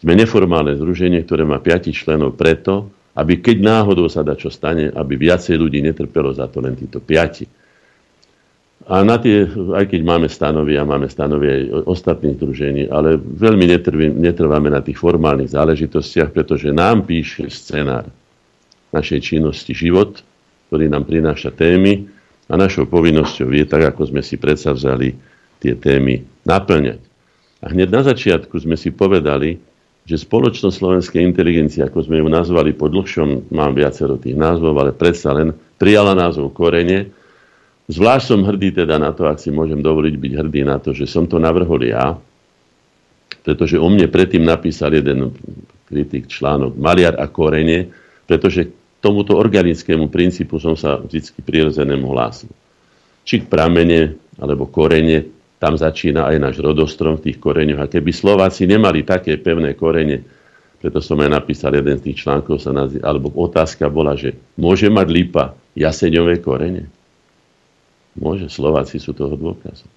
sme 0.04 0.12
neformálne 0.12 0.76
združenie, 0.76 1.24
ktoré 1.24 1.48
má 1.48 1.56
5 1.56 1.88
členov 1.88 2.36
preto, 2.36 2.92
aby 3.16 3.40
keď 3.40 3.64
náhodou 3.64 4.12
sa 4.12 4.20
dá 4.20 4.36
čo 4.36 4.52
stane, 4.52 4.92
aby 4.92 5.16
viacej 5.16 5.56
ľudí 5.56 5.80
netrpelo 5.80 6.36
za 6.36 6.52
to 6.52 6.60
len 6.60 6.76
títo 6.76 7.00
piati. 7.00 7.48
A 8.86 9.02
na 9.02 9.18
tie, 9.18 9.50
aj 9.50 9.90
keď 9.90 10.00
máme 10.06 10.30
stanovy 10.30 10.78
a 10.78 10.86
máme 10.86 11.10
stanovy 11.10 11.46
aj 11.50 11.90
ostatných 11.90 12.38
združení, 12.38 12.82
ale 12.86 13.18
veľmi 13.18 13.66
netrvím, 13.66 14.22
netrváme 14.22 14.70
na 14.70 14.78
tých 14.78 14.94
formálnych 15.02 15.50
záležitostiach, 15.50 16.30
pretože 16.30 16.70
nám 16.70 17.02
píše 17.02 17.50
scenár 17.50 18.06
našej 18.94 19.34
činnosti 19.34 19.74
život, 19.74 20.22
ktorý 20.70 20.86
nám 20.86 21.02
prináša 21.02 21.50
témy 21.50 22.06
a 22.46 22.54
našou 22.54 22.86
povinnosťou 22.86 23.50
je, 23.50 23.66
tak 23.66 23.90
ako 23.90 24.06
sme 24.14 24.22
si 24.22 24.38
vzali 24.38 25.18
tie 25.58 25.74
témy 25.74 26.22
naplňať. 26.46 27.02
A 27.66 27.74
hneď 27.74 27.90
na 27.90 28.02
začiatku 28.06 28.54
sme 28.62 28.78
si 28.78 28.94
povedali, 28.94 29.58
že 30.06 30.22
spoločnosť 30.22 30.76
slovenskej 30.78 31.20
inteligencie, 31.26 31.82
ako 31.82 32.06
sme 32.06 32.22
ju 32.22 32.30
nazvali 32.30 32.70
po 32.70 32.86
dlhšom, 32.86 33.50
mám 33.50 33.74
viacero 33.74 34.14
tých 34.14 34.38
názvov, 34.38 34.78
ale 34.78 34.94
predsa 34.94 35.34
len 35.34 35.50
prijala 35.82 36.14
názov 36.14 36.54
Korene. 36.54 37.10
Zvlášť 37.86 38.24
som 38.26 38.40
hrdý 38.42 38.74
teda 38.74 38.98
na 38.98 39.14
to, 39.14 39.30
ak 39.30 39.38
si 39.38 39.54
môžem 39.54 39.78
dovoliť 39.78 40.14
byť 40.18 40.32
hrdý 40.42 40.66
na 40.66 40.82
to, 40.82 40.90
že 40.90 41.06
som 41.06 41.30
to 41.30 41.38
navrhol 41.38 41.78
ja, 41.86 42.18
pretože 43.46 43.78
o 43.78 43.86
mne 43.86 44.10
predtým 44.10 44.42
napísal 44.42 44.90
jeden 44.90 45.30
kritik 45.86 46.26
článok 46.26 46.74
Maliar 46.74 47.14
a 47.14 47.30
Korene, 47.30 47.86
pretože 48.26 48.66
tomuto 48.98 49.38
organickému 49.38 50.10
princípu 50.10 50.58
som 50.58 50.74
sa 50.74 50.98
vždy 50.98 51.46
prirodzenému 51.46 52.10
hlásil. 52.10 52.50
Či 53.22 53.46
k 53.46 53.50
pramene, 53.50 54.18
alebo 54.42 54.66
korene, 54.66 55.30
tam 55.62 55.78
začína 55.78 56.26
aj 56.26 56.36
náš 56.42 56.56
rodostrom 56.58 57.18
v 57.18 57.30
tých 57.30 57.38
koreňoch. 57.38 57.86
A 57.86 57.90
keby 57.90 58.10
Slováci 58.10 58.66
nemali 58.66 59.06
také 59.06 59.38
pevné 59.38 59.78
korene, 59.78 60.26
preto 60.82 60.98
som 60.98 61.16
aj 61.22 61.30
napísal 61.32 61.74
jeden 61.78 62.02
z 62.02 62.10
tých 62.10 62.26
článkov, 62.26 62.58
sa 62.58 62.74
nazý, 62.74 62.98
alebo 63.00 63.32
otázka 63.32 63.86
bola, 63.88 64.18
že 64.18 64.34
môže 64.58 64.90
mať 64.90 65.06
lípa 65.08 65.44
jaseňové 65.78 66.42
korene? 66.42 66.90
Môže, 68.16 68.48
Slováci 68.48 68.96
sú 68.96 69.12
toho 69.12 69.36
dôkazom. 69.36 69.88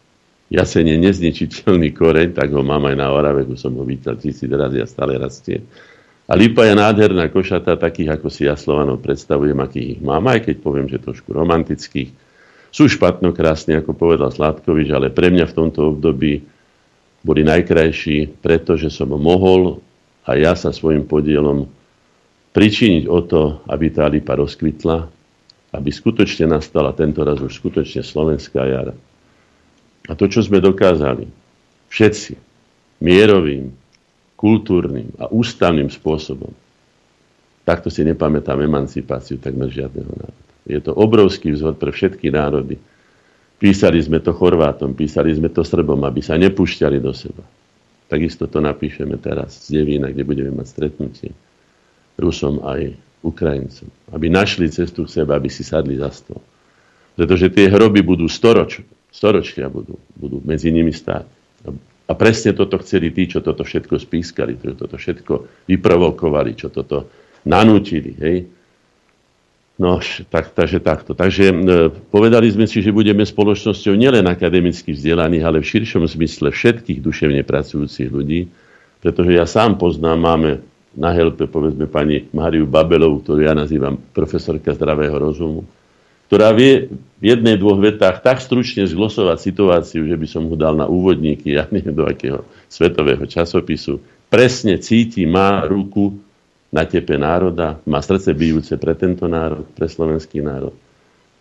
Jaseň 0.50 0.86
je 0.86 0.98
nezničiteľný 0.98 1.94
koreň, 1.94 2.34
tak 2.34 2.50
ho 2.52 2.66
mám 2.66 2.90
aj 2.90 2.96
na 2.98 3.08
Orave, 3.14 3.46
som 3.54 3.70
ho 3.78 3.86
vítal 3.86 4.18
tisíc 4.18 4.50
razy 4.50 4.82
a 4.82 4.88
stále 4.90 5.16
rastie. 5.16 5.62
A 6.30 6.38
lípa 6.38 6.66
je 6.66 6.74
nádherná 6.78 7.30
košata, 7.30 7.78
takých, 7.78 8.18
ako 8.18 8.28
si 8.30 8.46
ja 8.46 8.58
Slovanov 8.58 9.02
predstavujem, 9.02 9.58
akých 9.58 9.98
ich 9.98 10.02
mám, 10.02 10.26
aj 10.30 10.50
keď 10.50 10.56
poviem, 10.62 10.86
že 10.90 11.02
trošku 11.02 11.34
romantických 11.34 12.14
sú 12.70 12.86
špatno 12.86 13.34
krásne, 13.34 13.82
ako 13.82 13.98
povedal 13.98 14.30
Sládkovič, 14.30 14.94
ale 14.94 15.10
pre 15.10 15.34
mňa 15.34 15.50
v 15.50 15.58
tomto 15.58 15.98
období 15.98 16.46
boli 17.26 17.42
najkrajší, 17.42 18.42
pretože 18.42 18.94
som 18.94 19.10
mohol 19.10 19.82
a 20.30 20.38
ja 20.38 20.54
sa 20.54 20.70
svojim 20.70 21.10
podielom 21.10 21.66
pričiniť 22.54 23.10
o 23.10 23.20
to, 23.26 23.42
aby 23.66 23.90
tá 23.90 24.06
lipa 24.06 24.38
rozkvitla, 24.38 25.10
aby 25.70 25.90
skutočne 25.94 26.50
nastala 26.50 26.96
tento 26.98 27.22
raz 27.22 27.38
už 27.38 27.54
skutočne 27.54 28.02
slovenská 28.02 28.62
jara. 28.66 28.96
A 30.10 30.18
to, 30.18 30.26
čo 30.26 30.42
sme 30.42 30.58
dokázali, 30.58 31.30
všetci, 31.94 32.34
mierovým, 33.06 33.70
kultúrnym 34.34 35.14
a 35.20 35.30
ústavným 35.30 35.92
spôsobom, 35.92 36.50
takto 37.68 37.92
si 37.94 38.02
nepamätám 38.02 38.58
emancipáciu 38.64 39.38
takmer 39.38 39.70
žiadneho 39.70 40.10
národa. 40.10 40.48
Je 40.66 40.80
to 40.82 40.94
obrovský 40.96 41.54
vzhod 41.54 41.78
pre 41.78 41.94
všetky 41.94 42.34
národy. 42.34 42.80
Písali 43.60 44.00
sme 44.00 44.24
to 44.24 44.32
Chorvátom, 44.32 44.96
písali 44.96 45.36
sme 45.36 45.52
to 45.52 45.62
Srbom, 45.62 46.00
aby 46.08 46.24
sa 46.24 46.40
nepúšťali 46.40 46.98
do 47.04 47.12
seba. 47.12 47.44
Takisto 48.10 48.50
to 48.50 48.58
napíšeme 48.64 49.20
teraz 49.22 49.70
z 49.70 49.82
Devína, 49.82 50.10
kde 50.10 50.24
budeme 50.26 50.50
mať 50.56 50.68
stretnutie 50.72 51.30
Rusom 52.18 52.64
aj 52.66 52.96
Ukrajincom. 53.22 53.90
Aby 54.16 54.32
našli 54.32 54.72
cestu 54.72 55.04
k 55.04 55.22
sebe, 55.22 55.36
aby 55.36 55.52
si 55.52 55.64
sadli 55.64 56.00
za 56.00 56.10
stôl. 56.12 56.40
Pretože 57.20 57.52
tie 57.52 57.68
hroby 57.68 58.00
budú 58.00 58.32
storoč, 58.32 58.80
storočia 59.12 59.68
budú, 59.68 60.00
budú 60.16 60.40
medzi 60.44 60.72
nimi 60.72 60.96
stáť. 60.96 61.28
A 62.10 62.12
presne 62.18 62.58
toto 62.58 62.80
chceli 62.82 63.14
tí, 63.14 63.30
čo 63.30 63.44
toto 63.44 63.62
všetko 63.62 64.02
spískali, 64.02 64.58
čo 64.58 64.74
toto 64.74 64.98
všetko 64.98 65.68
vyprovokovali, 65.70 66.58
čo 66.58 66.74
toto 66.74 67.06
nanútili. 67.46 68.12
Hej? 68.18 68.38
No, 69.80 70.04
tak, 70.28 70.52
takže 70.52 70.84
takto. 70.84 71.16
Takže 71.16 71.44
e, 71.52 71.56
povedali 72.12 72.52
sme 72.52 72.68
si, 72.68 72.84
že 72.84 72.92
budeme 72.92 73.24
spoločnosťou 73.24 73.96
nielen 73.96 74.28
akademicky 74.28 74.92
vzdelaných, 74.92 75.44
ale 75.46 75.58
v 75.64 75.70
širšom 75.72 76.04
zmysle 76.04 76.52
všetkých 76.52 77.00
duševne 77.00 77.48
pracujúcich 77.48 78.12
ľudí, 78.12 78.52
pretože 79.00 79.32
ja 79.32 79.48
sám 79.48 79.80
poznám, 79.80 80.20
máme 80.20 80.52
na 81.00 81.16
helpe, 81.16 81.48
povedzme, 81.48 81.88
pani 81.88 82.28
Máriu 82.36 82.68
Babelovú, 82.68 83.24
ktorú 83.24 83.48
ja 83.48 83.56
nazývam 83.56 83.96
profesorka 84.12 84.76
zdravého 84.76 85.16
rozumu, 85.16 85.64
ktorá 86.28 86.52
vie 86.52 86.92
v 87.24 87.24
jednej, 87.24 87.56
dvoch 87.56 87.80
vetách 87.80 88.20
tak 88.20 88.44
stručne 88.44 88.84
zglosovať 88.84 89.40
situáciu, 89.40 90.04
že 90.06 90.14
by 90.20 90.28
som 90.28 90.46
ho 90.52 90.60
dal 90.60 90.76
na 90.76 90.86
úvodníky, 90.86 91.56
ja 91.56 91.66
neviem 91.72 91.96
do 91.96 92.04
akého 92.04 92.44
svetového 92.68 93.24
časopisu, 93.24 94.04
presne 94.28 94.78
cíti, 94.78 95.24
má 95.24 95.64
ruku 95.64 96.20
na 96.70 96.86
tepe 96.86 97.18
národa, 97.18 97.82
má 97.88 98.04
srdce 98.04 98.36
bijúce 98.36 98.78
pre 98.78 98.94
tento 98.94 99.26
národ, 99.26 99.66
pre 99.74 99.90
slovenský 99.90 100.44
národ. 100.44 100.76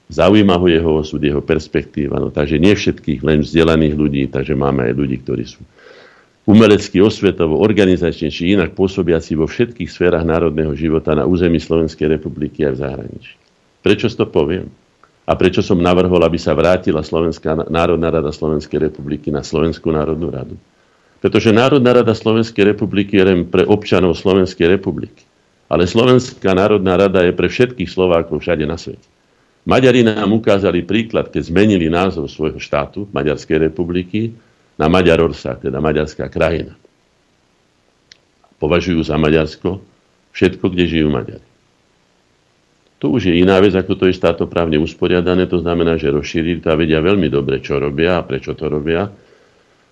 Zaujíma 0.08 0.56
ho 0.56 0.66
jeho 0.72 1.04
osud, 1.04 1.20
jeho 1.20 1.44
perspektíva. 1.44 2.16
No, 2.16 2.32
takže 2.32 2.56
nie 2.56 2.72
všetkých, 2.72 3.20
len 3.20 3.44
vzdelaných 3.44 3.92
ľudí, 3.92 4.22
takže 4.32 4.56
máme 4.56 4.88
aj 4.88 4.94
ľudí, 4.96 5.20
ktorí 5.20 5.44
sú 5.44 5.60
umelecky, 6.48 7.04
osvetovo, 7.04 7.60
organizačne 7.60 8.32
či 8.32 8.56
inak 8.56 8.72
pôsobiaci 8.72 9.36
vo 9.36 9.44
všetkých 9.44 9.92
sférach 9.92 10.24
národného 10.24 10.72
života 10.72 11.12
na 11.12 11.28
území 11.28 11.60
Slovenskej 11.60 12.16
republiky 12.16 12.64
a 12.64 12.72
v 12.72 12.80
zahraničí. 12.80 13.36
Prečo 13.84 14.08
to 14.08 14.24
poviem? 14.24 14.72
A 15.28 15.36
prečo 15.36 15.60
som 15.60 15.76
navrhol, 15.76 16.24
aby 16.24 16.40
sa 16.40 16.56
vrátila 16.56 17.04
Slovenská 17.04 17.68
národná 17.68 18.08
rada 18.08 18.32
Slovenskej 18.32 18.88
republiky 18.88 19.28
na 19.28 19.44
Slovenskú 19.44 19.92
národnú 19.92 20.32
radu? 20.32 20.56
Pretože 21.20 21.52
Národná 21.52 21.92
rada 21.92 22.16
Slovenskej 22.16 22.72
republiky 22.72 23.20
je 23.20 23.24
len 23.28 23.44
pre 23.44 23.68
občanov 23.68 24.16
Slovenskej 24.16 24.72
republiky. 24.72 25.28
Ale 25.68 25.84
Slovenská 25.84 26.56
národná 26.56 26.96
rada 26.96 27.28
je 27.28 27.36
pre 27.36 27.52
všetkých 27.52 27.92
Slovákov 27.92 28.40
všade 28.40 28.64
na 28.64 28.80
svete. 28.80 29.04
Maďari 29.68 30.00
nám 30.00 30.32
ukázali 30.32 30.80
príklad, 30.80 31.28
keď 31.28 31.52
zmenili 31.52 31.92
názov 31.92 32.32
svojho 32.32 32.56
štátu, 32.56 33.04
Maďarskej 33.12 33.68
republiky, 33.68 34.32
na 34.78 34.86
Maďarorsa, 34.86 35.58
teda 35.58 35.82
Maďarská 35.82 36.30
krajina. 36.30 36.78
Považujú 38.62 39.02
za 39.02 39.18
Maďarsko 39.18 39.82
všetko, 40.32 40.64
kde 40.70 40.84
žijú 40.86 41.08
Maďari. 41.10 41.46
To 42.98 43.14
už 43.14 43.30
je 43.30 43.34
iná 43.38 43.62
vec, 43.62 43.78
ako 43.78 43.94
to 43.94 44.04
je 44.10 44.18
štátoprávne 44.18 44.78
usporiadané, 44.82 45.46
to 45.46 45.62
znamená, 45.62 45.94
že 45.98 46.10
rozšírili 46.10 46.58
to 46.58 46.74
a 46.74 46.78
vedia 46.78 46.98
veľmi 46.98 47.30
dobre, 47.30 47.62
čo 47.62 47.78
robia 47.78 48.18
a 48.18 48.26
prečo 48.26 48.58
to 48.58 48.66
robia 48.66 49.06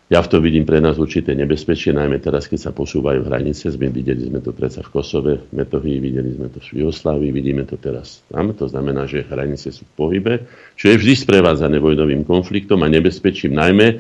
ja 0.07 0.23
v 0.23 0.31
tom 0.31 0.39
vidím 0.39 0.63
pre 0.63 0.79
nás 0.79 1.03
určité 1.03 1.35
nebezpečie, 1.35 1.91
najmä 1.91 2.23
teraz, 2.23 2.47
keď 2.47 2.71
sa 2.71 2.71
posúvajú 2.71 3.27
hranice. 3.27 3.75
Sme 3.75 3.91
videli 3.91 4.31
sme 4.31 4.39
to 4.39 4.55
predsa 4.55 4.87
v 4.87 4.95
Kosove, 4.95 5.51
v 5.51 5.53
Metohii, 5.59 5.99
videli 5.99 6.31
sme 6.31 6.47
to 6.47 6.63
v 6.63 6.87
Jugoslávii, 6.87 7.35
vidíme 7.35 7.67
to 7.67 7.75
teraz 7.75 8.23
tam. 8.31 8.55
To 8.55 8.71
znamená, 8.71 9.11
že 9.11 9.27
hranice 9.27 9.75
sú 9.75 9.83
v 9.83 9.93
pohybe, 9.99 10.47
čo 10.79 10.95
je 10.95 11.03
vždy 11.03 11.27
sprevádzané 11.27 11.83
vojnovým 11.83 12.23
konfliktom 12.23 12.87
a 12.87 12.89
nebezpečím 12.89 13.59
najmä 13.59 13.99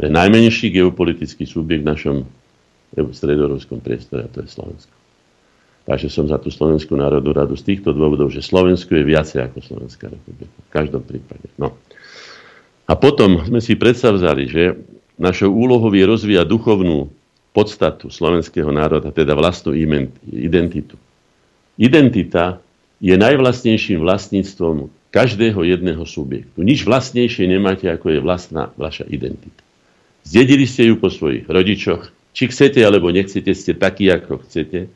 pre 0.00 0.08
najmenší 0.08 0.72
geopolitický 0.72 1.44
subjekt 1.44 1.84
v 1.84 1.90
našom 1.92 2.16
stredorovskom 2.96 3.84
priestore, 3.84 4.24
a 4.24 4.32
to 4.32 4.40
je 4.40 4.48
Slovensko. 4.48 4.94
Takže 5.84 6.08
som 6.08 6.24
za 6.24 6.40
tú 6.40 6.48
Slovenskú 6.48 6.96
národnú 6.96 7.36
radu 7.36 7.52
z 7.60 7.76
týchto 7.76 7.92
dôvodov, 7.92 8.32
že 8.32 8.40
Slovensko 8.40 8.96
je 8.96 9.04
viacej 9.04 9.44
ako 9.44 9.60
Slovenská 9.60 10.08
republika. 10.08 10.56
V 10.56 10.72
každom 10.72 11.04
prípade. 11.04 11.52
No. 11.60 11.76
A 12.88 12.96
potom 12.96 13.44
sme 13.44 13.60
si 13.60 13.76
predstavzali, 13.76 14.48
že 14.48 14.80
Našou 15.20 15.52
úlohou 15.52 15.92
je 15.92 16.08
rozvíjať 16.08 16.48
duchovnú 16.48 17.12
podstatu 17.52 18.08
slovenského 18.08 18.72
národa, 18.72 19.12
teda 19.12 19.36
vlastnú 19.36 19.76
identitu. 20.32 20.96
Identita 21.76 22.56
je 23.04 23.12
najvlastnejším 23.20 24.00
vlastníctvom 24.00 24.88
každého 25.12 25.60
jedného 25.60 26.00
subjektu. 26.08 26.64
Nič 26.64 26.88
vlastnejšie 26.88 27.52
nemáte, 27.52 27.84
ako 27.92 28.16
je 28.16 28.24
vlastná 28.24 28.72
vaša 28.80 29.04
identita. 29.12 29.60
Zdedili 30.30 30.62
ste 30.62 30.86
ju 30.86 30.94
po 30.94 31.10
svojich 31.10 31.50
rodičoch. 31.50 32.06
Či 32.30 32.54
chcete, 32.54 32.78
alebo 32.86 33.10
nechcete, 33.10 33.50
ste 33.50 33.74
takí, 33.74 34.06
ako 34.06 34.46
chcete, 34.46 34.86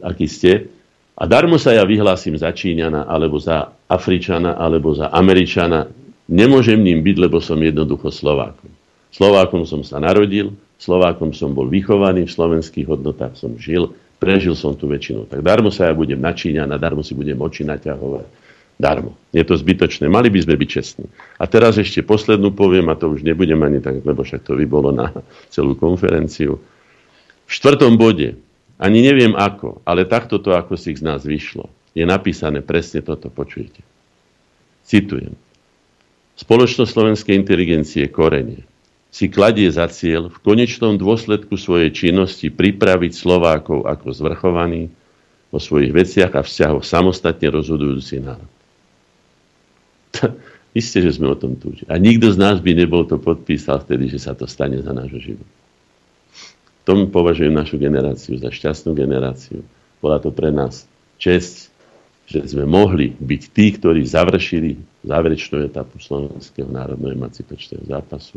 aký 0.00 0.24
ste. 0.24 0.72
A 1.20 1.28
darmo 1.28 1.60
sa 1.60 1.76
ja 1.76 1.84
vyhlásim 1.84 2.32
za 2.32 2.48
Číňana, 2.48 3.04
alebo 3.04 3.36
za 3.36 3.76
Afričana, 3.92 4.56
alebo 4.56 4.96
za 4.96 5.12
Američana. 5.12 5.92
Nemôžem 6.32 6.80
ním 6.80 7.04
byť, 7.04 7.16
lebo 7.20 7.44
som 7.44 7.60
jednoducho 7.60 8.08
Slovákom. 8.08 8.72
Slovákom 9.12 9.68
som 9.68 9.84
sa 9.84 10.00
narodil, 10.00 10.56
Slovákom 10.80 11.36
som 11.36 11.52
bol 11.52 11.68
vychovaný, 11.68 12.24
v 12.24 12.32
slovenských 12.32 12.88
hodnotách 12.88 13.36
som 13.36 13.52
žil, 13.60 13.92
prežil 14.16 14.56
som 14.56 14.72
tu 14.72 14.88
väčšinu. 14.88 15.28
Tak 15.28 15.44
darmo 15.44 15.68
sa 15.68 15.92
ja 15.92 15.94
budem 15.94 16.18
načíňať, 16.24 16.72
a 16.72 16.80
darmo 16.80 17.04
si 17.04 17.12
budem 17.12 17.36
oči 17.36 17.68
naťahovať. 17.68 18.43
Darmo. 18.74 19.14
Je 19.30 19.42
to 19.46 19.54
zbytočné. 19.54 20.10
Mali 20.10 20.30
by 20.34 20.42
sme 20.42 20.58
byť 20.58 20.68
čestní. 20.68 21.06
A 21.38 21.46
teraz 21.46 21.78
ešte 21.78 22.02
poslednú 22.02 22.50
poviem, 22.50 22.90
a 22.90 22.98
to 22.98 23.06
už 23.10 23.22
nebudem 23.22 23.62
ani 23.62 23.78
tak, 23.78 24.02
lebo 24.02 24.26
však 24.26 24.42
to 24.42 24.58
by 24.58 24.66
bolo 24.66 24.90
na 24.90 25.14
celú 25.54 25.78
konferenciu. 25.78 26.58
V 27.46 27.50
štvrtom 27.50 27.94
bode, 27.94 28.34
ani 28.82 28.98
neviem 28.98 29.38
ako, 29.38 29.82
ale 29.86 30.10
takto 30.10 30.42
to 30.42 30.54
ako 30.54 30.74
si 30.74 30.94
z 30.98 31.06
nás 31.06 31.22
vyšlo, 31.22 31.70
je 31.94 32.02
napísané 32.02 32.58
presne 32.66 33.04
toto, 33.06 33.30
počujete. 33.30 33.86
Citujem. 34.82 35.38
Spoločnosť 36.34 36.90
slovenskej 36.90 37.34
inteligencie 37.38 38.10
korenie 38.10 38.66
si 39.14 39.30
kladie 39.30 39.70
za 39.70 39.86
cieľ 39.86 40.26
v 40.26 40.42
konečnom 40.42 40.98
dôsledku 40.98 41.54
svojej 41.54 41.94
činnosti 41.94 42.50
pripraviť 42.50 43.14
Slovákov 43.14 43.86
ako 43.86 44.10
zvrchovaný 44.10 44.90
vo 45.54 45.62
svojich 45.62 45.94
veciach 45.94 46.34
a 46.34 46.42
vzťahoch 46.42 46.82
samostatne 46.82 47.54
rozhodujúci 47.54 48.18
národ. 48.18 48.53
Isté, 50.80 50.98
že 51.06 51.14
sme 51.14 51.30
o 51.30 51.38
tom 51.38 51.54
túžili. 51.54 51.86
A 51.86 52.02
nikto 52.02 52.34
z 52.34 52.38
nás 52.38 52.58
by 52.58 52.74
nebol 52.74 53.06
to 53.06 53.18
podpísal 53.22 53.78
vtedy, 53.82 54.10
že 54.10 54.18
sa 54.18 54.34
to 54.34 54.50
stane 54.50 54.82
za 54.82 54.90
nášho 54.90 55.22
života. 55.22 55.54
Tom 56.84 57.08
považujem 57.08 57.54
našu 57.54 57.80
generáciu 57.80 58.36
za 58.36 58.50
šťastnú 58.52 58.92
generáciu. 58.92 59.64
Bola 60.02 60.20
to 60.20 60.34
pre 60.34 60.52
nás 60.52 60.84
čest, 61.16 61.72
že 62.28 62.44
sme 62.44 62.68
mohli 62.68 63.14
byť 63.14 63.42
tí, 63.54 63.66
ktorí 63.72 64.04
završili 64.04 64.76
záverečnú 65.06 65.64
etapu 65.64 65.96
slovenského 66.02 66.68
národného 66.68 67.16
emancipačného 67.16 67.88
zápasu 67.88 68.36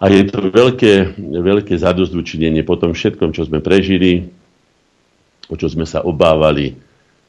a 0.00 0.08
je 0.08 0.24
to 0.32 0.48
veľké, 0.48 1.20
veľké 1.20 1.76
zadozdučinenie 1.76 2.64
po 2.64 2.80
tom 2.80 2.96
všetkom, 2.96 3.36
čo 3.36 3.44
sme 3.44 3.60
prežili, 3.60 4.32
o 5.52 5.54
čo 5.60 5.68
sme 5.68 5.84
sa 5.84 6.00
obávali, 6.00 6.80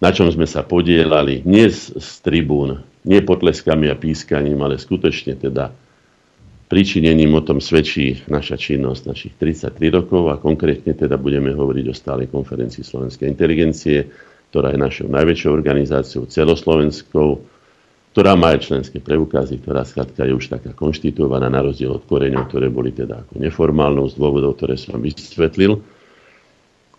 na 0.02 0.10
čom 0.10 0.28
sme 0.34 0.50
sa 0.50 0.66
podielali, 0.66 1.46
nie 1.46 1.70
z, 1.70 1.94
z 1.94 2.10
tribún, 2.26 2.82
nie 3.06 3.22
potleskami 3.22 3.88
a 3.88 3.96
pískaním, 3.96 4.58
ale 4.66 4.82
skutočne 4.82 5.38
teda 5.38 5.70
príčinením 6.72 7.38
o 7.38 7.46
tom 7.46 7.62
svedčí 7.62 8.26
naša 8.32 8.58
činnosť 8.58 9.02
našich 9.06 9.34
33 9.38 9.78
rokov 9.92 10.32
a 10.34 10.42
konkrétne 10.42 10.98
teda 10.98 11.20
budeme 11.22 11.54
hovoriť 11.54 11.86
o 11.92 11.96
stálej 11.96 12.28
konferencii 12.34 12.82
slovenskej 12.82 13.28
inteligencie, 13.30 14.10
ktorá 14.50 14.74
je 14.74 14.80
našou 14.80 15.08
najväčšou 15.12 15.52
organizáciou 15.52 16.32
celoslovenskou, 16.32 17.44
ktorá 18.12 18.36
má 18.36 18.56
aj 18.56 18.68
členské 18.68 19.00
preukazy, 19.00 19.64
ktorá 19.64 19.88
skladka 19.88 20.28
je 20.28 20.36
už 20.36 20.48
taká 20.48 20.72
konštituovaná 20.76 21.48
na 21.48 21.64
rozdiel 21.64 21.96
od 21.96 22.04
koreňov, 22.08 22.52
ktoré 22.52 22.68
boli 22.68 22.92
teda 22.92 23.24
ako 23.28 23.40
neformálnou 23.40 24.08
z 24.12 24.16
dôvodov, 24.20 24.60
ktoré 24.60 24.76
som 24.76 25.00
vysvetlil. 25.00 25.80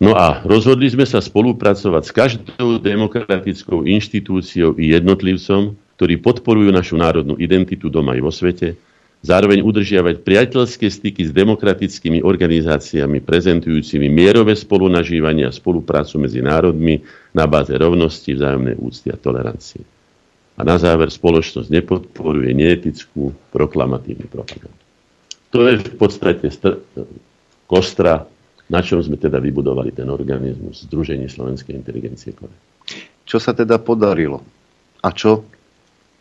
No 0.03 0.19
a 0.19 0.43
rozhodli 0.43 0.91
sme 0.91 1.07
sa 1.07 1.23
spolupracovať 1.23 2.03
s 2.03 2.11
každou 2.11 2.75
demokratickou 2.75 3.87
inštitúciou 3.87 4.75
i 4.75 4.91
jednotlivcom, 4.91 5.79
ktorí 5.95 6.19
podporujú 6.19 6.75
našu 6.75 6.99
národnú 6.99 7.39
identitu 7.39 7.87
doma 7.87 8.11
aj 8.11 8.21
vo 8.21 8.33
svete, 8.35 8.75
zároveň 9.23 9.63
udržiavať 9.63 10.19
priateľské 10.27 10.91
styky 10.91 11.23
s 11.23 11.31
demokratickými 11.31 12.19
organizáciami 12.19 13.23
prezentujúcimi 13.23 14.11
mierové 14.11 14.59
spolunažívanie 14.59 15.47
a 15.47 15.55
spoluprácu 15.55 16.19
medzi 16.19 16.43
národmi 16.43 16.99
na 17.31 17.47
báze 17.47 17.71
rovnosti, 17.71 18.27
vzájomnej 18.27 18.75
úcty 18.75 19.07
a 19.07 19.15
tolerancie. 19.15 19.87
A 20.59 20.67
na 20.67 20.75
záver 20.75 21.07
spoločnosť 21.15 21.71
nepodporuje 21.71 22.51
neetickú 22.51 23.31
proklamatívnu 23.55 24.27
propagandu. 24.27 24.75
To 25.55 25.63
je 25.63 25.79
v 25.79 25.95
podstate 25.95 26.51
str- 26.51 26.83
kostra, 27.65 28.27
na 28.73 28.81
čom 28.81 28.97
sme 29.05 29.21
teda 29.21 29.37
vybudovali 29.37 29.93
ten 29.93 30.09
organizmus 30.09 30.89
Združenie 30.89 31.29
slovenskej 31.29 31.77
inteligencie. 31.77 32.33
Čo 33.21 33.37
sa 33.37 33.53
teda 33.53 33.77
podarilo? 33.77 34.41
A 35.05 35.13
čo 35.13 35.45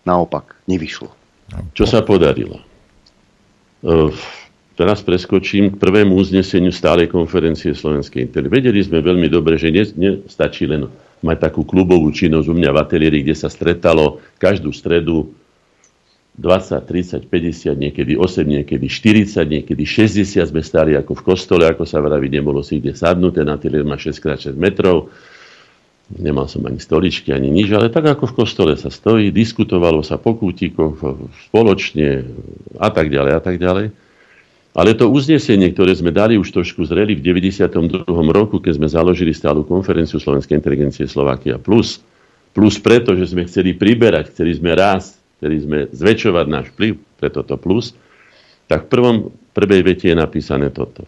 naopak 0.04 0.60
nevyšlo? 0.68 1.08
Čo 1.72 1.88
sa 1.88 2.04
podarilo? 2.04 2.60
Uh, 3.80 4.12
teraz 4.76 5.00
preskočím 5.00 5.72
k 5.72 5.80
prvému 5.80 6.12
uzneseniu 6.12 6.70
stálej 6.70 7.08
konferencie 7.08 7.72
Slovenskej 7.72 8.28
inteligencie. 8.28 8.60
Vedeli 8.60 8.80
sme 8.84 9.00
veľmi 9.00 9.32
dobre, 9.32 9.56
že 9.56 9.72
nestačí 9.72 10.68
len 10.68 10.92
mať 11.24 11.38
takú 11.48 11.64
klubovú 11.64 12.12
činnosť 12.12 12.46
u 12.52 12.54
mňa 12.54 12.70
v 12.74 12.78
ateliéri, 12.84 13.18
kde 13.24 13.32
sa 13.38 13.48
stretalo 13.48 14.20
každú 14.36 14.74
stredu 14.76 15.32
20, 16.32 16.88
30, 16.88 17.28
50, 17.28 17.76
niekedy 17.76 18.16
8, 18.16 18.48
niekedy 18.48 18.88
40, 18.88 19.44
niekedy 19.44 19.84
60 19.84 20.40
sme 20.48 20.64
stali 20.64 20.96
ako 20.96 21.12
v 21.20 21.22
kostole, 21.28 21.68
ako 21.68 21.84
sa 21.84 22.00
vraví, 22.00 22.32
nebolo 22.32 22.64
si 22.64 22.80
kde 22.80 22.96
sadnúť, 22.96 23.44
ten 23.44 23.48
ateliér 23.52 23.84
má 23.84 24.00
6x6 24.00 24.56
metrov, 24.56 25.12
nemal 26.16 26.48
som 26.48 26.64
ani 26.64 26.80
stoličky, 26.80 27.36
ani 27.36 27.52
nič, 27.52 27.68
ale 27.76 27.92
tak 27.92 28.09
ako 28.09 28.32
v 28.32 28.36
kostole 28.44 28.72
sa 28.80 28.88
stojí, 28.88 29.28
diskutovalo 29.28 30.00
sa 30.00 30.16
po 30.16 30.32
kútikoch 30.32 30.96
spoločne 31.52 32.24
a 32.80 32.88
tak 32.88 33.12
ďalej 33.12 33.32
a 33.36 33.40
tak 33.44 33.60
ďalej. 33.60 33.92
Ale 34.72 34.96
to 34.96 35.12
uznesenie, 35.12 35.68
ktoré 35.68 35.92
sme 35.92 36.16
dali 36.16 36.40
už 36.40 36.48
trošku 36.48 36.88
zreli 36.88 37.12
v 37.12 37.20
92. 37.20 38.09
roku, 38.32 38.56
keď 38.56 38.80
sme 38.80 38.88
založili 38.88 39.36
stálu 39.36 39.68
konferenciu 39.68 40.16
Slovenskej 40.16 40.56
inteligencie 40.56 41.04
Slovakia 41.04 41.60
Plus, 41.60 42.00
plus 42.56 42.80
preto, 42.80 43.12
že 43.12 43.28
sme 43.28 43.44
chceli 43.44 43.76
priberať, 43.76 44.32
chceli 44.32 44.56
sme 44.56 44.72
rásť, 44.72 45.21
chceli 45.43 45.59
sme 45.59 45.78
zväčšovať 45.90 46.47
náš 46.47 46.70
vplyv, 46.78 47.02
preto 47.19 47.43
to 47.43 47.59
plus, 47.59 47.98
tak 48.70 48.86
v 48.86 48.90
prvom, 48.94 49.16
prvej 49.51 49.82
vete 49.82 50.06
je 50.06 50.14
napísané 50.14 50.70
toto. 50.70 51.02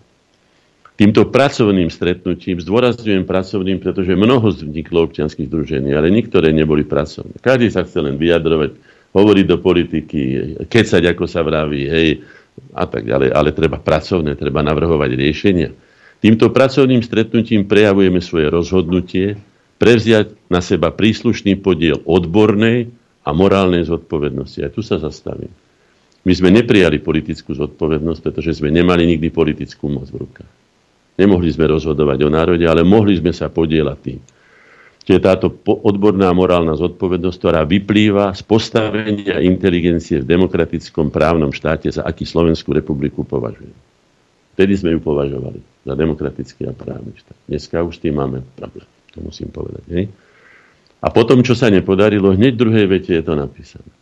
Týmto 0.98 1.31
pracovným 1.31 1.86
stretnutím, 1.86 2.59
zdôrazňujem 2.59 3.23
pracovným, 3.23 3.78
pretože 3.78 4.19
mnoho 4.19 4.51
vzniklo 4.51 5.06
občianských 5.06 5.47
združení, 5.47 5.94
ale 5.94 6.11
niektoré 6.11 6.51
neboli 6.51 6.82
pracovné. 6.82 7.39
Každý 7.39 7.70
sa 7.70 7.86
chce 7.86 8.02
len 8.02 8.19
vyjadrovať, 8.19 8.74
hovoriť 9.15 9.44
do 9.47 9.59
politiky, 9.62 10.20
kecať, 10.66 11.15
ako 11.15 11.31
sa 11.31 11.47
vraví, 11.47 11.86
hej, 11.86 12.27
a 12.74 12.90
tak 12.90 13.06
ďalej, 13.06 13.31
ale 13.31 13.55
treba 13.55 13.78
pracovné, 13.78 14.35
treba 14.35 14.66
navrhovať 14.66 15.11
riešenia. 15.15 15.70
Týmto 16.19 16.51
pracovným 16.51 17.06
stretnutím 17.06 17.70
prejavujeme 17.70 18.19
svoje 18.19 18.51
rozhodnutie 18.51 19.39
prevziať 19.78 20.35
na 20.51 20.59
seba 20.59 20.90
príslušný 20.90 21.59
podiel 21.59 22.02
odbornej 22.02 23.03
a 23.24 23.30
morálnej 23.32 23.88
zodpovednosti. 23.88 24.60
A 24.60 24.68
tu 24.68 24.84
sa 24.84 25.01
zastavím. 25.01 25.51
My 26.24 26.32
sme 26.32 26.52
neprijali 26.52 27.01
politickú 27.01 27.52
zodpovednosť, 27.52 28.20
pretože 28.20 28.60
sme 28.60 28.72
nemali 28.72 29.05
nikdy 29.05 29.28
politickú 29.28 29.92
moc 29.92 30.09
v 30.09 30.24
rukách. 30.24 30.52
Nemohli 31.20 31.52
sme 31.52 31.68
rozhodovať 31.68 32.18
o 32.26 32.32
národe, 32.32 32.64
ale 32.64 32.84
mohli 32.84 33.16
sme 33.20 33.30
sa 33.30 33.52
podielať 33.52 33.98
tým. 34.01 34.20
Čiže 35.05 35.20
táto 35.20 35.52
odborná 35.68 36.32
morálna 36.32 36.80
zodpovednosť, 36.80 37.36
ktorá 37.36 37.60
vyplýva 37.68 38.32
z 38.32 38.40
postavenia 38.40 39.36
inteligencie 39.44 40.24
v 40.24 40.28
demokratickom 40.28 41.12
právnom 41.12 41.52
štáte, 41.52 41.92
za 41.92 42.09
aký 42.09 42.24
Slovenskú 42.24 42.72
republiku 42.72 43.20
považuje. 43.20 43.68
Vtedy 44.56 44.72
sme 44.80 44.96
ju 44.96 45.05
považovali 45.05 45.60
za 45.84 45.92
demokratický 45.92 46.70
a 46.70 46.72
právny 46.72 47.12
štát. 47.20 47.36
Dneska 47.52 47.84
už 47.84 48.01
s 48.01 48.02
tým 48.06 48.16
máme 48.16 48.40
problém. 48.56 48.88
To 49.12 49.18
musím 49.20 49.52
povedať. 49.52 49.84
Hej? 49.92 50.05
A 51.05 51.12
potom, 51.12 51.44
čo 51.44 51.52
sa 51.52 51.68
nepodarilo, 51.68 52.32
hneď 52.32 52.56
v 52.56 52.62
druhej 52.64 52.86
vete 52.89 53.12
je 53.12 53.20
to 53.20 53.36
napísané. 53.36 53.93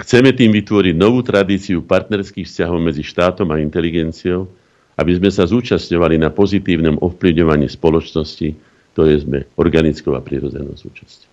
Chceme 0.00 0.32
tým 0.32 0.56
vytvoriť 0.56 0.94
novú 0.96 1.20
tradíciu 1.20 1.84
partnerských 1.84 2.48
vzťahov 2.48 2.80
medzi 2.80 3.04
štátom 3.04 3.52
a 3.52 3.60
inteligenciou, 3.60 4.48
aby 4.96 5.12
sme 5.12 5.28
sa 5.28 5.44
zúčastňovali 5.44 6.16
na 6.16 6.32
pozitívnom 6.32 6.96
ovplyvňovaní 7.04 7.68
spoločnosti, 7.68 8.48
ktoré 8.96 9.12
sme 9.20 9.44
organickou 9.60 10.16
a 10.16 10.24
prirodzenou 10.24 10.72
súčasťou. 10.72 11.30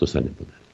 To 0.00 0.04
sa 0.08 0.24
nepodarilo. 0.24 0.72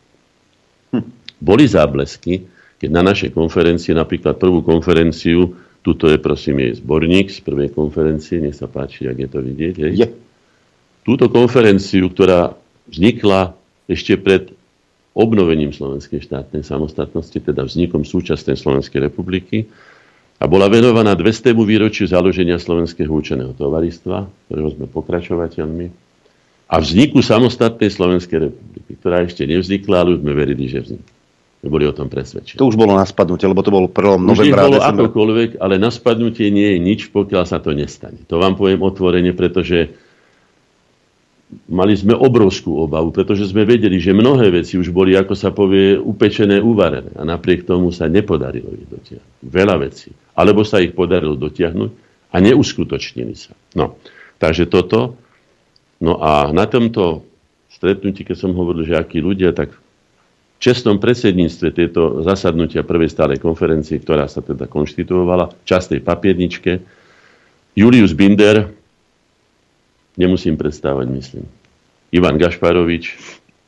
Hm. 0.95 1.07
Boli 1.43 1.67
záblesky, 1.67 2.47
keď 2.79 2.91
na 2.95 3.03
našej 3.03 3.35
konferencii, 3.35 3.91
napríklad 3.91 4.39
prvú 4.39 4.63
konferenciu, 4.63 5.51
tuto 5.83 6.07
je 6.11 6.19
prosím 6.23 6.63
jej 6.63 6.79
zborník 6.79 7.31
z 7.31 7.43
prvej 7.43 7.75
konferencie, 7.75 8.39
nech 8.39 8.55
sa 8.55 8.71
páči, 8.71 9.11
ak 9.11 9.19
je 9.19 9.29
to 9.29 9.39
vidieť. 9.43 9.75
Hej. 9.83 9.93
Je. 9.99 10.09
Túto 11.07 11.31
konferenciu, 11.31 12.11
ktorá 12.11 12.55
vznikla 12.91 13.55
ešte 13.87 14.19
pred 14.19 14.51
obnovením 15.17 15.73
slovenskej 15.73 16.21
štátnej 16.29 16.61
samostatnosti, 16.61 17.39
teda 17.41 17.65
vznikom 17.65 18.05
súčasnej 18.05 18.59
Slovenskej 18.61 19.09
republiky, 19.09 19.65
a 20.37 20.45
bola 20.45 20.69
venovaná 20.69 21.17
200. 21.17 21.57
výročiu 21.57 22.05
založenia 22.05 22.61
Slovenského 22.61 23.09
učeného 23.09 23.57
tovaristva, 23.57 24.29
ktorého 24.29 24.69
sme 24.77 24.85
pokračovateľmi, 24.85 25.87
a 26.67 26.77
vzniku 26.77 27.25
samostatnej 27.25 27.89
Slovenskej 27.89 28.51
republiky, 28.51 28.99
ktorá 29.01 29.25
ešte 29.25 29.49
nevznikla, 29.49 30.03
ale 30.03 30.19
už 30.19 30.21
sme 30.21 30.33
verili, 30.37 30.69
že 30.69 30.85
vznikne. 30.85 31.15
My 31.65 31.73
boli 31.73 31.89
o 31.89 31.95
tom 31.97 32.13
presvedčení. 32.13 32.61
To 32.61 32.69
už 32.69 32.77
bolo 32.77 32.93
na 32.93 33.09
spadnutie, 33.09 33.49
lebo 33.49 33.65
to 33.65 33.73
bolo 33.73 33.89
prvom 33.89 34.21
novembra. 34.29 34.69
Už 34.69 34.77
bolo 34.77 34.79
akokoľvek, 34.85 35.51
ale 35.57 35.81
na 35.81 35.89
spadnutie 35.89 36.53
nie 36.53 36.77
je 36.77 36.79
nič, 36.85 37.01
pokiaľ 37.17 37.49
sa 37.49 37.59
to 37.65 37.73
nestane. 37.73 38.21
To 38.29 38.37
vám 38.37 38.61
poviem 38.61 38.85
otvorene, 38.85 39.33
pretože 39.33 39.97
mali 41.71 41.95
sme 41.95 42.15
obrovskú 42.15 42.87
obavu, 42.87 43.15
pretože 43.15 43.47
sme 43.47 43.63
vedeli, 43.63 44.03
že 44.03 44.11
mnohé 44.11 44.51
veci 44.51 44.79
už 44.79 44.91
boli, 44.91 45.15
ako 45.15 45.35
sa 45.39 45.55
povie, 45.55 45.95
upečené, 45.95 46.59
uvarené. 46.59 47.15
A 47.15 47.23
napriek 47.23 47.63
tomu 47.63 47.95
sa 47.95 48.11
nepodarilo 48.11 48.75
ich 48.75 48.87
dotiahnuť. 48.91 49.33
Veľa 49.47 49.77
vecí. 49.79 50.11
Alebo 50.35 50.67
sa 50.67 50.83
ich 50.83 50.93
podarilo 50.93 51.39
dotiahnuť 51.39 51.91
a 52.35 52.37
neuskutočnili 52.43 53.35
sa. 53.39 53.55
No, 53.79 53.99
takže 54.43 54.67
toto. 54.67 55.15
No 56.03 56.19
a 56.21 56.51
na 56.51 56.67
tomto 56.67 57.25
stretnutí, 57.71 58.27
keď 58.27 58.37
som 58.37 58.53
hovoril, 58.53 58.85
že 58.85 58.99
akí 58.99 59.23
ľudia, 59.23 59.55
tak 59.55 59.73
v 59.73 60.59
čestnom 60.59 60.97
predsedníctve 60.99 61.67
tieto 61.73 62.25
zasadnutia 62.25 62.83
prvej 62.83 63.13
stálej 63.13 63.39
konferencie, 63.39 64.01
ktorá 64.01 64.27
sa 64.27 64.41
teda 64.41 64.67
konštituovala, 64.67 65.53
častej 65.69 66.01
papierničke, 66.01 66.81
Julius 67.77 68.17
Binder, 68.17 68.73
nemusím 70.17 70.57
predstávať, 70.57 71.07
myslím. 71.13 71.45
Ivan 72.11 72.41
Gašparovič, 72.41 73.13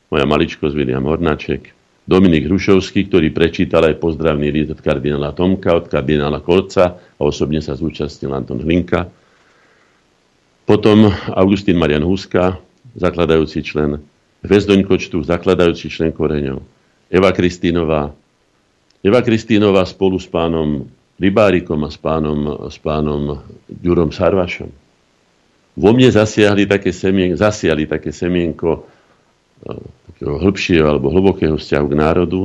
moja 0.09 0.25
maličkosť 0.25 0.73
William 0.73 1.05
Hornáček, 1.05 1.77
Dominik 2.09 2.49
Hrušovský, 2.49 3.05
ktorý 3.05 3.29
prečítal 3.29 3.85
aj 3.85 4.01
pozdravný 4.01 4.49
list 4.49 4.73
od 4.73 4.81
kardinála 4.81 5.29
Tomka, 5.37 5.77
od 5.77 5.85
kardinála 5.85 6.41
Kolca 6.41 6.97
a 6.97 7.21
osobne 7.21 7.61
sa 7.61 7.77
zúčastnil 7.77 8.33
Anton 8.33 8.65
Hlinka. 8.65 9.05
Potom 10.65 11.13
Augustín 11.37 11.77
Marian 11.77 12.01
Huska, 12.01 12.57
zakladajúci 12.97 13.61
člen, 13.61 14.01
Hvezdoň 14.41 14.89
zakladajúci 15.21 15.85
člen 15.93 16.09
Koreňov, 16.09 16.65
Eva 17.13 17.29
Kristínová, 17.29 18.09
Eva 19.05 19.21
Kristínová 19.21 19.85
spolu 19.85 20.17
s 20.17 20.25
pánom 20.25 20.89
Rybárikom 21.21 21.77
a 21.85 21.93
s 21.93 21.99
pánom, 21.99 22.65
s 22.73 22.81
pánom 22.81 23.37
Ďurom 23.69 24.09
Sarvašom 24.09 24.88
vo 25.75 25.89
mne 25.93 26.09
zasiahli 26.09 26.65
také 26.65 26.89
semien, 26.89 27.35
zasiali 27.37 27.85
také 27.85 28.09
semienko 28.09 28.87
e, 29.65 29.73
takého 30.13 30.35
hĺbšieho 30.35 30.85
alebo 30.85 31.07
hlbokého 31.13 31.55
vzťahu 31.55 31.85
k 31.87 31.95
národu. 31.95 32.41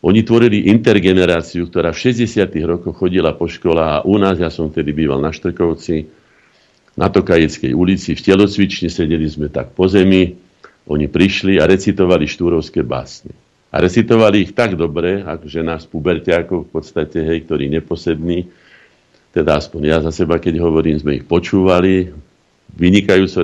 Oni 0.00 0.24
tvorili 0.24 0.72
intergeneráciu, 0.72 1.68
ktorá 1.68 1.92
v 1.92 2.14
60. 2.14 2.40
rokoch 2.64 2.96
chodila 2.96 3.36
po 3.36 3.50
školách 3.50 4.00
a 4.00 4.04
u 4.06 4.16
nás, 4.16 4.40
ja 4.40 4.48
som 4.48 4.72
vtedy 4.72 4.96
býval 4.96 5.20
na 5.20 5.28
Štrkovci, 5.28 6.08
na 6.96 7.12
Tokajeckej 7.12 7.76
ulici, 7.76 8.16
v 8.16 8.24
telocvični 8.24 8.88
sedeli 8.88 9.28
sme 9.28 9.52
tak 9.52 9.76
po 9.76 9.90
zemi, 9.90 10.38
oni 10.88 11.06
prišli 11.06 11.60
a 11.60 11.68
recitovali 11.68 12.24
štúrovské 12.24 12.80
básne. 12.80 13.36
A 13.70 13.78
recitovali 13.78 14.50
ich 14.50 14.52
tak 14.56 14.74
dobre, 14.74 15.22
že 15.46 15.62
nás 15.62 15.86
puberťákov 15.86 16.66
v 16.66 16.70
podstate, 16.70 17.22
hej, 17.22 17.46
ktorí 17.46 17.70
neposední, 17.70 18.50
teda 19.30 19.62
aspoň 19.62 19.82
ja 19.86 19.98
za 20.02 20.10
seba, 20.10 20.42
keď 20.42 20.58
hovorím, 20.58 20.98
sme 20.98 21.22
ich 21.22 21.26
počúvali, 21.28 22.10
vynikajúco 22.76 23.38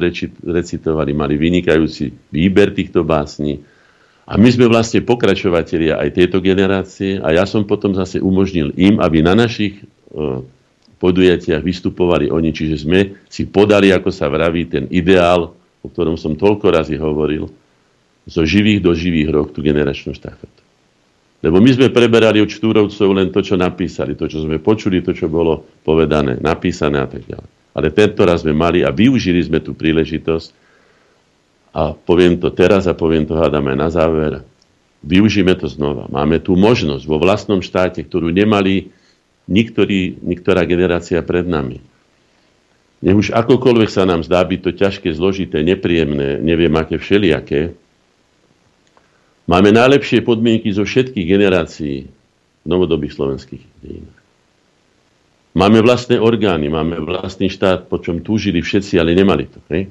recitovali, 0.45 1.11
mali 1.17 1.35
vynikajúci 1.35 2.31
výber 2.31 2.71
týchto 2.73 3.03
básní. 3.03 3.63
A 4.27 4.35
my 4.35 4.49
sme 4.51 4.67
vlastne 4.67 5.07
pokračovatelia 5.07 6.03
aj 6.03 6.19
tejto 6.19 6.43
generácie 6.43 7.23
a 7.23 7.31
ja 7.31 7.47
som 7.47 7.63
potom 7.63 7.95
zase 7.95 8.19
umožnil 8.19 8.75
im, 8.75 8.99
aby 8.99 9.23
na 9.23 9.39
našich 9.39 9.87
uh, 10.11 10.43
podujatiach 10.99 11.63
vystupovali 11.63 12.27
oni, 12.27 12.51
čiže 12.51 12.83
sme 12.83 13.23
si 13.31 13.47
podali, 13.47 13.95
ako 13.95 14.11
sa 14.11 14.27
vraví, 14.27 14.67
ten 14.67 14.91
ideál, 14.91 15.55
o 15.55 15.87
ktorom 15.87 16.19
som 16.19 16.35
toľko 16.35 16.67
razy 16.75 16.99
hovoril, 16.99 17.47
zo 18.27 18.43
živých 18.43 18.83
do 18.83 18.91
živých 18.91 19.31
rok 19.31 19.55
tú 19.55 19.63
generačnú 19.63 20.11
štafetu. 20.11 20.63
Lebo 21.47 21.63
my 21.63 21.71
sme 21.71 21.95
preberali 21.95 22.43
od 22.43 22.51
štúrovcov 22.51 23.09
len 23.15 23.31
to, 23.31 23.39
čo 23.39 23.55
napísali, 23.55 24.19
to, 24.19 24.27
čo 24.27 24.43
sme 24.43 24.59
počuli, 24.59 24.99
to, 24.99 25.15
čo 25.15 25.31
bolo 25.31 25.63
povedané, 25.87 26.43
napísané 26.43 26.99
a 26.99 27.07
tak 27.07 27.23
ďalej 27.23 27.56
ale 27.77 27.93
tento 27.93 28.25
raz 28.25 28.41
sme 28.41 28.57
mali 28.57 28.81
a 28.81 28.89
využili 28.89 29.45
sme 29.45 29.61
tú 29.61 29.77
príležitosť 29.77 30.49
a 31.77 31.93
poviem 31.93 32.41
to 32.41 32.49
teraz 32.49 32.89
a 32.89 32.97
poviem 32.97 33.29
to 33.29 33.37
hádame 33.37 33.77
na 33.77 33.93
záver. 33.93 34.41
Využíme 35.05 35.53
to 35.61 35.69
znova. 35.69 36.09
Máme 36.09 36.41
tu 36.41 36.57
možnosť 36.57 37.05
vo 37.05 37.21
vlastnom 37.21 37.61
štáte, 37.61 38.01
ktorú 38.01 38.33
nemali 38.33 38.89
niktorý, 39.45 40.17
niektorá 40.25 40.65
generácia 40.65 41.21
pred 41.21 41.45
nami. 41.45 41.85
Nech 43.05 43.13
už 43.13 43.29
akokoľvek 43.37 43.93
sa 43.93 44.09
nám 44.09 44.25
zdá 44.25 44.41
byť 44.41 44.61
to 44.65 44.71
ťažké, 44.73 45.13
zložité, 45.13 45.61
nepríjemné, 45.61 46.41
neviem 46.41 46.73
aké 46.81 46.97
všelijaké, 46.97 47.77
máme 49.45 49.69
najlepšie 49.69 50.25
podmienky 50.25 50.73
zo 50.73 50.89
všetkých 50.89 51.27
generácií 51.29 52.09
novodobých 52.65 53.13
slovenských 53.13 53.63
dejinách. 53.85 54.16
Máme 55.57 55.81
vlastné 55.81 56.21
orgány, 56.21 56.69
máme 56.69 57.01
vlastný 57.01 57.49
štát, 57.49 57.89
po 57.89 57.97
čom 57.97 58.21
túžili 58.21 58.61
všetci, 58.61 59.01
ale 59.01 59.17
nemali 59.17 59.49
to. 59.49 59.57
Hej? 59.73 59.89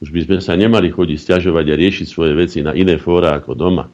Už 0.00 0.08
by 0.08 0.20
sme 0.24 0.38
sa 0.40 0.56
nemali 0.56 0.88
chodiť 0.88 1.20
stiažovať 1.20 1.66
a 1.68 1.76
riešiť 1.76 2.06
svoje 2.08 2.32
veci 2.32 2.64
na 2.64 2.72
iné 2.72 2.96
fóra 2.96 3.36
ako 3.36 3.52
doma. 3.52 3.84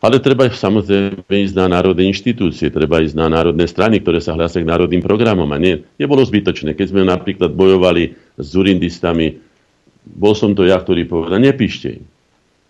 Ale 0.00 0.24
treba 0.24 0.48
samozrejme 0.48 1.28
ísť 1.28 1.56
na 1.60 1.68
národné 1.68 2.08
inštitúcie, 2.08 2.72
treba 2.72 3.04
ísť 3.04 3.16
na 3.16 3.28
národné 3.28 3.68
strany, 3.68 4.00
ktoré 4.00 4.24
sa 4.24 4.32
hlásia 4.32 4.64
k 4.64 4.68
národným 4.68 5.04
programom. 5.04 5.48
A 5.52 5.60
nie, 5.60 5.84
nebolo 6.00 6.24
zbytočné. 6.24 6.72
Keď 6.72 6.86
sme 6.88 7.04
napríklad 7.04 7.52
bojovali 7.52 8.16
s 8.40 8.44
zurindistami, 8.56 9.36
bol 10.04 10.32
som 10.32 10.56
to 10.56 10.64
ja, 10.64 10.80
ktorý 10.80 11.04
povedal, 11.04 11.40
nepíšte 11.40 11.88
im. 12.00 12.04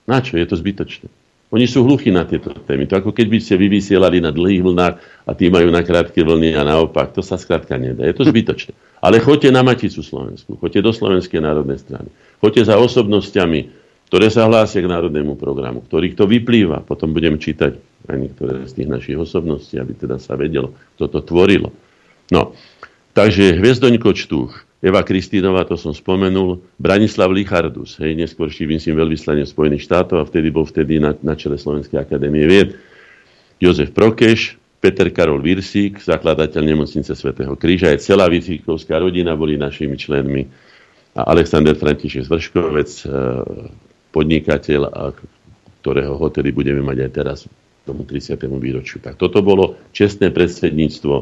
Na 0.07 0.19
čo? 0.19 0.35
Je 0.35 0.47
to 0.51 0.59
zbytočné. 0.59 1.07
Oni 1.55 1.71
sú 1.71 1.87
hluchí 1.87 2.11
na 2.11 2.27
tieto 2.27 2.51
témy. 2.51 2.91
To 2.91 2.99
ako 2.99 3.15
keď 3.15 3.27
by 3.31 3.39
ste 3.39 3.55
vyvysielali 3.55 4.19
na 4.19 4.35
dlhých 4.35 4.67
vlnách 4.67 4.95
a 5.23 5.31
tí 5.39 5.47
majú 5.47 5.71
na 5.71 5.87
krátke 5.87 6.27
vlny 6.27 6.59
a 6.59 6.67
naopak. 6.67 7.15
To 7.15 7.23
sa 7.23 7.39
skrátka 7.39 7.79
nedá. 7.79 8.03
Je 8.03 8.11
to 8.11 8.27
zbytočné. 8.27 8.75
Ale 8.99 9.23
choďte 9.23 9.55
na 9.55 9.63
Maticu 9.63 10.03
Slovensku, 10.03 10.59
choďte 10.59 10.83
do 10.83 10.91
Slovenskej 10.91 11.39
národnej 11.39 11.79
strany. 11.79 12.11
Choďte 12.43 12.75
za 12.75 12.75
osobnosťami, 12.75 13.71
ktoré 14.11 14.27
sa 14.35 14.51
hlásia 14.51 14.83
k 14.83 14.91
národnému 14.91 15.39
programu, 15.39 15.87
ktorých 15.87 16.19
to 16.19 16.27
vyplýva. 16.27 16.83
Potom 16.83 17.15
budem 17.15 17.39
čítať 17.39 17.79
aj 18.11 18.17
niektoré 18.19 18.67
z 18.67 18.73
tých 18.75 18.89
našich 18.91 19.15
osobností, 19.15 19.79
aby 19.79 19.95
teda 19.95 20.19
sa 20.19 20.35
vedelo, 20.35 20.75
kto 20.99 21.07
to 21.07 21.21
tvorilo. 21.23 21.71
No, 22.35 22.51
takže 23.15 23.63
Hviezdoňko 23.63 24.11
Čtúch, 24.11 24.64
Eva 24.85 25.01
Kristínová, 25.01 25.65
to 25.65 25.81
som 25.81 25.97
spomenul, 25.97 26.61
Branislav 26.77 27.33
Lichardus, 27.33 27.97
hej, 28.05 28.13
neskôr 28.13 28.53
myslím 28.53 29.01
veľvyslanie 29.01 29.49
Spojených 29.49 29.89
štátov 29.89 30.21
a 30.21 30.29
vtedy 30.29 30.53
bol 30.53 30.69
vtedy 30.69 31.01
na, 31.01 31.17
na 31.25 31.33
čele 31.33 31.57
Slovenskej 31.57 32.05
akadémie 32.05 32.45
vied, 32.45 32.77
Jozef 33.57 33.97
Prokeš, 33.97 34.61
Peter 34.85 35.09
Karol 35.09 35.41
Virsík, 35.41 36.05
zakladateľ 36.05 36.61
nemocnice 36.61 37.17
svätého 37.17 37.57
Kríža, 37.57 37.97
aj 37.97 38.05
celá 38.05 38.29
Virsíkovská 38.29 39.01
rodina 39.01 39.33
boli 39.33 39.57
našimi 39.57 39.97
členmi 39.97 40.45
a 41.17 41.33
Alexander 41.33 41.73
František 41.73 42.29
Zvrškovec, 42.29 43.09
podnikateľ, 44.13 44.81
a 44.93 45.17
ktorého 45.81 46.21
hotely 46.21 46.53
budeme 46.53 46.85
mať 46.85 47.09
aj 47.09 47.11
teraz 47.17 47.39
tomu 47.89 48.05
30. 48.05 48.37
výročiu. 48.61 49.01
Tak 49.01 49.17
toto 49.17 49.41
bolo 49.41 49.81
čestné 49.97 50.29
predsedníctvo 50.29 51.15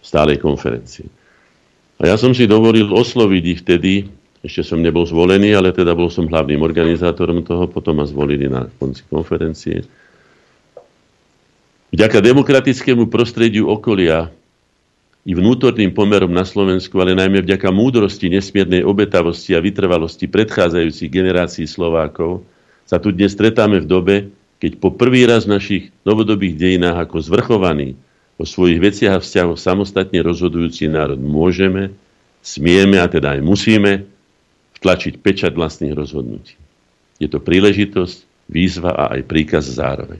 stálej 0.00 0.40
konferencie. 0.40 1.21
A 2.02 2.10
ja 2.10 2.18
som 2.18 2.34
si 2.34 2.50
dovolil 2.50 2.90
osloviť 2.90 3.44
ich 3.46 3.60
vtedy, 3.62 4.10
ešte 4.42 4.66
som 4.66 4.82
nebol 4.82 5.06
zvolený, 5.06 5.54
ale 5.54 5.70
teda 5.70 5.94
bol 5.94 6.10
som 6.10 6.26
hlavným 6.26 6.58
organizátorom 6.58 7.46
toho, 7.46 7.70
potom 7.70 8.02
ma 8.02 8.06
zvolili 8.10 8.50
na 8.50 8.66
konci 8.82 9.06
konferencie. 9.06 9.86
Vďaka 11.94 12.18
demokratickému 12.18 13.06
prostrediu 13.06 13.70
okolia 13.70 14.34
i 15.22 15.30
vnútorným 15.30 15.94
pomerom 15.94 16.34
na 16.34 16.42
Slovensku, 16.42 16.98
ale 16.98 17.14
najmä 17.14 17.46
vďaka 17.46 17.70
múdrosti, 17.70 18.26
nesmiernej 18.34 18.82
obetavosti 18.82 19.54
a 19.54 19.62
vytrvalosti 19.62 20.26
predchádzajúcich 20.26 21.06
generácií 21.06 21.70
Slovákov 21.70 22.42
sa 22.82 22.98
tu 22.98 23.14
dnes 23.14 23.30
stretáme 23.30 23.78
v 23.78 23.86
dobe, 23.86 24.16
keď 24.58 24.82
po 24.82 24.90
prvý 24.90 25.22
raz 25.22 25.46
v 25.46 25.54
našich 25.54 25.84
novodobých 26.02 26.58
dejinách 26.58 27.06
ako 27.06 27.22
zvrchovaný 27.22 27.94
o 28.42 28.44
svojich 28.44 28.82
veciach 28.82 29.14
a 29.16 29.22
vzťahoch 29.22 29.54
samostatne 29.54 30.18
rozhodujúci 30.18 30.90
národ 30.90 31.22
môžeme, 31.22 31.94
smieme 32.42 32.98
a 32.98 33.06
teda 33.06 33.38
aj 33.38 33.40
musíme 33.46 34.10
vtlačiť 34.82 35.22
pečať 35.22 35.54
vlastných 35.54 35.94
rozhodnutí. 35.94 36.58
Je 37.22 37.30
to 37.30 37.38
príležitosť, 37.38 38.50
výzva 38.50 38.90
a 38.98 39.14
aj 39.14 39.30
príkaz 39.30 39.70
zároveň. 39.70 40.18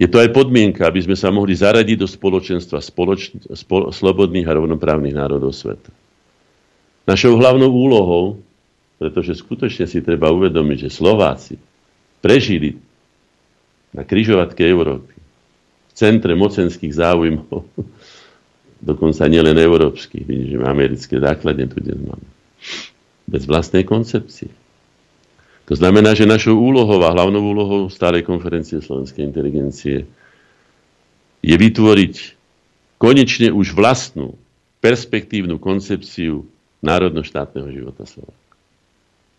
Je 0.00 0.08
to 0.10 0.18
aj 0.18 0.32
podmienka, 0.34 0.82
aby 0.88 1.04
sme 1.04 1.14
sa 1.14 1.30
mohli 1.30 1.54
zaradiť 1.54 2.00
do 2.00 2.08
spoločenstva 2.08 2.82
spoloč, 2.82 3.30
spol, 3.54 3.94
slobodných 3.94 4.48
a 4.48 4.56
rovnoprávnych 4.58 5.14
národov 5.14 5.54
sveta. 5.54 5.92
Našou 7.04 7.36
hlavnou 7.38 7.68
úlohou, 7.70 8.40
pretože 8.98 9.38
skutočne 9.38 9.86
si 9.86 10.00
treba 10.00 10.32
uvedomiť, 10.32 10.88
že 10.88 10.96
Slováci 10.98 11.60
prežili 12.18 12.80
na 13.94 14.02
kryžovatke 14.02 14.66
Európy, 14.66 15.13
centre 15.94 16.34
mocenských 16.34 16.92
záujmov, 16.92 17.64
dokonca 18.90 19.30
nielen 19.30 19.56
európskych, 19.56 20.26
vidíš, 20.26 20.48
že 20.54 20.58
americké 20.66 21.14
základne 21.22 21.70
tu 21.70 21.80
dnes 21.80 21.98
máme, 22.02 22.28
bez 23.24 23.48
vlastnej 23.48 23.86
koncepcie 23.86 24.52
to 25.64 25.72
znamená, 25.72 26.12
že 26.12 26.28
našou 26.28 26.60
úlohou 26.60 27.00
a 27.00 27.12
hlavnou 27.12 27.40
úlohou 27.40 27.82
stálej 27.88 28.20
konferencie 28.20 28.84
slovenskej 28.84 29.24
inteligencie 29.24 30.04
je 31.40 31.56
vytvoriť 31.56 32.14
konečne 33.00 33.48
už 33.48 33.72
vlastnú 33.72 34.36
perspektívnu 34.84 35.56
koncepciu 35.56 36.44
národno-štátneho 36.84 37.68
života 37.72 38.04
Slovenska. 38.04 38.52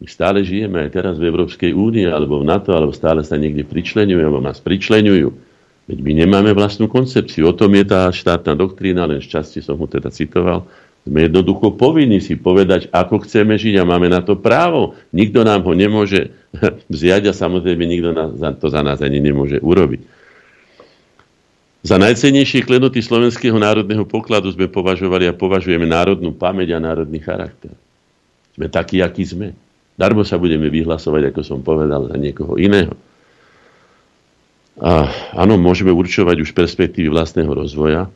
My 0.02 0.06
stále 0.10 0.41
žijeme 0.41 0.90
aj 0.90 0.91
teraz 0.98 1.15
v 1.22 1.30
Európskej 1.30 1.72
únii, 1.77 2.10
alebo 2.10 2.41
v 2.41 2.49
NATO, 2.49 2.73
alebo 2.73 2.91
stále 2.91 3.22
sa 3.22 3.38
niekde 3.38 3.61
pričlenujú, 3.61 4.18
alebo 4.18 4.41
nás 4.41 4.57
pričlenujú. 4.57 5.30
Veď 5.86 5.98
my 6.02 6.12
nemáme 6.26 6.52
vlastnú 6.57 6.90
koncepciu. 6.90 7.45
O 7.45 7.53
tom 7.53 7.70
je 7.78 7.86
tá 7.86 8.10
štátna 8.10 8.57
doktrína, 8.57 9.06
len 9.06 9.22
z 9.22 9.38
časti 9.38 9.62
som 9.62 9.78
ho 9.78 9.86
teda 9.86 10.10
citoval, 10.10 10.66
sme 11.06 11.30
jednoducho 11.30 11.78
povinní 11.78 12.18
si 12.18 12.34
povedať, 12.34 12.90
ako 12.90 13.22
chceme 13.22 13.53
žiť 13.62 13.78
a 13.78 13.86
máme 13.86 14.10
na 14.10 14.26
to 14.26 14.34
právo. 14.34 14.98
Nikto 15.14 15.45
nám 15.45 15.62
ho 15.62 15.78
nemôže 15.78 16.34
vziať 16.94 17.30
a 17.30 17.34
samozrejme 17.34 17.86
nikto 17.86 18.10
to 18.57 18.68
za 18.74 18.82
nás 18.82 18.98
ani 19.06 19.22
nemôže 19.22 19.62
urobiť. 19.62 20.02
Za 21.86 22.02
najcennejšie 22.02 22.66
klenoty 22.66 23.06
slovenského 23.06 23.53
národného 23.62 24.10
pokladu 24.10 24.49
sme 24.49 24.66
považovali 24.66 25.30
a 25.30 25.38
považujeme 25.38 25.86
národnú 25.86 26.34
pamäť 26.34 26.74
a 26.74 26.82
národný 26.82 27.22
charakter. 27.22 27.70
Sme 28.57 28.66
takí, 28.74 29.06
akí 29.06 29.22
sme. 29.22 29.53
Darmo 29.94 30.26
sa 30.26 30.41
budeme 30.41 30.74
vyhlasovať, 30.74 31.30
ako 31.30 31.41
som 31.45 31.62
povedal, 31.62 32.10
za 32.10 32.18
niekoho 32.18 32.57
iného. 32.57 32.98
A 34.76 35.07
áno, 35.31 35.56
môžeme 35.56 35.95
určovať 35.95 36.43
už 36.43 36.52
perspektívy 36.52 37.07
vlastného 37.07 37.47
rozvoja, 37.47 38.11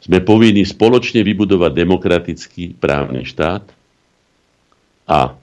sme 0.00 0.22
povinni 0.24 0.64
spoločne 0.64 1.20
vybudovať 1.20 1.72
demokratický 1.74 2.64
právny 2.78 3.26
štát 3.26 3.66
a 5.10 5.34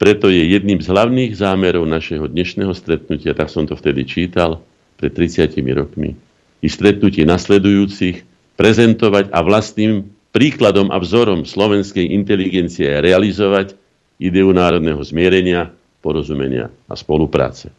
preto 0.00 0.32
je 0.32 0.42
jedným 0.56 0.80
z 0.80 0.88
hlavných 0.88 1.32
zámerov 1.36 1.84
našeho 1.84 2.24
dnešného 2.24 2.72
stretnutia, 2.72 3.36
tak 3.36 3.52
som 3.52 3.68
to 3.68 3.76
vtedy 3.76 4.08
čítal, 4.08 4.64
pred 5.00 5.12
30 5.16 5.56
rokmi, 5.72 6.16
i 6.60 6.68
stretnutie 6.68 7.24
nasledujúcich, 7.24 8.24
prezentovať 8.60 9.32
a 9.32 9.40
vlastným 9.40 10.12
príkladom 10.36 10.92
a 10.92 11.00
vzorom 11.00 11.48
slovenskej 11.48 12.12
inteligencie 12.12 13.00
realizovať 13.00 13.72
ideu 14.20 14.52
národného 14.52 15.00
zmierenia, 15.00 15.72
porozumenia 16.04 16.68
a 16.84 16.92
spolupráce. 16.96 17.72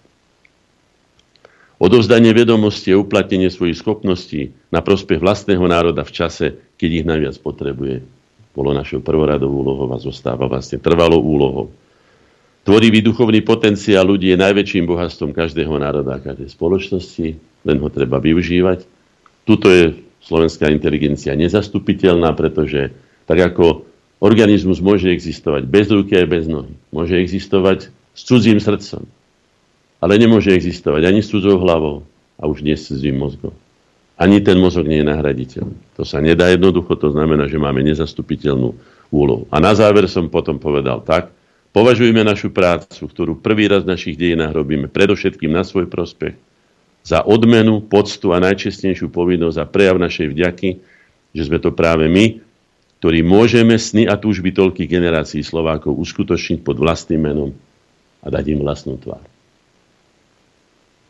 Odovzdanie 1.82 2.30
vedomosti 2.30 2.94
a 2.94 3.02
uplatnenie 3.02 3.49
svojich 3.49 3.82
schopností 3.82 4.53
na 4.70 4.86
prospech 4.86 5.18
vlastného 5.18 5.66
národa 5.66 6.06
v 6.06 6.14
čase, 6.14 6.45
keď 6.78 6.90
ich 6.94 7.06
najviac 7.10 7.36
potrebuje, 7.41 8.06
bolo 8.53 8.70
našou 8.70 9.02
prvoradovou 9.02 9.66
úlohou 9.66 9.90
a 9.90 9.98
zostáva 9.98 10.45
vlastne 10.45 10.78
trvalou 10.78 11.18
úlohou. 11.18 11.74
Tvorivý 12.62 13.02
duchovný 13.02 13.41
potenciál 13.41 14.06
ľudí 14.06 14.30
je 14.30 14.38
najväčším 14.38 14.86
bohatstvom 14.86 15.34
každého 15.34 15.74
národa 15.82 16.22
a 16.22 16.24
každej 16.24 16.53
spoločnosti, 16.53 17.28
len 17.66 17.78
ho 17.82 17.90
treba 17.90 18.22
využívať. 18.22 18.86
Tuto 19.49 19.74
je 19.74 19.98
slovenská 20.22 20.70
inteligencia 20.70 21.34
nezastupiteľná, 21.34 22.38
pretože 22.38 22.94
tak 23.26 23.41
ako 23.41 23.90
organizmus 24.22 24.78
môže 24.78 25.10
existovať 25.10 25.66
bez 25.66 25.90
ruky 25.90 26.14
aj 26.14 26.28
bez 26.30 26.45
nohy, 26.45 26.78
môže 26.94 27.18
existovať 27.18 27.90
s 27.90 28.22
cudzím 28.22 28.62
srdcom, 28.62 29.10
ale 30.02 30.18
nemôže 30.18 30.49
existovať 30.52 31.06
ani 31.06 31.22
s 31.22 31.30
cudzou 31.30 31.61
hlavou 31.61 32.02
a 32.41 32.49
už 32.49 32.65
nie 32.65 32.73
s 32.73 32.90
cudzým 32.90 33.22
mozgom. 33.22 33.53
Ani 34.18 34.41
ten 34.41 34.57
mozog 34.57 34.90
nie 34.90 35.02
je 35.02 35.07
nahraditeľný. 35.07 35.78
To 35.98 36.03
sa 36.06 36.22
nedá 36.22 36.49
jednoducho, 36.49 36.98
to 36.98 37.14
znamená, 37.14 37.45
že 37.45 37.61
máme 37.61 37.86
nezastupiteľnú 37.86 38.73
úlohu. 39.14 39.45
A 39.53 39.61
na 39.61 39.73
záver 39.78 40.10
som 40.10 40.30
potom 40.30 40.57
povedal 40.57 41.02
tak, 41.06 41.30
považujeme 41.73 42.22
našu 42.26 42.49
prácu, 42.49 43.06
ktorú 43.06 43.38
prvý 43.41 43.69
raz 43.69 43.86
v 43.86 43.94
našich 43.94 44.18
dejinách 44.18 44.57
robíme 44.57 44.90
predovšetkým 44.90 45.53
na 45.53 45.61
svoj 45.61 45.90
prospech, 45.90 46.38
za 47.02 47.26
odmenu, 47.26 47.82
poctu 47.82 48.30
a 48.30 48.38
najčestnejšiu 48.38 49.10
povinnosť 49.10 49.57
a 49.57 49.65
prejav 49.65 49.98
našej 49.98 50.38
vďaky, 50.38 50.69
že 51.34 51.44
sme 51.49 51.57
to 51.57 51.73
práve 51.73 52.06
my, 52.06 52.38
ktorí 53.02 53.26
môžeme 53.26 53.73
sny 53.82 54.06
a 54.06 54.14
túžby 54.22 54.53
toľkých 54.53 54.86
generácií 54.86 55.41
Slovákov 55.41 55.98
uskutočniť 55.98 56.61
pod 56.61 56.78
vlastným 56.78 57.26
menom 57.26 57.52
a 58.22 58.30
dať 58.30 58.53
im 58.53 58.61
vlastnú 58.61 59.02
tvár. 59.02 59.26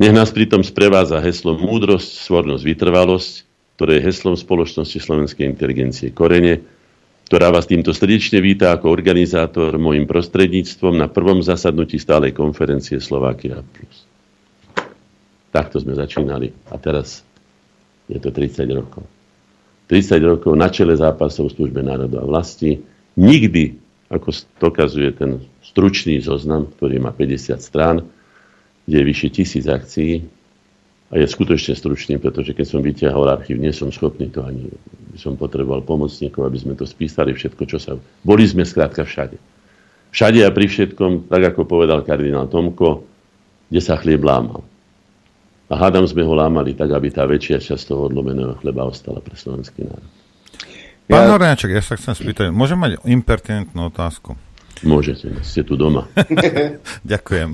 Nech 0.02 0.18
nás 0.18 0.34
pritom 0.34 0.66
sprevádza 0.66 1.22
heslo 1.22 1.54
múdrosť, 1.62 2.26
svornosť, 2.26 2.66
vytrvalosť, 2.66 3.34
ktoré 3.78 4.02
je 4.02 4.06
heslom 4.10 4.34
spoločnosti 4.34 4.98
slovenskej 4.98 5.46
inteligencie 5.46 6.10
Korene, 6.10 6.58
ktorá 7.30 7.54
vás 7.54 7.70
týmto 7.70 7.94
srdečne 7.94 8.42
víta 8.42 8.74
ako 8.74 8.90
organizátor 8.90 9.78
môjim 9.78 10.10
prostredníctvom 10.10 10.98
na 10.98 11.06
prvom 11.06 11.46
zasadnutí 11.46 12.02
stálej 12.02 12.34
konferencie 12.34 12.98
Slovakia. 12.98 13.62
Takto 15.54 15.78
sme 15.78 15.94
začínali. 15.94 16.50
A 16.74 16.82
teraz 16.82 17.22
je 18.10 18.18
to 18.18 18.34
30 18.34 18.66
rokov. 18.74 19.06
30 19.86 20.18
rokov 20.26 20.58
na 20.58 20.74
čele 20.74 20.98
zápasov 20.98 21.54
v 21.54 21.62
službe 21.62 21.86
národu 21.86 22.18
a 22.18 22.26
vlasti. 22.26 22.82
Nikdy, 23.22 23.78
ako 24.10 24.34
dokazuje 24.58 25.14
ten 25.14 25.46
stručný 25.62 26.18
zoznam, 26.26 26.74
ktorý 26.74 26.98
má 26.98 27.14
50 27.14 27.62
strán, 27.62 28.02
kde 28.86 28.96
je 29.02 29.06
vyššie 29.08 29.30
tisíc 29.32 29.66
akcií, 29.66 30.26
a 31.12 31.20
je 31.20 31.28
skutočne 31.28 31.76
stručný, 31.76 32.16
pretože 32.24 32.56
keď 32.56 32.66
som 32.66 32.80
vyťahol 32.80 33.28
archív, 33.28 33.60
nie 33.60 33.76
som 33.76 33.92
schopný 33.92 34.32
to 34.32 34.48
ani, 34.48 34.72
som 35.20 35.36
potreboval 35.36 35.84
pomocníkov, 35.84 36.48
aby 36.48 36.56
sme 36.56 36.74
to 36.80 36.88
spísali 36.88 37.36
všetko, 37.36 37.64
čo 37.68 37.78
sa... 37.84 38.00
Boli 38.24 38.48
sme 38.48 38.64
skrátka 38.64 39.04
všade. 39.04 39.36
Všade 40.16 40.40
a 40.48 40.50
pri 40.56 40.72
všetkom, 40.72 41.28
tak 41.28 41.52
ako 41.52 41.68
povedal 41.68 42.08
kardinál 42.08 42.48
Tomko, 42.48 43.04
kde 43.68 43.82
sa 43.84 44.00
chlieb 44.00 44.24
lámal. 44.24 44.64
A 45.68 45.76
hádam 45.76 46.08
sme 46.08 46.24
ho 46.24 46.32
lámali 46.32 46.76
tak, 46.80 46.96
aby 46.96 47.12
tá 47.12 47.28
väčšia 47.28 47.60
časť 47.60 47.92
toho 47.92 48.08
odlomeného 48.08 48.56
chleba 48.64 48.88
ostala 48.88 49.20
pre 49.20 49.36
slovenský 49.36 49.84
národ. 49.88 50.12
Pán 51.12 51.28
ja... 51.28 51.60
Ja 51.60 51.84
sa 51.84 52.00
chcem 52.00 52.16
spýtať, 52.16 52.56
môžem 52.56 52.80
mať 52.80 53.04
impertinentnú 53.04 53.92
otázku? 53.92 54.40
Môžete, 54.82 55.30
ste 55.46 55.62
tu 55.62 55.78
doma. 55.78 56.10
Ďakujem. 57.14 57.54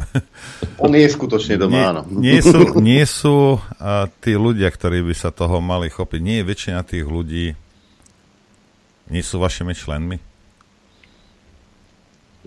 On 0.79 0.91
je 0.95 1.07
skutočne 1.11 1.59
doma, 1.59 1.75
nie, 1.75 1.83
áno. 1.83 2.01
Nie 2.07 2.39
sú, 2.39 2.59
nie 2.79 3.03
sú 3.03 3.59
uh, 3.59 4.07
tí 4.23 4.39
ľudia, 4.39 4.71
ktorí 4.71 5.03
by 5.03 5.11
sa 5.11 5.35
toho 5.35 5.59
mali 5.59 5.91
chopiť. 5.91 6.19
Nie 6.23 6.35
je 6.39 6.47
väčšina 6.47 6.87
tých 6.87 7.03
ľudí, 7.03 7.51
nie 9.11 9.23
sú 9.23 9.43
vašimi 9.43 9.75
členmi? 9.75 10.23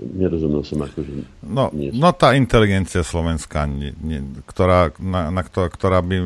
Nerozumel 0.00 0.64
som 0.64 0.80
ako, 0.80 1.04
že... 1.04 1.12
No, 1.44 1.68
no 1.76 2.08
tá 2.16 2.32
inteligencia 2.32 3.04
slovenská, 3.04 3.68
nie, 3.68 3.92
nie, 4.00 4.24
ktorá, 4.48 4.96
na, 4.96 5.28
na 5.28 5.44
ktorá, 5.44 5.68
ktorá 5.68 6.00
by 6.00 6.24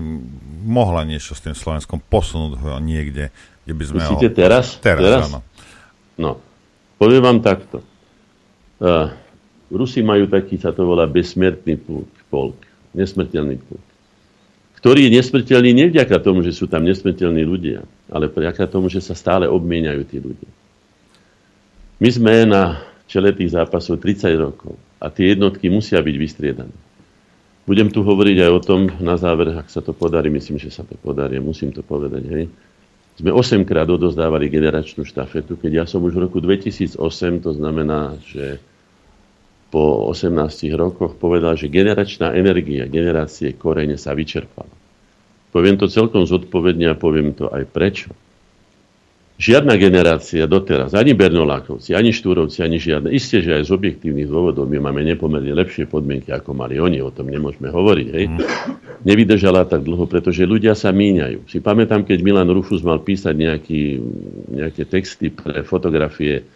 mohla 0.63 1.03
niečo 1.03 1.35
s 1.35 1.43
tým 1.43 1.59
Slovenskom 1.59 1.99
posunúť 1.99 2.55
ho 2.63 2.79
niekde, 2.79 3.35
kde 3.67 3.73
by 3.75 3.85
sme 3.91 3.99
Myslíte 3.99 4.31
ho... 4.31 4.35
teraz? 4.39 4.79
Teraz, 4.79 5.03
teraz? 5.03 5.23
áno. 5.27 5.39
No, 6.15 6.39
poviem 7.03 7.19
vám 7.19 7.43
takto 7.43 7.83
Rusi 9.71 10.01
majú 10.05 10.27
taký, 10.31 10.59
sa 10.59 10.71
to 10.71 10.87
volá, 10.87 11.07
besmrtný 11.07 11.79
polk, 12.31 12.59
nesmrteľný 12.95 13.59
polk, 13.59 13.87
ktorý 14.79 15.09
je 15.09 15.15
nesmrteľný 15.17 15.71
nie 15.73 15.87
vďaka 15.89 16.21
tomu, 16.21 16.45
že 16.45 16.53
sú 16.53 16.69
tam 16.69 16.85
nesmrteľní 16.85 17.43
ľudia, 17.43 17.83
ale 18.13 18.29
vďaka 18.29 18.69
tomu, 18.69 18.93
že 18.93 19.01
sa 19.01 19.17
stále 19.17 19.49
obmieniajú 19.49 20.03
tí 20.05 20.21
ľudia. 20.21 20.51
My 22.03 22.09
sme 22.13 22.45
na 22.45 22.85
čele 23.09 23.33
tých 23.33 23.55
zápasov 23.57 24.03
30 24.03 24.37
rokov 24.37 24.77
a 25.01 25.09
tie 25.09 25.33
jednotky 25.33 25.73
musia 25.73 26.03
byť 26.03 26.17
vystriedané. 26.19 26.77
Budem 27.65 27.89
tu 27.89 28.05
hovoriť 28.05 28.45
aj 28.45 28.51
o 28.53 28.61
tom 28.61 28.81
na 29.01 29.17
záver, 29.17 29.57
ak 29.57 29.73
sa 29.73 29.81
to 29.81 29.97
podarí, 29.97 30.29
myslím, 30.29 30.61
že 30.61 30.69
sa 30.69 30.85
to 30.85 31.01
podarí, 31.01 31.41
musím 31.41 31.73
to 31.73 31.81
povedať, 31.81 32.23
hej. 32.29 32.45
Sme 33.15 33.31
8 33.31 33.63
krát 33.63 33.87
odozdávali 33.87 34.51
generačnú 34.51 35.07
štafetu, 35.07 35.55
keď 35.55 35.71
ja 35.73 35.85
som 35.87 36.03
už 36.03 36.19
v 36.19 36.25
roku 36.27 36.43
2008, 36.43 36.99
to 37.47 37.51
znamená, 37.55 38.19
že 38.27 38.59
po 39.71 40.11
18 40.11 40.35
rokoch 40.75 41.15
povedal, 41.19 41.55
že 41.55 41.71
generačná 41.71 42.35
energia, 42.35 42.91
generácie 42.91 43.55
korene 43.55 43.95
sa 43.95 44.15
vyčerpala. 44.15 44.71
Poviem 45.55 45.79
to 45.79 45.87
celkom 45.87 46.27
zodpovedne 46.27 46.91
a 46.91 46.99
poviem 46.99 47.31
to 47.35 47.47
aj 47.47 47.63
prečo. 47.71 48.11
Žiadna 49.35 49.75
generácia 49.83 50.47
doteraz, 50.47 50.95
ani 50.95 51.11
Bernolákovci, 51.11 51.91
ani 51.91 52.15
Štúrovci, 52.15 52.63
ani 52.63 52.79
žiadne. 52.79 53.11
Isté, 53.11 53.43
že 53.43 53.59
aj 53.59 53.67
z 53.67 53.75
objektívnych 53.75 54.31
dôvodov 54.31 54.71
my 54.71 54.79
máme 54.79 55.03
nepomerne 55.03 55.51
lepšie 55.51 55.91
podmienky, 55.91 56.31
ako 56.31 56.55
mali 56.55 56.79
oni, 56.79 57.03
o 57.03 57.11
tom 57.11 57.27
nemôžeme 57.27 57.67
hovoriť. 57.67 58.09
Hej. 58.15 58.25
Mm. 58.31 58.39
Nevydržala 59.03 59.67
tak 59.67 59.83
dlho, 59.83 60.07
pretože 60.07 60.47
ľudia 60.47 60.79
sa 60.79 60.95
míňajú. 60.95 61.51
Si 61.51 61.59
pamätám, 61.59 62.07
keď 62.07 62.23
Milan 62.23 62.47
Rufus 62.47 62.87
mal 62.87 63.03
písať 63.03 63.35
nejaký, 63.35 63.83
nejaké 64.55 64.87
texty 64.87 65.35
pre 65.35 65.67
fotografie 65.67 66.47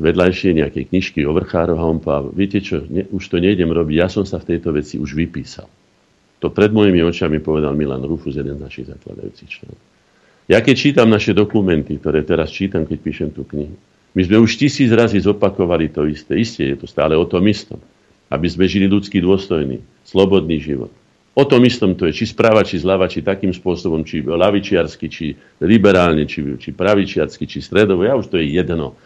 vedľajšie 0.00 0.56
nejakej 0.56 0.88
knižky 0.88 1.20
o 1.28 1.36
vrchároch 1.36 1.80
a 1.80 1.84
on 1.84 2.00
povedal, 2.00 2.32
viete 2.32 2.64
čo, 2.64 2.84
ne, 2.84 3.08
už 3.12 3.28
to 3.28 3.40
nejdem 3.40 3.68
robiť, 3.68 3.96
ja 3.96 4.08
som 4.08 4.24
sa 4.24 4.40
v 4.40 4.56
tejto 4.56 4.72
veci 4.72 4.96
už 4.96 5.16
vypísal. 5.16 5.68
To 6.40 6.48
pred 6.48 6.72
mojimi 6.72 7.04
očami 7.04 7.44
povedal 7.44 7.76
Milan 7.76 8.04
Rufus, 8.04 8.36
jeden 8.36 8.56
z 8.56 8.64
našich 8.64 8.86
zakladajúcich 8.88 9.48
členov. 9.48 9.80
Ja 10.48 10.64
keď 10.64 10.74
čítam 10.80 11.12
naše 11.12 11.36
dokumenty, 11.36 12.00
ktoré 12.00 12.24
teraz 12.24 12.48
čítam, 12.48 12.88
keď 12.88 12.98
píšem 13.04 13.28
tú 13.36 13.44
knihu, 13.44 13.76
my 14.16 14.20
sme 14.24 14.40
už 14.40 14.56
tisíc 14.56 14.88
razy 14.88 15.20
zopakovali 15.20 15.92
to 15.92 16.08
isté. 16.08 16.40
Isté 16.40 16.72
je 16.72 16.80
to 16.80 16.86
stále 16.88 17.12
o 17.12 17.28
tom 17.28 17.44
istom. 17.44 17.76
Aby 18.32 18.48
sme 18.48 18.64
žili 18.64 18.88
ľudský 18.88 19.20
dôstojný, 19.20 19.84
slobodný 20.08 20.56
život. 20.56 20.88
O 21.38 21.46
tom 21.46 21.62
istom 21.68 21.94
to 21.94 22.08
je, 22.10 22.24
či 22.24 22.34
správa, 22.34 22.66
či 22.66 22.82
zľava, 22.82 23.06
či 23.06 23.22
takým 23.22 23.54
spôsobom, 23.54 24.02
či 24.02 24.26
lavičiarsky, 24.26 25.06
či 25.06 25.38
liberálne, 25.62 26.26
či, 26.26 26.42
či 26.58 26.74
pravičiarsky, 26.74 27.46
či 27.46 27.62
stredovo. 27.62 28.02
Ja 28.02 28.18
už 28.18 28.26
to 28.32 28.42
je 28.42 28.58
jedno. 28.58 28.98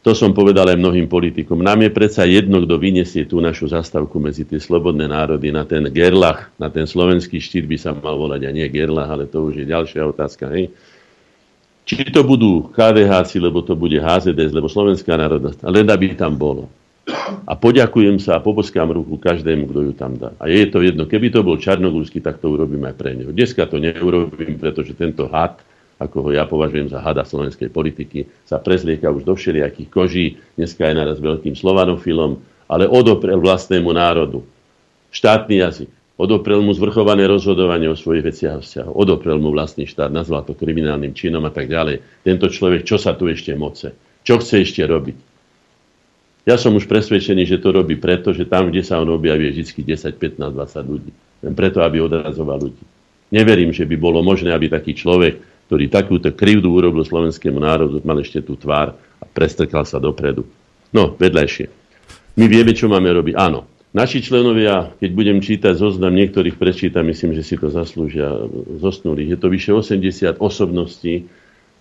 To 0.00 0.16
som 0.16 0.32
povedal 0.32 0.64
aj 0.64 0.80
mnohým 0.80 1.04
politikom. 1.12 1.60
Nám 1.60 1.84
je 1.84 1.90
predsa 1.92 2.24
jedno, 2.24 2.64
kto 2.64 2.80
vyniesie 2.80 3.28
tú 3.28 3.36
našu 3.36 3.68
zastavku 3.68 4.16
medzi 4.16 4.48
tie 4.48 4.56
slobodné 4.56 5.04
národy 5.04 5.52
na 5.52 5.68
ten 5.68 5.84
gerlach, 5.92 6.48
na 6.56 6.72
ten 6.72 6.88
slovenský 6.88 7.36
štít 7.36 7.68
by 7.68 7.76
sa 7.76 7.92
mal 7.92 8.16
volať, 8.16 8.48
a 8.48 8.50
nie 8.50 8.64
gerlach, 8.72 9.12
ale 9.12 9.28
to 9.28 9.52
už 9.52 9.60
je 9.60 9.66
ďalšia 9.68 10.00
otázka. 10.08 10.48
Hej? 10.56 10.72
Či 11.84 12.08
to 12.16 12.24
budú 12.24 12.72
KDH, 12.72 13.28
lebo 13.44 13.60
to 13.60 13.76
bude 13.76 14.00
HZDS, 14.00 14.56
lebo 14.56 14.72
Slovenská 14.72 15.20
národná 15.20 15.52
len 15.68 15.84
aby 15.84 16.16
tam 16.16 16.32
bolo. 16.32 16.72
A 17.44 17.52
poďakujem 17.58 18.16
sa 18.22 18.38
a 18.38 18.44
poboskám 18.44 18.94
ruku 18.94 19.20
každému, 19.20 19.68
kto 19.68 19.80
ju 19.90 19.92
tam 19.92 20.16
dá. 20.16 20.32
A 20.40 20.48
je 20.48 20.64
to 20.70 20.80
jedno, 20.80 21.04
keby 21.04 21.28
to 21.28 21.44
bol 21.44 21.58
Čarnogórsky, 21.58 22.22
tak 22.22 22.38
to 22.38 22.48
urobím 22.48 22.86
aj 22.88 22.94
pre 22.94 23.12
neho. 23.12 23.34
Dneska 23.34 23.66
to 23.66 23.76
neurobím, 23.82 24.56
pretože 24.56 24.96
tento 24.96 25.28
had 25.28 25.60
ako 26.00 26.16
ho 26.24 26.30
ja 26.32 26.48
považujem 26.48 26.88
za 26.88 27.04
hada 27.04 27.28
slovenskej 27.28 27.68
politiky, 27.68 28.24
sa 28.48 28.56
prezlieka 28.56 29.12
už 29.12 29.28
do 29.28 29.36
všelijakých 29.36 29.88
koží, 29.92 30.26
dneska 30.56 30.88
je 30.88 30.94
naraz 30.96 31.20
veľkým 31.20 31.52
slovanofilom, 31.52 32.40
ale 32.72 32.88
odoprel 32.88 33.36
vlastnému 33.36 33.92
národu. 33.92 34.40
Štátny 35.12 35.60
jazyk. 35.60 35.90
Odoprel 36.20 36.60
mu 36.60 36.72
zvrchované 36.76 37.24
rozhodovanie 37.28 37.88
o 37.88 37.96
svojich 37.96 38.28
veciach 38.32 38.60
a 38.60 38.62
vzťahoch. 38.64 38.96
Odoprel 38.96 39.40
mu 39.40 39.52
vlastný 39.52 39.88
štát, 39.88 40.12
nazval 40.12 40.44
to 40.44 40.52
kriminálnym 40.52 41.16
činom 41.16 41.44
a 41.48 41.52
tak 41.52 41.68
ďalej. 41.68 42.00
Tento 42.24 42.48
človek, 42.48 42.84
čo 42.84 43.00
sa 43.00 43.16
tu 43.16 43.28
ešte 43.28 43.56
moce? 43.56 43.96
Čo 44.24 44.40
chce 44.40 44.64
ešte 44.64 44.84
robiť? 44.84 45.16
Ja 46.44 46.56
som 46.60 46.76
už 46.76 46.88
presvedčený, 46.88 47.44
že 47.44 47.60
to 47.60 47.72
robí 47.72 48.00
preto, 48.00 48.32
že 48.32 48.48
tam, 48.48 48.68
kde 48.68 48.84
sa 48.84 49.00
on 49.00 49.08
objaví, 49.12 49.48
je 49.52 49.64
vždy 49.64 49.96
10, 49.96 50.16
15, 50.16 50.44
20 50.56 50.92
ľudí. 50.92 51.12
Len 51.40 51.54
preto, 51.56 51.80
aby 51.80 52.04
odrazoval 52.04 52.68
ľudí. 52.68 52.84
Neverím, 53.32 53.72
že 53.72 53.88
by 53.88 53.96
bolo 53.96 54.20
možné, 54.20 54.52
aby 54.52 54.68
taký 54.68 54.92
človek 54.92 55.40
ktorý 55.70 55.86
takúto 55.86 56.34
krivdu 56.34 56.66
urobil 56.66 57.06
slovenskému 57.06 57.62
národu, 57.62 58.02
mal 58.02 58.18
ešte 58.18 58.42
tú 58.42 58.58
tvár 58.58 58.98
a 58.98 59.24
prestrkal 59.30 59.86
sa 59.86 60.02
dopredu. 60.02 60.42
No, 60.90 61.14
vedľajšie. 61.14 61.70
My 62.34 62.50
vieme, 62.50 62.74
čo 62.74 62.90
máme 62.90 63.06
robiť. 63.06 63.38
Áno, 63.38 63.70
naši 63.94 64.18
členovia, 64.18 64.90
keď 64.98 65.10
budem 65.14 65.38
čítať 65.38 65.78
zoznam, 65.78 66.10
niektorých 66.18 66.58
prečítam, 66.58 67.06
myslím, 67.06 67.38
že 67.38 67.46
si 67.46 67.54
to 67.54 67.70
zaslúžia 67.70 68.50
zosnulých. 68.82 69.38
Je 69.38 69.38
to 69.38 69.46
vyše 69.46 69.70
80 69.70 70.42
osobností, 70.42 71.30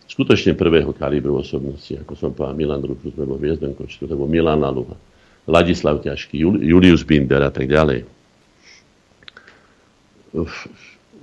skutočne 0.06 0.53
prvého 0.53 0.94
kalibru 0.94 1.41
osobností, 1.41 1.98
ako 1.98 2.14
som 2.14 2.30
povedal 2.30 2.61
Milan 2.61 2.86
Rufus, 2.86 3.18
alebo 3.18 3.41
Viezden 3.41 3.74
Kočtu, 3.74 4.06
alebo 4.06 4.30
Milan 4.30 4.61
Laluha, 4.61 4.94
Ladislav 5.49 6.06
Ťažký, 6.06 6.38
Julius 6.61 7.02
Binder 7.02 7.41
a 7.41 7.49
tak 7.49 7.66
ďalej 7.66 8.06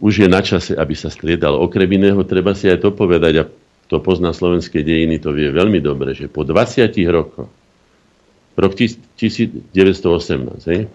už 0.00 0.24
je 0.24 0.28
na 0.28 0.44
čase, 0.44 0.76
aby 0.76 0.94
sa 0.94 1.08
striedal. 1.08 1.56
Okrem 1.56 1.88
iného 1.88 2.20
treba 2.24 2.52
si 2.52 2.68
aj 2.68 2.84
to 2.84 2.92
povedať, 2.92 3.34
a 3.40 3.44
to 3.86 4.02
pozná 4.02 4.34
slovenské 4.34 4.82
dejiny, 4.82 5.22
to 5.22 5.30
vie 5.30 5.52
veľmi 5.52 5.78
dobre, 5.78 6.12
že 6.12 6.26
po 6.26 6.42
20 6.42 6.90
rokoch, 7.08 7.48
rok 8.56 8.72
1918, 8.74 10.72
hej? 10.72 10.88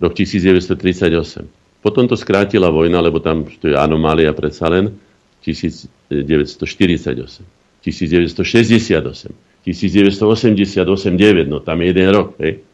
rok 0.00 0.12
1938, 0.16 1.44
potom 1.84 2.08
to 2.08 2.16
skrátila 2.16 2.72
vojna, 2.72 3.04
lebo 3.04 3.20
tam 3.20 3.44
to 3.44 3.68
je 3.68 3.76
anomália 3.76 4.32
predsa 4.32 4.72
len, 4.72 4.96
1948, 5.44 7.44
1968, 7.84 9.28
1988, 9.60 11.16
9, 11.16 11.48
no 11.48 11.60
tam 11.60 11.80
je 11.80 11.86
jeden 11.92 12.08
rok, 12.12 12.36
hej? 12.40 12.64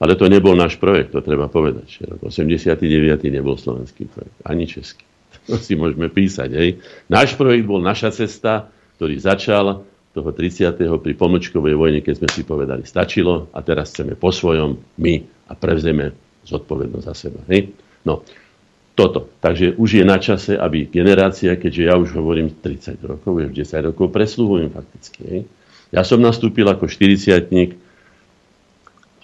Ale 0.00 0.16
to 0.16 0.32
nebol 0.32 0.56
náš 0.56 0.80
projekt, 0.80 1.12
to 1.12 1.20
treba 1.20 1.46
povedať. 1.52 2.00
Rok 2.08 2.32
89. 2.32 2.80
nebol 3.28 3.60
slovenský 3.60 4.08
projekt, 4.08 4.38
ani 4.42 4.64
český. 4.64 5.04
To 5.48 5.60
si 5.60 5.78
môžeme 5.78 6.10
písať. 6.10 6.50
Hej. 6.56 6.70
Náš 7.06 7.36
projekt 7.36 7.68
bol 7.68 7.84
naša 7.84 8.10
cesta, 8.10 8.72
ktorý 8.96 9.20
začal 9.20 9.84
toho 10.10 10.30
30. 10.34 10.74
pri 10.74 11.14
pomočkovej 11.14 11.74
vojne, 11.78 12.00
keď 12.02 12.14
sme 12.18 12.28
si 12.32 12.42
povedali, 12.42 12.82
stačilo 12.82 13.46
a 13.54 13.62
teraz 13.62 13.94
chceme 13.94 14.18
po 14.18 14.34
svojom 14.34 14.74
my 14.98 15.14
a 15.46 15.52
prevzeme 15.54 16.16
zodpovednosť 16.50 17.06
za 17.06 17.14
seba. 17.14 17.40
Hej. 17.46 17.70
No, 18.02 18.26
toto. 18.98 19.30
Takže 19.38 19.78
už 19.78 20.02
je 20.02 20.04
na 20.04 20.18
čase, 20.18 20.58
aby 20.58 20.90
generácia, 20.90 21.54
keďže 21.54 21.82
ja 21.86 21.94
už 21.94 22.10
hovorím 22.16 22.50
30 22.52 23.00
rokov, 23.06 23.32
už 23.38 23.54
10 23.54 23.88
rokov 23.92 24.10
presluhujem 24.10 24.68
fakticky. 24.74 25.20
Hej. 25.24 25.40
Ja 25.94 26.02
som 26.02 26.18
nastúpil 26.22 26.66
ako 26.66 26.90
40 26.90 27.50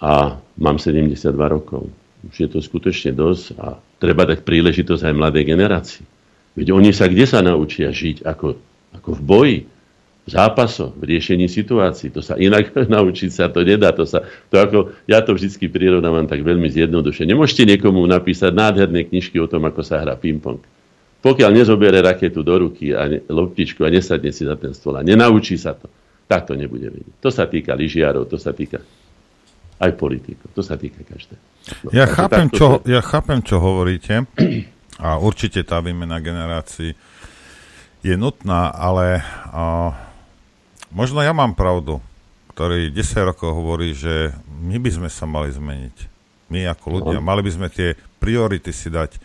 a 0.01 0.37
mám 0.57 0.77
72 0.77 1.33
rokov. 1.33 1.89
Už 2.27 2.35
je 2.35 2.49
to 2.49 2.59
skutočne 2.61 3.13
dosť 3.13 3.45
a 3.57 3.77
treba 4.01 4.25
dať 4.25 4.41
príležitosť 4.41 5.03
aj 5.09 5.13
mladej 5.13 5.43
generácii. 5.45 6.05
Veď 6.57 6.73
oni 6.73 6.89
sa 6.89 7.05
kde 7.05 7.25
sa 7.29 7.45
naučia 7.45 7.93
žiť 7.93 8.25
ako, 8.25 8.57
ako 8.97 9.09
v 9.13 9.21
boji, 9.21 9.59
v 10.27 10.29
zápasoch, 10.29 10.91
v 10.97 11.15
riešení 11.15 11.47
situácií. 11.47 12.11
To 12.11 12.19
sa 12.19 12.35
inak 12.35 12.75
naučiť 12.97 13.29
sa 13.31 13.47
to 13.47 13.63
nedá. 13.63 13.93
To 13.95 14.03
sa, 14.03 14.25
to 14.51 14.59
ako, 14.59 14.77
ja 15.07 15.23
to 15.23 15.37
vždy 15.37 15.69
prirovnávam 15.69 16.27
tak 16.27 16.43
veľmi 16.43 16.67
zjednoduše. 16.67 17.23
Nemôžete 17.23 17.63
niekomu 17.63 18.03
napísať 18.03 18.51
nádherné 18.51 19.07
knižky 19.07 19.39
o 19.39 19.47
tom, 19.47 19.63
ako 19.69 19.85
sa 19.85 20.03
hrá 20.03 20.19
ping-pong. 20.19 20.59
Pokiaľ 21.17 21.49
nezobere 21.49 22.03
raketu 22.03 22.45
do 22.45 22.55
ruky 22.59 22.93
a 22.93 23.09
ne, 23.09 23.19
loptičku 23.25 23.81
a 23.81 23.89
nesadne 23.89 24.29
si 24.29 24.45
za 24.45 24.53
ten 24.53 24.75
stôl 24.75 24.99
a 24.99 25.01
nenaučí 25.01 25.57
sa 25.57 25.73
to, 25.73 25.89
tak 26.29 26.45
to 26.45 26.53
nebude 26.53 26.85
vedieť. 26.85 27.23
To 27.23 27.29
sa 27.31 27.47
týka 27.49 27.73
lyžiarov, 27.73 28.29
to 28.29 28.37
sa 28.37 28.53
týka 28.53 28.83
aj 29.77 29.91
politikov, 29.93 30.49
to 30.57 30.61
sa 30.65 30.75
týka 30.77 31.05
každého. 31.05 31.41
No, 31.85 31.89
ja, 31.91 32.07
chápem, 32.07 32.47
čo, 32.49 32.79
sa... 32.79 32.87
ja 32.87 33.01
chápem, 33.03 33.39
čo 33.43 33.59
hovoríte 33.59 34.25
a 35.05 35.19
určite 35.21 35.61
tá 35.61 35.83
výmena 35.83 36.17
generácií 36.23 36.95
je 38.01 38.15
nutná, 38.15 38.71
ale 38.71 39.21
a, 39.51 39.93
možno 40.93 41.19
ja 41.21 41.35
mám 41.35 41.53
pravdu, 41.53 41.99
ktorý 42.55 42.89
10 42.89 43.29
rokov 43.29 43.53
hovorí, 43.53 43.93
že 43.93 44.33
my 44.49 44.81
by 44.81 44.89
sme 44.89 45.09
sa 45.13 45.29
mali 45.29 45.53
zmeniť. 45.53 45.97
My 46.47 46.65
ako 46.71 46.85
ľudia. 46.89 47.19
Mali 47.19 47.43
by 47.43 47.51
sme 47.53 47.67
tie 47.67 47.93
priority 48.17 48.71
si 48.71 48.87
dať. 48.87 49.19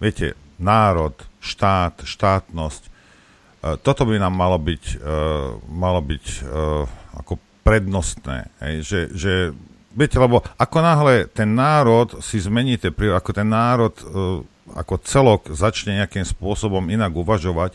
Viete, 0.00 0.38
národ, 0.56 1.12
štát, 1.42 2.06
štátnosť. 2.06 2.82
E, 2.86 2.90
toto 3.84 4.08
by 4.08 4.16
nám 4.16 4.32
malo 4.32 4.56
byť, 4.56 4.84
e, 4.96 5.06
malo 5.68 6.00
byť 6.00 6.24
e, 6.24 6.38
ako 7.20 7.36
prednostné. 7.66 8.48
Že, 8.80 9.00
že, 9.12 9.34
viete, 9.94 10.16
lebo 10.18 10.42
ako 10.56 10.78
náhle 10.80 11.14
ten 11.30 11.54
národ 11.54 12.22
si 12.22 12.38
zmení 12.38 12.78
tie 12.78 12.94
priority, 12.94 13.18
ako 13.18 13.30
ten 13.34 13.48
národ 13.48 13.94
ako 14.74 15.02
celok 15.02 15.50
začne 15.50 15.98
nejakým 15.98 16.22
spôsobom 16.22 16.86
inak 16.90 17.10
uvažovať, 17.10 17.74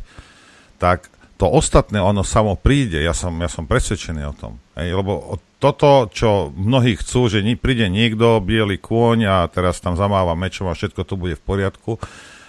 tak 0.79 1.11
to 1.35 1.51
ostatné 1.51 1.99
ono 1.99 2.23
samo 2.23 2.55
príde. 2.55 3.03
Ja 3.03 3.11
som, 3.11 3.35
ja 3.43 3.51
som 3.51 3.67
presvedčený 3.67 4.23
o 4.31 4.33
tom. 4.35 4.55
Hej, 4.79 4.95
lebo 4.95 5.35
toto, 5.59 6.07
čo 6.11 6.51
mnohí 6.55 6.95
chcú, 6.95 7.27
že 7.27 7.43
príde 7.59 7.91
niekto, 7.91 8.39
biely 8.39 8.79
kôň 8.79 9.27
a 9.27 9.35
teraz 9.51 9.83
tam 9.83 9.99
zamáva 9.99 10.31
mečom 10.35 10.71
a 10.71 10.77
všetko 10.77 11.01
to 11.03 11.15
bude 11.19 11.35
v 11.35 11.43
poriadku. 11.43 11.99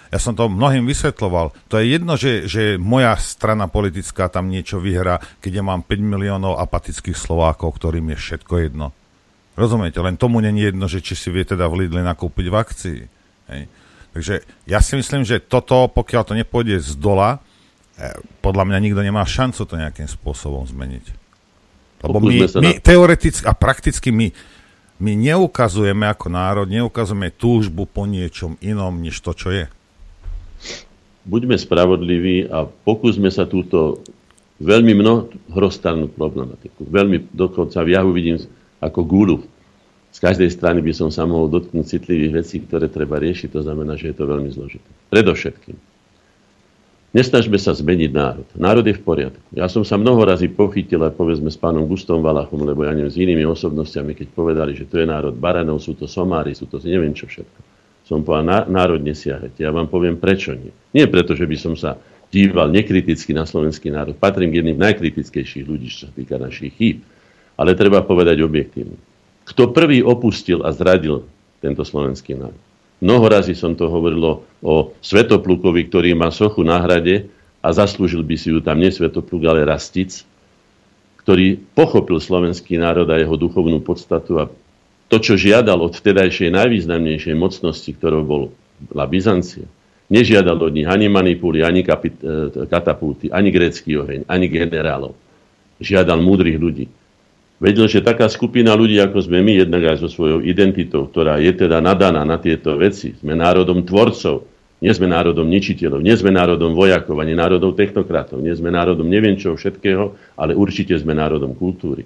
Ja 0.07 0.23
som 0.23 0.39
to 0.39 0.47
mnohým 0.47 0.87
vysvetloval. 0.87 1.51
To 1.67 1.83
je 1.83 1.99
jedno, 1.99 2.15
že, 2.15 2.47
že 2.47 2.79
moja 2.79 3.11
strana 3.19 3.67
politická 3.67 4.31
tam 4.31 4.47
niečo 4.47 4.79
vyhrá, 4.79 5.19
keď 5.43 5.59
ja 5.59 5.63
mám 5.67 5.83
5 5.83 5.99
miliónov 5.99 6.63
apatických 6.63 7.19
Slovákov, 7.19 7.75
ktorým 7.75 8.15
je 8.15 8.17
všetko 8.23 8.53
jedno. 8.63 8.95
Rozumiete? 9.57 9.97
Len 9.97 10.15
tomu 10.15 10.37
není 10.37 10.69
jedno, 10.69 10.85
že 10.85 11.01
či 11.01 11.17
si 11.17 11.33
vie 11.33 11.41
teda 11.41 11.65
v 11.65 11.85
Lidle 11.85 12.05
nakúpiť 12.05 12.45
vakcíny. 12.53 13.05
Hej. 13.49 13.61
Takže 14.13 14.33
ja 14.69 14.79
si 14.85 14.93
myslím, 14.95 15.25
že 15.25 15.41
toto, 15.41 15.89
pokiaľ 15.89 16.21
to 16.23 16.33
nepôjde 16.37 16.77
z 16.77 16.93
dola, 16.95 17.41
E, 17.97 18.13
podľa 18.45 18.69
mňa 18.69 18.77
nikto 18.77 19.01
nemá 19.01 19.25
šancu 19.25 19.65
to 19.65 19.73
nejakým 19.73 20.05
spôsobom 20.05 20.61
zmeniť. 20.69 21.05
Lebo 22.05 22.21
my, 22.21 22.45
my 22.61 22.71
teoreticky 22.77 23.41
a 23.41 23.57
prakticky 23.57 24.13
my, 24.13 24.29
my 25.01 25.17
neukazujeme 25.17 26.05
ako 26.05 26.29
národ, 26.29 26.69
neukazujeme 26.69 27.33
túžbu 27.33 27.89
po 27.89 28.05
niečom 28.05 28.53
inom, 28.61 28.93
než 29.01 29.17
to, 29.25 29.33
čo 29.33 29.49
je. 29.49 29.65
Buďme 31.25 31.57
spravodliví 31.57 32.45
a 32.53 32.69
pokúsme 32.69 33.33
sa 33.33 33.49
túto 33.49 34.05
veľmi 34.61 34.93
mnohostrannú 34.93 36.13
problematiku. 36.13 36.85
Veľmi 36.85 37.33
dokonca 37.33 37.81
ja 37.81 38.05
ho 38.05 38.13
vidím 38.13 38.37
ako 38.83 39.01
gulu. 39.03 39.37
Z 40.11 40.23
každej 40.23 40.49
strany 40.49 40.79
by 40.81 40.93
som 40.95 41.09
sa 41.13 41.27
mohol 41.29 41.51
dotknúť 41.51 41.99
citlivých 41.99 42.33
vecí, 42.41 42.63
ktoré 42.63 42.89
treba 42.89 43.21
riešiť. 43.21 43.53
To 43.53 43.61
znamená, 43.61 43.99
že 43.99 44.09
je 44.11 44.15
to 44.17 44.25
veľmi 44.25 44.49
zložité. 44.49 44.87
Predovšetkým 45.13 45.77
Nesnažme 47.15 47.55
sa 47.55 47.71
zmeniť 47.71 48.11
národ. 48.13 48.47
Národ 48.59 48.83
je 48.83 48.93
v 48.93 49.01
poriadku. 49.01 49.41
Ja 49.55 49.71
som 49.71 49.87
sa 49.87 49.95
mnoho 49.95 50.27
razy 50.27 50.51
pochytil 50.51 51.01
aj 51.01 51.15
povedzme 51.15 51.47
s 51.47 51.55
pánom 51.55 51.87
Gustom 51.87 52.19
Valachom, 52.19 52.61
lebo 52.61 52.83
ja 52.83 52.91
neviem, 52.91 53.09
s 53.09 53.17
inými 53.17 53.41
osobnostiami, 53.47 54.11
keď 54.11 54.27
povedali, 54.35 54.75
že 54.75 54.85
to 54.85 54.99
je 54.99 55.07
národ 55.07 55.31
baranov, 55.33 55.79
sú 55.79 55.95
to 55.95 56.03
somári, 56.03 56.51
sú 56.51 56.67
to 56.67 56.83
neviem 56.83 57.15
čo 57.15 57.25
všetko. 57.25 57.59
Som 58.05 58.21
povedal, 58.21 58.69
národ 58.69 58.99
nesiahete. 58.99 59.65
Ja 59.65 59.73
vám 59.73 59.89
poviem, 59.89 60.19
prečo 60.19 60.51
nie. 60.51 60.69
Nie 60.93 61.07
preto, 61.07 61.33
že 61.33 61.49
by 61.49 61.57
som 61.57 61.73
sa 61.73 61.95
díval 62.27 62.69
nekriticky 62.69 63.31
na 63.31 63.47
slovenský 63.47 63.87
národ. 63.87 64.13
Patrím 64.19 64.51
k 64.51 64.61
jedným 64.61 64.77
najkritickejších 64.77 65.65
ľudí, 65.65 65.87
čo 65.87 66.05
sa 66.05 66.09
týka 66.11 66.35
našich 66.35 66.75
chýb. 66.75 67.07
Ale 67.57 67.73
treba 67.73 68.05
povedať 68.05 68.45
objektívne. 68.45 68.95
Kto 69.49 69.73
prvý 69.73 70.05
opustil 70.05 70.61
a 70.61 70.69
zradil 70.69 71.25
tento 71.59 71.81
slovenský 71.81 72.37
národ? 72.37 72.61
Mnoho 72.97 73.25
razy 73.29 73.53
som 73.53 73.77
to 73.77 73.89
hovorilo 73.89 74.45
o 74.61 74.93
Svetoplukovi, 75.01 75.85
ktorý 75.89 76.17
má 76.17 76.33
sochu 76.33 76.65
na 76.65 76.81
hrade 76.81 77.29
a 77.61 77.69
zaslúžil 77.69 78.25
by 78.25 78.35
si 78.37 78.49
ju 78.49 78.59
tam 78.61 78.81
nie 78.81 78.89
Svetopluk, 78.89 79.45
ale 79.45 79.65
Rastic, 79.65 80.25
ktorý 81.21 81.61
pochopil 81.77 82.17
slovenský 82.17 82.81
národ 82.81 83.05
a 83.09 83.21
jeho 83.21 83.37
duchovnú 83.37 83.81
podstatu 83.85 84.41
a 84.41 84.49
to, 85.07 85.17
čo 85.23 85.39
žiadal 85.39 85.79
od 85.79 85.95
vtedajšej 85.95 86.51
najvýznamnejšej 86.51 87.35
mocnosti, 87.37 87.87
ktorou 87.95 88.21
bol, 88.27 88.43
bola 88.91 89.05
Byzancia, 89.07 89.63
nežiadal 90.11 90.59
od 90.59 90.73
nich 90.75 90.87
ani 90.87 91.07
manipuly, 91.07 91.63
ani 91.63 91.79
kapit, 91.79 92.19
e, 92.19 92.67
katapulty, 92.67 93.31
ani 93.31 93.51
grécky 93.55 93.95
oheň, 93.95 94.27
ani 94.27 94.51
generálov. 94.51 95.15
Žiadal 95.79 96.19
múdrych 96.19 96.59
ľudí 96.59 96.91
vedel, 97.57 97.89
že 97.89 98.05
taká 98.05 98.29
skupina 98.29 98.77
ľudí, 98.77 99.01
ako 99.01 99.17
sme 99.25 99.41
my, 99.41 99.65
jednak 99.65 99.83
aj 99.95 100.05
so 100.05 100.09
svojou 100.09 100.45
identitou, 100.45 101.09
ktorá 101.09 101.41
je 101.41 101.51
teda 101.53 101.81
nadaná 101.81 102.21
na 102.21 102.37
tieto 102.37 102.77
veci, 102.77 103.17
sme 103.17 103.33
národom 103.33 103.81
tvorcov, 103.85 104.45
nie 104.77 104.93
sme 104.93 105.09
národom 105.09 105.49
ničiteľov, 105.49 106.05
nie 106.05 106.13
sme 106.13 106.29
národom 106.29 106.77
vojakov, 106.77 107.17
ani 107.17 107.33
národom 107.33 107.73
technokratov, 107.73 108.45
nie 108.45 108.53
sme 108.53 108.69
národom 108.69 109.09
neviem 109.09 109.33
čo 109.33 109.57
všetkého, 109.57 110.13
ale 110.37 110.53
určite 110.53 110.93
sme 111.01 111.17
národom 111.17 111.57
kultúry. 111.57 112.05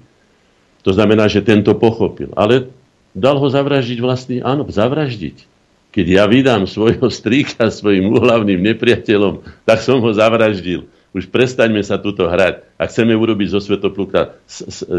To 0.87 0.95
znamená, 0.95 1.27
že 1.27 1.43
tento 1.43 1.75
pochopil. 1.75 2.31
Ale 2.33 2.71
dal 3.11 3.37
ho 3.37 3.47
zavraždiť 3.51 3.99
vlastný, 3.99 4.37
áno, 4.39 4.65
zavraždiť. 4.65 5.51
Keď 5.91 6.05
ja 6.07 6.23
vydám 6.23 6.63
svojho 6.63 7.11
strýka 7.11 7.67
svojim 7.67 8.07
úhlavným 8.07 8.63
nepriateľom, 8.71 9.67
tak 9.67 9.83
som 9.83 9.99
ho 9.99 10.09
zavraždil 10.15 10.87
už 11.11 11.27
prestaňme 11.27 11.83
sa 11.83 11.99
tuto 11.99 12.31
hrať 12.31 12.63
a 12.79 12.87
chceme 12.87 13.11
urobiť 13.11 13.47
zo 13.51 13.59
Svetopluka 13.59 14.39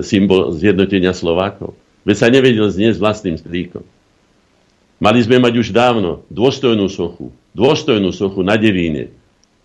symbol 0.04 0.52
zjednotenia 0.52 1.16
Slovákov. 1.16 1.72
Veď 2.04 2.16
sa 2.18 2.28
nevedel 2.28 2.68
znieť 2.68 3.00
vlastným 3.00 3.40
strýkom. 3.40 3.84
Mali 5.02 5.18
sme 5.24 5.42
mať 5.42 5.54
už 5.58 5.74
dávno 5.74 6.22
dôstojnú 6.30 6.86
sochu, 6.86 7.34
dôstojnú 7.56 8.14
sochu 8.14 8.44
na 8.46 8.54
Devíne, 8.54 9.10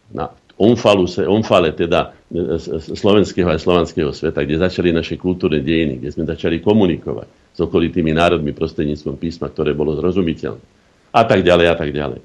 na 0.10 0.34
omfalu, 0.58 1.06
omfale 1.30 1.70
teda 1.78 2.18
e, 2.34 2.58
slovenského 2.98 3.46
a 3.46 3.62
slovanského 3.62 4.10
sveta, 4.10 4.42
kde 4.42 4.58
začali 4.58 4.90
naše 4.90 5.14
kultúrne 5.14 5.62
dejiny, 5.62 6.02
kde 6.02 6.10
sme 6.10 6.26
začali 6.26 6.58
komunikovať 6.58 7.30
s 7.54 7.60
okolitými 7.62 8.10
národmi 8.18 8.50
prostredníctvom 8.58 9.22
písma, 9.22 9.54
ktoré 9.54 9.78
bolo 9.78 9.94
zrozumiteľné. 9.94 10.64
A 11.14 11.22
tak 11.22 11.46
ďalej, 11.46 11.68
a 11.70 11.76
tak 11.78 11.94
ďalej. 11.94 12.22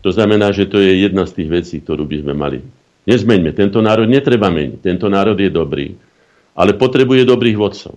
To 0.00 0.10
znamená, 0.12 0.52
že 0.56 0.64
to 0.64 0.80
je 0.80 1.04
jedna 1.04 1.28
z 1.28 1.34
tých 1.36 1.48
vecí, 1.52 1.76
ktorú 1.84 2.08
by 2.08 2.16
sme 2.24 2.34
mali 2.36 2.58
Nezmeňme. 3.06 3.54
Tento 3.54 3.78
národ 3.78 4.10
netreba 4.10 4.50
meniť. 4.50 4.82
Tento 4.82 5.06
národ 5.06 5.38
je 5.38 5.46
dobrý, 5.46 5.94
ale 6.58 6.74
potrebuje 6.74 7.22
dobrých 7.22 7.56
vodcov. 7.56 7.94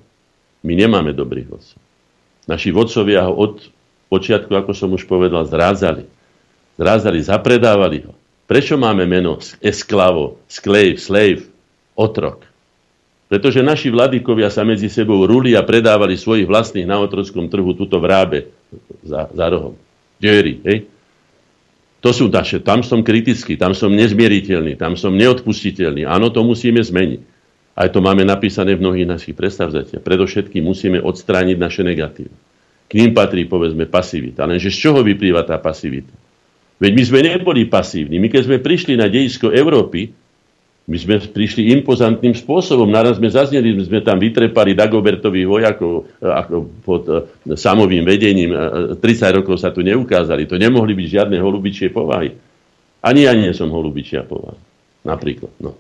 My 0.61 0.77
nemáme 0.77 1.11
dobrých 1.18 1.48
vodcov. 1.49 1.81
Naši 2.45 2.69
vodcovia 2.69 3.26
ho 3.26 3.34
od 3.34 3.53
počiatku, 4.14 4.53
ako 4.53 4.72
som 4.77 4.94
už 4.94 5.10
povedal, 5.10 5.45
zrázali. 5.49 6.06
Zrázali, 6.77 7.19
zapredávali 7.26 8.06
ho. 8.06 8.14
Prečo 8.49 8.77
máme 8.77 9.06
meno 9.06 9.38
esklavo, 9.61 10.41
sklave, 10.49 10.98
slave, 10.98 11.45
otrok? 11.94 12.49
Pretože 13.30 13.61
naši 13.61 13.94
vladykovia 13.94 14.49
sa 14.49 14.65
medzi 14.65 14.90
sebou 14.90 15.22
ruli 15.30 15.53
a 15.53 15.61
predávali 15.61 16.18
svojich 16.18 16.49
vlastných 16.49 16.90
na 16.90 16.98
otrockom 16.98 17.45
trhu 17.45 17.77
tuto 17.77 18.02
v 18.02 18.10
rábe 18.10 18.40
za, 19.06 19.30
za 19.30 19.45
rohom. 19.53 19.77
Diery, 20.18 20.57
hej? 20.65 20.90
To 22.00 22.16
sú 22.16 22.32
naše, 22.32 22.64
tam 22.64 22.80
som 22.80 23.04
kritický, 23.04 23.60
tam 23.60 23.76
som 23.76 23.92
nezmieriteľný, 23.92 24.80
tam 24.80 24.96
som 24.96 25.12
neodpustiteľný. 25.20 26.08
Áno, 26.08 26.32
to 26.32 26.48
musíme 26.48 26.80
zmeniť. 26.80 27.22
Aj 27.76 27.88
to 27.92 28.00
máme 28.04 28.24
napísané 28.28 28.76
v 28.76 28.84
mnohých 28.84 29.08
našich 29.08 29.36
predstavzatiach. 29.36 30.04
Predovšetkým 30.04 30.64
musíme 30.64 31.00
odstrániť 31.00 31.58
naše 31.60 31.84
negatíva. 31.84 32.36
K 32.90 32.92
ním 33.00 33.12
patrí, 33.16 33.48
povedzme, 33.48 33.88
pasivita. 33.88 34.48
Lenže 34.48 34.72
z 34.72 34.78
čoho 34.80 35.00
vyplýva 35.04 35.44
tá 35.48 35.60
pasivita? 35.60 36.12
Veď 36.80 36.92
my 36.96 37.04
sme 37.04 37.20
neboli 37.22 37.68
pasívni. 37.68 38.18
My 38.20 38.32
keď 38.32 38.48
sme 38.48 38.58
prišli 38.64 38.96
na 38.96 39.12
dejisko 39.12 39.52
Európy, 39.52 40.16
my 40.90 40.98
sme 40.98 41.22
prišli 41.22 41.70
impozantným 41.78 42.34
spôsobom. 42.34 42.90
Naraz 42.90 43.22
sme 43.22 43.30
zazneli, 43.30 43.78
my 43.78 43.86
sme 43.86 44.02
tam 44.02 44.18
vytrepali 44.18 44.74
Dagobertových 44.74 45.45
vojakov 45.45 46.10
e, 46.18 46.26
ako 46.26 46.56
pod 46.82 47.03
e, 47.06 47.14
samovým 47.53 48.02
vedením. 48.02 48.49
30 48.98 48.98
e, 48.98 49.30
rokov 49.38 49.61
sa 49.61 49.70
tu 49.70 49.86
neukázali. 49.86 50.49
To 50.49 50.57
nemohli 50.57 50.98
byť 50.98 51.07
žiadne 51.07 51.38
holubičie 51.38 51.94
povahy. 51.94 52.34
Ani 53.06 53.30
ja 53.30 53.38
nie 53.38 53.53
som 53.53 53.70
holubičia 53.70 54.26
povaha. 54.26 54.57
Napríklad. 55.06 55.53
No. 55.61 55.78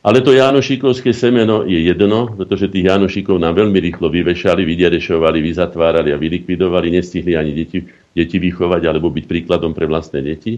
Ale 0.00 0.24
to 0.24 0.32
Janošikovské 0.32 1.12
semeno 1.12 1.68
je 1.68 1.76
jedno, 1.84 2.32
pretože 2.32 2.72
tých 2.72 2.88
Janošikov 2.88 3.36
nám 3.36 3.52
veľmi 3.52 3.76
rýchlo 3.84 4.08
vyvešali, 4.08 4.64
vyderešovali, 4.64 5.44
vyzatvárali 5.44 6.16
a 6.16 6.16
vylikvidovali, 6.16 6.88
nestihli 6.96 7.36
ani 7.36 7.52
deti, 7.52 7.84
deti 8.16 8.36
vychovať 8.40 8.82
alebo 8.88 9.12
byť 9.12 9.24
príkladom 9.28 9.76
pre 9.76 9.84
vlastné 9.84 10.24
deti. 10.24 10.56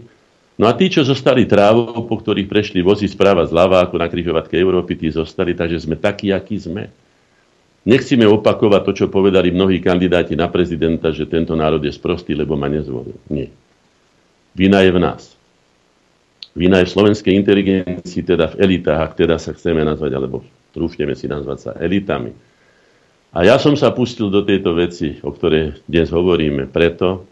No 0.61 0.69
a 0.69 0.77
tí, 0.77 0.93
čo 0.93 1.01
zostali 1.01 1.49
trávou, 1.49 2.05
po 2.05 2.21
ktorých 2.21 2.49
prešli 2.49 2.85
vozy 2.85 3.09
správa 3.09 3.49
zľava, 3.49 3.89
ako 3.89 3.97
na 3.97 4.09
križovatke 4.09 4.55
Európy, 4.61 5.01
tí 5.01 5.09
zostali, 5.09 5.57
takže 5.57 5.81
sme 5.81 5.97
takí, 5.97 6.29
akí 6.29 6.61
sme. 6.61 6.93
Nechcíme 7.83 8.29
opakovať 8.29 8.83
to, 8.87 8.93
čo 8.95 9.07
povedali 9.11 9.51
mnohí 9.51 9.83
kandidáti 9.83 10.39
na 10.39 10.47
prezidenta, 10.47 11.11
že 11.11 11.27
tento 11.27 11.57
národ 11.59 11.83
je 11.83 11.91
sprostý, 11.91 12.37
lebo 12.37 12.55
ma 12.55 12.71
nezvolil. 12.71 13.17
Nie. 13.27 13.51
Vina 14.55 14.85
je 14.85 14.93
v 14.93 15.01
nás. 15.03 15.35
Vina 16.53 16.85
je 16.85 16.87
v 16.87 16.95
slovenskej 16.95 17.33
inteligencii, 17.33 18.23
teda 18.23 18.53
v 18.53 18.59
elitách, 18.61 19.01
ak 19.01 19.13
teda 19.17 19.41
sa 19.41 19.57
chceme 19.57 19.83
nazvať, 19.83 20.13
alebo 20.15 20.45
trúfneme 20.77 21.17
si 21.17 21.27
nazvať 21.27 21.59
sa 21.59 21.71
elitami. 21.81 22.37
A 23.33 23.49
ja 23.49 23.57
som 23.57 23.73
sa 23.73 23.89
pustil 23.97 24.29
do 24.29 24.45
tejto 24.45 24.77
veci, 24.77 25.17
o 25.25 25.33
ktorej 25.33 25.81
dnes 25.89 26.13
hovoríme, 26.13 26.69
preto, 26.69 27.25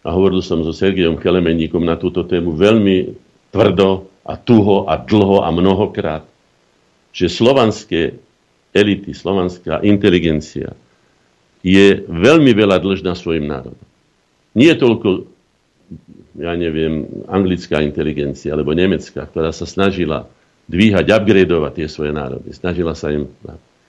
a 0.00 0.08
hovoril 0.10 0.40
som 0.40 0.64
so 0.64 0.72
Sergejom 0.72 1.20
Kelemeníkom 1.20 1.84
na 1.84 2.00
túto 2.00 2.24
tému 2.24 2.56
veľmi 2.56 3.12
tvrdo 3.52 4.08
a 4.24 4.34
tuho 4.38 4.88
a 4.88 4.96
dlho 4.96 5.44
a 5.44 5.48
mnohokrát, 5.52 6.24
že 7.10 7.28
slovanské 7.28 8.16
elity, 8.70 9.12
slovanská 9.12 9.82
inteligencia 9.82 10.72
je 11.60 12.06
veľmi 12.08 12.54
veľa 12.56 12.80
dlžná 12.80 13.12
svojim 13.12 13.44
národom. 13.44 13.84
Nie 14.56 14.78
toľko 14.78 15.28
ja 16.38 16.54
neviem, 16.54 17.26
anglická 17.26 17.82
inteligencia 17.82 18.54
alebo 18.54 18.70
nemecká, 18.70 19.26
ktorá 19.26 19.50
sa 19.50 19.66
snažila 19.66 20.30
dvíhať, 20.70 21.10
upgradeovať 21.10 21.72
tie 21.82 21.88
svoje 21.90 22.14
národy. 22.14 22.54
Snažila 22.54 22.94
sa 22.94 23.10
im... 23.10 23.26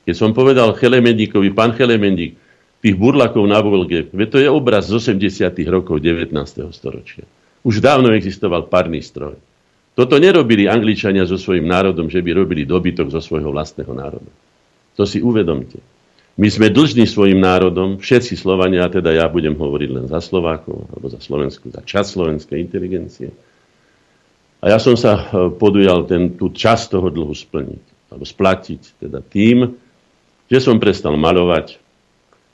Keď 0.01 0.15
som 0.17 0.33
povedal 0.33 0.73
Chelemendíkovi, 0.73 1.53
pán 1.53 1.77
Chelemendík, 1.77 2.40
tých 2.81 2.95
burlakov 2.97 3.45
na 3.45 3.61
Volge, 3.61 4.09
to 4.09 4.37
je 4.41 4.49
obraz 4.49 4.89
z 4.89 4.97
80. 4.97 5.53
rokov 5.69 6.01
19. 6.01 6.33
storočia. 6.73 7.23
Už 7.61 7.77
dávno 7.77 8.09
existoval 8.11 8.65
parný 8.65 9.05
stroj. 9.05 9.37
Toto 9.93 10.17
nerobili 10.17 10.65
Angličania 10.65 11.29
so 11.29 11.37
svojím 11.37 11.69
národom, 11.69 12.09
že 12.09 12.25
by 12.25 12.33
robili 12.33 12.65
dobytok 12.65 13.13
zo 13.13 13.21
svojho 13.21 13.53
vlastného 13.53 13.93
národa. 13.93 14.31
To 14.97 15.03
si 15.05 15.21
uvedomte. 15.21 15.77
My 16.39 16.47
sme 16.47 16.71
dlžní 16.71 17.05
svojim 17.05 17.37
národom, 17.37 17.99
všetci 17.99 18.39
Slovania, 18.39 18.87
a 18.87 18.89
teda 18.89 19.11
ja 19.11 19.27
budem 19.27 19.51
hovoriť 19.53 19.89
len 19.91 20.05
za 20.07 20.23
Slovákov, 20.23 20.87
alebo 20.89 21.11
za 21.11 21.19
Slovensku, 21.19 21.69
za 21.69 21.83
čas 21.83 22.15
slovenskej 22.15 22.55
inteligencie. 22.55 23.35
A 24.63 24.71
ja 24.71 24.79
som 24.79 24.95
sa 24.95 25.17
e, 25.17 25.23
podujal 25.51 26.07
ten, 26.07 26.39
tú 26.39 26.53
časť 26.53 26.97
toho 26.97 27.11
dlhu 27.11 27.35
splniť, 27.35 28.13
alebo 28.13 28.23
splatiť, 28.23 28.81
teda 29.03 29.19
tým, 29.19 29.75
že 30.47 30.59
som 30.63 30.79
prestal 30.79 31.19
malovať. 31.19 31.81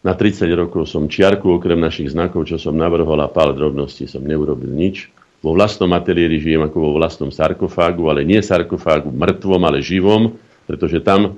Na 0.07 0.15
30 0.15 0.47
rokov 0.55 0.88
som 0.88 1.11
čiarku, 1.11 1.59
okrem 1.59 1.75
našich 1.75 2.15
znakov, 2.15 2.47
čo 2.47 2.55
som 2.55 2.79
navrhol 2.79 3.19
a 3.19 3.27
pál 3.27 3.51
drobností, 3.51 4.07
som 4.07 4.23
neurobil 4.23 4.71
nič. 4.71 5.11
Vo 5.43 5.51
vlastnom 5.51 5.91
ateliéri 5.91 6.39
žijem 6.39 6.63
ako 6.63 6.79
vo 6.79 6.91
vlastnom 6.95 7.27
sarkofágu, 7.27 8.07
ale 8.07 8.23
nie 8.23 8.39
sarkofágu 8.39 9.11
mŕtvom, 9.11 9.67
ale 9.67 9.84
živom, 9.84 10.39
pretože 10.63 11.03
tam 11.03 11.35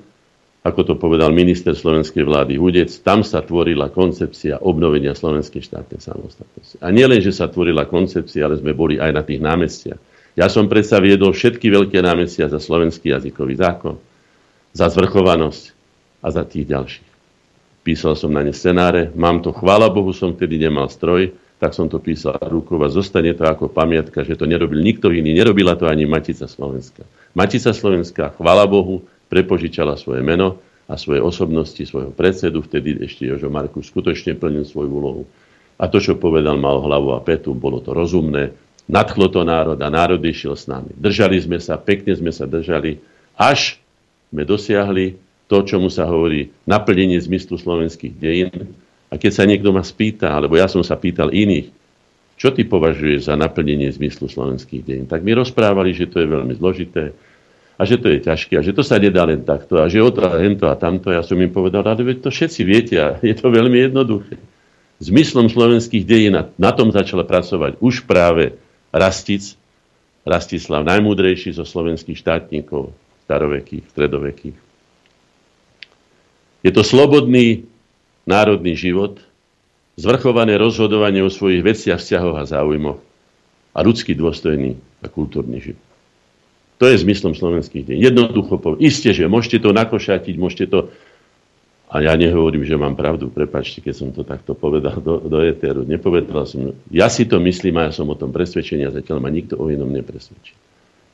ako 0.62 0.86
to 0.86 0.94
povedal 1.02 1.34
minister 1.34 1.74
slovenskej 1.74 2.22
vlády 2.22 2.62
Hudec, 2.62 2.94
tam 3.02 3.26
sa 3.26 3.42
tvorila 3.42 3.90
koncepcia 3.90 4.62
obnovenia 4.62 5.18
slovenskej 5.18 5.66
štátnej 5.66 6.04
samostatnosti. 6.04 6.78
A 6.84 6.94
nielen, 6.94 7.24
že 7.26 7.34
sa 7.34 7.50
tvorila 7.50 7.90
koncepcia, 7.90 8.46
ale 8.46 8.60
sme 8.60 8.78
boli 8.78 9.02
aj 9.02 9.12
na 9.18 9.24
tých 9.26 9.42
námestiach. 9.42 10.00
Ja 10.38 10.46
som 10.46 10.70
predsa 10.70 11.02
viedol 11.02 11.34
všetky 11.34 11.74
veľké 11.74 12.06
námestia 12.06 12.52
za 12.52 12.62
slovenský 12.62 13.18
jazykový 13.18 13.56
zákon, 13.58 13.98
za 14.78 14.94
zvrchovanosť 14.94 15.64
a 16.22 16.28
za 16.30 16.44
tých 16.46 16.70
ďalších. 16.70 17.09
Písal 17.80 18.20
som 18.20 18.30
na 18.30 18.44
ne 18.44 18.52
scenáre, 18.52 19.10
mám 19.16 19.40
to, 19.40 19.56
chvála 19.56 19.88
Bohu, 19.88 20.12
som 20.12 20.36
vtedy 20.36 20.60
nemal 20.60 20.92
stroj, 20.92 21.32
tak 21.60 21.76
som 21.76 21.92
to 21.92 22.00
písal 22.00 22.40
rukou 22.40 22.80
a 22.80 22.88
zostane 22.88 23.36
to 23.36 23.44
ako 23.44 23.68
pamiatka, 23.68 24.24
že 24.24 24.40
to 24.40 24.48
nerobil 24.48 24.80
nikto 24.80 25.12
iný, 25.12 25.36
nerobila 25.36 25.76
to 25.76 25.92
ani 25.92 26.08
Matica 26.08 26.48
Slovenska. 26.48 27.04
Matica 27.36 27.76
Slovenska, 27.76 28.32
chvála 28.40 28.64
Bohu, 28.64 29.04
prepožičala 29.28 30.00
svoje 30.00 30.24
meno 30.24 30.60
a 30.88 30.96
svoje 30.96 31.20
osobnosti, 31.20 31.84
svojho 31.84 32.16
predsedu, 32.16 32.64
vtedy 32.64 33.04
ešte 33.04 33.28
Jožo 33.28 33.52
Marku 33.52 33.84
skutočne 33.84 34.40
plnil 34.40 34.64
svoju 34.64 34.90
úlohu. 34.90 35.24
A 35.80 35.88
to, 35.92 36.00
čo 36.00 36.16
povedal, 36.16 36.56
mal 36.56 36.80
hlavu 36.80 37.16
a 37.16 37.20
petu, 37.24 37.56
bolo 37.56 37.80
to 37.84 37.96
rozumné, 37.96 38.56
nadchlo 38.88 39.28
to 39.32 39.44
národ 39.44 39.80
a 39.80 39.88
národ 39.88 40.20
išiel 40.20 40.56
s 40.58 40.66
nami. 40.66 40.92
Držali 40.96 41.38
sme 41.40 41.60
sa, 41.60 41.76
pekne 41.78 42.16
sme 42.16 42.32
sa 42.32 42.48
držali, 42.48 43.00
až 43.36 43.80
sme 44.32 44.44
dosiahli 44.44 45.29
to, 45.50 45.66
čomu 45.66 45.90
sa 45.90 46.06
hovorí 46.06 46.54
naplnenie 46.70 47.18
zmyslu 47.18 47.58
slovenských 47.58 48.14
dejín. 48.14 48.78
A 49.10 49.18
keď 49.18 49.32
sa 49.34 49.44
niekto 49.50 49.74
ma 49.74 49.82
spýta, 49.82 50.30
alebo 50.30 50.54
ja 50.54 50.70
som 50.70 50.86
sa 50.86 50.94
pýtal 50.94 51.34
iných, 51.34 51.74
čo 52.38 52.54
ty 52.54 52.64
považuješ 52.64 53.28
za 53.28 53.36
naplnenie 53.36 53.90
zmyslu 53.90 54.30
slovenských 54.30 54.86
dejín, 54.86 55.06
tak 55.10 55.26
mi 55.26 55.34
rozprávali, 55.34 55.92
že 55.92 56.08
to 56.08 56.22
je 56.22 56.28
veľmi 56.30 56.54
zložité, 56.56 57.12
a 57.80 57.88
že 57.88 57.96
to 57.96 58.12
je 58.12 58.20
ťažké 58.20 58.60
a 58.60 58.62
že 58.62 58.76
to 58.76 58.84
sa 58.84 59.00
nedá 59.00 59.24
len 59.24 59.40
takto 59.48 59.80
a 59.80 59.88
že 59.88 60.04
o 60.04 60.12
to 60.12 60.28
a 60.28 60.36
hento 60.36 60.68
a 60.68 60.76
tamto. 60.76 61.16
Ja 61.16 61.24
som 61.24 61.40
im 61.40 61.48
povedal, 61.48 61.88
ale 61.88 62.20
to 62.20 62.28
všetci 62.28 62.62
viete 62.68 62.96
a 63.00 63.16
je 63.24 63.32
to 63.32 63.48
veľmi 63.48 63.88
jednoduché. 63.88 64.36
Zmyslom 65.00 65.48
slovenských 65.48 66.04
dejín 66.04 66.36
na, 66.36 66.72
tom 66.76 66.92
začal 66.92 67.24
pracovať 67.24 67.80
už 67.80 68.04
práve 68.04 68.60
Rastic, 68.92 69.56
Rastislav, 70.28 70.84
najmúdrejší 70.84 71.56
zo 71.56 71.64
slovenských 71.64 72.20
štátnikov, 72.20 72.92
starovekých, 73.24 73.88
stredovekých. 73.96 74.69
Je 76.64 76.72
to 76.76 76.84
slobodný 76.84 77.64
národný 78.28 78.76
život, 78.76 79.24
zvrchované 79.96 80.56
rozhodovanie 80.60 81.24
o 81.24 81.32
svojich 81.32 81.64
veciach, 81.64 82.00
vzťahoch 82.00 82.38
a 82.40 82.48
záujmoch 82.48 83.00
a 83.76 83.80
ľudský 83.84 84.16
dôstojný 84.16 84.76
a 85.04 85.08
kultúrny 85.08 85.60
život. 85.60 85.88
To 86.80 86.88
je 86.88 87.04
zmyslom 87.04 87.36
slovenských 87.36 87.84
deň. 87.92 87.98
Jednoducho 88.00 88.56
povedať. 88.56 88.88
Isté, 88.88 89.12
že 89.12 89.28
môžete 89.28 89.60
to 89.60 89.76
nakošatiť, 89.76 90.36
môžete 90.40 90.66
to... 90.72 90.88
A 91.90 92.06
ja 92.06 92.14
nehovorím, 92.16 92.64
že 92.64 92.78
mám 92.80 92.94
pravdu, 92.94 93.28
prepačte, 93.34 93.82
keď 93.82 93.94
som 93.98 94.10
to 94.14 94.22
takto 94.24 94.54
povedal 94.54 95.02
do, 95.02 95.20
do 95.20 95.42
etéru. 95.44 95.84
Nepovedal 95.84 96.46
som, 96.48 96.72
ja 96.88 97.10
si 97.12 97.28
to 97.28 97.42
myslím 97.44 97.82
a 97.82 97.90
ja 97.90 97.92
som 97.92 98.08
o 98.08 98.16
tom 98.16 98.32
presvedčený 98.32 98.88
a 98.88 98.96
zatiaľ 98.96 99.20
ma 99.20 99.28
nikto 99.28 99.60
o 99.60 99.68
inom 99.68 99.90
nepresvedčí. 99.92 100.56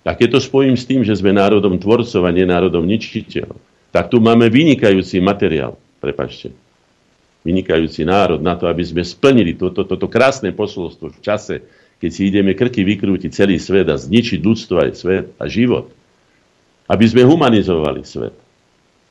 A 0.06 0.14
keď 0.14 0.38
to 0.38 0.40
spojím 0.44 0.78
s 0.78 0.86
tým, 0.86 1.02
že 1.02 1.18
sme 1.18 1.34
národom 1.34 1.82
tvorcov 1.82 2.22
a 2.22 2.30
nenárodom 2.30 2.86
ničiteľov, 2.86 3.58
tak 3.96 4.12
tu 4.12 4.20
máme 4.20 4.52
vynikajúci 4.52 5.24
materiál, 5.24 5.80
prepačte, 6.04 6.52
vynikajúci 7.48 8.04
národ 8.04 8.44
na 8.44 8.60
to, 8.60 8.68
aby 8.68 8.84
sme 8.84 9.08
splnili 9.08 9.56
toto, 9.56 9.88
toto 9.88 10.12
krásne 10.12 10.52
posolstvo 10.52 11.16
v 11.16 11.20
čase, 11.24 11.64
keď 12.04 12.10
si 12.12 12.28
ideme 12.28 12.52
krky 12.52 12.84
vykrútiť 12.84 13.32
celý 13.32 13.56
svet 13.56 13.88
a 13.88 13.96
zničiť 13.96 14.44
ľudstvo 14.44 14.84
aj 14.84 14.92
svet 15.00 15.26
a 15.40 15.48
život. 15.48 15.96
Aby 16.92 17.08
sme 17.08 17.24
humanizovali 17.24 18.04
svet. 18.04 18.36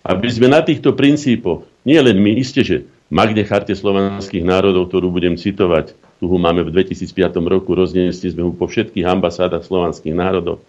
Aby 0.04 0.28
sme 0.28 0.52
na 0.52 0.60
týchto 0.60 0.92
princípoch, 0.92 1.64
nie 1.88 1.96
len 1.96 2.20
my, 2.20 2.36
isté, 2.36 2.60
že 2.60 2.84
Magne 3.08 3.40
Charte 3.48 3.72
slovanských 3.72 4.44
národov, 4.44 4.92
ktorú 4.92 5.08
budem 5.08 5.40
citovať, 5.40 5.96
tu 6.20 6.28
ho 6.28 6.36
máme 6.36 6.60
v 6.60 6.84
2005 6.84 7.40
roku, 7.48 7.72
rozniesli 7.72 8.36
sme 8.36 8.44
ho 8.44 8.52
po 8.52 8.68
všetkých 8.68 9.08
ambasádach 9.08 9.64
slovanských 9.64 10.12
národov, 10.12 10.60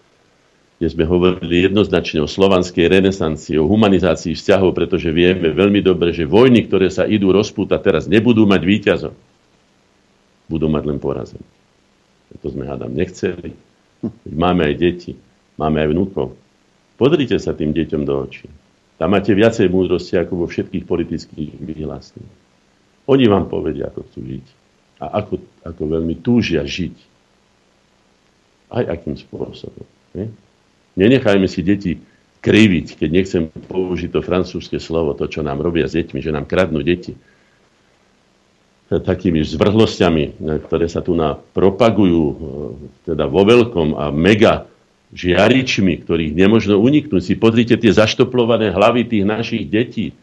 kde 0.76 0.88
sme 0.91 1.07
hovorili 1.07 1.72
jednoznačne 1.72 2.19
o 2.19 2.27
slovanskej 2.27 2.91
renesancii, 2.91 3.56
o 3.56 3.69
humanizácii 3.69 4.35
vzťahov, 4.35 4.76
pretože 4.76 5.07
vieme 5.07 5.56
veľmi 5.56 5.80
dobre, 5.80 6.11
že 6.11 6.27
vojny, 6.27 6.68
ktoré 6.68 6.91
sa 6.91 7.07
idú 7.07 7.31
rozpútať 7.31 7.80
teraz, 7.80 8.03
nebudú 8.11 8.43
mať 8.43 8.61
víťazov. 8.68 9.14
Budú 10.52 10.68
mať 10.68 10.84
len 10.84 10.99
porazených. 10.99 11.56
To 12.43 12.47
sme 12.52 12.68
hádam 12.68 12.91
nechceli. 12.91 13.56
Máme 14.27 14.68
aj 14.68 14.76
deti, 14.76 15.15
máme 15.56 15.80
aj 15.80 15.89
vnúkov. 15.95 16.35
Pozrite 16.99 17.39
sa 17.39 17.56
tým 17.56 17.72
deťom 17.72 18.03
do 18.03 18.14
očí. 18.27 18.52
Tam 18.99 19.11
máte 19.15 19.31
viacej 19.31 19.72
múdrosti 19.72 20.19
ako 20.19 20.43
vo 20.43 20.45
všetkých 20.47 20.84
politických 20.84 21.52
vyhláseniach. 21.60 22.38
Oni 23.07 23.26
vám 23.31 23.47
povedia, 23.47 23.88
ako 23.88 24.07
chcú 24.11 24.19
žiť. 24.23 24.45
A 25.03 25.23
ako, 25.23 25.39
ako 25.64 25.84
veľmi 25.88 26.15
túžia 26.23 26.64
žiť. 26.64 26.95
Aj 28.72 28.84
akým 28.88 29.15
spôsobom. 29.19 29.88
Ne? 30.15 30.31
Nenechajme 30.96 31.48
si 31.48 31.62
deti 31.62 31.92
kriviť, 32.40 33.02
keď 33.02 33.10
nechcem 33.12 33.44
použiť 33.52 34.10
to 34.16 34.22
francúzske 34.22 34.78
slovo, 34.80 35.18
to, 35.18 35.28
čo 35.28 35.44
nám 35.44 35.60
robia 35.60 35.90
s 35.90 35.98
deťmi, 35.98 36.20
že 36.22 36.32
nám 36.32 36.46
kradnú 36.48 36.80
deti 36.86 37.18
takými 38.86 39.42
zvrhlosťami, 39.42 40.24
e, 40.24 40.32
ktoré 40.62 40.86
sa 40.86 41.02
tu 41.02 41.18
na 41.18 41.34
propagujú 41.34 42.24
e, 42.30 42.36
teda 43.10 43.26
vo 43.26 43.42
veľkom 43.42 43.98
a 43.98 44.14
mega 44.14 44.70
žiaričmi, 45.16 46.06
ktorých 46.06 46.38
nemožno 46.38 46.78
uniknúť. 46.78 47.22
Si 47.24 47.34
pozrite 47.34 47.82
tie 47.82 47.90
zaštoplované 47.90 48.70
hlavy 48.70 49.10
tých 49.10 49.26
našich 49.26 49.66
detí. 49.66 50.14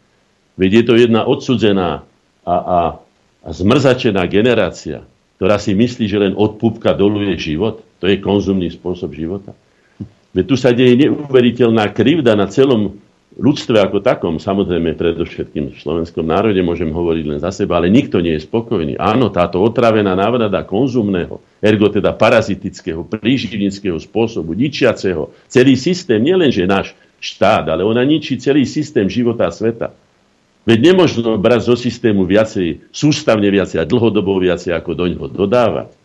Veď 0.55 0.71
je 0.79 0.83
to 0.85 0.93
jedna 0.95 1.21
odsudzená 1.27 2.07
a, 2.45 2.55
a, 2.55 2.79
a 3.43 3.49
zmrzačená 3.51 4.23
generácia, 4.29 5.03
ktorá 5.41 5.57
si 5.59 5.73
myslí, 5.75 6.05
že 6.07 6.21
len 6.21 6.33
od 6.37 6.55
pupka 6.61 6.93
doluje 6.95 7.35
život. 7.35 7.83
To 7.99 8.05
je 8.07 8.21
konzumný 8.21 8.69
spôsob 8.71 9.11
života. 9.11 9.51
Veď 10.33 10.45
tu 10.49 10.55
sa 10.57 10.73
deje 10.73 10.97
neuveriteľná 10.97 11.93
krivda 11.93 12.33
na 12.33 12.49
celom 12.49 12.97
ľudstve 13.37 13.81
ako 13.81 14.01
takom, 14.01 14.37
samozrejme 14.37 14.93
predovšetkým 14.93 15.73
v 15.73 15.77
slovenskom 15.77 16.25
národe 16.25 16.61
môžem 16.61 16.89
hovoriť 16.89 17.25
len 17.25 17.39
za 17.41 17.49
seba, 17.49 17.81
ale 17.81 17.89
nikto 17.89 18.21
nie 18.21 18.37
je 18.37 18.45
spokojný. 18.45 18.97
Áno, 18.97 19.33
táto 19.33 19.61
otravená 19.61 20.13
návrada 20.13 20.65
konzumného, 20.65 21.41
ergo 21.61 21.89
teda 21.89 22.13
parazitického, 22.13 23.05
príživnického 23.05 23.97
spôsobu, 23.97 24.53
ničiaceho, 24.53 25.33
celý 25.49 25.73
systém, 25.77 26.21
nielenže 26.21 26.65
náš 26.69 26.93
štát, 27.17 27.69
ale 27.73 27.81
ona 27.81 28.05
ničí 28.05 28.37
celý 28.37 28.65
systém 28.69 29.09
života 29.09 29.49
a 29.49 29.53
sveta. 29.53 29.93
Veď 30.63 30.93
nemožno 30.93 31.35
brať 31.35 31.73
zo 31.73 31.75
systému 31.75 32.23
viacej, 32.23 32.87
sústavne 32.93 33.49
viacej 33.51 33.83
a 33.83 33.89
dlhodobo 33.89 34.39
viacej, 34.39 34.71
ako 34.71 34.91
do 34.95 35.05
ňoho 35.11 35.27
dodávať. 35.27 36.02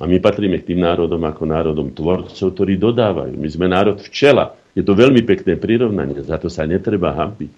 A 0.00 0.08
my 0.08 0.16
patríme 0.16 0.56
k 0.56 0.72
tým 0.72 0.80
národom 0.80 1.20
ako 1.20 1.44
národom 1.44 1.92
tvorcov, 1.92 2.56
ktorí 2.56 2.80
dodávajú. 2.80 3.36
My 3.36 3.48
sme 3.52 3.68
národ 3.68 4.00
včela. 4.00 4.56
Je 4.72 4.80
to 4.80 4.96
veľmi 4.96 5.20
pekné 5.28 5.60
prirovnanie, 5.60 6.24
za 6.24 6.40
to 6.40 6.48
sa 6.48 6.64
netreba 6.64 7.12
hambiť. 7.12 7.52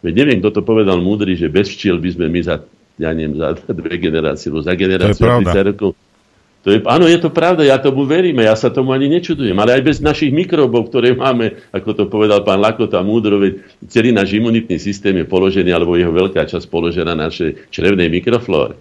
Veď 0.00 0.12
neviem, 0.24 0.38
kto 0.40 0.50
to 0.56 0.62
povedal 0.64 0.98
múdry, 1.04 1.36
že 1.36 1.52
bez 1.52 1.68
včiel 1.68 2.00
by 2.00 2.16
sme 2.16 2.26
my 2.32 2.40
za, 2.40 2.64
ja 2.96 3.12
neviem, 3.12 3.36
za 3.36 3.52
dve 3.68 4.00
generácie, 4.00 4.48
alebo 4.48 4.64
za 4.64 4.72
generáciu 4.72 5.20
30 5.20 5.68
rokov. 5.68 5.92
To 6.62 6.70
je, 6.70 6.78
áno, 6.86 7.10
je 7.10 7.18
to 7.18 7.28
pravda, 7.34 7.66
ja 7.66 7.74
tomu 7.82 8.06
verím, 8.06 8.38
ja 8.38 8.54
sa 8.54 8.70
tomu 8.70 8.94
ani 8.94 9.10
nečudujem. 9.10 9.58
Ale 9.58 9.76
aj 9.76 9.82
bez 9.82 9.96
našich 9.98 10.30
mikrobov, 10.30 10.88
ktoré 10.88 11.12
máme, 11.12 11.58
ako 11.74 11.90
to 11.92 12.04
povedal 12.06 12.46
pán 12.46 12.62
Lakota 12.62 13.02
múdro, 13.02 13.42
celý 13.90 14.14
náš 14.14 14.32
imunitný 14.32 14.78
systém 14.78 15.12
je 15.18 15.26
položený, 15.26 15.74
alebo 15.74 15.98
jeho 15.98 16.14
veľká 16.14 16.46
časť 16.46 16.70
položená 16.70 17.18
na 17.18 17.28
našej 17.28 17.68
črevnej 17.68 18.08
mikroflóre 18.08 18.78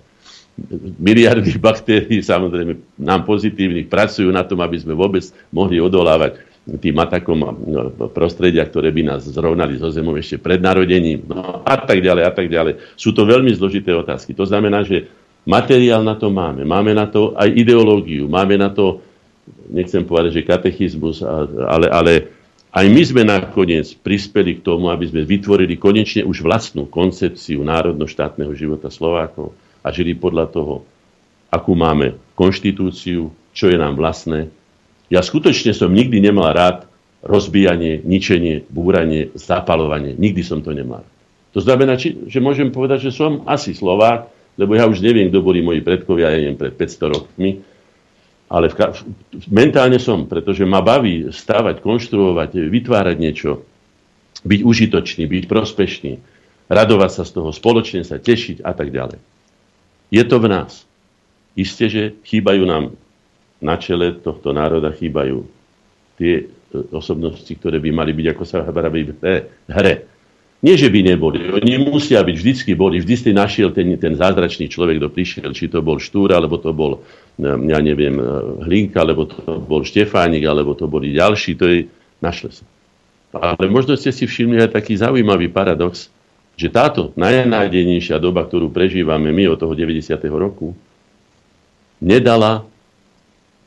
miliardy 1.00 1.58
baktérií, 1.72 2.22
samozrejme 2.22 3.00
nám 3.02 3.26
pozitívnych, 3.26 3.90
pracujú 3.90 4.30
na 4.30 4.46
tom, 4.46 4.62
aby 4.62 4.78
sme 4.80 4.94
vôbec 4.94 5.26
mohli 5.52 5.82
odolávať 5.82 6.52
tým 6.62 6.94
atakom 7.02 7.42
no, 7.42 7.90
prostredia, 8.14 8.62
ktoré 8.70 8.94
by 8.94 9.02
nás 9.02 9.26
zrovnali 9.26 9.82
so 9.82 9.90
zemou 9.90 10.14
ešte 10.14 10.38
pred 10.38 10.62
narodením 10.62 11.26
no, 11.26 11.66
a 11.66 11.74
tak 11.74 12.06
ďalej 12.06 12.24
a 12.24 12.32
tak 12.32 12.48
ďalej. 12.54 12.94
Sú 12.94 13.18
to 13.18 13.26
veľmi 13.26 13.50
zložité 13.58 13.90
otázky. 13.98 14.38
To 14.38 14.46
znamená, 14.46 14.86
že 14.86 15.10
materiál 15.42 16.06
na 16.06 16.14
to 16.14 16.30
máme. 16.30 16.62
Máme 16.62 16.94
na 16.94 17.10
to 17.10 17.34
aj 17.34 17.50
ideológiu. 17.50 18.30
Máme 18.30 18.62
na 18.62 18.70
to, 18.70 19.02
nechcem 19.74 20.06
povedať, 20.06 20.38
že 20.38 20.48
katechizmus, 20.48 21.26
ale, 21.26 21.90
ale 21.90 22.14
aj 22.72 22.86
my 22.88 23.02
sme 23.04 23.24
nakoniec 23.26 23.98
prispeli 24.00 24.62
k 24.62 24.64
tomu, 24.64 24.94
aby 24.94 25.10
sme 25.10 25.26
vytvorili 25.26 25.82
konečne 25.82 26.24
už 26.24 26.46
vlastnú 26.46 26.86
koncepciu 26.86 27.66
národno-štátneho 27.66 28.54
života 28.54 28.94
Slovákov 28.94 29.58
a 29.82 29.88
žili 29.90 30.14
podľa 30.14 30.46
toho, 30.50 30.86
akú 31.52 31.76
máme 31.76 32.18
konštitúciu, 32.38 33.34
čo 33.52 33.66
je 33.68 33.78
nám 33.78 34.00
vlastné. 34.00 34.48
Ja 35.12 35.20
skutočne 35.20 35.76
som 35.76 35.92
nikdy 35.92 36.24
nemal 36.24 36.56
rád 36.56 36.88
rozbíjanie, 37.22 38.02
ničenie, 38.02 38.66
búranie, 38.72 39.30
zapalovanie. 39.38 40.18
Nikdy 40.18 40.42
som 40.42 40.64
to 40.66 40.74
nemal. 40.74 41.06
To 41.52 41.60
znamená, 41.60 42.00
že 42.00 42.40
môžem 42.40 42.72
povedať, 42.72 43.12
že 43.12 43.12
som 43.12 43.44
asi 43.46 43.76
Slovák, 43.76 44.32
lebo 44.56 44.74
ja 44.74 44.88
už 44.88 45.04
neviem, 45.04 45.28
kto 45.28 45.44
boli 45.44 45.60
moji 45.60 45.84
predkovia, 45.84 46.32
ja 46.32 46.40
neviem, 46.40 46.58
pred 46.58 46.74
500 46.74 47.14
rokmi, 47.14 47.60
ale 48.52 48.68
v, 48.68 48.76
mentálne 49.48 50.00
som, 50.00 50.28
pretože 50.28 50.68
ma 50.68 50.84
baví 50.84 51.32
stavať, 51.32 51.80
konštruovať, 51.80 52.68
vytvárať 52.68 53.16
niečo, 53.16 53.64
byť 54.44 54.60
užitočný, 54.64 55.24
byť 55.28 55.44
prospešný, 55.48 56.12
radovať 56.68 57.12
sa 57.12 57.24
z 57.24 57.32
toho, 57.32 57.50
spoločne 57.56 58.04
sa 58.04 58.20
tešiť 58.20 58.64
a 58.64 58.72
tak 58.76 58.92
ďalej. 58.92 59.20
Je 60.12 60.24
to 60.28 60.38
v 60.44 60.52
nás. 60.52 60.84
Isté, 61.56 61.88
že 61.88 62.04
chýbajú 62.28 62.68
nám 62.68 62.92
na 63.62 63.78
čele 63.78 64.18
tohto 64.20 64.52
národa 64.52 64.92
chýbajú 64.92 65.46
tie 66.18 66.34
e, 66.42 66.76
osobnosti, 66.92 67.48
ktoré 67.48 67.78
by 67.78 67.90
mali 67.94 68.12
byť, 68.12 68.28
ako 68.34 68.44
sa 68.44 68.66
vraví, 68.66 69.14
v 69.14 69.46
hre. 69.70 69.96
Nie, 70.62 70.78
že 70.78 70.94
by 70.94 71.02
neboli. 71.02 71.42
Oni 71.50 71.82
musia 71.82 72.22
byť, 72.22 72.36
vždycky 72.38 72.72
boli. 72.78 73.02
Vždy 73.02 73.16
si 73.18 73.32
našiel 73.34 73.74
ten, 73.74 73.98
ten 73.98 74.14
zázračný 74.14 74.70
človek, 74.70 75.02
kto 75.02 75.10
prišiel. 75.10 75.50
Či 75.58 75.74
to 75.74 75.82
bol 75.82 75.98
Štúr, 75.98 76.38
alebo 76.38 76.62
to 76.62 76.74
bol, 76.74 77.02
e, 77.38 77.50
ja 77.70 77.80
neviem, 77.82 78.18
e, 78.18 78.26
Hlinka, 78.66 79.02
alebo 79.02 79.30
to 79.30 79.62
bol 79.62 79.86
Štefánik, 79.86 80.46
alebo 80.46 80.74
to 80.74 80.90
boli 80.90 81.14
ďalší. 81.14 81.58
To 81.62 81.66
je, 81.70 81.90
našle 82.22 82.50
sa. 82.52 82.66
Ale 83.32 83.72
možno 83.72 83.96
ste 83.96 84.12
si 84.12 84.28
všimli 84.28 84.60
aj 84.60 84.76
taký 84.76 85.00
zaujímavý 85.00 85.48
paradox, 85.48 86.11
že 86.62 86.70
táto 86.70 87.10
najnádenejšia 87.18 88.22
doba, 88.22 88.46
ktorú 88.46 88.70
prežívame 88.70 89.34
my 89.34 89.50
od 89.50 89.58
toho 89.58 89.74
90. 89.74 90.14
roku, 90.30 90.78
nedala 91.98 92.70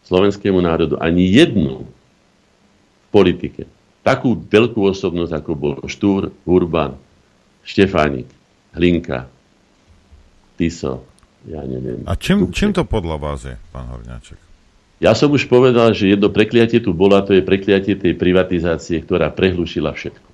slovenskému 0.06 0.62
národu 0.62 0.94
ani 1.02 1.26
jednu 1.26 1.90
v 1.90 3.06
politike 3.10 3.66
takú 4.04 4.36
veľkú 4.36 4.84
osobnosť, 4.84 5.32
ako 5.32 5.50
bol 5.56 5.74
Štúr, 5.88 6.28
Urban, 6.44 6.94
Štefánik, 7.64 8.28
Hlinka, 8.76 9.26
Tiso, 10.60 11.08
ja 11.48 11.64
neviem. 11.64 12.04
A 12.04 12.14
čím, 12.14 12.52
čím 12.52 12.76
to 12.76 12.84
podľa 12.84 13.16
vás 13.16 13.40
je, 13.48 13.56
pán 13.72 13.88
Horňáček? 13.88 14.36
Ja 15.02 15.16
som 15.16 15.32
už 15.32 15.50
povedal, 15.50 15.90
že 15.96 16.12
jedno 16.12 16.30
prekliatie 16.30 16.78
tu 16.78 16.94
bola, 16.94 17.24
to 17.24 17.34
je 17.34 17.42
prekliatie 17.42 17.98
tej 17.98 18.14
privatizácie, 18.14 19.02
ktorá 19.02 19.32
prehlušila 19.32 19.90
všetko. 19.90 20.28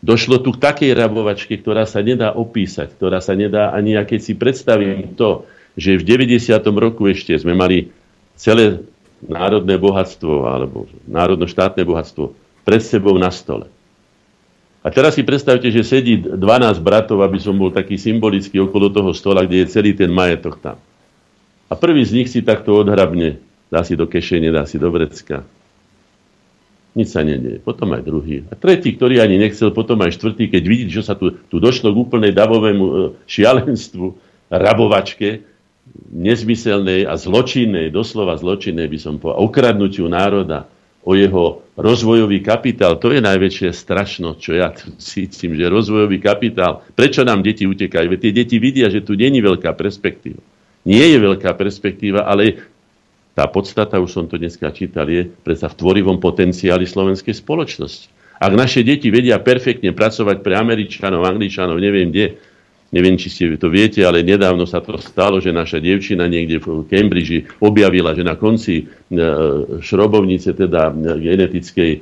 Došlo 0.00 0.40
tu 0.40 0.56
k 0.56 0.62
takej 0.64 0.96
rabovačke, 0.96 1.60
ktorá 1.60 1.84
sa 1.84 2.00
nedá 2.00 2.32
opísať, 2.32 2.96
ktorá 2.96 3.20
sa 3.20 3.36
nedá 3.36 3.76
ani, 3.76 4.00
ja 4.00 4.08
keď 4.08 4.20
si 4.24 4.32
predstavím 4.32 5.12
to, 5.12 5.44
že 5.76 6.00
v 6.00 6.24
90. 6.24 6.56
roku 6.80 7.12
ešte 7.12 7.36
sme 7.36 7.52
mali 7.52 7.92
celé 8.32 8.80
národné 9.20 9.76
bohatstvo 9.76 10.48
alebo 10.48 10.88
národno-štátne 11.04 11.84
bohatstvo 11.84 12.32
pred 12.64 12.80
sebou 12.80 13.12
na 13.20 13.28
stole. 13.28 13.68
A 14.80 14.88
teraz 14.88 15.20
si 15.20 15.22
predstavte, 15.22 15.68
že 15.68 15.84
sedí 15.84 16.16
12 16.16 16.40
bratov, 16.80 17.20
aby 17.20 17.36
som 17.36 17.52
bol 17.52 17.68
taký 17.68 18.00
symbolický 18.00 18.64
okolo 18.64 18.88
toho 18.88 19.12
stola, 19.12 19.44
kde 19.44 19.68
je 19.68 19.72
celý 19.76 19.92
ten 19.92 20.08
majetok 20.08 20.56
tam. 20.56 20.80
A 21.68 21.76
prvý 21.76 22.00
z 22.00 22.16
nich 22.16 22.32
si 22.32 22.40
takto 22.40 22.80
odhrabne, 22.80 23.36
dá 23.68 23.84
si 23.84 23.92
do 23.92 24.08
kešene, 24.08 24.48
dá 24.48 24.64
si 24.64 24.80
do 24.80 24.88
vrecka, 24.88 25.44
nič 26.94 27.08
sa 27.14 27.22
nedieje. 27.22 27.62
Potom 27.62 27.94
aj 27.94 28.02
druhý. 28.02 28.42
A 28.50 28.58
tretí, 28.58 28.94
ktorý 28.94 29.22
ani 29.22 29.38
nechcel, 29.38 29.70
potom 29.70 30.00
aj 30.02 30.16
štvrtý, 30.18 30.50
keď 30.50 30.62
vidí, 30.66 30.86
že 30.90 31.06
sa 31.06 31.14
tu, 31.14 31.38
tu 31.46 31.62
došlo 31.62 31.94
k 31.94 32.00
úplnej 32.02 32.32
davovému 32.34 32.84
e, 32.84 32.92
šialenstvu, 33.30 34.06
rabovačke, 34.50 35.46
nezmyselnej 36.10 37.06
a 37.06 37.14
zločinnej, 37.14 37.90
doslova 37.90 38.38
zločinnej 38.38 38.86
by 38.86 38.98
som 38.98 39.14
povedal, 39.18 39.42
okradnutiu 39.42 40.06
národa, 40.10 40.66
o 41.00 41.16
jeho 41.16 41.64
rozvojový 41.80 42.44
kapitál. 42.44 43.00
To 43.00 43.08
je 43.08 43.24
najväčšie 43.24 43.72
strašno, 43.72 44.36
čo 44.36 44.52
ja 44.52 44.68
cítim, 45.00 45.56
že 45.56 45.72
rozvojový 45.72 46.20
kapitál. 46.20 46.84
Prečo 46.92 47.24
nám 47.24 47.40
deti 47.40 47.64
utekajú? 47.64 48.04
Veď 48.12 48.20
tie 48.20 48.32
deti 48.36 48.56
vidia, 48.60 48.92
že 48.92 49.00
tu 49.00 49.16
není 49.16 49.40
veľká 49.40 49.72
perspektíva. 49.72 50.44
Nie 50.84 51.12
je 51.12 51.18
veľká 51.20 51.56
perspektíva, 51.56 52.24
ale 52.24 52.69
tá 53.34 53.46
podstata, 53.46 54.02
už 54.02 54.10
som 54.10 54.24
to 54.26 54.36
dneska 54.36 54.70
čítal, 54.74 55.06
je 55.06 55.30
predsa 55.30 55.70
v 55.70 55.78
tvorivom 55.78 56.18
potenciáli 56.18 56.84
slovenskej 56.84 57.34
spoločnosti. 57.38 58.10
Ak 58.40 58.52
naše 58.56 58.80
deti 58.80 59.12
vedia 59.12 59.36
perfektne 59.36 59.92
pracovať 59.92 60.40
pre 60.40 60.56
Američanov, 60.56 61.28
Angličanov, 61.28 61.76
neviem 61.76 62.08
kde, 62.08 62.40
neviem, 62.90 63.14
či 63.20 63.28
ste 63.28 63.54
to 63.60 63.68
viete, 63.68 64.00
ale 64.02 64.24
nedávno 64.24 64.64
sa 64.64 64.80
to 64.80 64.96
stalo, 64.98 65.38
že 65.38 65.54
naša 65.54 65.78
dievčina 65.78 66.26
niekde 66.26 66.58
v 66.58 66.88
Cambridge 66.88 67.46
objavila, 67.62 68.16
že 68.16 68.24
na 68.24 68.34
konci 68.40 68.82
e, 68.82 68.84
šrobovnice, 69.78 70.56
teda 70.56 70.90
genetickej 71.20 71.90
e, 71.92 72.00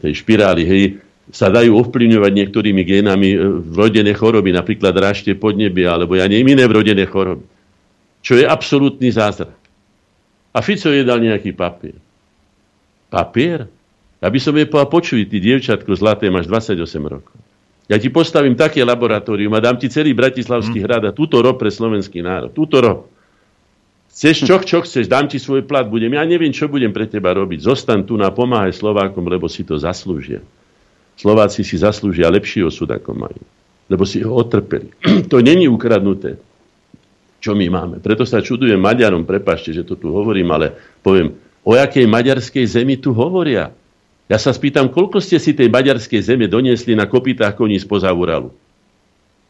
tej 0.00 0.12
špirály, 0.24 0.62
hej, 0.64 0.84
sa 1.32 1.48
dajú 1.48 1.80
ovplyvňovať 1.80 2.32
niektorými 2.32 2.82
génami 2.84 3.28
e, 3.32 3.38
vrodené 3.72 4.12
choroby, 4.12 4.56
napríklad 4.56 4.92
rášte 4.96 5.36
podnebia, 5.38 5.94
alebo 5.94 6.18
ja 6.18 6.26
neviem, 6.26 6.56
iné 6.56 6.64
vrodené 6.64 7.04
choroby. 7.08 7.46
Čo 8.24 8.40
je 8.40 8.44
absolútny 8.48 9.12
zázrak. 9.12 9.63
A 10.54 10.62
Fico 10.62 10.86
je 10.86 11.02
dal 11.02 11.18
nejaký 11.18 11.50
papier. 11.50 11.98
Papier? 13.10 13.66
Ja 14.22 14.30
by 14.30 14.38
som 14.38 14.54
jej 14.54 14.70
povedal, 14.70 14.88
počuj, 14.88 15.20
ty 15.26 15.42
dievčatko 15.42 15.90
zlaté, 15.98 16.30
máš 16.30 16.46
28 16.46 16.78
rokov. 17.10 17.36
Ja 17.90 18.00
ti 18.00 18.08
postavím 18.08 18.56
také 18.56 18.80
laboratórium 18.80 19.52
a 19.52 19.60
dám 19.60 19.76
ti 19.76 19.92
celý 19.92 20.16
Bratislavský 20.16 20.80
hmm. 20.80 20.86
hrad 20.88 21.02
a 21.04 21.12
túto 21.12 21.36
rob 21.44 21.60
pre 21.60 21.68
slovenský 21.68 22.24
národ. 22.24 22.48
Túto 22.54 22.80
rob. 22.80 23.12
Chceš 24.08 24.46
čo, 24.46 24.56
čo 24.62 24.78
chceš, 24.86 25.10
dám 25.10 25.26
ti 25.26 25.42
svoj 25.42 25.66
plat, 25.66 25.84
budem. 25.84 26.14
Ja 26.14 26.22
neviem, 26.22 26.54
čo 26.54 26.70
budem 26.70 26.94
pre 26.94 27.10
teba 27.10 27.34
robiť. 27.34 27.66
Zostan 27.66 28.06
tu 28.06 28.14
na 28.14 28.30
pomáhaj 28.30 28.72
Slovákom, 28.72 29.26
lebo 29.26 29.50
si 29.50 29.66
to 29.66 29.74
zaslúžia. 29.74 30.40
Slováci 31.18 31.66
si 31.66 31.76
zaslúžia 31.76 32.30
lepší 32.30 32.62
osud, 32.62 32.88
ako 32.88 33.10
majú. 33.10 33.42
Lebo 33.90 34.06
si 34.06 34.22
ho 34.22 34.32
otrpeli. 34.32 34.94
to 35.30 35.42
není 35.42 35.66
ukradnuté 35.66 36.38
čo 37.44 37.52
my 37.52 37.68
máme. 37.68 37.96
Preto 38.00 38.24
sa 38.24 38.40
čudujem 38.40 38.80
Maďarom, 38.80 39.28
prepašte, 39.28 39.76
že 39.76 39.84
to 39.84 40.00
tu 40.00 40.08
hovorím, 40.08 40.48
ale 40.56 40.72
poviem, 41.04 41.36
o 41.60 41.76
jakej 41.76 42.08
maďarskej 42.08 42.64
zemi 42.64 42.96
tu 42.96 43.12
hovoria. 43.12 43.68
Ja 44.24 44.40
sa 44.40 44.56
spýtam, 44.56 44.88
koľko 44.88 45.20
ste 45.20 45.36
si 45.36 45.52
tej 45.52 45.68
maďarskej 45.68 46.24
zeme 46.24 46.48
doniesli 46.48 46.96
na 46.96 47.04
kopitách 47.04 47.52
koní 47.52 47.76
spoza 47.76 48.08
Uralu? 48.08 48.48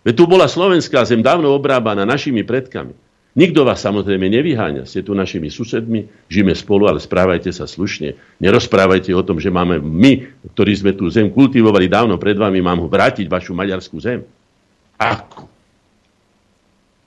Veď 0.03 0.15
tu 0.19 0.25
bola 0.27 0.51
slovenská 0.51 1.07
zem 1.07 1.23
dávno 1.23 1.55
obrábaná 1.55 2.03
našimi 2.03 2.43
predkami. 2.43 2.99
Nikto 3.35 3.62
vás 3.62 3.83
samozrejme 3.83 4.27
nevyháňa. 4.31 4.87
Ste 4.87 5.07
tu 5.07 5.15
našimi 5.15 5.51
susedmi, 5.51 6.07
žijeme 6.27 6.55
spolu, 6.55 6.91
ale 6.91 6.99
správajte 6.99 7.51
sa 7.55 7.66
slušne. 7.66 8.19
Nerozprávajte 8.43 9.15
o 9.15 9.23
tom, 9.27 9.39
že 9.39 9.55
máme 9.55 9.79
my, 9.79 10.43
ktorí 10.55 10.75
sme 10.75 10.93
tú 10.95 11.07
zem 11.11 11.31
kultivovali 11.31 11.87
dávno 11.87 12.19
pred 12.19 12.35
vami, 12.35 12.59
mám 12.59 12.83
ho 12.83 12.91
vrátiť 12.91 13.27
vašu 13.27 13.55
maďarskú 13.55 13.99
zem. 14.03 14.27
Ako? 14.99 15.53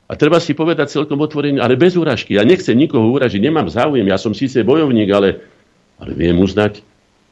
A 0.07 0.15
treba 0.15 0.39
si 0.39 0.55
povedať 0.55 0.87
celkom 0.87 1.19
otvorene, 1.19 1.59
ale 1.59 1.75
bez 1.75 1.99
úražky. 1.99 2.39
Ja 2.39 2.47
nechcem 2.47 2.79
nikoho 2.79 3.11
uražiť, 3.11 3.43
nemám 3.43 3.67
záujem. 3.67 4.07
Ja 4.07 4.15
som 4.15 4.31
síce 4.31 4.63
bojovník, 4.63 5.11
ale, 5.11 5.43
ale 5.99 6.15
viem 6.15 6.39
uznať 6.39 6.79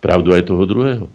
pravdu 0.04 0.36
aj 0.36 0.44
toho 0.52 0.64
druhého. 0.68 1.08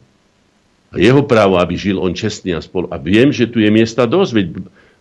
A 0.91 0.97
jeho 0.97 1.21
právo, 1.23 1.61
aby 1.61 1.77
žil 1.77 2.01
on 2.01 2.17
čestný 2.17 2.57
a 2.57 2.65
spolu. 2.65 2.89
A 2.89 2.97
viem, 2.97 3.29
že 3.31 3.47
tu 3.47 3.61
je 3.61 3.69
miesta 3.69 4.09
dosť, 4.09 4.33
veď 4.33 4.47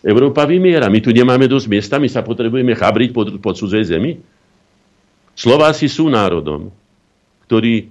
Európa 0.03 0.43
vymiera. 0.43 0.91
My 0.91 0.99
tu 0.99 1.15
nemáme 1.15 1.47
dosť 1.47 1.67
miesta, 1.71 1.95
my 1.95 2.11
sa 2.11 2.21
potrebujeme 2.21 2.75
chabriť 2.75 3.09
pod, 3.15 3.27
pod 3.39 3.55
cudzej 3.55 3.95
zemi. 3.95 4.19
Slováci 5.39 5.87
sú 5.87 6.11
národom, 6.11 6.75
ktorý 7.47 7.87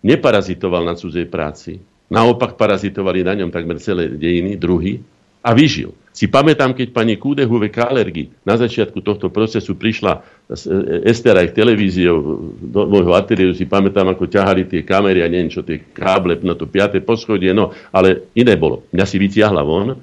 neparazitoval 0.00 0.88
na 0.88 0.96
cudzej 0.96 1.28
práci. 1.28 1.76
Naopak 2.08 2.56
parazitovali 2.56 3.22
na 3.22 3.36
ňom 3.44 3.52
takmer 3.52 3.76
celé 3.78 4.08
dejiny, 4.08 4.56
druhý, 4.56 5.04
a 5.40 5.50
vyžil. 5.56 5.96
Si 6.10 6.26
pamätám, 6.26 6.74
keď 6.74 6.90
pani 6.90 7.14
Kúdehuve 7.16 7.70
Kalergy 7.70 8.28
na 8.44 8.58
začiatku 8.58 9.00
tohto 9.00 9.30
procesu 9.30 9.78
prišla 9.78 10.20
z 10.50 10.62
Estera 11.06 11.40
aj 11.40 11.54
televíziou 11.54 12.18
do 12.60 12.80
môjho 12.90 13.14
ateliéru, 13.14 13.54
si 13.54 13.64
pamätám, 13.64 14.10
ako 14.10 14.26
ťahali 14.26 14.66
tie 14.66 14.82
kamery 14.82 15.22
a 15.22 15.30
neviem 15.30 15.48
čo, 15.48 15.62
tie 15.62 15.80
káble 15.80 16.36
na 16.42 16.58
to 16.58 16.66
piaté 16.66 16.98
poschodie, 17.00 17.54
no, 17.54 17.72
ale 17.94 18.28
iné 18.36 18.58
bolo. 18.58 18.84
Mňa 18.90 19.06
si 19.06 19.16
vytiahla 19.16 19.62
von 19.62 19.96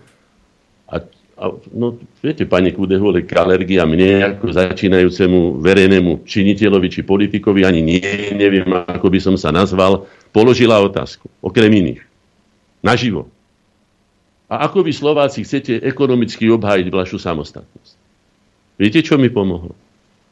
a 0.88 0.96
a, 1.38 1.54
no, 1.70 2.02
viete, 2.18 2.50
pani 2.50 2.74
Kudehole, 2.74 3.22
k 3.22 3.38
alergia 3.38 3.86
mne 3.86 4.26
ako 4.26 4.58
začínajúcemu 4.58 5.62
verejnému 5.62 6.26
činiteľovi 6.26 6.90
či 6.90 7.06
politikovi, 7.06 7.62
ani 7.62 7.86
nie, 7.86 8.02
neviem, 8.34 8.66
ako 8.66 9.06
by 9.06 9.20
som 9.22 9.36
sa 9.38 9.54
nazval, 9.54 10.10
položila 10.34 10.82
otázku, 10.82 11.30
okrem 11.38 11.70
iných. 11.70 12.02
Naživo. 12.82 13.30
A 14.48 14.64
ako 14.64 14.88
vy 14.88 14.96
Slováci 14.96 15.44
chcete 15.44 15.84
ekonomicky 15.84 16.48
obhájiť 16.48 16.88
vašu 16.88 17.20
samostatnosť? 17.20 17.94
Viete, 18.80 19.04
čo 19.04 19.20
mi 19.20 19.28
pomohlo? 19.28 19.76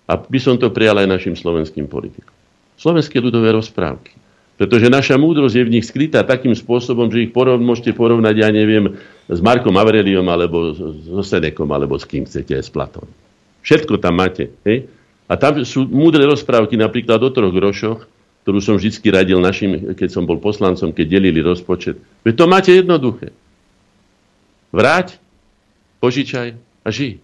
A 0.07 0.15
by 0.15 0.39
som 0.39 0.55
to 0.55 0.71
prijal 0.71 0.95
aj 1.01 1.09
našim 1.09 1.35
slovenským 1.35 1.89
politikom. 1.89 2.31
Slovenské 2.79 3.19
ľudové 3.19 3.51
rozprávky. 3.51 4.15
Pretože 4.55 4.87
naša 4.87 5.19
múdrosť 5.19 5.55
je 5.59 5.67
v 5.67 5.73
nich 5.79 5.83
skrytá 5.83 6.23
takým 6.23 6.55
spôsobom, 6.55 7.11
že 7.11 7.27
ich 7.27 7.35
porov, 7.35 7.59
môžete 7.59 7.91
porovnať, 7.91 8.35
ja 8.39 8.49
neviem, 8.55 8.95
s 9.27 9.39
Markom 9.43 9.75
Aureliom, 9.75 10.23
alebo 10.31 10.71
so 10.71 11.19
Senekom, 11.19 11.67
alebo 11.75 11.99
s 11.99 12.07
kým 12.07 12.23
chcete, 12.23 12.55
s 12.55 12.71
Platón. 12.71 13.11
Všetko 13.67 13.99
tam 13.99 14.15
máte. 14.15 14.55
Hej? 14.63 14.87
A 15.27 15.35
tam 15.35 15.59
sú 15.67 15.83
múdre 15.89 16.23
rozprávky 16.23 16.79
napríklad 16.79 17.19
o 17.19 17.29
troch 17.33 17.51
grošoch, 17.51 18.07
ktorú 18.47 18.59
som 18.63 18.79
vždy 18.79 18.95
radil 19.11 19.41
našim, 19.43 19.91
keď 19.97 20.07
som 20.13 20.23
bol 20.23 20.39
poslancom, 20.39 20.93
keď 20.93 21.19
delili 21.19 21.41
rozpočet. 21.41 21.99
Veď 22.23 22.33
to 22.39 22.45
máte 22.45 22.71
jednoduché. 22.71 23.33
Vráť, 24.73 25.17
požičaj 25.99 26.55
a 26.85 26.89
žij. 26.89 27.21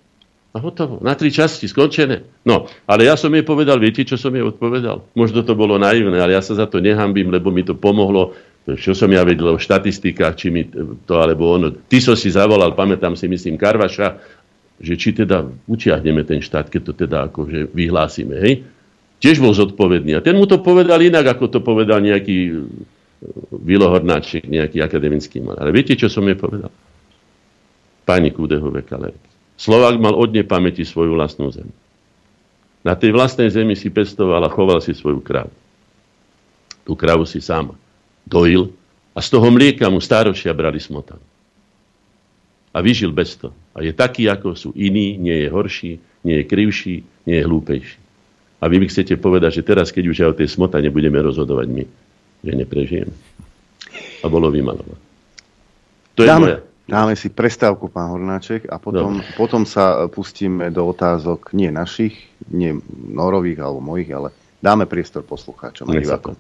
A 0.51 0.59
hotovo. 0.59 0.99
Na 0.99 1.15
tri 1.15 1.31
časti, 1.31 1.63
skončené. 1.63 2.27
No, 2.43 2.68
ale 2.84 3.07
ja 3.07 3.15
som 3.15 3.31
jej 3.31 3.45
povedal, 3.45 3.80
viete, 3.80 4.03
čo 4.03 4.19
som 4.19 4.35
jej 4.35 4.43
odpovedal? 4.43 4.99
Možno 5.15 5.47
to 5.47 5.55
bolo 5.55 5.80
naivné, 5.80 6.19
ale 6.19 6.35
ja 6.35 6.43
sa 6.43 6.59
za 6.59 6.68
to 6.68 6.84
nehambím, 6.84 7.31
lebo 7.31 7.55
mi 7.55 7.63
to 7.63 7.72
pomohlo. 7.72 8.35
Čo 8.68 8.91
som 8.91 9.07
ja 9.09 9.23
vedel 9.23 9.47
o 9.47 9.57
štatistikách, 9.57 10.35
či 10.35 10.51
mi 10.51 10.68
to, 11.07 11.13
alebo 11.18 11.55
ono. 11.55 11.72
Ty 11.72 11.97
som 12.03 12.15
si 12.19 12.30
zavolal, 12.30 12.76
pamätám 12.76 13.15
si, 13.15 13.31
myslím, 13.31 13.55
Karvaša, 13.55 14.19
že 14.76 14.93
či 14.99 15.15
teda 15.15 15.47
utiahneme 15.72 16.27
ten 16.27 16.43
štát, 16.43 16.68
keď 16.68 16.81
to 16.84 16.93
teda 16.93 17.18
akože 17.31 17.72
vyhlásime, 17.72 18.35
hej? 18.43 18.53
Tiež 19.23 19.39
bol 19.39 19.55
zodpovedný. 19.55 20.18
A 20.18 20.26
ten 20.26 20.35
mu 20.35 20.49
to 20.51 20.59
povedal 20.59 20.99
inak, 20.99 21.31
ako 21.31 21.47
to 21.47 21.59
povedal 21.63 22.03
nejaký 22.03 22.65
Vilohornáček, 23.53 24.49
nejaký 24.49 24.81
akademický 24.81 25.39
mal. 25.39 25.53
Ale 25.61 25.69
viete, 25.69 25.93
čo 25.93 26.09
som 26.09 26.26
jej 26.26 26.34
povedal? 26.34 26.73
Pani 28.06 28.34
Kudehove 28.34 28.82
Kalerky. 28.82 29.30
Slovák 29.61 30.02
mal 30.02 30.18
od 30.18 30.34
pamäti 30.49 30.82
svoju 30.82 31.14
vlastnú 31.14 31.53
zem. 31.53 31.69
Na 32.82 32.98
tej 32.98 33.14
vlastnej 33.14 33.53
zemi 33.53 33.78
si 33.78 33.94
pestoval 33.94 34.41
a 34.41 34.49
choval 34.49 34.82
si 34.82 34.98
svoju 34.98 35.22
kravu. 35.22 35.53
Tú 36.82 36.98
kravu 36.98 37.30
si 37.30 37.38
sám 37.38 37.78
dojil 38.26 38.73
a 39.14 39.22
z 39.22 39.28
toho 39.30 39.53
mlieka 39.53 39.86
mu 39.94 40.02
stárošia 40.02 40.49
brali 40.57 40.82
smotan. 40.82 41.22
A 42.73 42.82
vyžil 42.82 43.14
bez 43.14 43.38
toho. 43.38 43.53
A 43.78 43.86
je 43.86 43.94
taký, 43.94 44.26
ako 44.32 44.57
sú 44.57 44.69
iní, 44.73 45.19
nie 45.22 45.45
je 45.45 45.48
horší, 45.53 45.91
nie 46.26 46.41
je 46.41 46.45
krivší, 46.49 47.06
nie 47.30 47.38
je 47.38 47.45
hlúpejší. 47.45 47.99
A 48.61 48.69
vy 48.69 48.82
mi 48.82 48.88
chcete 48.90 49.14
povedať, 49.18 49.61
že 49.61 49.68
teraz, 49.68 49.94
keď 49.94 50.03
už 50.10 50.18
aj 50.26 50.30
o 50.34 50.38
tej 50.41 50.49
smotane 50.49 50.90
budeme 50.90 51.22
rozhodovať 51.22 51.68
my, 51.69 51.84
že 52.41 52.52
neprežijeme. 52.56 53.14
A 54.22 54.26
bolo 54.26 54.49
vymalované. 54.49 55.02
To 56.18 56.22
je 56.26 56.30
Dáme, 56.30 56.45
moja. 56.45 56.60
Dáme 56.91 57.15
si 57.15 57.31
prestávku, 57.31 57.88
pán 57.88 58.11
Hornáček, 58.11 58.68
a 58.68 58.76
potom, 58.76 59.23
potom 59.39 59.63
sa 59.63 60.11
pustíme 60.11 60.68
do 60.76 60.91
otázok 60.91 61.55
nie 61.55 61.72
našich, 61.72 62.19
nie 62.51 62.76
norových 62.91 63.63
alebo 63.63 63.80
mojich, 63.80 64.11
ale 64.11 64.35
dáme 64.59 64.84
priestor 64.91 65.23
poslucháčom 65.23 65.88
a 65.88 65.95
divákom. 65.95 66.35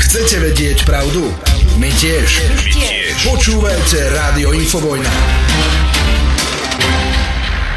Chcete 0.00 0.36
vedieť 0.40 0.88
pravdu? 0.88 1.28
My 1.76 1.92
tiež. 1.92 2.40
My 2.40 2.72
tiež. 2.72 3.20
Počúvajte 3.20 4.16
Rádio 4.16 4.56
Infovojna. 4.56 5.12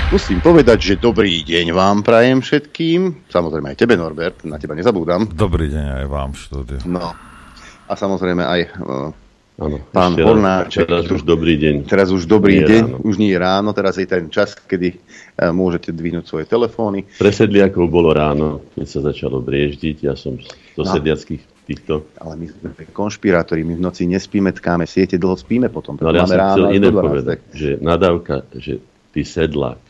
Musím 0.10 0.42
povedať, 0.42 0.78
že 0.82 0.94
dobrý 0.98 1.46
deň 1.46 1.70
vám 1.70 2.02
prajem 2.02 2.42
všetkým. 2.42 3.30
Samozrejme 3.30 3.70
aj 3.70 3.78
tebe, 3.78 3.94
Norbert, 3.94 4.42
na 4.42 4.58
teba 4.58 4.74
nezabúdam. 4.74 5.30
Dobrý 5.30 5.70
deň 5.70 5.86
aj 6.02 6.06
vám 6.10 6.30
v 6.34 6.38
štúdiu. 6.42 6.80
No. 6.90 7.14
A 7.86 7.94
samozrejme 7.94 8.42
aj 8.42 8.62
uh, 8.82 9.14
Áno, 9.62 9.78
pán 9.94 10.18
ešte 10.18 10.26
Hornáček. 10.26 10.90
Teraz 10.90 11.06
už 11.14 11.22
dobrý 11.22 11.62
deň. 11.62 11.76
Teraz 11.86 12.10
už 12.10 12.26
dobrý 12.26 12.58
Nie 12.58 12.66
deň, 12.66 12.84
ráno. 12.90 12.98
už 13.06 13.16
nie 13.22 13.30
je 13.30 13.38
ráno, 13.38 13.70
teraz 13.70 14.02
je 14.02 14.10
ten 14.10 14.34
čas, 14.34 14.58
kedy 14.58 14.98
uh, 14.98 15.54
môžete 15.54 15.94
dvihnúť 15.94 16.26
svoje 16.26 16.50
telefóny. 16.50 17.06
Pre 17.06 17.30
sedliakov 17.30 17.86
bolo 17.86 18.10
ráno, 18.10 18.66
keď 18.74 18.88
sa 18.90 19.00
začalo 19.06 19.46
brieždiť. 19.46 20.10
Ja 20.10 20.18
som 20.18 20.42
zo 20.74 20.84
No. 20.86 20.90
sedliackých 20.90 21.70
týchto. 21.70 22.10
Ale 22.18 22.34
my 22.34 22.46
sme 22.50 22.70
konšpirátori, 22.90 23.62
my 23.62 23.78
v 23.78 23.84
noci 23.84 24.10
nespíme, 24.10 24.58
tkáme 24.58 24.90
siete, 24.90 25.22
dlho 25.22 25.38
spíme 25.38 25.70
potom. 25.70 26.02
No 26.02 26.10
ale 26.10 26.18
ja 26.18 26.26
som 26.26 26.34
ráno 26.34 26.66
chcel 26.66 26.82
iné 26.82 26.88
do 26.90 26.98
12. 26.98 27.06
povedať, 27.06 27.38
že 27.54 27.70
nadávka, 27.78 28.42
že 28.58 28.82
ty 29.14 29.22
sedlák. 29.22 29.89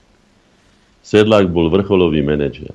Sedlák 1.10 1.50
bol 1.50 1.74
vrcholový 1.74 2.22
manažer. 2.22 2.70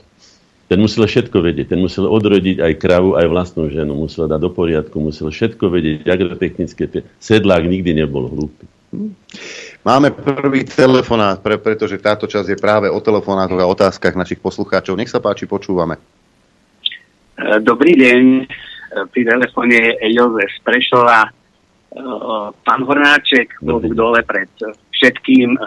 Ten 0.67 0.83
musel 0.83 1.07
všetko 1.07 1.39
vedieť. 1.39 1.71
Ten 1.71 1.79
musel 1.79 2.11
odrodiť 2.11 2.59
aj 2.59 2.73
kravu, 2.83 3.15
aj 3.15 3.31
vlastnú 3.31 3.71
ženu. 3.71 3.95
Musel 3.95 4.27
dať 4.27 4.41
do 4.43 4.51
poriadku, 4.51 4.99
musel 4.99 5.31
všetko 5.31 5.71
vedieť, 5.71 6.09
agrotechnické. 6.11 6.91
Tie- 6.91 7.07
Sedlák 7.23 7.63
nikdy 7.63 7.95
nebol 7.95 8.27
hlúpy. 8.27 8.67
Máme 9.87 10.11
prvý 10.15 10.67
telefonát, 10.67 11.39
pre, 11.43 11.59
pretože 11.59 11.99
táto 11.99 12.27
časť 12.27 12.55
je 12.55 12.59
práve 12.59 12.87
o 12.91 12.99
telefonátoch 12.99 13.59
a 13.61 13.71
otázkach 13.71 14.15
našich 14.19 14.43
poslucháčov. 14.43 14.99
Nech 14.99 15.11
sa 15.11 15.23
páči, 15.23 15.47
počúvame. 15.47 15.99
E, 17.39 17.59
Dobrý 17.63 17.95
deň, 17.99 18.23
E, 18.95 19.07
pri 19.11 19.23
telefóne 19.27 19.99
je 19.99 20.09
Jozef 20.15 20.51
z 20.55 20.61
Prešova. 20.63 21.27
E, 21.27 21.31
Pán 22.63 22.81
Hornáček, 22.87 23.59
dole 23.95 24.23
pred 24.23 24.51
všetkým, 24.95 25.59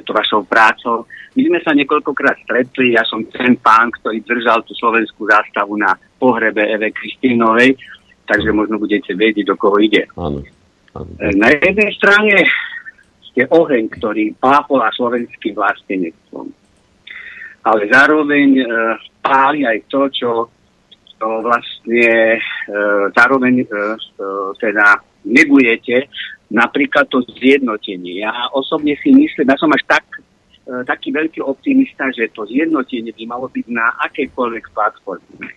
to 0.00 0.16
vašou 0.16 0.48
prácou. 0.48 1.04
My 1.36 1.42
sme 1.44 1.58
sa 1.60 1.76
niekoľkokrát 1.76 2.40
stretli, 2.48 2.96
ja 2.96 3.04
som 3.04 3.20
ten 3.28 3.60
pán, 3.60 3.92
ktorý 4.00 4.24
držal 4.24 4.64
tú 4.64 4.72
slovenskú 4.80 5.28
zástavu 5.28 5.76
na 5.76 5.92
pohrebe 6.16 6.64
Eve 6.64 6.88
Kristínovej, 6.96 7.76
takže 8.24 8.48
možno 8.56 8.80
budete 8.80 9.12
vedieť, 9.12 9.52
do 9.52 9.56
koho 9.60 9.76
ide. 9.76 10.08
Áno. 10.16 10.40
E, 10.40 11.28
Na 11.36 11.52
jednej 11.52 11.92
strane 12.00 12.48
je 13.36 13.44
oheň, 13.44 13.92
ktorý 14.00 14.32
pápola 14.40 14.88
slovenským 14.96 15.52
vlastenectvom. 15.52 16.48
Ale 17.68 17.80
zároveň 17.92 18.48
e, 18.60 18.64
páli 19.20 19.68
aj 19.68 19.78
to, 19.92 20.00
čo 20.08 20.30
čo 21.22 21.38
vlastne 21.38 22.34
e, 22.34 22.40
zároveň 23.14 23.62
e, 23.62 23.66
e, 23.70 23.70
teda 24.58 24.98
negujete, 25.22 26.10
napríklad 26.52 27.08
to 27.08 27.24
zjednotenie. 27.40 28.20
Ja 28.20 28.52
osobne 28.52 28.92
si 29.00 29.08
myslím, 29.08 29.48
ja 29.48 29.56
som 29.56 29.72
až 29.72 29.82
tak, 29.88 30.04
e, 30.68 30.84
taký 30.84 31.08
veľký 31.08 31.40
optimista, 31.40 32.12
že 32.12 32.28
to 32.28 32.44
zjednotenie 32.44 33.16
by 33.16 33.24
malo 33.24 33.48
byť 33.48 33.66
na 33.72 33.96
akejkoľvek 34.04 34.64
platforme. 34.76 35.48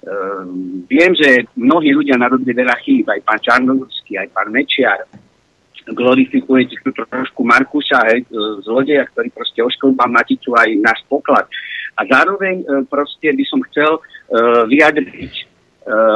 Um, 0.00 0.88
viem, 0.88 1.12
že 1.12 1.44
mnohí 1.60 1.92
ľudia 1.92 2.16
narobili 2.16 2.56
veľa 2.56 2.72
chýb, 2.80 3.04
aj 3.04 3.20
pán 3.20 3.36
Čarnovský, 3.36 4.16
aj 4.16 4.32
pán 4.32 4.48
Mečiar. 4.48 5.04
Glorifikujete 5.92 6.80
tu 6.80 6.88
trošku 6.88 7.44
Markuša, 7.44 8.08
hej, 8.08 8.24
e, 8.24 8.64
zlodeja, 8.64 9.04
ktorý 9.12 9.28
proste 9.28 9.60
ošklbal 9.60 10.08
Maticu 10.08 10.56
aj 10.56 10.72
náš 10.80 11.04
poklad. 11.04 11.44
A 12.00 12.08
zároveň 12.08 12.64
e, 12.64 12.66
proste 12.88 13.28
by 13.28 13.44
som 13.44 13.60
chcel 13.68 14.00
e, 14.00 14.00
vyjadriť 14.72 15.49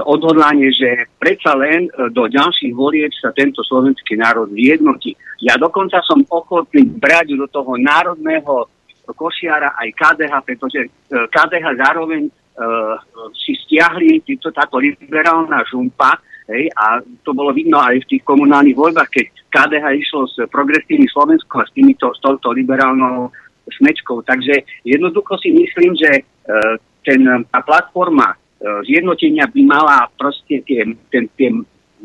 odhodlanie, 0.05 0.69
že 0.71 1.09
predsa 1.17 1.57
len 1.57 1.89
do 2.13 2.29
ďalších 2.29 2.77
volieb 2.77 3.11
sa 3.17 3.33
tento 3.33 3.65
slovenský 3.65 4.21
národ 4.21 4.53
zjednotí. 4.53 5.17
Ja 5.41 5.57
dokonca 5.57 6.05
som 6.05 6.21
ochotný 6.29 6.85
brať 6.85 7.33
do 7.35 7.49
toho 7.49 7.81
národného 7.81 8.69
košiara 9.17 9.77
aj 9.81 9.89
KDH, 9.97 10.33
pretože 10.45 10.81
KDH 11.09 11.67
zároveň 11.81 12.29
si 13.35 13.53
stiahli 13.67 14.23
týto, 14.23 14.55
táto 14.55 14.79
liberálna 14.79 15.65
žumpa 15.67 16.23
hej, 16.53 16.71
a 16.79 17.03
to 17.25 17.35
bolo 17.35 17.51
vidno 17.51 17.81
aj 17.81 18.05
v 18.05 18.09
tých 18.15 18.23
komunálnych 18.23 18.79
voľbách, 18.79 19.11
keď 19.11 19.27
KDH 19.51 19.85
išlo 19.97 20.29
s 20.29 20.37
progresívnym 20.53 21.11
Slovenskom 21.11 21.61
a 21.61 21.67
s, 21.67 21.73
týmito, 21.75 22.13
s 22.15 22.21
touto 22.23 22.53
liberálnou 22.55 23.33
smečkou. 23.65 24.23
Takže 24.23 24.85
jednoducho 24.85 25.41
si 25.41 25.51
myslím, 25.57 25.97
že 25.97 26.23
ten, 27.05 27.21
tá 27.49 27.61
platforma 27.65 28.37
zjednotenia 28.89 29.45
by 29.49 29.61
mala 29.65 30.09
proste 30.17 30.65
tie, 30.65 30.89
ten, 31.13 31.29
tie 31.37 31.51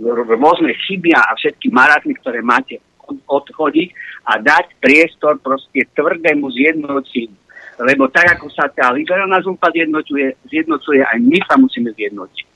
rôzne 0.04 0.72
chyby 0.88 1.12
a 1.16 1.36
všetky 1.36 1.72
maratmy, 1.72 2.16
ktoré 2.20 2.40
máte 2.44 2.80
odchodiť 3.10 3.90
a 4.30 4.38
dať 4.38 4.78
priestor 4.80 5.42
proste 5.42 5.88
tvrdému 5.98 6.52
zjednoteniu. 6.54 7.36
Lebo 7.80 8.12
tak, 8.12 8.36
ako 8.36 8.52
sa 8.52 8.68
tá 8.68 8.92
liberálna 8.92 9.40
zúpa 9.40 9.72
zjednocuje, 9.72 10.36
zjednocuje, 10.52 11.00
aj 11.00 11.18
my 11.24 11.40
sa 11.48 11.56
musíme 11.56 11.96
zjednotiť. 11.96 12.48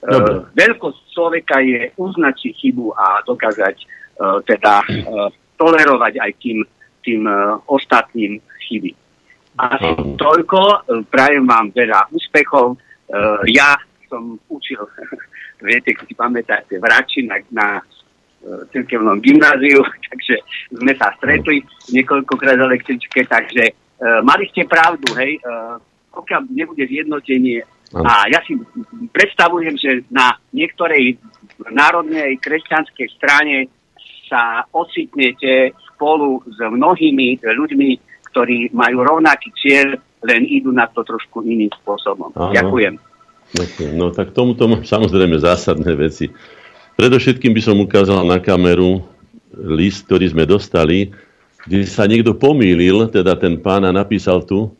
Uh, 0.00 0.48
veľkosť 0.56 1.00
človeka 1.12 1.60
je 1.60 1.92
uznať 1.96 2.34
si 2.40 2.50
chybu 2.56 2.92
a 2.96 3.20
dokázať 3.24 3.76
uh, 3.76 4.40
teda 4.44 4.80
uh, 4.80 5.28
tolerovať 5.60 6.16
aj 6.20 6.30
tým, 6.40 6.64
tým 7.04 7.24
uh, 7.28 7.60
ostatným 7.68 8.40
chyby. 8.68 8.92
Asi 9.60 9.92
toľko, 10.16 10.88
prajem 11.12 11.44
vám 11.44 11.68
veľa 11.76 12.08
úspechov 12.16 12.80
Uh, 13.10 13.42
ja 13.50 13.74
som 14.06 14.38
učil, 14.46 14.80
viete, 15.66 15.92
keď 15.94 16.04
si 16.06 16.14
pamätáte, 16.14 16.74
v 16.78 16.84
Rači 16.86 17.26
na, 17.26 17.42
na 17.50 17.66
uh, 17.82 18.62
cirkevnom 18.70 19.18
gymnáziu, 19.18 19.82
takže 20.10 20.40
sme 20.70 20.94
sa 20.94 21.10
stretli 21.18 21.62
niekoľkokrát 21.90 22.54
v 22.54 22.66
električke, 22.70 23.26
takže 23.26 23.74
uh, 23.74 24.22
mali 24.22 24.46
ste 24.54 24.64
pravdu, 24.70 25.10
hej, 25.18 25.42
uh, 25.42 25.82
pokiaľ 26.14 26.50
nebude 26.54 26.86
zjednotenie 26.86 27.66
a 27.90 28.30
ja 28.30 28.38
si 28.46 28.54
predstavujem, 29.10 29.74
že 29.74 30.06
na 30.14 30.38
niektorej 30.54 31.18
národnej 31.74 32.38
kresťanskej 32.38 33.08
strane 33.18 33.66
sa 34.30 34.62
ocitnete 34.70 35.74
spolu 35.90 36.38
s 36.46 36.58
mnohými 36.62 37.42
ľuďmi, 37.42 37.90
ktorí 38.30 38.70
majú 38.70 39.02
rovnaký 39.02 39.50
cieľ 39.58 39.98
len 40.20 40.42
idú 40.44 40.70
na 40.70 40.88
to 40.88 41.00
trošku 41.04 41.44
iným 41.44 41.72
spôsobom. 41.80 42.32
Aha. 42.36 42.52
Ďakujem. 42.52 42.94
Ďakujem. 43.50 43.92
No 43.98 44.14
tak 44.14 44.30
tomuto 44.36 44.70
mám 44.70 44.84
samozrejme 44.86 45.40
zásadné 45.40 45.92
veci. 45.98 46.30
Predovšetkým 46.94 47.56
by 47.56 47.62
som 47.64 47.76
ukázal 47.80 48.22
na 48.28 48.38
kameru 48.38 49.02
list, 49.56 50.06
ktorý 50.06 50.30
sme 50.30 50.44
dostali, 50.46 51.10
kde 51.66 51.88
sa 51.88 52.06
niekto 52.06 52.36
pomýlil, 52.36 53.08
teda 53.10 53.34
ten 53.40 53.58
pán 53.58 53.82
a 53.88 53.92
napísal 53.92 54.44
tu 54.44 54.70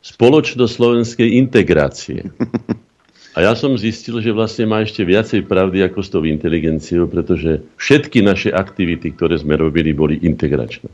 spoločnosť 0.00 0.72
slovenskej 0.72 1.28
integrácie. 1.36 2.30
A 3.36 3.44
ja 3.44 3.54
som 3.54 3.78
zistil, 3.78 4.18
že 4.18 4.34
vlastne 4.34 4.66
má 4.66 4.82
ešte 4.82 5.06
viacej 5.06 5.46
pravdy 5.46 5.86
ako 5.86 6.00
s 6.02 6.10
tou 6.10 6.22
inteligenciou, 6.26 7.06
pretože 7.06 7.62
všetky 7.78 8.18
naše 8.24 8.50
aktivity, 8.50 9.14
ktoré 9.14 9.38
sme 9.38 9.54
robili, 9.54 9.94
boli 9.94 10.18
integračné. 10.18 10.90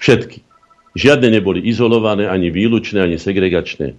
Všetky. 0.00 0.40
Žiadne 0.96 1.28
neboli 1.28 1.60
izolované, 1.68 2.24
ani 2.24 2.48
výlučné, 2.48 3.04
ani 3.04 3.20
segregačné. 3.20 3.92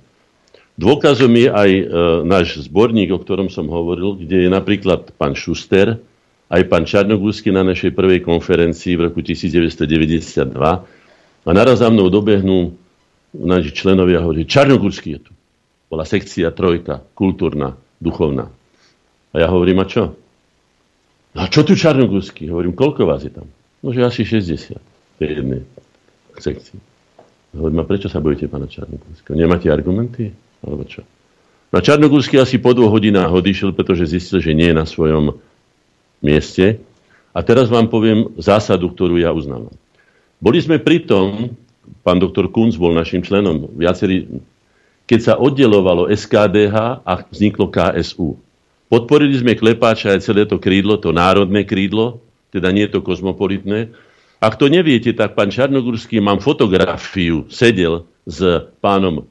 Dôkazom 0.81 1.29
je 1.37 1.49
aj 1.49 1.69
e, 1.69 1.83
náš 2.25 2.65
zborník, 2.65 3.13
o 3.13 3.21
ktorom 3.21 3.53
som 3.53 3.69
hovoril, 3.69 4.17
kde 4.17 4.45
je 4.45 4.49
napríklad 4.49 5.13
pán 5.13 5.37
Šuster, 5.37 6.01
aj 6.49 6.61
pán 6.65 6.89
Čarnogúsky 6.89 7.53
na 7.53 7.61
našej 7.61 7.93
prvej 7.93 8.25
konferencii 8.25 8.97
v 8.97 9.13
roku 9.13 9.21
1992. 9.21 10.53
A 11.47 11.49
naraz 11.53 11.85
za 11.85 11.89
mnou 11.93 12.09
dobehnú 12.09 12.73
naši 13.33 13.73
členovia 13.73 14.21
a 14.21 14.25
hovorí, 14.25 14.49
Čarnogórsky 14.49 15.17
je 15.17 15.29
tu. 15.29 15.31
Bola 15.93 16.01
sekcia 16.01 16.49
trojka, 16.49 17.05
kultúrna, 17.13 17.77
duchovná. 18.01 18.49
A 19.33 19.35
ja 19.37 19.47
hovorím, 19.53 19.81
a 19.81 19.85
čo? 19.85 20.17
A 21.37 21.45
čo 21.45 21.61
tu 21.61 21.77
Čarnogórsky? 21.77 22.49
Hovorím, 22.49 22.73
koľko 22.73 23.05
vás 23.05 23.21
je 23.21 23.33
tam? 23.33 23.45
No, 23.85 23.93
že 23.93 24.01
asi 24.01 24.25
60. 24.25 24.77
To 24.77 25.21
je 25.21 25.29
jednej 25.29 25.61
sekcii. 26.39 26.79
Hovorím, 27.57 27.81
a 27.81 27.89
prečo 27.89 28.07
sa 28.11 28.21
bojíte 28.21 28.45
pána 28.51 28.69
Čarnogórského? 28.69 29.33
Nemáte 29.33 29.67
argumenty? 29.73 30.29
Alebo 30.61 30.85
čo? 30.85 31.01
Na 31.73 31.83
Čarnogórsky 31.83 32.39
asi 32.39 32.61
po 32.61 32.71
dvoch 32.71 32.95
hodinách 32.95 33.33
odišiel, 33.33 33.75
pretože 33.75 34.07
zistil, 34.07 34.39
že 34.39 34.55
nie 34.55 34.71
je 34.71 34.77
na 34.77 34.87
svojom 34.87 35.35
mieste. 36.23 36.79
A 37.35 37.43
teraz 37.43 37.67
vám 37.69 37.91
poviem 37.91 38.33
zásadu, 38.39 38.89
ktorú 38.89 39.19
ja 39.19 39.35
uznávam. 39.35 39.73
Boli 40.37 40.61
sme 40.61 40.77
pri 40.77 41.03
tom, 41.05 41.53
pán 42.05 42.21
doktor 42.21 42.49
Kunz 42.49 42.77
bol 42.77 42.93
našim 42.93 43.25
členom, 43.25 43.73
viacerí, 43.73 44.29
keď 45.09 45.19
sa 45.21 45.33
oddelovalo 45.35 46.09
SKDH 46.13 47.03
a 47.03 47.13
vzniklo 47.29 47.69
KSU. 47.69 48.37
Podporili 48.87 49.35
sme 49.35 49.59
Klepáča 49.59 50.15
aj 50.15 50.23
celé 50.23 50.47
to 50.47 50.61
krídlo, 50.61 50.95
to 50.95 51.11
národné 51.11 51.67
krídlo, 51.67 52.23
teda 52.53 52.71
nie 52.71 52.87
to 52.87 53.03
kozmopolitné, 53.03 53.91
ak 54.37 54.53
to 54.61 54.69
neviete, 54.69 55.17
tak 55.17 55.33
pán 55.33 55.49
Čarnogurský, 55.49 56.21
mám 56.21 56.37
fotografiu, 56.37 57.49
sedel 57.49 58.05
s 58.29 58.69
pánom 58.77 59.21
e, 59.21 59.23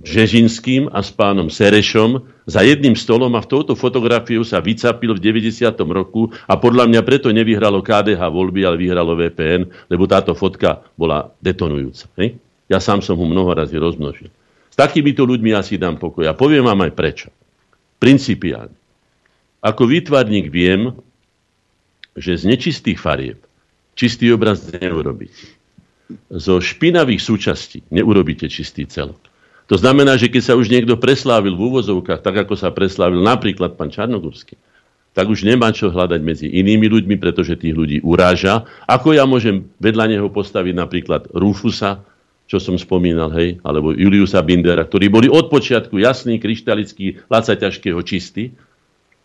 Žežinským 0.00 0.88
a 0.88 1.04
s 1.04 1.12
pánom 1.12 1.52
Serešom 1.52 2.24
za 2.48 2.64
jedným 2.64 2.96
stolom 2.96 3.28
a 3.36 3.44
v 3.44 3.50
touto 3.50 3.76
fotografiu 3.76 4.40
sa 4.40 4.64
vycapil 4.64 5.12
v 5.12 5.20
90. 5.20 5.68
roku 5.92 6.32
a 6.48 6.56
podľa 6.56 6.88
mňa 6.88 7.00
preto 7.04 7.28
nevyhralo 7.28 7.84
KDH 7.84 8.22
voľby, 8.32 8.64
ale 8.64 8.80
vyhralo 8.80 9.12
VPN, 9.20 9.68
lebo 9.92 10.08
táto 10.08 10.32
fotka 10.32 10.80
bola 10.96 11.28
detonujúca. 11.44 12.08
Hej? 12.16 12.40
Ja 12.72 12.80
sám 12.80 13.04
som 13.04 13.20
ho 13.20 13.26
mnoho 13.28 13.52
razy 13.52 13.76
rozmnožil. 13.76 14.32
S 14.72 14.76
takýmito 14.76 15.28
ľuďmi 15.28 15.52
asi 15.52 15.76
dám 15.76 16.00
pokoj. 16.00 16.24
A 16.28 16.36
poviem 16.36 16.64
vám 16.64 16.84
aj 16.84 16.92
prečo. 16.92 17.28
Principiálne. 17.96 18.76
Ako 19.60 19.88
výtvarník 19.88 20.52
viem, 20.52 20.92
že 22.16 22.36
z 22.36 22.44
nečistých 22.48 23.00
farieb 23.00 23.45
čistý 23.96 24.30
obraz 24.30 24.62
neurobíte. 24.68 25.56
Zo 26.30 26.62
špinavých 26.62 27.18
súčastí 27.18 27.82
neurobíte 27.90 28.46
čistý 28.46 28.86
celok. 28.86 29.18
To 29.66 29.74
znamená, 29.74 30.14
že 30.14 30.30
keď 30.30 30.42
sa 30.52 30.54
už 30.54 30.70
niekto 30.70 30.94
preslávil 30.94 31.58
v 31.58 31.66
úvozovkách, 31.74 32.22
tak 32.22 32.46
ako 32.46 32.54
sa 32.54 32.70
preslávil 32.70 33.18
napríklad 33.18 33.74
pán 33.74 33.90
Čarnogórsky, 33.90 34.54
tak 35.10 35.26
už 35.26 35.42
nemá 35.42 35.74
čo 35.74 35.90
hľadať 35.90 36.20
medzi 36.22 36.46
inými 36.46 36.86
ľuďmi, 36.86 37.16
pretože 37.18 37.58
tých 37.58 37.74
ľudí 37.74 37.98
uráža. 38.04 38.68
Ako 38.86 39.16
ja 39.16 39.26
môžem 39.26 39.66
vedľa 39.82 40.12
neho 40.12 40.28
postaviť 40.30 40.74
napríklad 40.76 41.26
Rufusa, 41.34 42.04
čo 42.46 42.62
som 42.62 42.78
spomínal, 42.78 43.34
hej, 43.34 43.58
alebo 43.66 43.90
Juliusa 43.90 44.38
Bindera, 44.38 44.86
ktorí 44.86 45.10
boli 45.10 45.26
od 45.26 45.50
počiatku 45.50 45.98
jasný, 45.98 46.38
kryštalický, 46.38 47.26
Laca 47.26 47.58
ťažkého 47.58 47.98
čistý, 48.06 48.54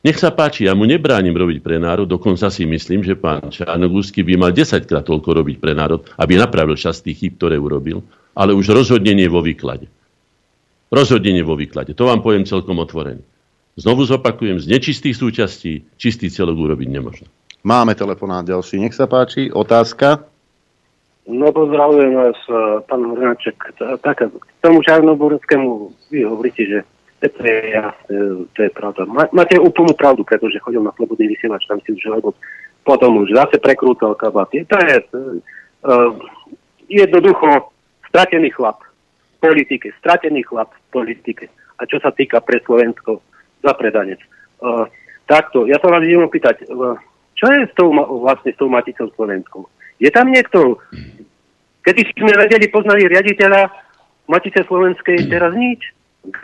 nech 0.01 0.17
sa 0.17 0.33
páči, 0.33 0.65
ja 0.65 0.73
mu 0.73 0.89
nebránim 0.89 1.33
robiť 1.33 1.61
pre 1.61 1.77
národ, 1.77 2.09
dokonca 2.09 2.49
si 2.49 2.65
myslím, 2.65 3.05
že 3.05 3.13
pán 3.13 3.53
Čarnogúsky 3.53 4.25
by 4.25 4.33
mal 4.33 4.51
10 4.53 4.89
krát 4.89 5.05
toľko 5.05 5.30
robiť 5.41 5.61
pre 5.61 5.77
národ, 5.77 6.01
aby 6.17 6.41
napravil 6.41 6.73
čas 6.73 7.05
tých 7.05 7.21
chýb, 7.21 7.38
ktoré 7.38 7.61
urobil, 7.61 8.01
ale 8.33 8.57
už 8.57 8.73
rozhodne 8.73 9.13
nie 9.13 9.30
vo 9.30 9.45
výklade. 9.45 9.85
Rozhodne 10.89 11.38
nie 11.38 11.45
vo 11.45 11.53
výklade. 11.53 11.93
To 11.93 12.09
vám 12.09 12.25
poviem 12.25 12.49
celkom 12.49 12.81
otvorene. 12.81 13.21
Znovu 13.80 14.03
zopakujem, 14.03 14.59
z 14.59 14.67
nečistých 14.67 15.15
súčastí 15.15 15.88
čistý 15.95 16.27
celok 16.27 16.59
urobiť 16.59 16.89
nemožno. 16.91 17.30
Máme 17.61 17.93
telefonát 17.93 18.41
ďalší, 18.41 18.81
nech 18.81 18.97
sa 18.97 19.05
páči. 19.05 19.53
Otázka? 19.53 20.25
No 21.30 21.53
pozdravujem 21.53 22.17
vás, 22.17 22.39
pán 22.89 23.05
Hornáček. 23.05 23.77
Tak, 24.01 24.17
k 24.27 24.59
tomu 24.65 24.81
Čarnoborskému 24.81 25.93
vy 26.09 26.25
hovoríte, 26.25 26.65
že 26.65 26.80
to 27.30 27.41
je 27.45 27.69
jasné, 27.69 28.17
to 28.58 28.59
je 28.66 28.72
pravda. 28.74 29.06
Máte 29.30 29.53
úplnú 29.61 29.93
pravdu, 29.93 30.25
pretože 30.25 30.58
chodil 30.58 30.82
na 30.82 30.90
slobodný 30.98 31.30
vysielač, 31.30 31.69
tam 31.69 31.77
si 31.85 31.93
už 31.93 32.09
lebo 32.09 32.33
potom 32.82 33.22
už 33.22 33.38
zase 33.38 33.61
prekrútal 33.61 34.17
kabaty. 34.17 34.66
To 34.66 34.77
je 34.82 34.95
uh, 35.06 36.09
jednoducho 36.90 37.69
stratený 38.09 38.50
chlap 38.50 38.82
v 38.82 39.38
politike, 39.38 39.93
stratený 40.01 40.41
chlap 40.41 40.74
v 40.74 40.82
politike. 40.90 41.45
A 41.77 41.85
čo 41.85 42.01
sa 42.01 42.09
týka 42.09 42.41
pre 42.41 42.58
Slovensko, 42.66 43.22
zapredanec. 43.61 44.17
Uh, 44.58 44.90
takto, 45.30 45.69
ja 45.69 45.77
sa 45.77 45.93
vás 45.93 46.01
idem 46.01 46.25
opýtať, 46.25 46.66
uh, 46.74 46.98
čo 47.38 47.45
je 47.53 47.69
s 47.69 47.74
tou, 47.77 47.93
vlastne 47.93 48.50
s 48.50 48.58
tou 48.58 48.66
Maticou 48.66 49.14
Slovenskou? 49.14 49.69
Je 50.01 50.09
tam 50.09 50.33
niekto, 50.33 50.82
kedy 51.85 52.01
sme 52.17 52.33
vedeli, 52.33 52.66
poznali 52.74 53.06
riaditeľa 53.06 53.69
Matice 54.25 54.66
Slovenskej, 54.66 55.30
teraz 55.30 55.53
nič? 55.53 55.85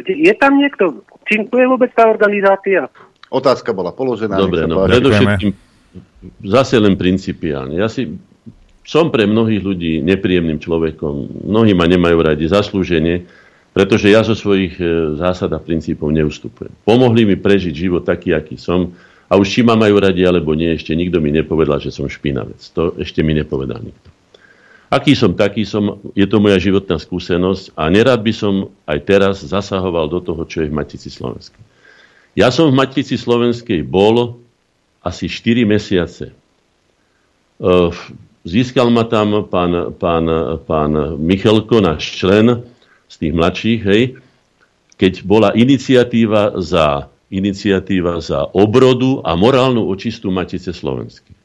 Je 0.07 0.33
tam 0.37 0.57
niekto? 0.57 1.05
Čím 1.29 1.51
tu 1.51 1.61
je 1.61 1.67
vôbec 1.69 1.93
tá 1.93 2.09
organizácia? 2.09 2.89
Otázka 3.29 3.75
bola 3.75 3.93
položená. 3.93 4.39
Dobre, 4.39 4.65
no 4.65 4.87
predovšetkým 4.87 5.51
zase 6.43 6.81
len 6.81 6.97
principiálne. 6.97 7.77
Ja 7.77 7.91
si 7.91 8.17
som 8.87 9.11
pre 9.11 9.27
mnohých 9.27 9.61
ľudí 9.61 9.93
nepríjemným 9.99 10.63
človekom. 10.63 11.43
Mnohí 11.43 11.75
ma 11.75 11.85
nemajú 11.85 12.17
radi 12.23 12.47
zaslúženie. 12.47 13.27
pretože 13.77 14.09
ja 14.09 14.25
zo 14.25 14.33
svojich 14.33 14.73
e, 14.81 15.13
zásad 15.21 15.53
a 15.53 15.61
princípov 15.61 16.09
neustupujem. 16.09 16.73
Pomohli 16.81 17.29
mi 17.29 17.37
prežiť 17.37 17.73
život 17.77 18.01
taký, 18.01 18.33
aký 18.33 18.57
som 18.57 18.97
a 19.29 19.37
už 19.37 19.45
či 19.45 19.61
ma 19.61 19.77
majú 19.77 20.01
radi 20.01 20.25
alebo 20.25 20.57
nie, 20.57 20.73
ešte 20.73 20.97
nikto 20.97 21.21
mi 21.21 21.29
nepovedal, 21.29 21.77
že 21.77 21.93
som 21.93 22.09
špinavec. 22.09 22.57
To 22.73 22.97
ešte 22.97 23.21
mi 23.21 23.37
nepovedal 23.37 23.85
nikto. 23.85 24.09
Aký 24.87 25.19
som, 25.19 25.35
taký 25.35 25.67
som, 25.67 25.99
je 26.15 26.23
to 26.23 26.39
moja 26.39 26.55
životná 26.63 26.95
skúsenosť 26.95 27.75
a 27.75 27.91
nerad 27.91 28.23
by 28.23 28.31
som 28.31 28.71
aj 28.87 28.99
teraz 29.03 29.35
zasahoval 29.43 30.07
do 30.07 30.23
toho, 30.23 30.47
čo 30.47 30.63
je 30.63 30.71
v 30.71 30.77
Matici 30.79 31.11
Slovenskej. 31.11 31.59
Ja 32.39 32.47
som 32.55 32.71
v 32.71 32.79
Matici 32.79 33.19
Slovenskej 33.19 33.83
bol 33.83 34.39
asi 35.03 35.27
4 35.27 35.67
mesiace. 35.67 36.31
E, 36.31 36.33
získal 38.47 38.87
ma 38.87 39.03
tam 39.03 39.43
pán, 39.51 39.91
pán, 39.99 40.25
pán 40.63 41.19
Michalko, 41.19 41.83
náš 41.83 42.23
člen, 42.23 42.63
z 43.07 43.15
tých 43.19 43.33
mladších, 43.35 43.81
hej, 43.87 44.03
keď 44.95 45.13
bola 45.23 45.49
iniciatíva 45.51 46.59
za, 46.59 47.11
iniciatíva 47.27 48.19
za 48.23 48.47
obrodu 48.55 49.19
a 49.23 49.35
morálnu 49.35 49.83
očistu 49.87 50.31
Matice 50.31 50.71
Slovenskej. 50.71 51.35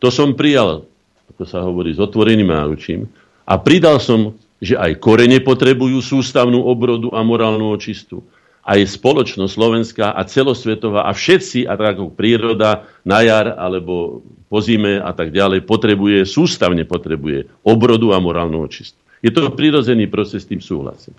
To 0.00 0.08
som 0.12 0.36
prijal, 0.36 0.84
ako 1.32 1.42
sa 1.46 1.62
hovorí, 1.64 1.94
s 1.94 2.00
otvoreným 2.02 2.48
náručím 2.50 3.10
a 3.46 3.58
pridal 3.58 4.02
som, 4.02 4.34
že 4.58 4.74
aj 4.74 4.98
korene 4.98 5.38
potrebujú 5.42 6.00
sústavnú 6.00 6.64
obrodu 6.64 7.12
a 7.12 7.20
morálnu 7.20 7.70
očistu. 7.70 8.24
Aj 8.66 8.82
spoločnosť 8.82 9.52
slovenská 9.52 10.06
a 10.10 10.26
celosvetová 10.26 11.06
a 11.06 11.14
všetci, 11.14 11.70
a 11.70 11.78
tak 11.78 11.94
ako 11.94 12.10
príroda 12.10 12.82
na 13.06 13.22
jar 13.22 13.54
alebo 13.54 14.26
po 14.50 14.58
zime 14.58 14.98
a 14.98 15.14
tak 15.14 15.30
ďalej, 15.30 15.62
potrebuje, 15.62 16.26
sústavne 16.26 16.82
potrebuje 16.82 17.46
obrodu 17.62 18.10
a 18.10 18.18
morálnu 18.18 18.66
očistu. 18.66 18.98
Je 19.22 19.30
to 19.30 19.54
prirodzený 19.54 20.10
proces, 20.10 20.42
s 20.42 20.50
tým 20.50 20.58
súhlasím. 20.58 21.14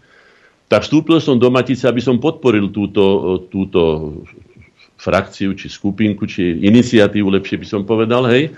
Tak 0.67 0.83
vstúpil 0.83 1.23
som 1.23 1.39
do 1.39 1.47
Matice, 1.47 1.87
aby 1.87 2.03
som 2.03 2.19
podporil 2.19 2.67
túto, 2.75 3.39
túto 3.47 4.11
frakciu, 4.99 5.55
či 5.55 5.71
skupinku, 5.71 6.27
či 6.27 6.59
iniciatívu, 6.67 7.31
lepšie 7.31 7.63
by 7.63 7.67
som 7.67 7.81
povedal, 7.87 8.27
hej. 8.27 8.51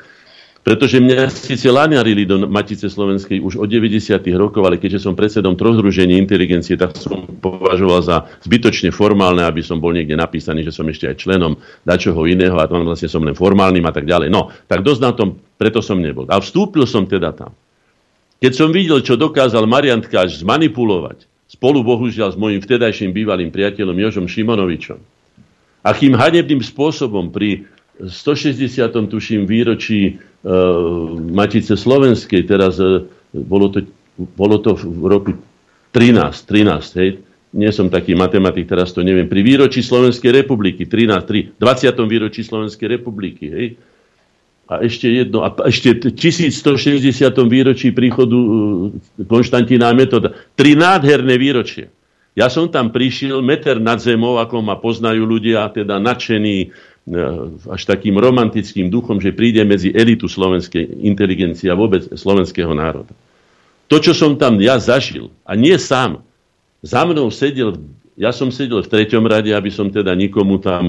Pretože 0.59 0.99
mňa 0.99 1.31
síce 1.31 1.71
láňarili 1.71 2.27
do 2.27 2.43
Matice 2.43 2.91
Slovenskej 2.91 3.39
už 3.39 3.63
od 3.63 3.71
90. 3.71 4.19
rokov, 4.35 4.59
ale 4.67 4.75
keďže 4.75 5.07
som 5.07 5.15
predsedom 5.15 5.55
troch 5.55 5.79
združení 5.79 6.19
inteligencie, 6.19 6.75
tak 6.75 6.99
som 6.99 7.23
považoval 7.25 7.99
za 8.03 8.17
zbytočne 8.43 8.91
formálne, 8.91 9.39
aby 9.47 9.63
som 9.63 9.79
bol 9.79 9.95
niekde 9.95 10.19
napísaný, 10.19 10.67
že 10.67 10.75
som 10.75 10.83
ešte 10.91 11.07
aj 11.07 11.15
členom 11.15 11.55
dačoho 11.87 12.27
iného 12.27 12.59
a 12.59 12.67
tam 12.67 12.83
vlastne 12.83 13.07
som 13.07 13.23
len 13.23 13.39
formálnym 13.39 13.87
a 13.87 13.91
tak 13.95 14.03
ďalej. 14.03 14.27
No, 14.27 14.51
tak 14.67 14.83
dosť 14.83 15.01
na 15.01 15.11
tom, 15.15 15.39
preto 15.55 15.79
som 15.79 15.97
nebol. 15.97 16.27
A 16.27 16.43
vstúpil 16.43 16.83
som 16.83 17.07
teda 17.07 17.31
tam. 17.31 17.55
Keď 18.43 18.51
som 18.51 18.69
videl, 18.75 18.99
čo 18.99 19.15
dokázal 19.15 19.63
Marian 19.63 20.03
Tkáč 20.03 20.43
zmanipulovať, 20.43 21.27
spolu 21.49 21.81
bohužiaľ 21.81 22.35
s 22.35 22.37
mojim 22.37 22.59
vtedajším 22.59 23.15
bývalým 23.15 23.49
priateľom 23.49 23.95
Jožom 23.95 24.27
Šimonovičom, 24.27 24.99
akým 25.87 26.13
hanebným 26.19 26.61
spôsobom 26.61 27.31
pri 27.31 27.67
160. 27.99 28.79
tuším 29.11 29.43
výročí 29.43 30.23
Matice 31.35 31.75
Slovenskej, 31.75 32.47
teraz 32.47 32.79
e, 32.79 33.03
bolo, 33.35 33.67
to, 33.67 33.83
bolo 34.39 34.63
to 34.63 34.71
v 34.79 35.03
roku 35.03 35.31
13, 35.91 36.47
13, 36.47 36.99
hej, 36.99 37.09
nie 37.49 37.71
som 37.75 37.91
taký 37.91 38.15
matematik, 38.15 38.69
teraz 38.69 38.95
to 38.95 39.03
neviem, 39.03 39.27
pri 39.27 39.43
výročí 39.43 39.83
Slovenskej 39.83 40.31
republiky, 40.31 40.87
13, 40.87 41.59
3, 41.59 41.59
20. 41.59 42.07
výročí 42.07 42.41
Slovenskej 42.47 42.87
republiky, 42.87 43.45
hej, 43.51 43.67
a 44.69 44.85
ešte 44.85 45.09
jedno, 45.09 45.41
a 45.41 45.49
ešte 45.65 46.13
1160. 46.13 47.01
výročí 47.49 47.89
príchodu 47.89 48.37
uh, 48.37 48.93
Konštantína 49.25 49.89
Metoda. 49.97 50.37
Tri 50.53 50.77
nádherné 50.77 51.41
výročie. 51.41 51.89
Ja 52.37 52.53
som 52.53 52.69
tam 52.69 52.93
prišiel 52.93 53.41
meter 53.41 53.81
nad 53.81 53.97
zemou, 53.97 54.37
ako 54.37 54.61
ma 54.61 54.77
poznajú 54.77 55.25
ľudia, 55.25 55.73
teda 55.73 55.97
nadšený 55.97 56.69
uh, 56.69 56.98
až 57.69 57.81
takým 57.89 58.15
romantickým 58.17 58.87
duchom, 58.87 59.17
že 59.17 59.33
príde 59.33 59.65
medzi 59.65 59.89
elitu 59.89 60.29
slovenskej 60.29 61.01
inteligencie 61.01 61.67
a 61.67 61.79
vôbec 61.79 62.05
slovenského 62.13 62.69
národa. 62.73 63.11
To, 63.89 63.97
čo 63.97 64.13
som 64.13 64.37
tam 64.37 64.61
ja 64.61 64.77
zažil, 64.77 65.33
a 65.41 65.57
nie 65.57 65.73
sám, 65.81 66.21
za 66.85 67.03
mnou 67.03 67.33
sedel, 67.33 67.81
ja 68.13 68.29
som 68.29 68.53
sedel 68.53 68.85
v 68.85 68.91
treťom 68.91 69.25
rade, 69.25 69.49
aby 69.49 69.73
som 69.73 69.89
teda 69.89 70.13
nikomu 70.13 70.61
tam 70.61 70.83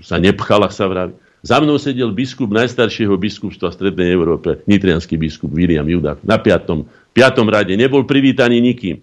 sa 0.00 0.16
nepchal, 0.16 0.62
sa 0.70 0.86
vraví 0.86 1.18
za 1.42 1.62
mnou 1.62 1.78
sedel 1.78 2.10
biskup 2.10 2.50
najstaršieho 2.50 3.14
biskupstva 3.14 3.70
v 3.70 3.76
Strednej 3.78 4.10
Európe, 4.10 4.58
nitrianský 4.66 5.14
biskup 5.14 5.54
William 5.54 5.86
Judák, 5.86 6.26
na 6.26 6.38
piatom, 6.42 6.82
piatom 7.14 7.46
rade. 7.46 7.78
Nebol 7.78 8.02
privítaný 8.02 8.58
nikým. 8.58 8.98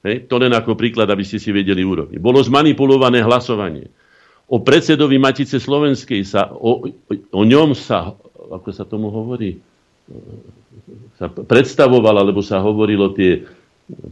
Hej? 0.00 0.24
To 0.32 0.40
len 0.40 0.52
ako 0.56 0.78
príklad, 0.78 1.10
aby 1.12 1.28
ste 1.28 1.36
si 1.36 1.52
vedeli 1.52 1.84
urobiť. 1.84 2.16
Bolo 2.16 2.40
zmanipulované 2.40 3.20
hlasovanie. 3.20 3.92
O 4.48 4.64
predsedovi 4.64 5.20
Matice 5.20 5.60
Slovenskej 5.60 6.24
sa, 6.24 6.48
o, 6.48 6.88
o 7.12 7.42
ňom 7.44 7.76
sa, 7.76 8.16
ako 8.48 8.68
sa 8.72 8.88
tomu 8.88 9.12
hovorí, 9.12 9.60
sa 11.20 11.28
predstavoval, 11.28 12.16
alebo 12.24 12.40
sa 12.40 12.64
hovorilo 12.64 13.12
tie 13.12 13.44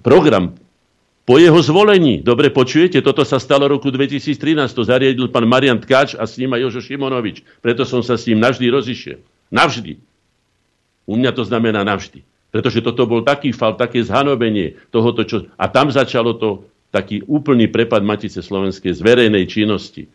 program 0.04 0.52
po 1.26 1.42
jeho 1.42 1.58
zvolení, 1.58 2.22
dobre 2.22 2.54
počujete, 2.54 3.02
toto 3.02 3.26
sa 3.26 3.42
stalo 3.42 3.66
roku 3.66 3.90
2013, 3.90 4.38
to 4.70 4.86
zariadil 4.86 5.26
pán 5.26 5.42
Marian 5.42 5.82
Tkáč 5.82 6.14
a 6.14 6.22
s 6.22 6.38
ním 6.38 6.54
aj 6.54 6.70
Jožo 6.70 6.86
Šimonovič. 6.86 7.42
Preto 7.58 7.82
som 7.82 7.98
sa 7.98 8.14
s 8.14 8.30
ním 8.30 8.38
navždy 8.38 8.70
rozišiel. 8.70 9.18
Navždy. 9.50 9.98
U 11.02 11.18
mňa 11.18 11.34
to 11.34 11.42
znamená 11.42 11.82
navždy. 11.82 12.22
Pretože 12.54 12.78
toto 12.78 13.10
bol 13.10 13.26
taký 13.26 13.50
fal, 13.50 13.74
také 13.74 14.06
zhanobenie 14.06 14.78
tohoto, 14.94 15.26
čo... 15.26 15.50
A 15.58 15.66
tam 15.66 15.90
začalo 15.90 16.38
to 16.38 16.70
taký 16.94 17.26
úplný 17.26 17.66
prepad 17.66 18.06
Matice 18.06 18.38
Slovenskej 18.38 18.94
z 18.94 19.00
verejnej 19.02 19.50
činnosti. 19.50 20.06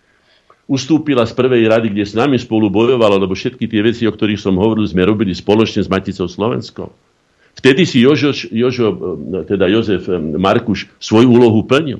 Ustúpila 0.71 1.27
z 1.27 1.35
prvej 1.35 1.67
rady, 1.67 1.91
kde 1.91 2.07
s 2.07 2.15
nami 2.15 2.39
spolu 2.39 2.71
bojovala, 2.71 3.19
lebo 3.19 3.35
všetky 3.35 3.67
tie 3.67 3.83
veci, 3.83 4.07
o 4.07 4.15
ktorých 4.15 4.39
som 4.39 4.55
hovoril, 4.55 4.87
sme 4.87 5.03
robili 5.03 5.35
spoločne 5.35 5.83
s 5.83 5.91
Maticou 5.91 6.31
Slovenskou. 6.31 6.87
Vtedy 7.59 7.83
si 7.83 7.99
Jožo, 7.99 8.31
Jožo, 8.47 8.95
teda 9.43 9.67
Jozef 9.67 10.07
Markuš 10.15 10.87
svoju 11.03 11.27
úlohu 11.27 11.67
plnil. 11.67 11.99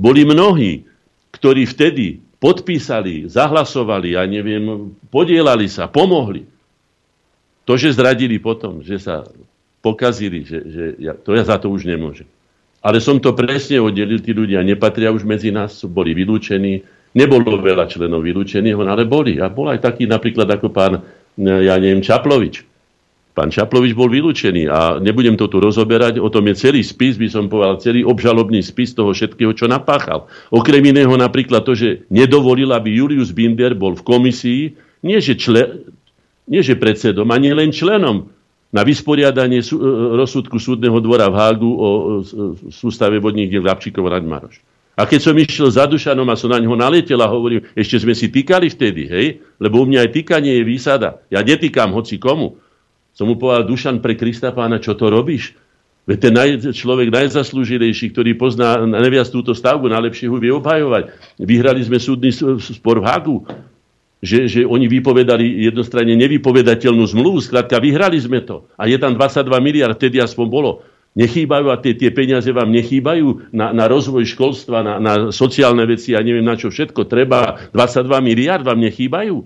Boli 0.00 0.24
mnohí, 0.24 0.88
ktorí 1.36 1.68
vtedy 1.68 2.24
podpísali, 2.40 3.28
zahlasovali, 3.28 4.16
ja 4.16 4.24
neviem, 4.24 4.96
podielali 5.12 5.68
sa, 5.68 5.84
pomohli. 5.84 6.48
To, 7.68 7.76
že 7.76 7.92
zradili 7.92 8.40
potom, 8.40 8.80
že 8.80 8.96
sa 8.96 9.28
pokazili, 9.84 10.48
že, 10.48 10.58
že 10.64 10.84
ja, 10.96 11.12
to 11.12 11.36
ja 11.36 11.44
za 11.44 11.60
to 11.60 11.68
už 11.68 11.84
nemôžem. 11.84 12.24
Ale 12.80 13.04
som 13.04 13.20
to 13.20 13.36
presne 13.36 13.82
oddelil, 13.84 14.22
tí 14.24 14.32
ľudia 14.32 14.64
nepatria 14.64 15.12
už 15.12 15.28
medzi 15.28 15.52
nás, 15.52 15.84
boli 15.84 16.16
vylúčení, 16.16 16.86
nebolo 17.16 17.60
veľa 17.60 17.88
členov 17.88 18.24
vylúčených, 18.24 18.76
ale 18.76 19.08
boli. 19.08 19.40
A 19.40 19.48
bol 19.48 19.70
aj 19.72 19.84
taký 19.84 20.04
napríklad 20.04 20.48
ako 20.48 20.68
pán, 20.72 21.00
ja 21.38 21.78
neviem, 21.78 22.04
Čaplovič 22.04 22.68
Pán 23.38 23.54
Čaplovič 23.54 23.94
bol 23.94 24.10
vylúčený 24.10 24.66
a 24.66 24.98
nebudem 24.98 25.38
to 25.38 25.46
tu 25.46 25.62
rozoberať, 25.62 26.18
o 26.18 26.26
tom 26.26 26.42
je 26.50 26.58
celý 26.58 26.82
spis, 26.82 27.14
by 27.14 27.30
som 27.30 27.46
povedal, 27.46 27.78
celý 27.78 28.02
obžalobný 28.02 28.58
spis 28.66 28.98
toho 28.98 29.14
všetkého, 29.14 29.54
čo 29.54 29.70
napáchal. 29.70 30.26
Okrem 30.50 30.82
iného 30.82 31.14
napríklad 31.14 31.62
to, 31.62 31.78
že 31.78 32.02
nedovolil, 32.10 32.74
aby 32.74 32.98
Julius 32.98 33.30
Binder 33.30 33.78
bol 33.78 33.94
v 33.94 34.02
komisii, 34.02 34.62
nie 35.06 35.22
že, 35.22 35.38
čle, 35.38 35.86
nie 36.50 36.66
že 36.66 36.74
predsedom, 36.74 37.30
ani 37.30 37.54
len 37.54 37.70
členom 37.70 38.26
na 38.74 38.82
vysporiadanie 38.82 39.62
sú, 39.62 39.78
e, 39.78 39.86
rozsudku 40.18 40.58
súdneho 40.58 40.98
dvora 40.98 41.30
v 41.30 41.38
Hágu 41.38 41.70
o 41.70 41.88
sústave 42.74 43.22
vodných 43.22 43.54
diel 43.54 43.62
Gabčíkov 43.62 44.02
Raďmaroš. 44.02 44.58
A 44.98 45.06
keď 45.06 45.20
som 45.30 45.34
išiel 45.38 45.70
za 45.70 45.86
Dušanom 45.86 46.26
a 46.26 46.34
som 46.34 46.50
na 46.50 46.58
ňo 46.58 46.74
naletel 46.74 47.22
a 47.22 47.30
hovorím, 47.30 47.62
ešte 47.78 48.02
sme 48.02 48.18
si 48.18 48.26
týkali 48.34 48.66
vtedy, 48.66 49.06
hej? 49.06 49.26
Lebo 49.62 49.80
u 49.80 49.86
mňa 49.86 50.02
aj 50.02 50.10
týkanie 50.10 50.58
je 50.58 50.66
výsada. 50.66 51.22
Ja 51.30 51.46
netýkam 51.46 51.94
hoci 51.94 52.18
komu 52.18 52.58
som 53.18 53.26
mu 53.26 53.34
povedal, 53.34 53.66
Dušan, 53.66 53.98
pre 53.98 54.14
Krista 54.14 54.54
pána, 54.54 54.78
čo 54.78 54.94
to 54.94 55.10
robíš? 55.10 55.58
Veď 56.06 56.18
ten 56.22 56.32
naj, 56.38 56.50
človek 56.70 57.10
najzaslúžilejší, 57.10 58.14
ktorý 58.14 58.38
pozná 58.38 58.78
neviac 58.86 59.26
túto 59.26 59.58
stavbu, 59.58 59.90
najlepšie 59.90 60.30
ho 60.30 60.38
vie 60.38 60.54
obhajovať. 60.54 61.34
Vyhrali 61.42 61.82
sme 61.82 61.98
súdny 61.98 62.30
spor 62.62 63.02
v 63.02 63.10
Hagu, 63.10 63.36
že, 64.22 64.46
že 64.46 64.60
oni 64.62 64.86
vypovedali 64.86 65.66
jednostranne 65.66 66.14
nevypovedateľnú 66.14 67.02
zmluvu, 67.10 67.42
skrátka 67.42 67.82
vyhrali 67.82 68.22
sme 68.22 68.38
to. 68.38 68.70
A 68.78 68.86
je 68.86 68.94
tam 69.02 69.18
22 69.18 69.50
miliard, 69.66 69.98
vtedy 69.98 70.22
aspoň 70.22 70.46
bolo. 70.46 70.86
Nechýbajú 71.18 71.66
a 71.74 71.82
tie, 71.82 71.98
tie 71.98 72.14
peniaze 72.14 72.46
vám 72.54 72.70
nechýbajú 72.70 73.50
na, 73.50 73.74
na 73.74 73.90
rozvoj 73.90 74.22
školstva, 74.22 74.86
na, 74.86 74.94
na 75.02 75.12
sociálne 75.34 75.82
veci 75.82 76.14
a 76.14 76.22
neviem 76.22 76.46
na 76.46 76.54
čo 76.54 76.70
všetko. 76.70 77.10
Treba 77.10 77.58
22 77.74 78.06
miliard 78.22 78.62
vám 78.62 78.78
nechýbajú. 78.78 79.36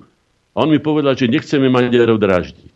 A 0.52 0.56
on 0.60 0.68
mi 0.68 0.76
povedal, 0.76 1.16
že 1.16 1.32
nechceme 1.32 1.72
Maďarov 1.72 2.20
dráždiť. 2.20 2.72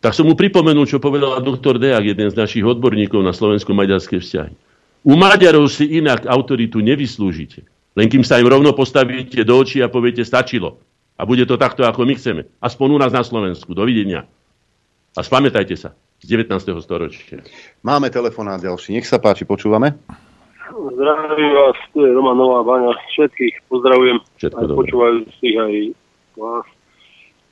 Tak 0.00 0.16
som 0.16 0.24
mu 0.24 0.32
pripomenul, 0.32 0.88
čo 0.88 0.96
povedal 0.96 1.44
doktor 1.44 1.76
Deak, 1.76 2.16
jeden 2.16 2.28
z 2.32 2.36
našich 2.40 2.64
odborníkov 2.64 3.20
na 3.20 3.36
slovensko-maďarské 3.36 4.24
vzťahy. 4.24 4.56
U 5.04 5.12
Maďarov 5.12 5.68
si 5.68 6.00
inak 6.00 6.24
autoritu 6.24 6.80
nevyslúžite. 6.80 7.68
Len 8.00 8.08
kým 8.08 8.24
sa 8.24 8.40
im 8.40 8.48
rovno 8.48 8.72
postavíte 8.72 9.44
do 9.44 9.60
očí 9.60 9.84
a 9.84 9.92
poviete, 9.92 10.24
stačilo. 10.24 10.80
A 11.20 11.28
bude 11.28 11.44
to 11.44 11.60
takto, 11.60 11.84
ako 11.84 12.08
my 12.08 12.16
chceme. 12.16 12.48
Aspoň 12.64 12.88
u 12.96 12.98
nás 12.98 13.12
na 13.12 13.20
Slovensku. 13.20 13.76
Dovidenia. 13.76 14.24
A 15.14 15.20
spamätajte 15.20 15.76
sa. 15.76 15.92
Z 16.24 16.48
19. 16.48 16.80
storočia. 16.80 17.44
Máme 17.84 18.08
telefonát 18.08 18.56
ďalší. 18.56 18.96
Nech 18.96 19.04
sa 19.04 19.20
páči, 19.20 19.44
počúvame. 19.44 19.92
Zdravím 20.72 21.52
vás, 21.52 21.76
tu 21.92 22.00
je 22.00 22.10
Roman 22.16 22.32
Nová 22.32 22.64
Baňa. 22.64 22.96
Všetkých 23.12 23.68
pozdravujem. 23.68 24.16
Všetko 24.40 24.56
aj 24.56 24.68
počúvajúcich, 24.72 25.54
aj 25.60 25.74
vás. 26.40 26.66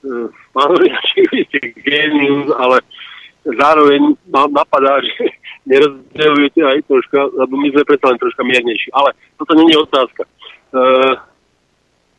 E, 0.08 0.32
Pán 0.56 0.72
Oriačík, 0.72 1.28
vy 1.28 1.44
ste 1.52 1.60
genius, 1.84 2.48
ale 2.56 2.80
zároveň 3.44 4.16
ma 4.32 4.48
napadá, 4.48 4.96
že 5.04 5.36
nerozdeľujete 5.68 6.60
aj 6.64 6.78
troška, 6.88 7.28
lebo 7.28 7.52
my 7.60 7.68
sme 7.76 7.84
predsa 7.84 8.08
len 8.08 8.18
troška 8.24 8.40
miernejší. 8.40 8.88
Ale 8.96 9.12
toto 9.36 9.52
nie 9.60 9.68
je 9.68 9.84
otázka. 9.84 10.22
E, 10.24 10.30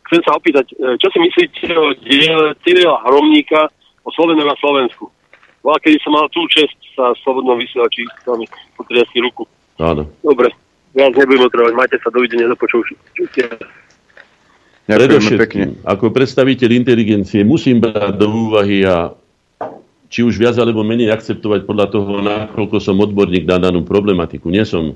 chcem 0.05 0.21
sa 0.21 0.37
opýtať, 0.37 0.69
e, 0.77 1.01
čo 1.01 1.09
si 1.09 1.17
myslíte 1.17 1.73
o 1.73 1.97
diele 1.97 2.53
Cyrila 2.61 3.01
Hromníka 3.09 3.73
o 4.05 4.13
Slovenok 4.13 4.53
na 4.53 4.57
Slovensku? 4.61 5.09
Bola, 5.63 5.79
kedy 5.79 5.95
som 6.03 6.11
mal 6.11 6.27
tú 6.27 6.43
čest 6.51 6.75
sa 6.91 7.15
slobodnom 7.23 7.55
vysielači 7.55 8.03
s 8.03 8.23
vami 8.27 8.43
potriasť 8.75 9.15
ruku. 9.23 9.47
Áno. 9.79 10.03
Dobre, 10.19 10.51
viac 10.91 11.15
nebudem 11.15 11.47
otrovať. 11.47 11.71
Majte 11.71 11.97
sa, 12.03 12.11
dovidenia, 12.11 12.51
do 12.51 12.59
počutia. 12.59 13.47
Predovšetkým, 14.83 15.87
ako 15.87 16.11
predstaviteľ 16.11 16.69
inteligencie 16.75 17.47
musím 17.47 17.79
brať 17.79 18.19
do 18.19 18.27
úvahy 18.27 18.83
a 18.83 19.15
či 20.11 20.27
už 20.27 20.35
viac 20.35 20.59
alebo 20.59 20.83
menej 20.83 21.09
akceptovať 21.15 21.63
podľa 21.63 21.87
toho, 21.89 22.19
nakoľko 22.19 22.77
som 22.83 22.99
odborník 22.99 23.47
na 23.47 23.57
danú 23.57 23.81
problematiku. 23.87 24.51
Nie 24.51 24.67
som 24.67 24.91
e, 24.91 24.95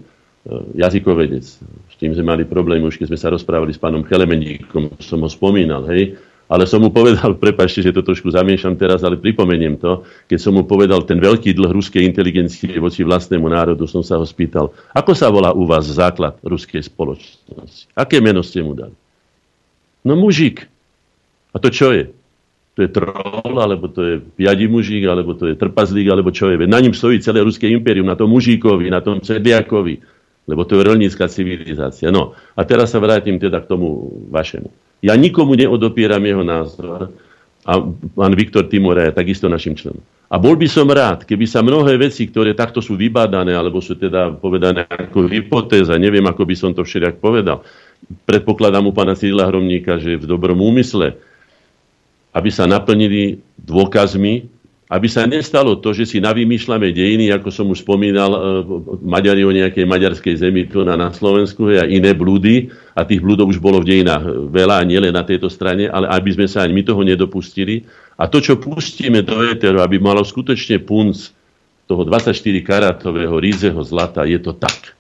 jazykovedec. 0.78 1.46
S 1.64 1.96
tým 1.98 2.12
sme 2.14 2.36
mali 2.36 2.44
problém 2.44 2.84
už, 2.84 3.00
keď 3.00 3.16
sme 3.16 3.20
sa 3.24 3.34
rozprávali 3.34 3.72
s 3.72 3.82
pánom 3.82 4.04
Chelemeníkom, 4.04 5.00
som 5.00 5.24
ho 5.24 5.30
spomínal, 5.32 5.88
hej. 5.90 6.20
Ale 6.48 6.64
som 6.64 6.80
mu 6.80 6.90
povedal, 6.90 7.36
prepašte, 7.44 7.84
že 7.84 7.92
to 7.92 8.02
trošku 8.04 8.32
zamiešam 8.32 8.80
teraz, 8.80 9.04
ale 9.04 9.20
pripomeniem 9.20 9.76
to, 9.76 10.08
keď 10.32 10.40
som 10.40 10.56
mu 10.56 10.64
povedal 10.64 11.04
ten 11.04 11.20
veľký 11.20 11.52
dlh 11.52 11.72
ruskej 11.76 12.04
inteligencie 12.08 12.80
voči 12.80 13.04
vlastnému 13.04 13.48
národu, 13.52 13.84
som 13.86 14.02
sa 14.02 14.16
ho 14.16 14.24
spýtal, 14.24 14.72
ako 14.96 15.12
sa 15.12 15.28
volá 15.28 15.52
u 15.52 15.68
vás 15.68 15.86
základ 15.88 16.40
ruskej 16.42 16.84
spoločnosti? 16.88 17.92
Aké 17.94 18.24
meno 18.24 18.40
ste 18.42 18.64
mu 18.64 18.72
dali? 18.74 18.96
No 20.08 20.16
mužik. 20.16 20.64
A 21.52 21.60
to 21.60 21.68
čo 21.68 21.92
je? 21.92 22.16
To 22.78 22.86
je 22.86 22.94
troll, 22.94 23.58
alebo 23.58 23.90
to 23.90 24.02
je 24.06 24.16
piadi 24.22 24.70
mužík, 24.70 25.02
alebo 25.10 25.34
to 25.34 25.50
je 25.50 25.58
trpazlík, 25.58 26.14
alebo 26.14 26.30
čo 26.30 26.54
je. 26.54 26.62
Na 26.70 26.78
ním 26.78 26.94
stojí 26.94 27.18
celé 27.18 27.42
ruské 27.42 27.66
impérium, 27.74 28.06
na 28.06 28.14
tom 28.14 28.30
mužíkovi, 28.30 28.94
na 28.94 29.02
tom 29.02 29.18
cediakovi, 29.18 29.98
lebo 30.48 30.64
to 30.64 30.80
je 30.80 30.88
rolnícka 30.88 31.28
civilizácia. 31.28 32.08
No 32.08 32.34
a 32.56 32.62
teraz 32.64 32.96
sa 32.96 33.04
vrátim 33.04 33.36
teda 33.36 33.60
k 33.60 33.70
tomu 33.70 34.10
vašemu. 34.32 34.72
Ja 35.04 35.14
nikomu 35.14 35.54
neodopieram 35.54 36.24
jeho 36.24 36.42
názor 36.42 37.12
a 37.68 37.72
pán 38.16 38.34
Viktor 38.34 38.66
Timora 38.72 39.12
je 39.12 39.14
takisto 39.14 39.52
našim 39.52 39.76
členom. 39.76 40.02
A 40.28 40.36
bol 40.40 40.60
by 40.60 40.68
som 40.68 40.88
rád, 40.88 41.24
keby 41.24 41.48
sa 41.48 41.64
mnohé 41.64 41.96
veci, 41.96 42.28
ktoré 42.28 42.52
takto 42.52 42.84
sú 42.84 43.00
vybádané, 43.00 43.56
alebo 43.56 43.80
sú 43.80 43.96
teda 43.96 44.36
povedané 44.36 44.84
ako 44.84 45.28
hypotéza, 45.28 45.96
neviem, 45.96 46.24
ako 46.28 46.44
by 46.44 46.56
som 46.56 46.72
to 46.76 46.84
všelijak 46.84 47.24
povedal, 47.24 47.64
predpokladám 48.28 48.88
u 48.88 48.92
pána 48.92 49.16
Cyrila 49.16 49.48
Hromníka, 49.48 49.96
že 50.00 50.20
v 50.20 50.28
dobrom 50.28 50.60
úmysle, 50.60 51.16
aby 52.36 52.50
sa 52.52 52.68
naplnili 52.68 53.40
dôkazmi, 53.56 54.52
aby 54.88 55.08
sa 55.12 55.28
nestalo 55.28 55.76
to, 55.84 55.92
že 55.92 56.08
si 56.08 56.18
navymýšľame 56.24 56.96
dejiny, 56.96 57.28
ako 57.36 57.52
som 57.52 57.68
už 57.68 57.84
spomínal, 57.84 58.32
e, 58.32 58.40
Maďari 59.04 59.44
o 59.44 59.52
nejakej 59.52 59.84
maďarskej 59.84 60.36
zemi 60.40 60.64
tu 60.64 60.88
na, 60.88 60.96
na 60.96 61.12
Slovensku 61.12 61.68
a 61.76 61.84
iné 61.84 62.16
blúdy, 62.16 62.72
a 62.96 63.04
tých 63.04 63.20
blúdov 63.20 63.52
už 63.52 63.60
bolo 63.60 63.84
v 63.84 63.92
dejinách 63.92 64.48
veľa, 64.48 64.80
a 64.80 64.88
nielen 64.88 65.12
na 65.12 65.28
tejto 65.28 65.52
strane, 65.52 65.92
ale 65.92 66.08
aby 66.08 66.40
sme 66.40 66.48
sa 66.48 66.64
ani 66.64 66.72
my 66.72 66.84
toho 66.88 67.04
nedopustili. 67.04 67.84
A 68.16 68.32
to, 68.32 68.40
čo 68.40 68.56
pustíme 68.56 69.28
do 69.28 69.44
éteru, 69.44 69.84
aby 69.84 70.00
malo 70.00 70.24
skutočne 70.24 70.80
punc 70.80 71.36
toho 71.84 72.08
24 72.08 72.32
karatového 72.64 73.36
rízeho 73.44 73.80
zlata, 73.84 74.24
je 74.24 74.40
to 74.40 74.56
tak. 74.56 74.96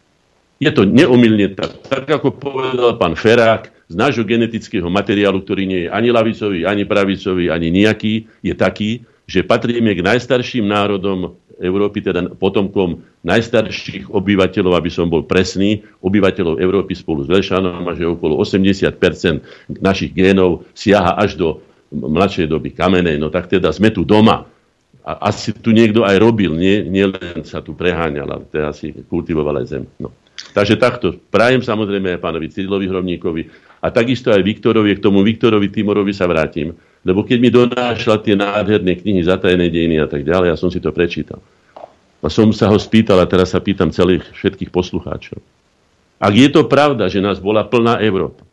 Je 0.59 0.69
to 0.69 0.83
neomilne 0.83 1.55
tak. 1.55 1.79
Tak 1.87 2.05
ako 2.11 2.35
povedal 2.35 2.99
pán 2.99 3.15
Ferák, 3.15 3.71
z 3.87 3.95
nášho 3.95 4.27
genetického 4.27 4.91
materiálu, 4.91 5.39
ktorý 5.47 5.63
nie 5.63 5.79
je 5.87 5.89
ani 5.89 6.11
lavicový, 6.11 6.67
ani 6.67 6.83
pravicový, 6.83 7.47
ani 7.47 7.71
nejaký, 7.71 8.27
je 8.43 8.51
taký, 8.51 9.07
že 9.27 9.43
patríme 9.43 9.91
k 9.91 10.01
najstarším 10.07 10.63
národom 10.63 11.35
Európy, 11.59 11.99
teda 11.99 12.31
potomkom 12.37 13.03
najstarších 13.27 14.07
obyvateľov, 14.07 14.77
aby 14.77 14.87
som 14.93 15.11
bol 15.11 15.27
presný, 15.27 15.83
obyvateľov 15.99 16.63
Európy 16.63 16.95
spolu 16.95 17.25
s 17.25 17.29
Lešanom 17.29 17.83
a 17.83 17.91
že 17.97 18.07
okolo 18.07 18.39
80% 18.39 18.87
našich 19.83 20.15
génov 20.15 20.63
siaha 20.71 21.19
až 21.19 21.35
do 21.35 21.47
mladšej 21.91 22.47
doby 22.47 22.71
kamenej. 22.71 23.19
No 23.19 23.27
tak 23.27 23.51
teda 23.51 23.73
sme 23.75 23.91
tu 23.91 24.07
doma. 24.07 24.47
A 25.07 25.31
asi 25.31 25.55
tu 25.55 25.71
niekto 25.71 26.03
aj 26.03 26.19
robil, 26.19 26.51
nie, 26.51 26.83
nie 26.83 27.07
len 27.07 27.39
sa 27.47 27.63
tu 27.63 27.71
preháňal, 27.71 28.27
ale 28.27 28.43
teda 28.51 28.75
si 28.75 28.91
kultivoval 29.07 29.63
aj 29.63 29.65
zem. 29.71 29.83
No. 30.03 30.11
Takže 30.51 30.75
takto. 30.75 31.15
Prajem 31.31 31.63
samozrejme 31.63 32.15
aj 32.15 32.23
pánovi 32.23 32.51
Cyrilovi 32.51 32.91
Hromníkovi 32.91 33.43
a 33.81 33.87
takisto 33.87 34.35
aj 34.35 34.43
Viktorovi, 34.43 34.99
k 34.99 35.03
tomu 35.03 35.23
Viktorovi 35.23 35.71
Timorovi 35.71 36.11
sa 36.11 36.27
vrátim. 36.27 36.75
Lebo 37.07 37.23
keď 37.23 37.37
mi 37.39 37.47
donášla 37.47 38.19
tie 38.19 38.35
nádherné 38.35 38.99
knihy 38.99 39.23
Zatajené 39.23 39.71
dejiny 39.71 40.03
a 40.03 40.11
tak 40.11 40.27
ďalej, 40.27 40.51
ja 40.51 40.57
som 40.59 40.67
si 40.67 40.83
to 40.83 40.91
prečítal. 40.91 41.39
A 42.19 42.27
som 42.27 42.51
sa 42.51 42.67
ho 42.67 42.75
spýtal 42.75 43.23
a 43.23 43.29
teraz 43.29 43.55
sa 43.55 43.63
pýtam 43.63 43.95
celých 43.95 44.27
všetkých 44.35 44.67
poslucháčov. 44.67 45.39
Ak 46.19 46.33
je 46.35 46.51
to 46.51 46.67
pravda, 46.67 47.07
že 47.07 47.23
nás 47.23 47.39
bola 47.39 47.63
plná 47.63 48.03
Európa, 48.03 48.43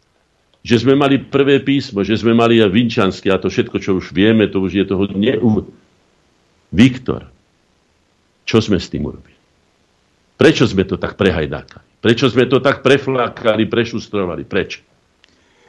že 0.63 0.79
sme 0.79 0.95
mali 0.95 1.19
prvé 1.19 1.59
písmo, 1.59 2.07
že 2.07 2.15
sme 2.15 2.31
mali 2.31 2.63
aj 2.63 2.71
vinčanské 2.71 3.35
a 3.35 3.43
to 3.43 3.51
všetko, 3.51 3.83
čo 3.83 3.99
už 3.99 4.15
vieme, 4.15 4.47
to 4.47 4.63
už 4.63 4.73
je 4.79 4.85
toho 4.87 5.05
neu... 5.11 5.67
Viktor, 6.75 7.31
čo 8.47 8.59
sme 8.59 8.79
s 8.79 8.91
tým 8.91 9.07
urobili? 9.07 9.39
Prečo 10.35 10.67
sme 10.67 10.83
to 10.83 10.99
tak 10.99 11.15
prehajdákali? 11.15 12.03
Prečo 12.03 12.27
sme 12.31 12.51
to 12.51 12.59
tak 12.59 12.83
preflákali, 12.83 13.67
prešustrovali? 13.67 14.43
Prečo? 14.45 14.94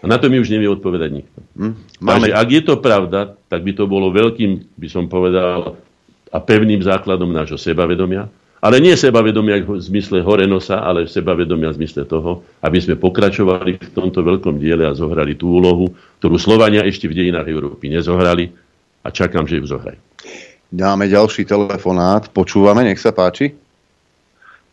A 0.06 0.08
na 0.08 0.22
to 0.22 0.30
mi 0.30 0.38
už 0.38 0.54
nevie 0.54 0.70
odpovedať 0.70 1.10
nikto. 1.10 1.40
Hm? 1.58 1.74
Takže 1.98 2.30
ak 2.30 2.50
je 2.54 2.62
to 2.62 2.76
pravda, 2.78 3.34
tak 3.50 3.66
by 3.66 3.74
to 3.74 3.90
bolo 3.90 4.14
veľkým, 4.14 4.78
by 4.78 4.86
som 4.86 5.10
povedal, 5.10 5.82
a 6.30 6.38
pevným 6.38 6.86
základom 6.86 7.34
nášho 7.34 7.58
sebavedomia. 7.58 8.30
Ale 8.62 8.82
nie 8.82 8.94
sebavedomia 8.94 9.62
v 9.62 9.82
zmysle 9.82 10.22
hore 10.22 10.46
nosa, 10.46 10.82
ale 10.82 11.10
sebavedomia 11.10 11.74
v 11.74 11.82
zmysle 11.82 12.06
toho, 12.06 12.46
aby 12.62 12.78
sme 12.82 13.02
pokračovali 13.02 13.78
v 13.78 13.90
tomto 13.94 14.22
veľkom 14.22 14.62
diele 14.62 14.90
a 14.90 14.98
zohrali 14.98 15.34
tú 15.38 15.58
úlohu, 15.58 15.94
ktorú 16.22 16.38
Slovania 16.38 16.86
ešte 16.86 17.10
v 17.10 17.18
dejinách 17.18 17.46
Európy 17.50 17.90
nezohrali 17.90 18.50
a 19.06 19.10
čakám, 19.10 19.46
že 19.46 19.62
ju 19.62 19.70
zohrajú. 19.70 20.02
Dáme 20.70 21.06
ďalší 21.06 21.46
telefonát. 21.46 22.30
Počúvame, 22.34 22.86
nech 22.86 22.98
sa 22.98 23.14
páči. 23.14 23.54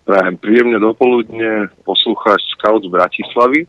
Prajem 0.03 0.35
príjemne 0.41 0.83
dopoludne 0.83 1.71
poslucháč 1.87 2.43
Scout 2.59 2.83
z 2.83 2.91
Bratislavy. 2.91 3.69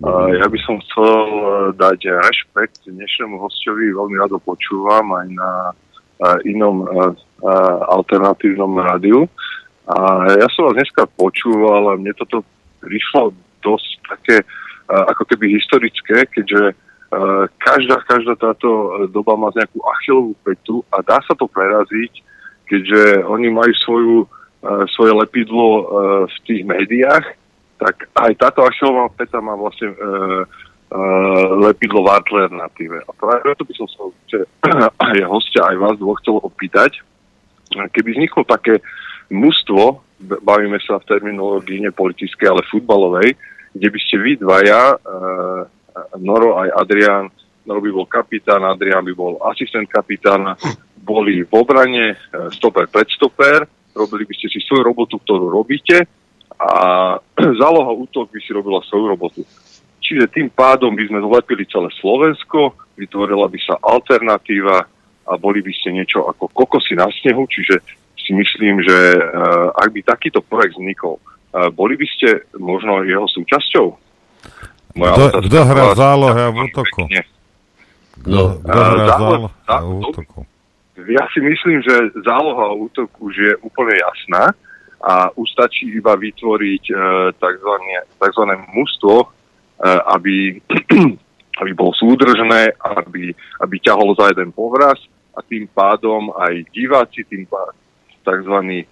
Ja 0.00 0.48
by 0.48 0.58
som 0.64 0.80
chcel 0.80 1.12
uh, 1.28 1.44
dať 1.76 2.08
rešpekt 2.08 2.88
dnešnému 2.88 3.36
hostovi, 3.36 3.92
veľmi 3.92 4.16
rado 4.16 4.40
počúvam 4.40 5.12
aj 5.12 5.26
na 5.28 5.50
uh, 5.76 6.40
inom 6.48 6.88
uh, 6.88 7.12
alternatívnom 7.92 8.80
rádiu. 8.80 9.28
A 9.84 10.24
ja 10.40 10.48
som 10.56 10.72
vás 10.72 10.80
dneska 10.80 11.04
počúval 11.20 11.92
a 11.92 12.00
mne 12.00 12.16
toto 12.16 12.40
prišlo 12.80 13.36
dosť 13.60 13.90
také 14.08 14.36
ako 14.86 15.22
keby 15.22 15.58
historické, 15.58 16.26
keďže 16.30 16.78
každá, 17.58 17.98
každá 18.06 18.34
táto 18.38 19.02
doba 19.10 19.34
má 19.34 19.50
nejakú 19.50 19.82
achilovú 19.82 20.32
petu 20.46 20.82
a 20.94 21.02
dá 21.02 21.18
sa 21.26 21.34
to 21.34 21.50
preraziť, 21.50 22.12
keďže 22.70 23.26
oni 23.26 23.50
majú 23.50 23.72
svoju 23.82 24.16
svoje 24.94 25.12
lepidlo 25.14 25.68
v 26.26 26.36
tých 26.46 26.62
médiách, 26.62 27.39
tak 27.80 28.12
aj 28.12 28.32
táto 28.36 28.60
Achilová 28.60 29.08
peta 29.16 29.40
má 29.40 29.56
vlastne 29.56 29.88
e, 29.88 29.96
e, 29.96 30.06
lepidlo 31.64 32.04
v 32.04 32.12
alternatíve. 32.12 33.08
A 33.08 33.10
práve 33.16 33.40
preto 33.40 33.64
by 33.64 33.74
som 33.74 33.88
sa 33.88 34.04
aj 35.08 35.16
hostia, 35.24 35.64
aj 35.64 35.76
vás 35.80 35.96
dvoch 35.96 36.20
chcel 36.20 36.36
opýtať, 36.44 37.00
keby 37.72 38.08
vzniklo 38.12 38.44
také 38.44 38.84
mužstvo, 39.32 40.04
bavíme 40.44 40.76
sa 40.84 41.00
v 41.00 41.08
terminológii 41.08 41.80
nepolitickej, 41.88 42.46
ale 42.52 42.68
futbalovej, 42.68 43.32
kde 43.72 43.88
by 43.88 43.98
ste 44.04 44.16
vy 44.20 44.32
dvaja, 44.36 44.82
e, 44.92 44.96
Noro 46.20 46.60
aj 46.60 46.68
Adrian, 46.84 47.32
Noro 47.64 47.80
by 47.80 47.90
bol 47.96 48.06
kapitán, 48.06 48.60
Adrian 48.68 49.08
by 49.08 49.14
bol 49.16 49.40
asistent 49.48 49.88
kapitána, 49.88 50.52
boli 51.00 51.48
v 51.48 51.52
obrane, 51.56 52.12
e, 52.12 52.16
stoper 52.52 52.92
pred 52.92 53.08
stoper, 53.08 53.64
robili 53.96 54.28
by 54.28 54.34
ste 54.36 54.52
si 54.52 54.60
svoju 54.68 54.84
robotu, 54.84 55.16
ktorú 55.16 55.48
robíte 55.48 56.19
a 56.60 56.72
záloha 57.60 57.92
útok 57.96 58.28
by 58.28 58.38
si 58.44 58.52
robila 58.52 58.84
svoju 58.84 59.16
robotu. 59.16 59.42
Čiže 60.04 60.28
tým 60.28 60.48
pádom 60.52 60.92
by 60.92 61.08
sme 61.08 61.24
zlepili 61.24 61.64
celé 61.70 61.88
Slovensko, 61.96 62.76
vytvorila 63.00 63.48
by 63.48 63.58
sa 63.64 63.78
alternatíva 63.80 64.76
a 65.30 65.32
boli 65.38 65.64
by 65.64 65.72
ste 65.72 65.94
niečo 65.94 66.26
ako 66.26 66.50
kokosy 66.52 66.98
na 66.98 67.06
snehu, 67.22 67.46
čiže 67.46 67.78
si 68.18 68.34
myslím, 68.34 68.82
že 68.84 69.16
uh, 69.16 69.70
ak 69.72 69.88
by 69.94 70.00
takýto 70.02 70.42
projekt 70.44 70.76
vznikol, 70.76 71.16
uh, 71.16 71.70
boli 71.70 71.94
by 71.94 72.06
ste 72.10 72.42
možno 72.58 73.06
jeho 73.06 73.24
súčasťou? 73.30 73.86
Kto 75.46 75.58
hrá 75.62 75.94
zálohe 75.94 76.40
a 76.42 76.50
v 76.50 76.58
útoku? 76.66 77.02
Kto 78.26 78.42
hrá 78.66 79.06
zálohe 79.16 79.48
a 79.70 79.76
v 79.80 79.90
útoku? 80.02 80.40
ja 81.08 81.24
si 81.32 81.40
myslím, 81.40 81.80
že 81.80 82.12
záloha 82.26 82.76
útoku 82.76 83.32
už 83.32 83.34
je 83.34 83.52
úplne 83.64 83.96
jasná 83.96 84.52
a 85.00 85.32
už 85.32 85.48
stačí 85.56 85.88
iba 85.88 86.12
vytvoriť 86.12 86.84
e, 86.92 86.94
tzv. 88.20 88.48
mužstvo, 88.76 89.16
e, 89.24 89.26
aby, 90.12 90.60
aby 91.64 91.70
bol 91.72 91.96
súdržné, 91.96 92.76
aby, 93.00 93.32
aby 93.64 93.76
ťahol 93.80 94.12
za 94.12 94.28
jeden 94.28 94.52
povraz 94.52 95.00
a 95.32 95.40
tým 95.40 95.64
pádom 95.72 96.36
aj 96.36 96.68
diváci, 96.68 97.24
tým 97.24 97.48
tzv. 98.20 98.56
E, 98.60 98.84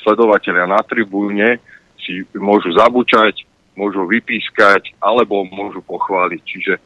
sledovateľia 0.00 0.64
na 0.64 0.80
tribúne 0.80 1.60
si 2.00 2.24
môžu 2.32 2.72
zabučať, 2.72 3.44
môžu 3.76 4.08
vypískať 4.08 4.96
alebo 4.96 5.44
môžu 5.44 5.84
pochváliť. 5.84 6.40
Čiže 6.40 6.72
e, 6.76 6.80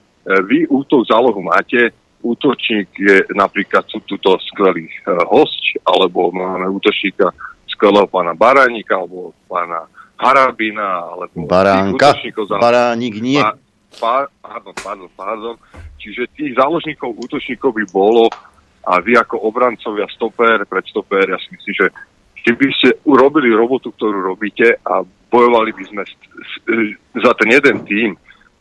vy 0.50 0.58
útok 0.66 1.06
zálohu 1.06 1.46
máte, 1.46 1.94
útočník 2.26 2.90
je 2.98 3.22
napríklad 3.36 3.86
sú 3.86 4.00
tuto 4.08 4.34
skvelý 4.50 4.88
host, 5.28 5.78
alebo 5.84 6.32
máme 6.32 6.72
útočníka 6.72 7.30
skvelého 7.74 8.06
pána 8.06 8.32
Baránika, 8.32 9.02
alebo 9.02 9.34
pána 9.50 9.90
Harabina, 10.14 11.10
alebo 11.10 11.44
Baránka, 11.44 12.14
Baránik 12.56 13.18
nie. 13.18 13.42
Pa, 13.98 14.26
pardon, 14.42 14.74
pardon, 14.78 15.10
pardon. 15.14 15.54
Čiže 15.98 16.30
tých 16.34 16.54
záložníkov, 16.58 17.18
útočníkov 17.18 17.70
by 17.74 17.84
bolo 17.90 18.30
a 18.84 19.00
vy 19.00 19.16
ako 19.16 19.48
obrancovia 19.48 20.04
stoper, 20.12 20.68
pred 20.68 20.84
stoper, 20.86 21.24
ja 21.24 21.38
si 21.40 21.48
myslím, 21.56 21.74
že 21.74 21.86
keby 22.44 22.66
ste 22.76 22.88
urobili 23.08 23.48
robotu, 23.48 23.88
ktorú 23.96 24.20
robíte 24.20 24.76
a 24.84 25.00
bojovali 25.32 25.72
by 25.72 25.84
sme 25.88 26.02
za 27.16 27.32
ten 27.40 27.48
jeden 27.48 27.80
tým, 27.88 28.10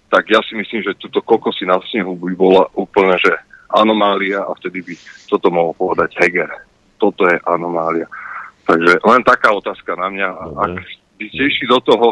tak 0.08 0.30
ja 0.32 0.40
si 0.46 0.56
myslím, 0.56 0.86
že 0.86 0.98
túto 1.02 1.20
kokosy 1.26 1.68
na 1.68 1.82
snehu 1.92 2.16
by 2.16 2.34
bola 2.38 2.64
úplne, 2.78 3.18
že 3.20 3.34
anomália 3.74 4.46
a 4.46 4.54
vtedy 4.56 4.86
by 4.86 4.94
toto 5.28 5.50
mohol 5.50 5.74
povedať 5.74 6.16
Heger. 6.22 6.50
Toto 7.02 7.26
je 7.28 7.36
anomália. 7.50 8.06
Takže 8.64 8.92
len 9.04 9.22
taká 9.28 9.52
otázka 9.52 9.96
na 10.00 10.08
mňa. 10.08 10.30
Dobre. 10.32 10.60
Ak 10.60 10.74
by 11.20 11.26
ste 11.30 11.42
išli 11.52 11.66
do 11.68 11.80
toho, 11.84 12.08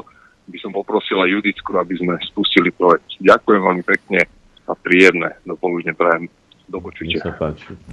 by 0.52 0.58
som 0.60 0.76
poprosila 0.76 1.30
Judicku, 1.30 1.72
aby 1.80 1.96
sme 1.96 2.20
spustili 2.28 2.76
projekt. 2.76 3.16
Ďakujem 3.24 3.62
veľmi 3.62 3.84
pekne 3.88 4.28
a 4.68 4.74
príjemné 4.76 5.40
dopoludne 5.48 5.96
prajem. 5.96 6.28
Do 6.72 6.80
počutia. 6.80 7.20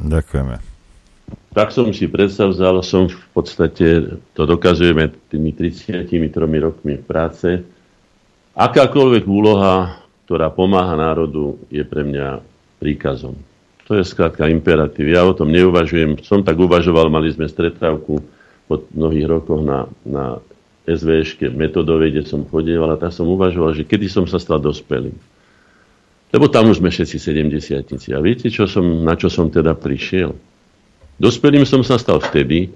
Ďakujeme. 0.07 0.55
Tak 1.51 1.75
som 1.75 1.91
si 1.91 2.07
predstavzal, 2.07 2.78
som 2.87 3.11
v 3.11 3.28
podstate, 3.35 4.17
to 4.39 4.43
dokazujeme 4.47 5.11
tými 5.27 5.51
33 5.51 6.07
rokmi 6.62 6.95
práce, 7.03 7.67
akákoľvek 8.55 9.25
úloha, 9.27 9.99
ktorá 10.25 10.55
pomáha 10.55 10.95
národu, 10.95 11.59
je 11.75 11.83
pre 11.83 12.07
mňa 12.07 12.39
príkazom. 12.78 13.35
To 13.91 13.99
je 13.99 14.07
skrátka 14.07 14.47
imperatív. 14.47 15.11
Ja 15.11 15.27
o 15.27 15.35
tom 15.35 15.51
neuvažujem. 15.51 16.23
Som 16.23 16.47
tak 16.47 16.61
uvažoval, 16.61 17.11
mali 17.11 17.35
sme 17.35 17.51
stretávku 17.51 18.20
po 18.68 18.84
mnohých 18.92 19.26
rokoch 19.26 19.64
na, 19.64 19.88
na 20.05 20.38
SVŠke 20.84 21.48
metodovej, 21.52 22.12
kde 22.12 22.24
som 22.28 22.44
chodil, 22.44 22.76
ale 22.80 23.00
tak 23.00 23.12
som 23.12 23.28
uvažoval, 23.28 23.72
že 23.72 23.88
kedy 23.88 24.08
som 24.08 24.24
sa 24.28 24.36
stal 24.36 24.60
dospelým. 24.60 25.16
Lebo 26.28 26.44
tam 26.52 26.68
už 26.68 26.84
sme 26.84 26.92
všetci 26.92 27.16
70 27.16 28.12
A 28.12 28.20
viete, 28.20 28.52
čo 28.52 28.68
som, 28.68 28.84
na 28.84 29.16
čo 29.16 29.32
som 29.32 29.48
teda 29.48 29.72
prišiel? 29.72 30.36
Dospelým 31.16 31.64
som 31.64 31.80
sa 31.80 31.97
stal 31.97 32.20
vtedy, 32.20 32.68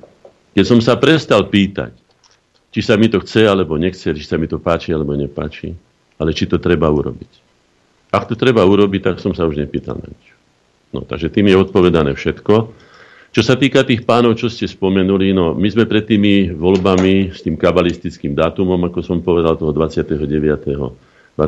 keď 0.56 0.64
som 0.64 0.80
sa 0.80 0.96
prestal 0.96 1.48
pýtať, 1.52 1.92
či 2.72 2.80
sa 2.80 2.96
mi 2.96 3.12
to 3.12 3.20
chce 3.20 3.44
alebo 3.44 3.76
nechce, 3.76 4.08
či 4.08 4.24
sa 4.24 4.40
mi 4.40 4.48
to 4.48 4.56
páči 4.56 4.96
alebo 4.96 5.12
nepáči, 5.12 5.76
ale 6.16 6.32
či 6.32 6.48
to 6.48 6.56
treba 6.56 6.88
urobiť. 6.88 7.32
Ak 8.12 8.28
to 8.28 8.36
treba 8.36 8.64
urobiť, 8.64 9.12
tak 9.12 9.16
som 9.20 9.36
sa 9.36 9.44
už 9.44 9.60
nepýtal 9.60 10.00
na 10.00 10.08
nič. 10.08 10.24
No, 10.92 11.04
takže 11.04 11.32
tým 11.32 11.48
je 11.48 11.56
odpovedané 11.56 12.12
všetko. 12.12 12.72
Čo 13.32 13.40
sa 13.40 13.56
týka 13.56 13.80
tých 13.80 14.04
pánov, 14.04 14.36
čo 14.36 14.52
ste 14.52 14.68
spomenuli, 14.68 15.32
no 15.32 15.56
my 15.56 15.64
sme 15.72 15.88
pred 15.88 16.04
tými 16.04 16.52
voľbami 16.52 17.32
s 17.32 17.40
tým 17.40 17.56
kabalistickým 17.56 18.36
dátumom, 18.36 18.76
ako 18.92 19.00
som 19.00 19.24
povedal, 19.24 19.56
toho 19.56 19.72
29. 19.72 20.20
20. 20.20 21.40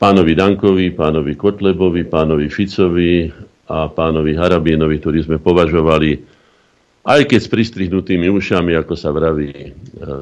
pánovi 0.00 0.32
Dankovi, 0.32 0.88
pánovi 0.96 1.36
Kotlebovi, 1.36 2.08
pánovi 2.08 2.48
Ficovi 2.48 3.28
a 3.68 3.92
pánovi 3.92 4.32
Harabínovi, 4.32 4.96
ktorí 5.04 5.28
sme 5.28 5.36
považovali 5.36 6.40
aj 7.08 7.24
keď 7.24 7.40
s 7.40 7.48
pristrihnutými 7.48 8.28
ušami, 8.28 8.76
ako 8.76 8.92
sa 8.92 9.08
vraví, 9.08 9.48
e, 9.48 9.70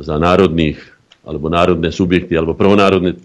za 0.07 0.15
národných 0.23 0.78
alebo 1.26 1.50
národné 1.50 1.91
subjekty, 1.91 2.39
alebo 2.39 2.55
pronárodné 2.55 3.18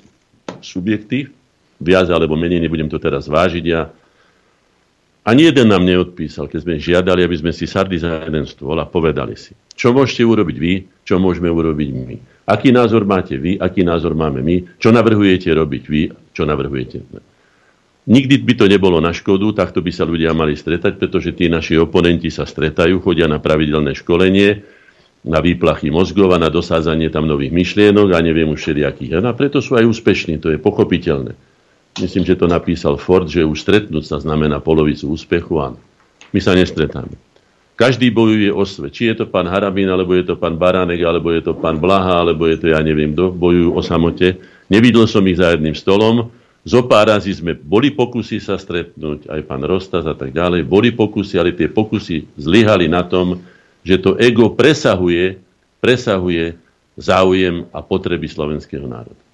subjekty, 0.66 1.30
viac 1.77 2.09
alebo 2.09 2.33
menej, 2.33 2.66
nebudem 2.66 2.90
to 2.90 2.98
teraz 2.98 3.30
vážiť 3.30 3.66
ja. 3.66 3.93
Ani 5.22 5.45
jeden 5.45 5.69
nám 5.69 5.85
neodpísal, 5.85 6.50
keď 6.50 6.59
sme 6.66 6.82
žiadali, 6.82 7.22
aby 7.22 7.38
sme 7.38 7.53
si 7.53 7.69
sadli 7.69 8.01
za 8.01 8.25
jeden 8.25 8.50
stôl 8.50 8.74
a 8.82 8.90
povedali 8.90 9.38
si, 9.38 9.53
čo 9.77 9.93
môžete 9.93 10.25
urobiť 10.25 10.58
vy, 10.58 10.74
čo 11.06 11.22
môžeme 11.22 11.45
urobiť 11.45 11.90
my. 11.93 12.16
Aký 12.50 12.74
názor 12.74 13.06
máte 13.06 13.38
vy, 13.38 13.61
aký 13.61 13.85
názor 13.85 14.17
máme 14.17 14.41
my, 14.41 14.82
čo 14.82 14.90
navrhujete 14.90 15.53
robiť 15.53 15.83
vy, 15.85 16.01
čo 16.33 16.41
navrhujete. 16.50 17.06
Nikdy 18.09 18.35
by 18.41 18.53
to 18.58 18.66
nebolo 18.66 18.98
na 18.98 19.14
škodu, 19.14 19.53
takto 19.53 19.85
by 19.85 19.93
sa 19.93 20.09
ľudia 20.09 20.33
mali 20.33 20.58
stretať, 20.58 20.98
pretože 20.98 21.38
tí 21.38 21.45
naši 21.53 21.77
oponenti 21.77 22.33
sa 22.33 22.50
stretajú, 22.50 22.98
chodia 23.06 23.30
na 23.30 23.38
pravidelné 23.38 23.93
školenie, 23.93 24.66
na 25.22 25.38
výplachy 25.38 25.93
mozgov 25.93 26.33
a 26.33 26.41
na 26.41 26.50
dosádzanie 26.50 27.14
tam 27.14 27.30
nových 27.30 27.53
myšlienok 27.53 28.09
a 28.09 28.25
neviem 28.25 28.50
už 28.50 28.58
všelijakých. 28.58 29.22
A 29.22 29.38
preto 29.38 29.61
sú 29.61 29.77
aj 29.77 29.85
úspešní, 29.85 30.41
to 30.41 30.50
je 30.50 30.58
pochopiteľné 30.58 31.50
myslím, 31.99 32.23
že 32.23 32.39
to 32.39 32.47
napísal 32.47 32.95
Ford, 32.95 33.27
že 33.27 33.43
už 33.43 33.59
stretnúť 33.59 34.07
sa 34.07 34.17
znamená 34.21 34.63
polovicu 34.63 35.11
úspechu, 35.11 35.59
áno. 35.59 35.79
My 36.31 36.39
sa 36.39 36.55
nestretáme. 36.55 37.11
Každý 37.75 38.13
bojuje 38.13 38.53
o 38.53 38.61
svet. 38.61 38.93
Či 38.93 39.09
je 39.11 39.15
to 39.23 39.25
pán 39.25 39.49
Harabín, 39.49 39.89
alebo 39.89 40.13
je 40.13 40.21
to 40.21 40.37
pán 40.37 40.53
Baránek, 40.53 41.01
alebo 41.01 41.33
je 41.33 41.41
to 41.41 41.57
pán 41.57 41.81
Blaha, 41.81 42.21
alebo 42.21 42.45
je 42.45 42.61
to 42.61 42.65
ja 42.69 42.79
neviem 42.85 43.17
kto, 43.17 43.33
bojujú 43.33 43.73
o 43.73 43.81
samote. 43.81 44.37
Nevidel 44.69 45.09
som 45.09 45.25
ich 45.25 45.41
za 45.41 45.57
jedným 45.57 45.73
stolom. 45.73 46.29
Zo 46.61 46.85
pár 46.85 47.09
razy 47.09 47.33
sme, 47.33 47.57
boli 47.57 47.89
pokusy 47.89 48.37
sa 48.37 48.53
stretnúť, 48.61 49.25
aj 49.25 49.41
pán 49.49 49.65
Rostas 49.65 50.05
a 50.05 50.13
tak 50.13 50.29
ďalej, 50.29 50.61
boli 50.61 50.93
pokusy, 50.93 51.41
ale 51.41 51.57
tie 51.57 51.65
pokusy 51.65 52.37
zlyhali 52.37 52.85
na 52.85 53.01
tom, 53.01 53.41
že 53.81 53.97
to 53.97 54.13
ego 54.21 54.53
presahuje, 54.53 55.41
presahuje 55.81 56.53
záujem 57.01 57.65
a 57.73 57.81
potreby 57.81 58.29
slovenského 58.29 58.85
národa. 58.85 59.30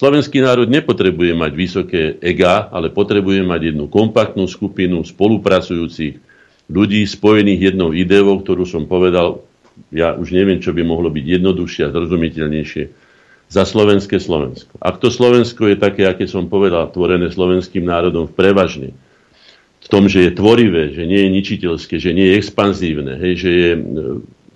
Slovenský 0.00 0.40
národ 0.40 0.64
nepotrebuje 0.64 1.36
mať 1.36 1.52
vysoké 1.52 2.02
ega, 2.24 2.72
ale 2.72 2.88
potrebuje 2.88 3.44
mať 3.44 3.76
jednu 3.76 3.84
kompaktnú 3.84 4.48
skupinu 4.48 5.04
spolupracujúcich 5.04 6.16
ľudí 6.72 7.04
spojených 7.04 7.76
jednou 7.76 7.92
ideou, 7.92 8.40
ktorú 8.40 8.64
som 8.64 8.88
povedal, 8.88 9.44
ja 9.92 10.16
už 10.16 10.32
neviem, 10.32 10.56
čo 10.56 10.72
by 10.72 10.80
mohlo 10.88 11.12
byť 11.12 11.24
jednoduchšie 11.36 11.82
a 11.84 11.92
zrozumiteľnejšie, 11.92 12.82
za 13.50 13.68
slovenské 13.68 14.16
Slovensko. 14.16 14.80
Ak 14.80 15.04
to 15.04 15.12
Slovensko 15.12 15.68
je 15.68 15.76
také, 15.76 16.08
aké 16.08 16.24
som 16.24 16.48
povedal, 16.48 16.88
tvorené 16.88 17.28
slovenským 17.28 17.84
národom 17.84 18.24
v 18.24 18.32
prevažne, 18.32 18.90
v 19.84 19.88
tom, 19.90 20.08
že 20.08 20.24
je 20.24 20.32
tvorivé, 20.32 20.96
že 20.96 21.04
nie 21.04 21.28
je 21.28 21.34
ničiteľské, 21.34 22.00
že 22.00 22.16
nie 22.16 22.32
je 22.32 22.38
expanzívne, 22.40 23.20
hej, 23.20 23.32
že 23.36 23.50
je 23.52 23.70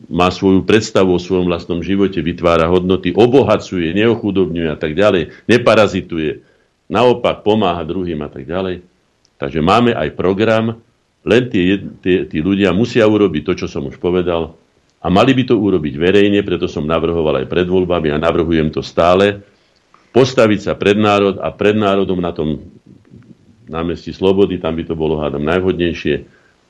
má 0.08 0.28
svoju 0.28 0.64
predstavu 0.64 1.16
o 1.16 1.22
svojom 1.22 1.48
vlastnom 1.48 1.80
živote, 1.80 2.20
vytvára 2.20 2.68
hodnoty, 2.68 3.12
obohacuje, 3.12 3.92
neochudobňuje 3.96 4.68
a 4.68 4.78
tak 4.78 4.96
ďalej, 4.96 5.32
neparazituje, 5.48 6.44
naopak 6.88 7.44
pomáha 7.44 7.84
druhým 7.84 8.20
a 8.24 8.28
tak 8.32 8.48
ďalej. 8.48 8.84
Takže 9.36 9.60
máme 9.60 9.92
aj 9.92 10.16
program, 10.16 10.80
len 11.24 11.42
tí, 11.52 11.76
tí, 12.00 12.24
tí 12.28 12.38
ľudia 12.40 12.72
musia 12.76 13.04
urobiť 13.04 13.42
to, 13.44 13.52
čo 13.64 13.66
som 13.68 13.88
už 13.88 13.96
povedal, 14.00 14.56
a 15.04 15.06
mali 15.12 15.36
by 15.36 15.44
to 15.44 15.60
urobiť 15.60 15.94
verejne, 16.00 16.40
preto 16.40 16.64
som 16.64 16.88
navrhoval 16.88 17.44
aj 17.44 17.46
pred 17.52 17.68
voľbami 17.68 18.08
a 18.08 18.16
navrhujem 18.16 18.72
to 18.72 18.80
stále, 18.80 19.44
postaviť 20.16 20.60
sa 20.64 20.72
pred 20.72 20.96
národ 20.96 21.36
a 21.44 21.52
pred 21.52 21.76
národom 21.76 22.24
na 22.24 22.32
tom 22.32 22.72
námestí 23.68 24.16
Slobody, 24.16 24.56
tam 24.56 24.80
by 24.80 24.84
to 24.88 24.96
bolo 24.96 25.20
hádam 25.20 25.44
najvhodnejšie, 25.44 26.14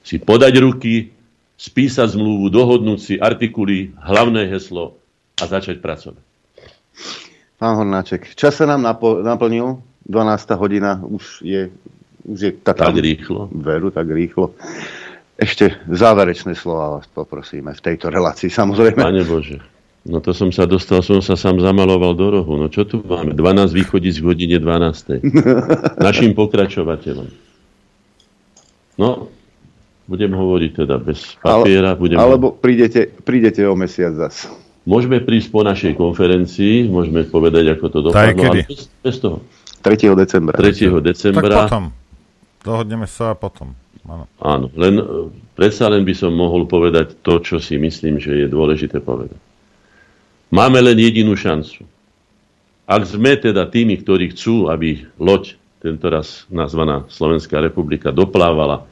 si 0.03 0.17
podať 0.19 0.55
ruky, 0.59 1.14
spísať 1.55 2.19
zmluvu, 2.19 2.51
dohodnúť 2.51 2.99
si 3.01 3.15
artikuly, 3.17 3.95
hlavné 4.03 4.51
heslo 4.51 4.99
a 5.39 5.45
začať 5.47 5.79
pracovať. 5.79 6.23
Pán 7.59 7.75
Hornáček, 7.79 8.35
čas 8.35 8.59
sa 8.59 8.67
nám 8.67 8.83
napo- 8.83 9.23
naplnil, 9.23 9.79
12. 10.05 10.61
hodina 10.61 11.01
už 11.01 11.41
je, 11.41 11.71
už 12.27 12.39
je 12.39 12.53
tak, 12.53 12.77
tak 12.77 12.99
rýchlo. 12.99 13.49
Veru, 13.55 13.89
tak 13.89 14.11
rýchlo. 14.11 14.53
Ešte 15.35 15.75
záverečné 15.91 16.55
slova 16.55 17.01
vás 17.01 17.07
poprosíme 17.11 17.75
v 17.75 17.81
tejto 17.81 18.13
relácii, 18.13 18.53
samozrejme. 18.53 19.01
Pane 19.01 19.25
Bože, 19.27 19.59
no 20.07 20.21
to 20.23 20.31
som 20.31 20.55
sa 20.55 20.69
dostal, 20.69 21.03
som 21.03 21.19
sa 21.25 21.35
sám 21.35 21.59
zamaloval 21.59 22.15
do 22.15 22.27
rohu. 22.31 22.55
No 22.61 22.71
čo 22.71 22.87
tu 22.87 23.03
máme? 23.03 23.35
12 23.35 23.75
východíc 23.75 24.23
v 24.23 24.31
hodine 24.31 24.59
12. 24.61 25.25
Našim 26.07 26.37
pokračovateľom. 26.39 27.27
No, 28.95 29.27
budem 30.05 30.33
hovoriť 30.33 30.71
teda 30.85 30.97
bez 31.01 31.37
papiera. 31.41 31.97
Budem 31.97 32.21
alebo 32.21 32.53
prídete, 32.53 33.09
prídete 33.25 33.65
o 33.65 33.75
mesiac 33.77 34.13
zas. 34.17 34.49
Môžeme 34.85 35.17
prísť 35.25 35.49
po 35.49 35.65
našej 35.65 35.97
konferencii, 35.97 36.93
môžeme 36.93 37.25
povedať, 37.25 37.73
ako 37.73 37.87
to 37.89 37.99
dopadlo, 38.13 38.53
ale 38.53 38.69
bez, 38.69 38.93
bez 39.01 39.17
toho. 39.17 39.41
3. 39.81 40.13
decembra. 40.13 40.57
3. 40.61 41.01
decembra. 41.01 41.49
Tak 41.49 41.61
potom. 41.69 41.85
Dohodneme 42.65 43.09
sa 43.09 43.33
a 43.33 43.37
potom. 43.37 43.73
áno. 44.05 44.25
Áno, 44.41 44.67
len 44.77 45.01
e, 45.01 45.05
predsa 45.57 45.89
len 45.89 46.05
by 46.05 46.13
som 46.13 46.33
mohol 46.37 46.69
povedať 46.69 47.21
to, 47.25 47.41
čo 47.41 47.57
si 47.61 47.81
myslím, 47.81 48.21
že 48.21 48.45
je 48.45 48.47
dôležité 48.49 49.01
povedať. 49.01 49.37
Máme 50.53 50.81
len 50.85 51.01
jedinú 51.01 51.33
šancu. 51.33 51.85
Ak 52.85 53.09
sme 53.09 53.41
teda 53.41 53.65
tými, 53.65 53.97
ktorí 54.05 54.37
chcú, 54.37 54.69
aby 54.69 55.09
loď, 55.17 55.57
tento 55.81 56.09
raz 56.09 56.45
nazvaná 56.53 57.09
Slovenská 57.09 57.61
republika, 57.61 58.13
doplávala 58.13 58.85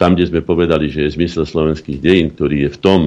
tam, 0.00 0.16
kde 0.16 0.32
sme 0.32 0.40
povedali, 0.40 0.88
že 0.88 1.04
je 1.04 1.14
zmysel 1.20 1.44
slovenských 1.44 2.00
dejín, 2.00 2.32
ktorý 2.32 2.64
je 2.64 2.70
v 2.72 2.78
tom, 2.80 3.00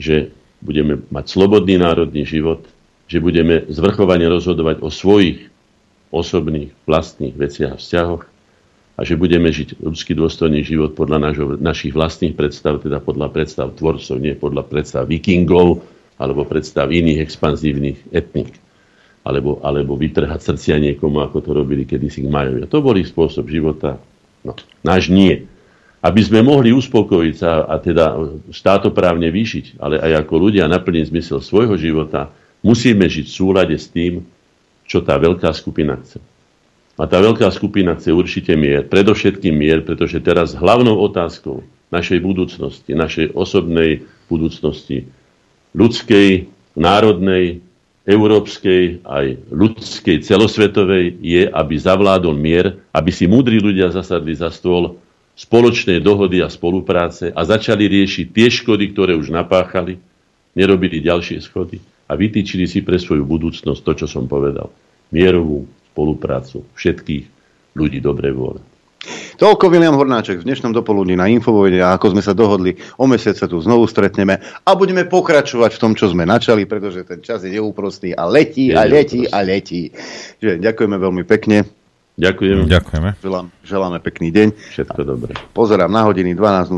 že 0.00 0.32
budeme 0.64 1.04
mať 1.12 1.24
slobodný 1.28 1.76
národný 1.76 2.24
život, 2.24 2.64
že 3.04 3.20
budeme 3.20 3.68
zvrchovane 3.68 4.24
rozhodovať 4.24 4.80
o 4.80 4.88
svojich 4.88 5.52
osobných, 6.08 6.72
vlastných 6.88 7.36
veciach 7.36 7.76
a 7.76 7.80
vzťahoch 7.80 8.24
a 8.98 9.00
že 9.04 9.20
budeme 9.20 9.52
žiť 9.52 9.84
ľudský 9.84 10.16
dôstojný 10.16 10.64
život 10.64 10.96
podľa 10.96 11.30
našo, 11.30 11.44
našich 11.60 11.92
vlastných 11.92 12.34
predstav, 12.34 12.80
teda 12.80 13.04
podľa 13.04 13.28
predstav 13.28 13.76
tvorcov, 13.76 14.16
nie 14.16 14.32
podľa 14.32 14.64
predstav 14.64 15.04
vikingov 15.06 15.84
alebo 16.16 16.48
predstav 16.48 16.88
iných 16.90 17.22
expanzívnych 17.22 18.10
etník. 18.10 18.56
Alebo, 19.28 19.60
alebo 19.60 19.92
vytrhať 19.92 20.40
srdcia 20.40 20.80
niekomu, 20.80 21.20
ako 21.20 21.44
to 21.44 21.50
robili 21.52 21.84
kedysi 21.84 22.24
Majovia. 22.24 22.64
To 22.64 22.80
bol 22.80 22.96
ich 22.96 23.12
spôsob 23.12 23.52
života. 23.52 24.00
No, 24.40 24.56
náš 24.80 25.12
nie. 25.12 25.44
Aby 25.98 26.20
sme 26.22 26.46
mohli 26.46 26.70
uspokojiť 26.70 27.34
sa 27.34 27.66
a 27.66 27.74
teda 27.82 28.14
štátoprávne 28.54 29.34
vyšiť, 29.34 29.82
ale 29.82 29.98
aj 29.98 30.26
ako 30.26 30.34
ľudia 30.46 30.70
naplniť 30.70 31.10
zmysel 31.10 31.42
svojho 31.42 31.74
života, 31.74 32.30
musíme 32.62 33.02
žiť 33.10 33.26
v 33.26 33.36
súlade 33.36 33.74
s 33.74 33.90
tým, 33.90 34.22
čo 34.86 35.02
tá 35.02 35.18
veľká 35.18 35.50
skupina 35.50 35.98
chce. 35.98 36.22
A 36.98 37.06
tá 37.06 37.18
veľká 37.18 37.50
skupina 37.50 37.98
chce 37.98 38.14
určite 38.14 38.54
mier, 38.54 38.86
predovšetkým 38.86 39.54
mier, 39.54 39.82
pretože 39.82 40.22
teraz 40.22 40.54
hlavnou 40.54 40.98
otázkou 41.02 41.62
našej 41.90 42.18
budúcnosti, 42.22 42.90
našej 42.94 43.34
osobnej 43.34 44.06
budúcnosti, 44.30 45.06
ľudskej, 45.74 46.50
národnej, 46.78 47.62
európskej, 48.08 49.04
aj 49.04 49.26
ľudskej, 49.52 50.24
celosvetovej, 50.24 51.20
je, 51.20 51.42
aby 51.44 51.74
zavládol 51.76 52.32
mier, 52.32 52.80
aby 52.94 53.10
si 53.12 53.28
múdri 53.28 53.60
ľudia 53.60 53.92
zasadli 53.92 54.32
za 54.32 54.48
stôl 54.48 54.96
spoločnej 55.38 56.02
dohody 56.02 56.42
a 56.42 56.50
spolupráce 56.50 57.30
a 57.30 57.40
začali 57.46 57.86
riešiť 57.86 58.26
tie 58.34 58.48
škody, 58.50 58.90
ktoré 58.90 59.14
už 59.14 59.30
napáchali, 59.30 60.02
nerobili 60.58 60.98
ďalšie 60.98 61.38
schody 61.38 61.78
a 62.10 62.18
vytýčili 62.18 62.66
si 62.66 62.82
pre 62.82 62.98
svoju 62.98 63.22
budúcnosť 63.22 63.80
to, 63.86 63.92
čo 64.04 64.06
som 64.10 64.26
povedal. 64.26 64.74
Mierovú 65.14 65.70
spoluprácu 65.94 66.66
všetkých 66.74 67.24
ľudí 67.78 68.02
dobrej 68.02 68.34
vôle. 68.34 68.60
Toľko 69.38 69.70
William 69.70 69.94
Hornáček 69.94 70.42
v 70.42 70.50
dnešnom 70.50 70.74
dopoludní 70.74 71.14
na 71.14 71.30
Infovojne 71.30 71.78
a 71.78 71.94
ako 71.94 72.18
sme 72.18 72.22
sa 72.26 72.34
dohodli, 72.34 72.74
o 72.98 73.06
mesiac 73.06 73.38
sa 73.38 73.46
tu 73.46 73.62
znovu 73.62 73.86
stretneme 73.86 74.42
a 74.42 74.70
budeme 74.74 75.06
pokračovať 75.06 75.78
v 75.78 75.82
tom, 75.86 75.92
čo 75.94 76.10
sme 76.10 76.26
načali, 76.26 76.66
pretože 76.66 77.06
ten 77.06 77.22
čas 77.22 77.46
je 77.46 77.54
neúprostný 77.54 78.18
a 78.18 78.26
letí 78.26 78.74
a 78.74 78.82
letí 78.82 79.30
a 79.30 79.46
letí. 79.46 79.94
Že, 80.42 80.58
ďakujeme 80.58 80.98
veľmi 80.98 81.22
pekne. 81.22 81.77
Ďakujem. 82.18 82.66
Ďakujeme. 82.66 83.10
Želám, 83.22 83.46
želáme 83.62 83.98
pekný 84.02 84.34
deň. 84.34 84.48
Všetko 84.74 85.00
dobré. 85.06 85.38
Pozerám 85.54 85.88
na 85.88 86.02
hodiny 86.02 86.34
12.00 86.34 86.74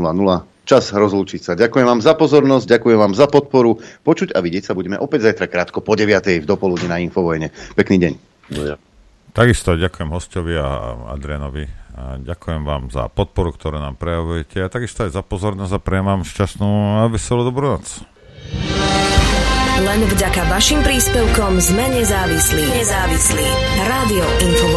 čas 0.61 0.93
rozlúčiť 0.93 1.41
sa. 1.41 1.51
Ďakujem 1.57 1.83
vám 1.83 1.99
za 1.99 2.13
pozornosť, 2.13 2.77
ďakujem 2.77 2.99
vám 3.01 3.13
za 3.17 3.25
podporu. 3.25 3.81
Počuť 4.05 4.31
a 4.31 4.39
vidieť 4.39 4.71
sa 4.71 4.77
budeme 4.77 4.95
opäť 5.01 5.33
zajtra 5.33 5.49
krátko 5.49 5.81
po 5.81 5.97
9. 5.97 6.39
v 6.39 6.45
dopoludne 6.45 6.87
na 6.87 7.01
Infovojne. 7.01 7.49
Pekný 7.73 7.97
deň. 7.97 8.13
No 8.55 8.61
ja. 8.63 8.75
Takisto 9.31 9.79
ďakujem 9.79 10.09
hostovi 10.11 10.53
a 10.55 10.95
Adrianovi. 11.11 11.65
A 11.91 12.15
ďakujem 12.23 12.63
vám 12.63 12.87
za 12.87 13.11
podporu, 13.11 13.51
ktorú 13.51 13.75
nám 13.81 13.99
prejavujete 13.99 14.63
a 14.63 14.71
takisto 14.71 15.03
aj 15.03 15.11
za 15.11 15.23
pozornosť 15.25 15.75
a 15.75 15.83
prejem 15.83 16.07
vám 16.07 16.21
šťastnú 16.23 17.03
a 17.03 17.11
veselú 17.11 17.43
dobrú 17.43 17.75
noc. 17.75 18.07
Len 19.81 19.99
vďaka 20.07 20.45
vašim 20.47 20.79
príspevkom 20.85 21.59
sme 21.59 21.83
nezávislí. 21.99 22.63
Nezávislí. 22.63 23.47
Rádio 23.81 24.23
Info 24.45 24.67